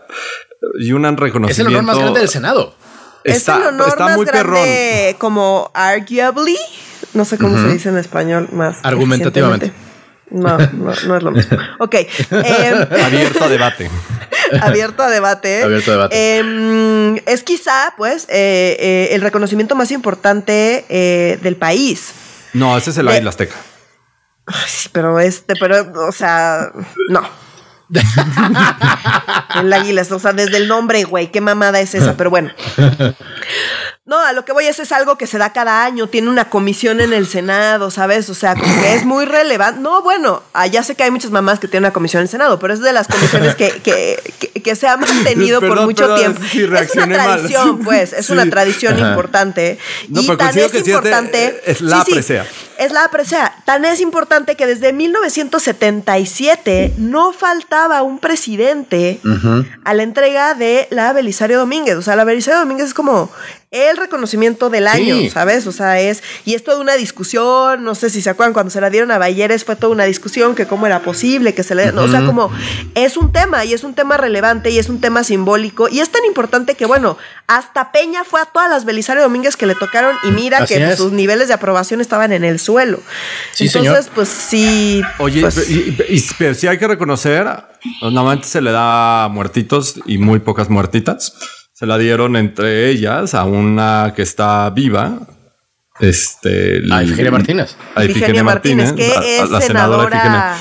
y 0.80 0.92
un 0.92 1.04
reconocimiento. 1.18 1.52
Es 1.52 1.60
el 1.60 1.68
honor 1.68 1.84
más 1.84 1.98
grande 1.98 2.20
del 2.20 2.30
Senado 2.30 2.83
está, 3.24 3.56
es 3.56 3.62
el 3.62 3.68
honor 3.68 3.88
está 3.90 4.04
más 4.06 4.16
muy 4.18 4.26
grande 4.26 5.16
como 5.18 5.72
arguably, 5.74 6.58
no 7.14 7.26
sé 7.26 7.38
cómo 7.38 7.58
se 7.58 7.74
dice 7.74 7.90
en 7.90 7.98
español 7.98 8.50
más. 8.52 8.78
Argumentativamente. 8.84 9.74
No, 10.30 10.58
no, 10.58 10.94
no, 11.06 11.16
es 11.18 11.24
lo 11.24 11.32
mismo. 11.32 11.58
Ok. 11.80 11.96
Em, 12.32 12.88
Abierto 13.06 13.44
a 13.44 13.50
debate. 13.50 13.90
abierto 14.62 15.04
a 15.04 15.10
debate. 15.10 15.64
Abierto 15.64 15.92
a 15.92 15.94
debate. 15.94 16.38
Em, 16.38 17.18
es 17.28 17.44
quizá, 17.44 17.94
pues, 17.98 18.26
eh, 18.30 18.76
eh, 18.80 19.10
el 19.12 19.22
reconocimiento 19.22 19.76
más 19.76 19.92
importante 19.92 20.86
eh, 20.90 21.38
del 21.44 21.56
país. 21.56 22.14
No, 22.54 22.76
ese 22.76 22.90
es 22.90 22.98
el 22.98 23.08
Águila 23.08 23.30
Azteca. 23.30 23.56
Ay, 24.46 24.56
sí, 24.68 24.90
pero 24.92 25.20
este, 25.20 25.56
pero, 25.56 26.08
o 26.08 26.12
sea, 26.12 26.72
no. 27.10 27.43
el 29.56 29.74
águila, 29.74 30.04
o 30.10 30.20
sea, 30.20 30.34
desde 30.34 30.58
el 30.58 30.68
nombre, 30.68 31.04
güey, 31.04 31.32
qué 31.32 31.42
mamada 31.42 31.80
es 31.80 31.96
esa, 31.96 32.16
pero 32.18 32.30
bueno. 32.30 32.52
No, 34.06 34.20
a 34.20 34.34
lo 34.34 34.44
que 34.44 34.52
voy 34.52 34.66
es, 34.66 34.80
es 34.80 34.92
algo 34.92 35.18
que 35.18 35.28
se 35.28 35.38
da 35.38 35.54
cada 35.54 35.86
año, 35.86 36.08
tiene 36.08 36.30
una 36.30 36.50
comisión 36.50 37.00
en 37.00 37.14
el 37.14 37.26
Senado, 37.26 37.90
¿sabes? 37.90 38.30
O 38.30 38.34
sea, 38.34 38.54
como 38.54 38.82
que 38.82 38.96
es 38.96 39.06
muy 39.06 39.24
relevante. 39.24 39.80
No, 39.80 40.02
bueno, 40.02 40.44
ya 40.70 40.84
sé 40.84 40.96
que 40.96 41.04
hay 41.04 41.12
muchas 41.12 41.32
mamás 41.32 41.58
que 41.60 41.70
tienen 41.70 41.86
una 41.86 41.94
comisión 41.94 42.20
en 42.20 42.24
el 42.26 42.30
Senado, 42.30 42.60
pero 42.60 42.74
es 42.74 42.82
de 42.82 42.92
las 42.92 43.08
comisiones 43.08 43.56
que, 43.56 43.70
que, 43.82 44.20
que- 44.40 44.50
que 44.62 44.76
se 44.76 44.88
ha 44.90 44.98
mantenido 44.98 45.62
por 45.62 45.80
mucho 45.84 46.04
perdón, 46.04 46.20
tiempo. 46.20 46.42
sí, 46.52 46.64
es 46.64 46.96
una 46.96 47.06
mal. 47.06 47.16
tradición, 47.38 47.80
pues, 47.80 48.12
es 48.14 48.26
Sí. 48.26 48.34
una 48.34 48.50
tradición 48.50 48.96
Ajá. 48.96 49.08
importante. 49.10 49.78
No, 50.10 50.22
y 50.22 50.26
pero 50.26 50.38
tan 50.38 50.58
es 50.58 50.72
que 50.72 50.72
sí 50.72 50.78
es 50.80 50.86
de- 50.86 50.92
importante. 50.92 51.62
es 51.66 51.80
la 51.82 52.04
presea. 52.04 52.46
Es 52.78 52.92
la 52.92 53.08
presea. 53.10 53.56
Tan 53.66 53.86
es 53.86 54.02
importante 54.02 54.56
que 54.56 54.66
desde 54.66 54.92
1977 54.94 56.94
no 56.98 57.32
faltaba 57.32 58.02
un 58.02 58.20
presidente 58.20 59.22
a 59.86 59.94
la 59.94 60.04
entrega 60.04 60.56
de 60.56 60.88
la 60.92 61.14
Belisario 61.14 61.58
Domínguez. 61.60 61.96
O 61.96 62.02
sea, 62.02 62.16
la 62.18 62.24
Belisario 62.26 62.60
Domínguez 62.60 62.88
es 62.88 62.94
como 62.94 63.30
el 63.74 63.98
reconocimiento 63.98 64.70
del 64.70 64.88
año, 64.88 65.16
Sí. 65.18 65.30
¿sabes? 65.30 65.68
O 65.68 65.72
sea, 65.74 66.00
es. 66.00 66.24
Y 66.46 66.54
es 66.54 66.64
toda 66.64 66.80
una 66.80 66.94
discusión. 66.94 67.84
No 67.84 67.96
sé 67.96 68.10
si 68.10 68.22
se 68.22 68.30
acuerdan 68.30 68.54
cuando 68.54 68.70
se 68.70 68.80
la 68.80 68.90
dieron 68.90 69.12
a 69.12 69.18
Bayeres, 69.18 69.66
fue 69.66 69.76
toda 69.76 69.92
una 69.92 70.06
discusión 70.06 70.56
que 70.56 70.66
cómo 70.68 70.86
era 70.86 71.02
posible 71.02 71.54
que 71.54 71.64
se 71.64 71.76
le. 71.76 71.92
no, 71.92 72.04
o 72.04 72.08
sea, 72.08 72.26
como 72.26 72.52
es 72.96 73.18
un 73.18 73.32
tema 73.34 73.66
y 73.66 73.74
es 73.74 73.84
un 73.84 73.94
tema 73.96 74.16
relevante 74.16 74.70
y 74.70 74.78
es 74.80 74.88
un 74.90 75.02
tema 75.02 75.24
simbólico. 75.24 75.90
Y 75.90 76.00
es 76.00 76.10
tan 76.10 76.24
importante 76.26 76.76
que, 76.76 76.86
bueno, 76.86 77.18
hasta 77.48 77.92
Peña 77.92 78.24
fue 78.24 78.40
a 78.42 78.46
todas 78.46 78.70
las 78.70 78.86
Belisario 78.86 79.24
Domínguez 79.24 79.58
que 79.58 79.66
le 79.66 79.76
tocaron 79.76 80.16
y 80.24 80.32
mira 80.32 80.60
Así 80.60 80.76
que 80.76 80.92
es. 80.92 80.98
sus 80.98 81.12
niveles 81.12 81.48
de 81.48 81.56
aprobación 81.56 82.00
estaban 82.00 82.32
en 82.32 82.44
el 82.44 82.60
suelo. 82.60 83.00
Sí, 83.54 83.66
Entonces, 83.66 83.92
señor. 84.06 84.16
pues 84.16 84.30
sí. 84.30 85.02
Oye, 85.18 85.42
pues, 85.42 85.70
y, 85.70 85.74
y- 85.74 86.16
y- 86.18 86.26
pero 86.38 86.54
sí 86.54 86.68
hay 86.68 86.78
que 86.78 86.88
reconocer, 86.88 87.48
normalmente 88.02 88.48
se 88.48 88.62
le 88.62 88.72
da 88.72 89.28
muertitos 89.30 89.96
y 90.06 90.20
muy 90.20 90.40
pocas 90.40 90.70
muertitas. 90.70 91.34
Se 91.84 91.88
la 91.88 91.98
dieron 91.98 92.38
entre 92.38 92.88
ellas 92.92 93.34
a 93.34 93.44
una 93.44 94.14
que 94.16 94.22
está 94.22 94.70
viva. 94.70 95.18
Este. 96.00 96.82
A 96.90 97.04
Ifigenia 97.04 97.30
Martínez. 97.30 97.76
A 97.94 98.06
Ifigenia 98.06 98.42
Martínez, 98.42 98.94
que 98.94 99.14
a- 99.14 99.20
a 99.20 99.24
es 99.26 99.50
la 99.50 99.60
senadora 99.60 100.10
senadora. 100.10 100.58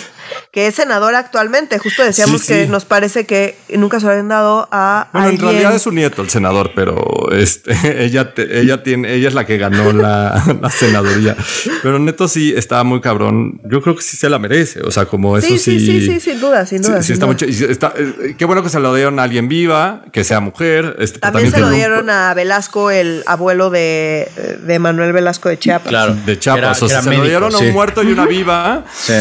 Que 0.53 0.66
es 0.66 0.74
senadora 0.74 1.18
actualmente. 1.18 1.78
Justo 1.78 2.03
decíamos 2.05 2.42
Sí, 2.42 2.48
que 2.48 2.66
nos 2.66 2.84
parece 2.84 3.24
que 3.24 3.57
nunca 3.70 3.98
se 3.98 4.05
lo 4.05 4.12
habían 4.12 4.28
dado 4.28 4.68
a. 4.70 5.09
Bueno, 5.14 5.28
en 5.30 5.38
realidad 5.38 5.74
es 5.74 5.80
su 5.80 5.92
nieto 5.92 6.20
el 6.20 6.28
senador, 6.28 6.72
pero 6.74 7.30
este, 7.32 7.72
ella, 8.05 8.34
te- 8.34 8.61
ella 8.61 8.82
tiene, 8.82 9.14
ella 9.14 9.28
es 9.28 9.34
la 9.34 9.46
que 9.46 9.57
ganó 9.57 9.94
la, 9.94 10.44
la 10.61 10.68
senaduría. 10.68 11.38
Pero 11.82 11.98
neto 11.98 12.28
sí 12.28 12.53
está 12.55 12.84
muy 12.84 13.00
cabrón. 13.00 13.62
Yo 13.64 13.80
creo 13.80 13.96
que 13.96 14.03
sí 14.03 14.18
se 14.18 14.28
la 14.28 14.38
merece. 14.38 14.82
O 14.82 14.90
sea, 14.90 15.07
como 15.07 15.38
eso 15.38 15.46
Sí, 15.48 15.59
sí. 15.59 15.80
sí, 15.80 16.00
sí, 16.03 16.07
sí, 16.07 16.20
sin 16.20 16.38
duda, 16.38 16.66
sin 16.66 16.82
duda. 16.82 17.00
sí 17.00 17.07
sin 17.07 17.14
está 17.14 17.24
duda. 17.24 17.32
mucho. 17.32 17.46
está- 17.46 17.94
eh, 17.96 18.34
qué 18.36 18.44
bueno 18.44 18.62
que 18.62 18.68
se 18.68 18.78
lo 18.78 18.94
dieron 18.94 19.18
a 19.20 19.22
alguien 19.22 19.48
viva, 19.48 20.03
que 20.12 20.22
sea 20.22 20.40
mujer. 20.40 20.96
Este, 20.98 21.18
También 21.18 21.50
se 21.50 21.61
lo 21.61 21.68
un- 21.68 21.74
dieron 21.74 22.11
a 22.11 22.34
Velasco, 22.34 22.90
el 22.90 23.22
abuelo 23.24 23.70
de, 23.70 24.28
de 24.66 24.78
Manuel 24.78 25.14
Velasco 25.14 25.48
de 25.48 25.59
Chiapas. 25.59 25.88
Claro. 25.88 26.14
de 26.14 26.38
Chiapas. 26.38 26.76
Era- 26.76 26.86
o 26.86 26.88
sea, 26.90 27.00
se 27.00 27.11
lo 27.16 27.24
dieron 27.24 27.55
a 27.55 27.59
sí. 27.59 27.64
un 27.68 27.72
muerto 27.72 28.03
y 28.03 28.12
una 28.12 28.26
viva. 28.26 28.84
Sí. 28.94 29.14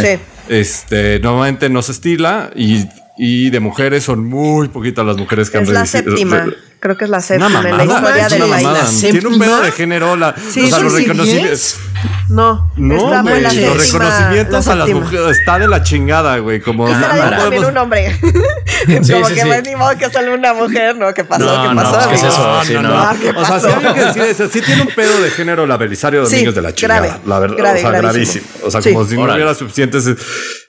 Este, 0.49 1.19
normalmente 1.19 1.69
no 1.69 1.81
se 1.81 1.91
estila 1.91 2.51
y, 2.55 2.85
y 3.17 3.49
de 3.49 3.59
mujeres 3.59 4.03
son 4.03 4.25
muy 4.25 4.67
poquitas 4.69 5.05
las 5.05 5.17
mujeres 5.17 5.49
que 5.49 5.59
Es 5.59 5.67
han 5.67 5.73
la 5.73 5.85
séptima. 5.85 6.45
Creo 6.81 6.97
que 6.97 7.03
es 7.05 7.11
la 7.11 7.21
séptima 7.21 7.47
en 7.59 7.77
la 7.77 7.83
historia 7.85 8.25
una 8.27 8.47
país. 8.49 8.63
mamada. 8.65 8.83
La 8.83 8.89
Tiene 8.99 9.27
un 9.27 9.37
pedo 9.39 9.61
de 9.61 9.71
género. 9.71 10.15
La, 10.15 10.33
Sí, 10.51 10.63
o 10.63 10.67
sea, 10.67 10.79
los 10.79 10.93
reconocimientos. 10.93 11.75
No, 12.27 12.71
No, 12.75 12.95
está 12.95 13.21
güey, 13.21 13.33
muy 13.35 13.41
la 13.43 13.53
los 13.53 13.77
reconocimientos 13.85 14.65
la 14.65 14.73
a 14.73 14.75
las 14.77 14.89
mujeres 14.89 15.37
está 15.37 15.59
de 15.59 15.67
la 15.67 15.83
chingada, 15.83 16.37
güey. 16.39 16.59
Como 16.59 16.87
la 16.87 16.93
no 16.97 16.99
dio 17.13 17.23
también 17.23 17.39
podemos- 17.39 17.65
un 17.69 17.77
hombre. 17.77 18.19
Sí, 18.81 19.13
Como 19.13 19.27
sí, 19.27 19.33
que 19.35 19.41
sí. 19.41 19.47
no 19.47 19.53
es 19.53 19.63
ni 19.63 19.75
modo 19.75 19.95
que 19.95 20.09
sale 20.09 20.33
una 20.33 20.53
mujer, 20.55 20.95
¿no? 20.97 21.13
¿Qué 21.13 21.23
pasó? 21.23 21.45
No, 21.45 21.61
¿Qué 21.61 21.75
no, 21.75 21.83
pasó? 21.83 21.91
pues, 21.93 22.07
¿qué 22.07 22.15
es 22.27 22.33
eso? 22.33 22.61
Sí, 22.65 22.73
no. 22.81 22.97
Ah, 22.97 23.15
¿qué 23.21 23.29
O 23.29 23.33
sea, 23.33 23.43
pasó? 23.47 23.67
sí 23.69 23.75
hay 23.85 23.93
que 23.93 23.99
decir 24.05 24.21
eso. 24.23 24.49
Sí 24.49 24.61
tiene 24.61 24.81
un 24.81 24.87
pedo 24.87 25.21
de 25.21 25.29
género 25.29 25.67
la 25.67 25.77
Belisario 25.77 26.25
Sí, 26.25 26.31
Domínguez 26.31 26.55
de 26.55 26.61
la 26.63 26.73
chingada. 26.73 27.01
grave, 27.01 27.19
la 27.27 27.39
verdad. 27.39 27.57
grave, 27.57 27.77
o 27.79 27.81
sea, 27.83 27.91
gravísimo. 27.91 28.43
gravísimo. 28.47 28.67
O 28.67 28.71
sea, 28.71 28.81
Sí. 28.81 28.91
como 28.93 29.05
si 29.05 29.15
no 29.17 29.23
hubiera 29.31 29.53
suficientes 29.53 30.05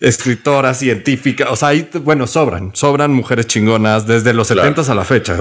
escritoras 0.01 0.79
científicas. 0.79 1.49
O 1.51 1.57
sea, 1.57 1.69
ahí, 1.69 1.89
bueno, 2.03 2.27
sobran. 2.27 2.71
Sobran 2.75 3.13
mujeres 3.15 3.47
chingonas 3.47 4.07
desde 4.07 4.35
los 4.35 4.49
Claro. 4.49 4.69
70 4.69 4.93
a 4.93 4.95
la 4.95 5.05
fecha. 5.05 5.37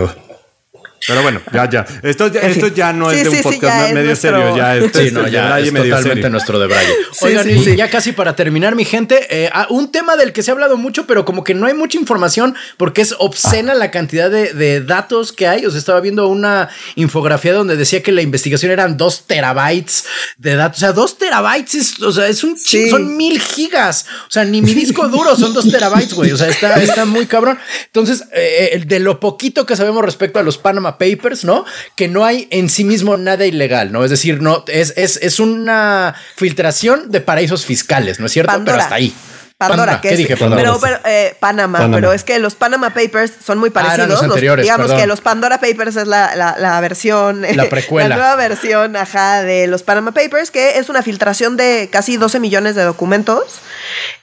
Pero 1.07 1.21
bueno, 1.23 1.41
ya, 1.51 1.69
ya. 1.69 1.85
Esto, 2.03 2.27
ya- 2.27 2.41
esto 2.41 2.67
ya 2.67 2.93
no 2.93 3.09
Sí, 3.09 3.17
es 3.17 3.23
de 3.23 3.29
un 3.29 3.35
sí, 3.35 3.41
sí, 3.41 3.49
podcast 3.59 3.91
medio 3.93 4.07
nuestro- 4.07 4.31
serio. 4.37 4.55
Ya 4.57 4.77
es, 4.77 4.91
Sí, 4.93 4.99
es 5.07 5.13
no, 5.13 5.27
ya 5.27 5.59
es 5.59 5.71
medio 5.71 5.85
totalmente 5.95 6.13
serio. 6.21 6.29
nuestro 6.29 6.59
de 6.59 6.67
Braille. 6.67 6.93
Sí, 7.11 7.25
Oigan, 7.25 7.43
sí, 7.45 7.51
y 7.51 7.63
sí. 7.65 7.75
ya 7.75 7.89
casi 7.89 8.11
para 8.11 8.35
terminar, 8.35 8.75
mi 8.75 8.85
gente, 8.85 9.27
eh, 9.29 9.49
un 9.69 9.91
tema 9.91 10.15
del 10.15 10.31
que 10.31 10.43
se 10.43 10.51
ha 10.51 10.53
hablado 10.53 10.77
mucho, 10.77 11.07
pero 11.07 11.25
como 11.25 11.43
que 11.43 11.53
no 11.55 11.65
hay 11.65 11.73
mucha 11.73 11.97
información 11.97 12.55
porque 12.77 13.01
es 13.01 13.15
obscena 13.17 13.73
la 13.73 13.89
cantidad 13.89 14.29
de, 14.29 14.53
de 14.53 14.81
datos 14.81 15.31
que 15.33 15.47
hay. 15.47 15.65
O 15.65 15.71
sea, 15.71 15.79
estaba 15.79 15.99
viendo 16.01 16.27
una 16.27 16.69
infografía 16.95 17.53
donde 17.53 17.75
decía 17.77 18.03
que 18.03 18.11
la 18.11 18.21
investigación 18.21 18.71
eran 18.71 18.95
dos 18.97 19.25
terabytes 19.25 20.05
de 20.37 20.55
datos. 20.55 20.77
O 20.77 20.81
sea, 20.81 20.91
dos 20.93 21.17
terabytes 21.17 21.73
es, 21.75 21.99
o 22.01 22.11
sea, 22.11 22.27
es 22.27 22.43
un 22.43 22.57
son 22.57 23.17
mil 23.17 23.39
gigas. 23.41 24.05
O 24.27 24.31
sea, 24.31 24.45
ni 24.45 24.61
mi 24.61 24.73
disco 24.73 25.07
duro 25.07 25.35
son 25.35 25.53
dos 25.53 25.69
terabytes, 25.69 26.13
güey. 26.13 26.31
O 26.31 26.37
sea, 26.37 26.47
está, 26.47 26.75
está 26.81 27.05
muy 27.05 27.25
cabrón. 27.25 27.57
Entonces, 27.87 28.23
eh, 28.33 28.69
el 28.73 28.87
de 28.87 28.99
lo 28.99 29.19
poquito 29.19 29.65
que 29.65 29.75
sabemos 29.75 30.05
respecto 30.05 30.37
a 30.39 30.43
los 30.43 30.57
Panama 30.59 30.90
Papers, 30.97 31.43
¿no? 31.43 31.65
Que 31.95 32.07
no 32.07 32.25
hay 32.25 32.47
en 32.51 32.69
sí 32.69 32.83
mismo 32.83 33.17
nada 33.17 33.45
ilegal, 33.45 33.91
¿no? 33.91 34.03
Es 34.03 34.09
decir, 34.09 34.41
no, 34.41 34.63
es, 34.67 34.93
es, 34.97 35.17
es 35.17 35.39
una 35.39 36.15
filtración 36.35 37.11
de 37.11 37.21
paraísos 37.21 37.65
fiscales, 37.65 38.19
¿no 38.19 38.25
es 38.25 38.31
cierto? 38.31 38.51
Pandora. 38.51 38.77
Pero 38.77 38.83
hasta 38.83 38.95
ahí. 38.95 39.13
Pandora, 39.69 40.01
que 40.01 40.07
¿qué 40.09 40.13
es, 40.13 40.17
dije? 40.19 40.37
Pandora. 40.37 40.61
Pero, 40.61 40.79
pero, 40.79 40.99
eh, 41.05 41.35
Panamá, 41.39 41.79
Panamá. 41.79 41.97
pero 41.97 42.13
es 42.13 42.23
que 42.23 42.39
los 42.39 42.55
Panama 42.55 42.89
Papers 42.93 43.31
son 43.43 43.57
muy 43.59 43.69
Ah, 43.69 43.79
eran 43.79 43.85
parecidos. 43.87 44.09
los 44.09 44.23
anteriores, 44.23 44.63
digamos 44.63 44.87
perdón. 44.87 45.01
que 45.01 45.07
los 45.07 45.21
Pandora 45.21 45.59
Papers 45.59 45.95
es 45.95 46.07
la, 46.07 46.35
la- 46.35 46.55
la 46.57 46.79
versión, 46.81 47.43
La 47.55 47.65
precuela. 47.69 48.09
la 48.09 48.15
nueva 48.15 48.35
versión, 48.35 48.95
ajá, 48.95 49.43
de 49.43 49.67
los 49.67 49.83
Panama 49.83 50.11
Papers, 50.13 50.51
que 50.51 50.77
es 50.79 50.89
una 50.89 51.01
filtración 51.03 51.57
de 51.57 51.89
casi 51.91 52.17
12 52.17 52.39
millones 52.39 52.75
de 52.75 52.83
documentos 52.83 53.59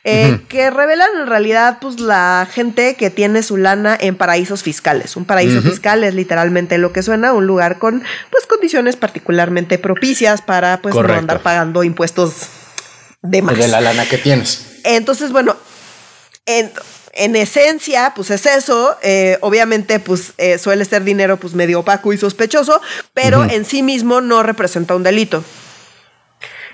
eh, 0.04 0.40
que 0.48 0.70
revelan 0.70 1.08
en 1.20 1.26
realidad, 1.26 1.78
pues, 1.80 2.00
la 2.00 2.46
gente 2.50 2.94
que 2.96 3.10
tiene 3.10 3.42
su 3.42 3.56
lana 3.56 3.96
en 4.00 4.16
paraísos 4.16 4.62
fiscales. 4.62 5.16
Un 5.16 5.24
paraíso 5.24 5.60
fiscal 5.62 6.02
es 6.04 6.14
literalmente 6.14 6.78
lo 6.78 6.92
que 6.92 7.02
suena, 7.02 7.32
un 7.32 7.46
lugar 7.46 7.78
con, 7.78 8.02
pues, 8.30 8.46
condiciones 8.46 8.96
particularmente 8.96 9.78
propicias 9.78 10.40
para, 10.42 10.78
pues, 10.80 10.94
Correcto. 10.94 11.14
no 11.14 11.20
andar 11.20 11.40
pagando 11.40 11.82
impuestos 11.84 12.32
de 13.22 13.42
más. 13.42 13.56
De 13.58 13.68
la 13.68 13.80
lana 13.80 14.06
que 14.06 14.16
tienes. 14.18 14.64
Entonces, 14.96 15.32
bueno, 15.32 15.56
en, 16.46 16.72
en 17.12 17.36
esencia, 17.36 18.12
pues 18.16 18.30
es 18.30 18.46
eso. 18.46 18.96
Eh, 19.02 19.38
obviamente, 19.42 20.00
pues 20.00 20.32
eh, 20.38 20.58
suele 20.58 20.84
ser 20.84 21.04
dinero 21.04 21.36
pues 21.36 21.54
medio 21.54 21.80
opaco 21.80 22.12
y 22.12 22.18
sospechoso, 22.18 22.80
pero 23.12 23.44
en 23.44 23.64
sí 23.64 23.82
mismo 23.82 24.20
no 24.20 24.42
representa 24.42 24.94
un 24.94 25.02
delito. 25.02 25.44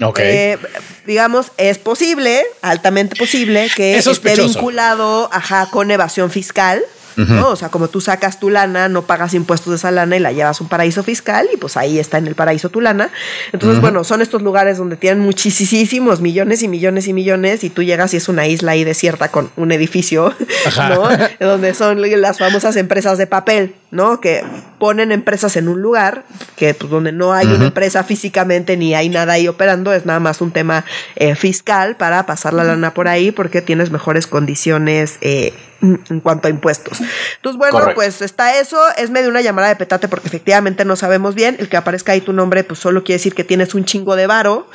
Ok. 0.01 0.19
Eh, 0.23 0.59
digamos, 1.07 1.53
es 1.57 1.79
posible, 1.79 2.45
altamente 2.63 3.17
posible, 3.17 3.69
que 3.75 3.97
Es 3.97 4.07
esté 4.07 4.37
vinculado 4.37 5.29
ajá, 5.33 5.69
con 5.71 5.91
evasión 5.91 6.31
fiscal. 6.31 6.83
¿No? 7.17 7.51
O 7.51 7.57
sea, 7.57 7.69
como 7.69 7.89
tú 7.89 8.01
sacas 8.01 8.41
tu 8.41 8.51
lana, 8.51 8.89
no 8.89 9.03
pagas 9.03 9.35
impuestos 9.35 9.71
de 9.71 9.77
esa 9.77 9.91
lana 9.91 10.17
y 10.17 10.21
la 10.21 10.33
llevas 10.33 10.61
a 10.61 10.65
un 10.65 10.69
paraíso 10.69 11.03
fiscal 11.03 11.47
y 11.53 11.57
pues 11.57 11.77
ahí 11.77 11.99
está 11.99 12.19
en 12.19 12.27
el 12.27 12.35
paraíso 12.35 12.71
tu 12.71 12.81
lana. 12.81 13.11
Entonces, 13.53 13.81
bueno, 13.81 14.05
son 14.05 14.23
estos 14.23 14.43
lugares 14.43 14.79
donde 14.79 14.97
tienen 14.97 15.21
muchísimos 15.21 16.21
millones 16.21 16.63
y 16.63 16.69
millones 16.69 17.09
y 17.09 17.13
millones 17.13 17.65
y 17.65 17.71
tú 17.71 17.83
llegas 17.83 18.15
y 18.15 18.17
es 18.17 18.29
una 18.29 18.47
isla 18.47 18.73
ahí 18.73 18.85
desierta 18.85 19.29
con 19.29 19.51
un 19.57 19.73
edificio, 19.73 20.35
Ajá. 20.67 20.89
¿no? 20.91 21.09
Donde 21.41 21.75
son 21.75 22.01
las 22.21 22.39
famosas 22.39 22.77
empresas 22.77 23.19
de 23.19 23.27
papel, 23.27 23.75
¿no? 23.91 24.21
Que 24.21 24.45
ponen 24.79 25.13
empresas 25.13 25.57
en 25.57 25.69
un 25.69 25.81
lugar 25.81 26.25
que 26.57 26.75
pues 26.75 26.91
donde 26.91 27.13
no 27.13 27.33
hay 27.33 27.47
una 27.47 27.67
empresa 27.67 28.05
físicamente 28.05 28.77
ni 28.77 28.95
hay 28.95 29.09
nada 29.09 29.35
ahí 29.35 29.49
operando, 29.49 29.93
es 29.93 30.07
nada 30.07 30.21
más 30.21 30.41
un 30.41 30.51
tema 30.51 30.85
eh, 31.17 31.35
fiscal 31.35 31.97
para 31.97 32.27
pasar 32.27 32.55
la 32.55 32.65
lana 32.65 32.95
por 32.95 33.09
ahí 33.09 33.31
porque 33.31 33.63
tienes 33.63 33.91
mejores 33.91 34.27
condiciones 34.27 35.19
eh, 35.21 35.55
en 36.11 36.21
cuanto 36.21 36.49
a 36.49 36.51
impuestos. 36.51 36.99
Entonces, 37.37 37.59
bueno, 37.59 37.73
Correcto. 37.73 37.95
pues 37.95 38.23
está 38.23 38.59
eso, 38.59 38.79
es 38.97 39.11
medio 39.11 39.29
una 39.29 39.41
llamada 39.41 39.69
de 39.69 39.77
petate 39.77 40.09
porque 40.09 40.29
efectivamente 40.29 40.85
no 40.85 40.97
sabemos 40.97 41.35
bien, 41.35 41.57
el 41.59 41.69
que 41.69 41.77
aparezca 41.77 42.13
ahí 42.13 42.21
tu 42.21 42.33
nombre 42.33 42.65
pues 42.65 42.81
solo 42.81 43.05
quiere 43.05 43.19
decir 43.19 43.35
que 43.35 43.45
tienes 43.45 43.75
un 43.75 43.85
chingo 43.85 44.17
de 44.17 44.27
varo 44.27 44.69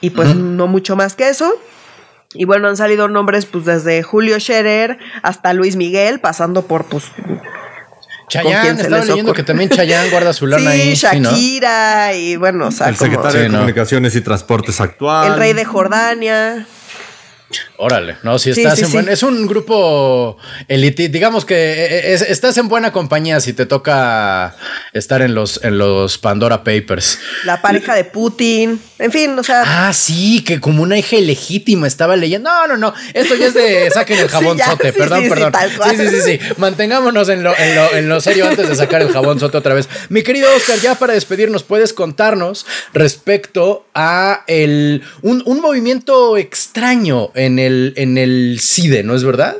y 0.00 0.10
pues 0.10 0.34
no 0.34 0.66
mucho 0.66 0.96
más 0.96 1.14
que 1.14 1.28
eso. 1.28 1.54
Y 2.34 2.44
bueno, 2.44 2.68
han 2.68 2.76
salido 2.76 3.08
nombres 3.08 3.46
pues 3.46 3.64
desde 3.64 4.02
Julio 4.02 4.38
Scherer 4.40 4.98
hasta 5.22 5.52
Luis 5.54 5.76
Miguel, 5.76 6.20
pasando 6.20 6.62
por 6.66 6.84
pues 6.84 7.04
¿con 7.16 7.38
quién 8.28 8.42
Chayanne, 8.52 8.76
se 8.76 8.82
estaba 8.82 8.98
les 8.98 9.08
leyendo 9.08 9.30
ocurre? 9.30 9.42
que 9.42 9.46
también 9.46 9.70
Chayanne 9.70 10.10
guarda 10.10 10.32
su 10.32 10.46
lana 10.48 10.70
sí, 10.72 10.80
ahí. 10.80 10.96
sí, 10.96 11.06
¿no? 11.20 11.30
Shakira 11.30 12.14
y 12.14 12.36
bueno, 12.36 12.66
o 12.66 12.70
sea, 12.72 12.88
El 12.88 12.96
como 12.96 13.10
secretario 13.10 13.38
Sí, 13.38 13.42
de 13.44 13.48
no. 13.48 13.58
Comunicaciones 13.58 14.16
y 14.16 14.20
Transportes 14.20 14.80
actual. 14.80 15.32
el 15.32 15.38
rey 15.38 15.52
de 15.52 15.64
Jordania. 15.64 16.66
Órale, 17.76 18.16
no, 18.24 18.38
si 18.40 18.50
estás 18.50 18.82
en 18.82 18.90
buen, 18.90 19.08
es 19.08 19.22
un 19.22 19.46
grupo 19.46 20.36
elite, 20.66 21.08
digamos 21.08 21.44
que 21.44 21.54
eh, 21.54 22.14
eh, 22.14 22.26
estás 22.28 22.58
en 22.58 22.68
buena 22.68 22.90
compañía 22.92 23.38
si 23.40 23.52
te 23.52 23.66
toca 23.66 24.56
estar 24.92 25.22
en 25.22 25.34
los 25.34 25.62
en 25.62 25.78
los 25.78 26.18
Pandora 26.18 26.64
Papers. 26.64 27.20
La 27.44 27.62
pareja 27.62 27.94
de 27.94 28.02
Putin, 28.04 28.80
en 28.98 29.12
fin, 29.12 29.38
o 29.38 29.42
sea. 29.42 29.88
Ah, 29.88 29.92
sí, 29.92 30.42
que 30.42 30.60
como 30.60 30.82
una 30.82 30.98
hija 30.98 31.16
ilegítima 31.16 31.86
estaba 31.86 32.16
leyendo. 32.16 32.50
No, 32.50 32.66
no, 32.66 32.76
no, 32.76 32.94
esto 33.12 33.34
ya 33.34 33.46
es 33.46 33.54
de 33.54 33.90
saquen 33.94 34.18
el 34.18 34.28
jabón 34.28 34.58
sote, 34.58 34.92
perdón, 34.92 35.28
perdón. 35.28 35.52
Sí, 35.90 35.96
sí, 35.96 36.08
sí, 36.08 36.20
sí, 36.22 36.40
mantengámonos 36.56 37.28
en 37.28 37.42
lo, 37.42 37.54
en 37.58 38.08
lo 38.08 38.20
serio 38.20 38.48
antes 38.48 38.68
de 38.68 38.74
sacar 38.74 39.02
el 39.02 39.10
jabón 39.10 39.38
sote 39.40 39.58
otra 39.58 39.74
vez. 39.74 39.88
Mi 40.08 40.22
querido 40.22 40.48
Oscar, 40.54 40.78
ya 40.80 40.94
para 40.94 41.12
despedirnos, 41.12 41.62
¿puedes 41.62 41.92
contarnos 41.92 42.66
respecto 42.92 43.86
a 43.94 44.44
el 44.46 45.02
un, 45.22 45.42
un 45.44 45.60
movimiento 45.60 46.36
extraño 46.36 47.30
en 47.34 47.58
el, 47.58 47.92
en 47.96 48.18
el 48.18 48.58
CIDE, 48.60 49.02
¿no 49.02 49.14
es 49.14 49.24
verdad? 49.24 49.56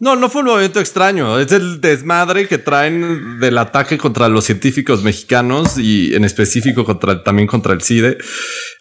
No, 0.00 0.16
no 0.16 0.28
fue 0.28 0.42
un 0.42 0.48
movimiento 0.48 0.80
extraño. 0.80 1.38
Es 1.38 1.52
el 1.52 1.80
desmadre 1.80 2.48
que 2.48 2.58
traen 2.58 3.38
del 3.38 3.58
ataque 3.58 3.96
contra 3.96 4.28
los 4.28 4.44
científicos 4.44 5.02
mexicanos 5.02 5.78
y 5.78 6.14
en 6.14 6.24
específico 6.24 6.84
contra, 6.84 7.22
también 7.22 7.46
contra 7.46 7.72
el 7.74 7.82
CIDE. 7.82 8.18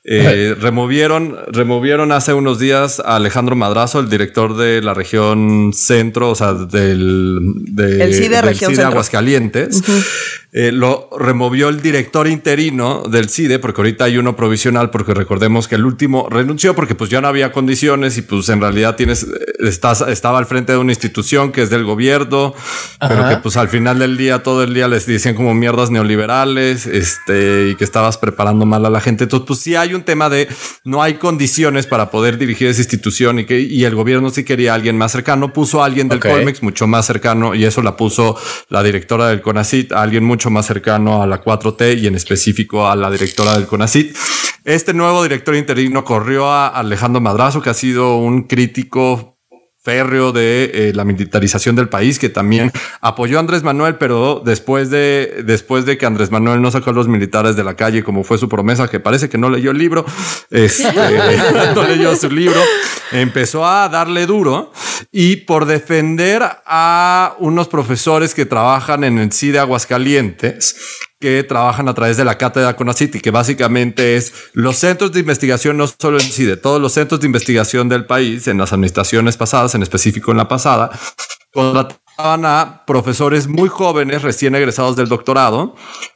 Eh, 0.05 0.53
removieron, 0.59 1.37
removieron 1.47 2.11
hace 2.11 2.33
unos 2.33 2.59
días 2.59 2.99
a 2.99 3.15
Alejandro 3.15 3.55
Madrazo, 3.55 4.01
el 4.01 4.09
director 4.09 4.57
de 4.57 4.81
la 4.81 4.93
región 4.93 5.71
centro, 5.73 6.31
o 6.31 6.35
sea, 6.35 6.53
del, 6.53 7.39
de, 7.67 8.03
el 8.03 8.13
CIDE, 8.13 8.41
del 8.41 8.81
Aguascalientes. 8.81 9.81
Eh, 10.55 10.71
lo 10.71 11.09
removió 11.17 11.69
el 11.69 11.81
director 11.81 12.27
interino 12.27 13.05
del 13.09 13.27
CIDE, 13.27 13.57
porque 13.57 13.81
ahorita 13.81 14.03
hay 14.03 14.19
uno 14.19 14.35
provisional, 14.35 14.91
porque 14.91 15.15
recordemos 15.15 15.67
que 15.67 15.73
el 15.73 15.83
último 15.83 16.27
renunció 16.29 16.75
porque 16.75 16.93
pues 16.93 17.09
ya 17.09 17.21
no 17.21 17.27
había 17.27 17.51
condiciones 17.51 18.19
y 18.19 18.21
pues 18.21 18.49
en 18.49 18.61
realidad 18.61 18.95
tienes, 18.95 19.25
estás, 19.59 20.01
estaba 20.01 20.37
al 20.37 20.45
frente 20.45 20.73
de 20.73 20.77
una 20.77 20.91
institución 20.91 21.51
que 21.51 21.63
es 21.63 21.71
del 21.71 21.85
gobierno, 21.85 22.53
pero 22.99 23.29
que 23.29 23.37
pues 23.37 23.57
al 23.57 23.67
final 23.67 23.97
del 23.97 24.15
día, 24.15 24.43
todo 24.43 24.61
el 24.63 24.75
día 24.75 24.87
les 24.87 25.07
decían 25.07 25.33
como 25.33 25.55
mierdas 25.55 25.89
neoliberales, 25.89 26.85
este, 26.85 27.69
y 27.69 27.75
que 27.75 27.83
estabas 27.83 28.19
preparando 28.19 28.67
mal 28.67 28.85
a 28.85 28.91
la 28.91 29.01
gente. 29.01 29.23
Entonces, 29.23 29.47
pues 29.47 29.59
sí 29.59 29.75
hay 29.75 29.92
un 29.95 30.03
tema 30.03 30.29
de 30.29 30.47
no 30.83 31.01
hay 31.01 31.15
condiciones 31.15 31.87
para 31.87 32.11
poder 32.11 32.37
dirigir 32.37 32.67
esa 32.67 32.81
institución 32.81 33.39
y 33.39 33.45
que, 33.45 33.59
y 33.59 33.83
el 33.85 33.95
gobierno 33.95 34.29
sí 34.29 34.43
quería 34.43 34.73
a 34.73 34.75
alguien 34.75 34.97
más 34.97 35.11
cercano, 35.11 35.53
puso 35.53 35.81
a 35.81 35.85
alguien 35.85 36.09
del 36.09 36.19
Colmex 36.19 36.63
mucho 36.63 36.87
más 36.87 37.05
cercano 37.05 37.55
y 37.55 37.65
eso 37.65 37.81
la 37.81 37.95
puso 37.95 38.37
la 38.69 38.83
directora 38.83 39.27
del 39.27 39.41
CONACIT, 39.41 39.91
a 39.91 40.01
alguien 40.01 40.23
mucho 40.23 40.49
más 40.49 40.65
cercano 40.65 41.21
a 41.21 41.27
la 41.27 41.43
4T 41.43 41.99
y 41.99 42.07
en 42.07 42.15
específico 42.15 42.87
a 42.87 42.95
la 42.95 43.09
directora 43.09 43.53
del 43.53 43.67
CONACIT. 43.67 44.15
Este 44.63 44.93
nuevo 44.93 45.23
director 45.23 45.55
interino 45.55 46.05
corrió 46.05 46.49
a 46.49 46.67
Alejandro 46.67 47.19
Madrazo, 47.19 47.61
que 47.61 47.69
ha 47.69 47.73
sido 47.73 48.17
un 48.17 48.43
crítico 48.43 49.32
férreo 49.83 50.31
de 50.31 50.71
eh, 50.73 50.93
la 50.95 51.03
militarización 51.03 51.75
del 51.75 51.89
país, 51.89 52.17
que 52.17 52.29
también 52.29 52.71
apoyó 53.01 53.37
a 53.37 53.41
Andrés 53.41 53.63
Manuel, 53.63 53.95
pero 53.95 54.41
después 54.43 54.89
de, 54.89 55.43
después 55.45 55.85
de 55.85 55.97
que 55.97 56.05
Andrés 56.05 56.31
Manuel 56.31 56.61
no 56.61 56.71
sacó 56.71 56.91
a 56.91 56.93
los 56.93 57.09
militares 57.09 57.57
de 57.57 57.65
la 57.65 57.75
calle, 57.75 58.01
como 58.01 58.23
fue 58.23 58.37
su 58.37 58.47
promesa, 58.47 58.87
que 58.87 59.01
parece 59.01 59.27
que 59.27 59.37
no 59.37 59.49
leyó 59.49 59.71
el 59.71 59.77
libro, 59.77 60.05
este, 60.49 60.87
no 61.75 61.83
leyó 61.83 62.15
su 62.15 62.29
libro, 62.29 62.61
empezó 63.11 63.67
a 63.67 63.89
darle 63.89 64.25
duro 64.25 64.71
y 65.11 65.37
por 65.37 65.65
defender 65.65 66.43
a 66.65 67.35
unos 67.39 67.67
profesores 67.67 68.33
que 68.33 68.45
trabajan 68.45 69.03
en 69.03 69.17
el 69.17 69.33
CIDE 69.33 69.59
Aguascalientes, 69.59 70.77
que 71.23 71.41
trabajan 71.45 71.87
a 71.87 71.93
través 71.93 72.17
de 72.17 72.25
la 72.25 72.37
cátedra 72.37 72.75
CONACIT 72.75 73.21
que 73.21 73.31
básicamente 73.31 74.17
es 74.17 74.33
los 74.51 74.75
centros 74.75 75.13
de 75.13 75.21
investigación, 75.21 75.77
no 75.77 75.87
solo 75.87 76.19
en 76.19 76.29
sí, 76.29 76.43
de 76.43 76.57
todos 76.57 76.81
los 76.81 76.91
centros 76.91 77.21
de 77.21 77.27
investigación 77.27 77.87
del 77.87 78.05
país, 78.05 78.45
en 78.49 78.57
las 78.57 78.73
administraciones 78.73 79.37
pasadas, 79.37 79.73
en 79.73 79.83
específico 79.83 80.31
en 80.31 80.37
la 80.37 80.49
pasada, 80.49 80.89
contrataban 81.53 82.45
a 82.45 82.83
profesores 82.85 83.47
muy 83.47 83.69
jóvenes, 83.69 84.21
recién 84.21 84.53
egresados 84.53 84.97
del 84.97 85.07
doctorado, 85.07 85.75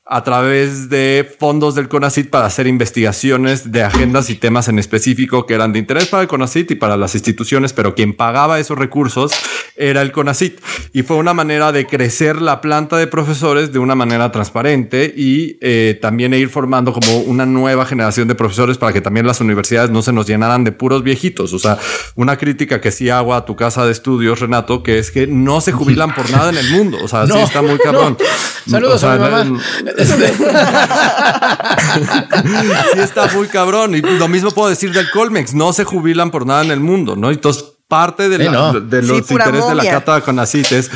a 0.09 0.23
través 0.23 0.89
de 0.89 1.29
fondos 1.37 1.75
del 1.75 1.89
CONACIT 1.89 2.29
para 2.29 2.45
hacer 2.45 2.65
investigaciones 2.65 3.71
de 3.71 3.83
agendas 3.83 4.29
y 4.29 4.35
temas 4.35 4.69
en 4.69 4.79
específico 4.79 5.45
que 5.45 5.53
eran 5.53 5.73
de 5.73 5.79
interés 5.79 6.07
para 6.07 6.23
el 6.23 6.29
CONACIT 6.29 6.71
y 6.71 6.75
para 6.75 6.95
las 6.95 7.13
instituciones, 7.15 7.73
pero 7.73 7.93
quien 7.93 8.15
pagaba 8.15 8.59
esos 8.59 8.77
recursos 8.77 9.33
era 9.75 10.01
el 10.01 10.13
CONACIT. 10.13 10.59
Y 10.93 11.03
fue 11.03 11.17
una 11.17 11.33
manera 11.33 11.71
de 11.71 11.85
crecer 11.85 12.41
la 12.41 12.61
planta 12.61 12.97
de 12.97 13.07
profesores 13.07 13.73
de 13.73 13.79
una 13.79 13.95
manera 13.95 14.31
transparente 14.31 15.13
y 15.15 15.57
eh, 15.61 15.99
también 16.01 16.33
ir 16.33 16.49
formando 16.49 16.93
como 16.93 17.19
una 17.19 17.45
nueva 17.45 17.85
generación 17.85 18.29
de 18.29 18.35
profesores 18.35 18.77
para 18.77 18.93
que 18.93 19.01
también 19.01 19.27
las 19.27 19.41
universidades 19.41 19.91
no 19.91 20.01
se 20.01 20.13
nos 20.13 20.25
llenaran 20.25 20.63
de 20.63 20.71
puros 20.71 21.03
viejitos. 21.03 21.51
O 21.53 21.59
sea, 21.59 21.77
una 22.15 22.37
crítica 22.37 22.79
que 22.79 22.91
sí 22.91 23.09
hago 23.09 23.33
a 23.33 23.45
tu 23.45 23.55
casa 23.57 23.85
de 23.85 23.91
estudios, 23.91 24.39
Renato, 24.39 24.83
que 24.83 24.99
es 24.99 25.11
que 25.11 25.27
no 25.27 25.59
se 25.59 25.73
jubilan 25.73 26.15
por 26.15 26.29
nada 26.31 26.49
en 26.49 26.57
el 26.57 26.69
mundo. 26.71 26.97
O 27.03 27.07
sea, 27.09 27.27
sí 27.27 27.37
está 27.37 27.61
muy 27.61 27.77
cabrón. 27.83 28.17
Saludos 28.67 29.03
a 29.03 29.13
mi 29.13 29.19
mamá. 29.19 29.61
Este. 29.97 30.33
sí 32.93 32.99
está 32.99 33.27
muy 33.33 33.47
cabrón. 33.47 33.95
Y 33.95 34.01
lo 34.01 34.27
mismo 34.27 34.51
puedo 34.51 34.69
decir 34.69 34.93
del 34.93 35.09
Colmex. 35.09 35.53
No 35.53 35.73
se 35.73 35.83
jubilan 35.83 36.31
por 36.31 36.45
nada 36.45 36.63
en 36.63 36.71
el 36.71 36.79
mundo, 36.79 37.15
¿no? 37.15 37.31
Entonces 37.31 37.76
parte 37.87 38.27
de, 38.27 38.37
los 38.37 38.75
intereses 39.31 39.67
de 39.69 39.75
la 39.75 39.83
Cata 39.85 40.19
con 40.19 40.39
es 40.39 40.91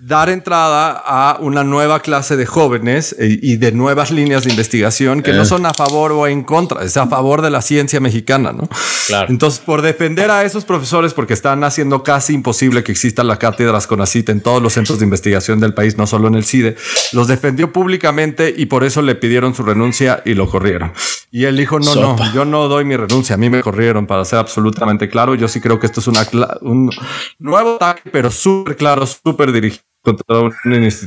dar 0.00 0.28
entrada 0.28 1.02
a 1.04 1.38
una 1.40 1.64
nueva 1.64 2.00
clase 2.00 2.36
de 2.36 2.46
jóvenes 2.46 3.16
eh, 3.18 3.38
y 3.42 3.56
de 3.56 3.72
nuevas 3.72 4.12
líneas 4.12 4.44
de 4.44 4.50
investigación 4.50 5.22
que 5.22 5.32
no 5.32 5.42
eh. 5.42 5.46
son 5.46 5.66
a 5.66 5.74
favor 5.74 6.12
o 6.12 6.26
en 6.28 6.44
contra, 6.44 6.84
es 6.84 6.96
a 6.96 7.08
favor 7.08 7.42
de 7.42 7.50
la 7.50 7.62
ciencia 7.62 7.98
mexicana, 7.98 8.52
¿no? 8.52 8.68
Claro. 9.08 9.26
Entonces, 9.28 9.60
por 9.60 9.82
defender 9.82 10.30
a 10.30 10.44
esos 10.44 10.64
profesores, 10.64 11.14
porque 11.14 11.34
están 11.34 11.64
haciendo 11.64 12.04
casi 12.04 12.34
imposible 12.34 12.84
que 12.84 12.92
existan 12.92 13.26
las 13.26 13.38
cátedras 13.38 13.88
CONACIT 13.88 14.28
en 14.28 14.40
todos 14.40 14.62
los 14.62 14.74
centros 14.74 15.00
de 15.00 15.04
investigación 15.04 15.58
del 15.58 15.74
país, 15.74 15.96
no 15.96 16.06
solo 16.06 16.28
en 16.28 16.36
el 16.36 16.44
CIDE, 16.44 16.76
los 17.12 17.26
defendió 17.26 17.72
públicamente 17.72 18.54
y 18.56 18.66
por 18.66 18.84
eso 18.84 19.02
le 19.02 19.16
pidieron 19.16 19.54
su 19.54 19.64
renuncia 19.64 20.22
y 20.24 20.34
lo 20.34 20.48
corrieron. 20.48 20.92
Y 21.32 21.44
él 21.44 21.56
dijo, 21.56 21.80
no, 21.80 21.94
no, 21.94 22.32
yo 22.32 22.44
no 22.44 22.68
doy 22.68 22.84
mi 22.84 22.96
renuncia, 22.96 23.34
a 23.34 23.38
mí 23.38 23.50
me 23.50 23.60
corrieron, 23.62 24.06
para 24.06 24.24
ser 24.24 24.38
absolutamente 24.38 25.08
claro, 25.08 25.34
yo 25.34 25.48
sí 25.48 25.60
creo 25.60 25.80
que 25.80 25.86
esto 25.86 26.00
es 26.00 26.06
una 26.06 26.24
un 26.62 26.90
nuevo 27.38 27.76
ataque, 27.76 28.10
pero 28.10 28.30
súper 28.30 28.76
claro, 28.76 29.06
súper 29.06 29.52
dirigido 29.52 29.84
contra 30.06 30.38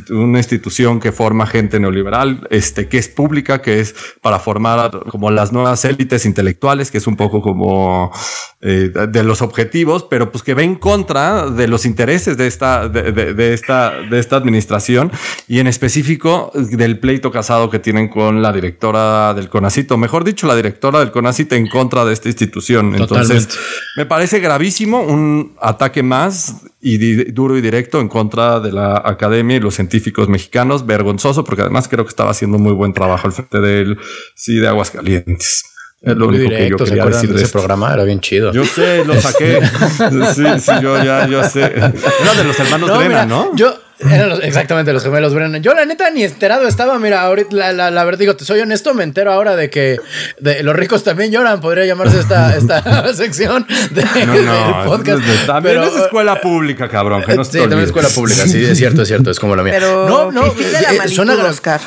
una, 0.09 0.39
institución 0.39 0.99
que 0.99 1.13
forma 1.13 1.47
gente 1.47 1.79
neoliberal, 1.79 2.45
este, 2.49 2.89
que 2.89 2.97
es 2.97 3.07
pública, 3.07 3.61
que 3.61 3.79
es 3.79 3.95
para 4.21 4.39
formar 4.39 4.91
como 5.09 5.31
las 5.31 5.53
nuevas 5.53 5.85
élites 5.85 6.25
intelectuales, 6.25 6.91
que 6.91 6.97
es 6.97 7.07
un 7.07 7.15
poco 7.15 7.41
como 7.41 8.11
eh, 8.59 8.91
de 9.09 9.23
los 9.23 9.41
objetivos, 9.41 10.03
pero 10.03 10.31
pues 10.33 10.43
que 10.43 10.53
va 10.53 10.63
en 10.63 10.75
contra 10.75 11.49
de 11.49 11.69
los 11.69 11.85
intereses 11.85 12.35
de 12.35 12.47
esta, 12.47 12.89
de, 12.89 13.53
esta, 13.53 14.01
de 14.01 14.19
esta 14.19 14.35
administración 14.35 15.13
y 15.47 15.59
en 15.59 15.67
específico 15.67 16.51
del 16.53 16.99
pleito 16.99 17.31
casado 17.31 17.69
que 17.69 17.79
tienen 17.79 18.09
con 18.09 18.41
la 18.41 18.51
directora 18.51 19.33
del 19.33 19.47
CONACIT, 19.47 19.89
o 19.91 19.97
mejor 19.97 20.25
dicho, 20.25 20.45
la 20.45 20.57
directora 20.57 20.99
del 20.99 21.11
CONACIT 21.11 21.53
en 21.53 21.67
contra 21.67 22.03
de 22.03 22.11
esta 22.11 22.27
institución. 22.27 22.95
Entonces, 22.95 23.47
me 23.95 24.05
parece 24.05 24.39
gravísimo 24.39 24.99
un 24.99 25.55
ataque 25.61 26.03
más 26.03 26.63
y 26.81 27.31
duro 27.31 27.57
y 27.57 27.61
directo 27.61 27.99
en 27.99 28.07
contra 28.07 28.59
de 28.59 28.71
la 28.71 28.88
academia 28.97 29.57
y 29.57 29.59
los 29.59 29.75
científicos 29.75 30.29
mexicanos. 30.29 30.85
Vergonzoso, 30.85 31.43
porque 31.43 31.61
además 31.61 31.87
creo 31.87 32.05
que 32.05 32.09
estaba 32.09 32.31
haciendo 32.31 32.57
muy 32.57 32.73
buen 32.73 32.93
trabajo 32.93 33.27
al 33.27 33.33
frente 33.33 33.59
del 33.59 33.97
sí 34.35 34.55
de 34.55 34.67
Aguascalientes. 34.67 35.63
Es 36.01 36.15
lo 36.15 36.29
único 36.29 36.49
que 36.49 36.69
yo 36.69 36.77
quería 36.77 37.05
decir 37.05 37.33
de, 37.33 37.43
ese 37.43 37.51
programa, 37.51 37.93
era 37.93 38.05
bien 38.05 38.21
chido. 38.21 38.53
Yo 38.53 38.63
sé, 38.63 39.03
lo 39.03 39.19
saqué. 39.19 39.59
sí, 40.33 40.43
sí, 40.59 40.71
yo 40.81 41.03
ya, 41.03 41.27
yo 41.27 41.43
sé. 41.43 41.63
Era 41.65 41.91
de 42.37 42.43
los 42.45 42.57
hermanos 42.57 42.89
no, 42.89 43.25
¿no? 43.25 43.55
Yo, 43.55 43.73
eran 43.99 44.41
exactamente 44.43 44.93
los 44.93 45.03
gemelos 45.03 45.33
Brennan. 45.33 45.61
Yo, 45.61 45.73
la 45.73 45.85
neta, 45.85 46.09
ni 46.09 46.23
enterado 46.23 46.67
estaba. 46.67 46.97
Mira, 46.99 47.21
ahorita, 47.21 47.55
la, 47.55 47.73
la, 47.73 47.91
la, 47.91 48.03
verdad, 48.05 48.19
digo, 48.19 48.35
te 48.35 48.45
soy 48.45 48.61
honesto, 48.61 48.93
me 48.93 49.03
entero 49.03 49.33
ahora 49.33 49.55
de 49.55 49.69
que 49.69 49.97
de, 50.39 50.63
los 50.63 50.75
ricos 50.75 51.03
también 51.03 51.31
lloran. 51.31 51.59
Podría 51.59 51.85
llamarse 51.85 52.19
esta, 52.19 52.55
esta 52.55 53.13
sección 53.13 53.67
de, 53.91 54.01
del 54.03 54.47
podcast. 54.85 55.21
también 55.45 55.83
es 55.83 55.95
escuela 55.95 56.39
pública, 56.39 56.87
cabrón. 56.87 57.23
Que 57.23 57.35
no 57.35 57.43
sí, 57.43 57.59
también 57.59 57.81
es 57.81 57.87
escuela 57.87 58.09
pública. 58.09 58.47
Sí, 58.47 58.63
es 58.63 58.77
cierto, 58.77 59.01
es 59.01 59.07
cierto. 59.07 59.31
Es 59.31 59.39
como 59.39 59.55
la 59.55 59.63
mía. 59.63 59.73
Pero 59.73 60.07
no, 60.07 60.31
no. 60.31 60.51
Fifi 60.51 60.63
de 60.63 60.81
la 60.81 60.93
eh, 60.93 60.97
malitud, 60.97 61.15
suena, 61.15 61.33
Oscar. 61.45 61.81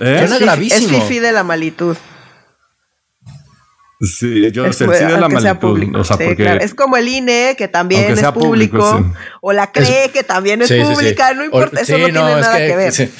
¿Eh? 0.00 0.16
Suena 0.18 0.38
gravísimo. 0.38 0.96
Es 0.96 1.04
fifi 1.04 1.18
de 1.18 1.32
la 1.32 1.44
malitud. 1.44 1.96
Sí, 4.00 4.50
yo 4.52 4.72
sé, 4.72 4.84
sí 4.84 5.04
de 5.04 5.18
la 5.18 5.28
malitud. 5.28 5.96
O 5.96 6.04
sea, 6.04 6.16
porque, 6.16 6.58
Es 6.60 6.74
como 6.74 6.96
el 6.96 7.08
INE, 7.08 7.56
que 7.58 7.66
también 7.66 8.12
es 8.12 8.22
público, 8.32 9.12
o 9.40 9.52
la 9.52 9.72
CRE, 9.72 10.10
que 10.12 10.22
también 10.22 10.62
es 10.62 10.72
pública, 10.72 11.34
no 11.34 11.44
importa, 11.44 11.80
eso 11.80 11.98
no 11.98 12.04
tiene 12.04 12.20
nada 12.20 12.56
que, 12.58 12.76
ver. 12.76 13.10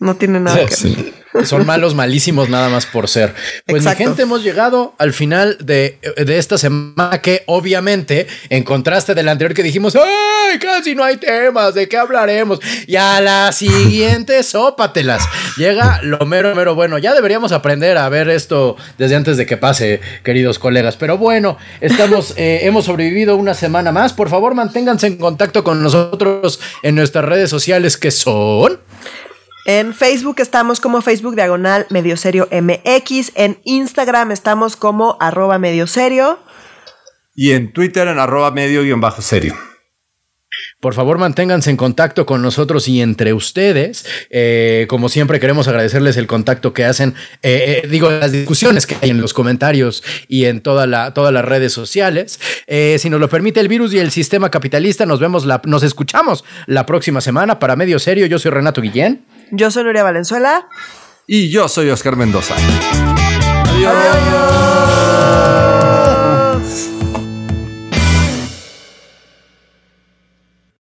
No 0.00 0.16
tiene 0.16 0.40
nada 0.40 0.66
que 0.66 0.88
ver. 0.88 1.21
Son 1.44 1.64
malos, 1.64 1.94
malísimos 1.94 2.48
nada 2.48 2.68
más 2.68 2.86
por 2.86 3.08
ser. 3.08 3.34
Pues 3.66 3.84
mi 3.84 3.94
gente, 3.94 4.22
hemos 4.22 4.42
llegado 4.42 4.94
al 4.98 5.12
final 5.12 5.56
de, 5.60 5.98
de, 6.16 6.38
esta 6.38 6.58
semana 6.58 7.20
que 7.22 7.42
obviamente 7.46 8.26
en 8.50 8.64
contraste 8.64 9.14
del 9.14 9.28
anterior 9.28 9.54
que 9.54 9.62
dijimos, 9.62 9.96
¡ay! 9.96 10.58
Casi 10.58 10.94
no 10.94 11.02
hay 11.02 11.16
temas, 11.16 11.74
¿de 11.74 11.88
qué 11.88 11.96
hablaremos? 11.96 12.60
Y 12.86 12.96
a 12.96 13.20
la 13.20 13.50
siguiente, 13.52 14.42
sópatelas. 14.42 15.22
Llega 15.56 16.00
lo 16.02 16.24
mero, 16.26 16.54
mero 16.54 16.74
bueno. 16.74 16.98
Ya 16.98 17.14
deberíamos 17.14 17.52
aprender 17.52 17.96
a 17.96 18.08
ver 18.08 18.28
esto 18.28 18.76
desde 18.98 19.16
antes 19.16 19.36
de 19.36 19.46
que 19.46 19.56
pase, 19.56 20.00
queridos 20.22 20.58
colegas. 20.58 20.96
Pero 20.96 21.18
bueno, 21.18 21.56
estamos, 21.80 22.34
eh, 22.36 22.60
hemos 22.62 22.84
sobrevivido 22.84 23.36
una 23.36 23.54
semana 23.54 23.92
más. 23.92 24.12
Por 24.12 24.28
favor, 24.28 24.54
manténganse 24.54 25.06
en 25.06 25.16
contacto 25.16 25.64
con 25.64 25.82
nosotros 25.82 26.60
en 26.82 26.94
nuestras 26.94 27.24
redes 27.24 27.48
sociales 27.50 27.96
que 27.96 28.10
son... 28.10 28.80
En 29.64 29.94
Facebook 29.94 30.40
estamos 30.40 30.80
como 30.80 31.02
Facebook 31.02 31.36
Diagonal 31.36 31.86
Medio 31.90 32.16
Serio 32.16 32.48
MX. 32.50 33.32
En 33.36 33.60
Instagram 33.64 34.32
estamos 34.32 34.76
como 34.76 35.16
arroba 35.20 35.58
medio 35.58 35.86
serio. 35.86 36.38
Y 37.34 37.52
en 37.52 37.72
Twitter 37.72 38.08
en 38.08 38.18
arroba 38.18 38.50
medio 38.50 38.82
guion 38.82 39.00
bajo 39.00 39.22
serio. 39.22 39.54
Por 40.82 40.94
favor, 40.94 41.16
manténganse 41.16 41.70
en 41.70 41.76
contacto 41.76 42.26
con 42.26 42.42
nosotros 42.42 42.88
y 42.88 43.00
entre 43.00 43.32
ustedes. 43.32 44.04
Eh, 44.30 44.86
como 44.88 45.08
siempre, 45.08 45.38
queremos 45.38 45.68
agradecerles 45.68 46.16
el 46.16 46.26
contacto 46.26 46.74
que 46.74 46.84
hacen, 46.84 47.14
eh, 47.40 47.82
eh, 47.84 47.88
digo, 47.88 48.10
las 48.10 48.32
discusiones 48.32 48.88
que 48.88 48.96
hay 49.00 49.10
en 49.10 49.20
los 49.20 49.32
comentarios 49.32 50.02
y 50.26 50.46
en 50.46 50.60
toda 50.60 50.88
la, 50.88 51.14
todas 51.14 51.32
las 51.32 51.44
redes 51.44 51.72
sociales. 51.72 52.40
si 52.66 53.10
nos 53.10 53.20
lo 53.20 53.28
permite 53.28 53.60
el 53.60 53.68
virus 53.68 53.94
y 53.94 54.00
el 54.00 54.10
sistema 54.10 54.50
capitalista, 54.50 55.06
nos 55.06 55.20
vemos, 55.20 55.44
la, 55.44 55.62
nos 55.66 55.84
escuchamos 55.84 56.42
la 56.66 56.84
próxima 56.84 57.20
semana 57.20 57.60
para 57.60 57.76
Medio 57.76 58.00
Serio. 58.00 58.26
Yo 58.26 58.40
soy 58.40 58.50
Renato 58.50 58.80
Guillén. 58.80 59.24
Yo 59.52 59.70
soy 59.70 59.84
Nuria 59.84 60.02
Valenzuela. 60.02 60.66
Y 61.28 61.48
yo 61.50 61.68
soy 61.68 61.90
Oscar 61.90 62.16
Mendoza. 62.16 62.56
Adiós. 63.68 64.22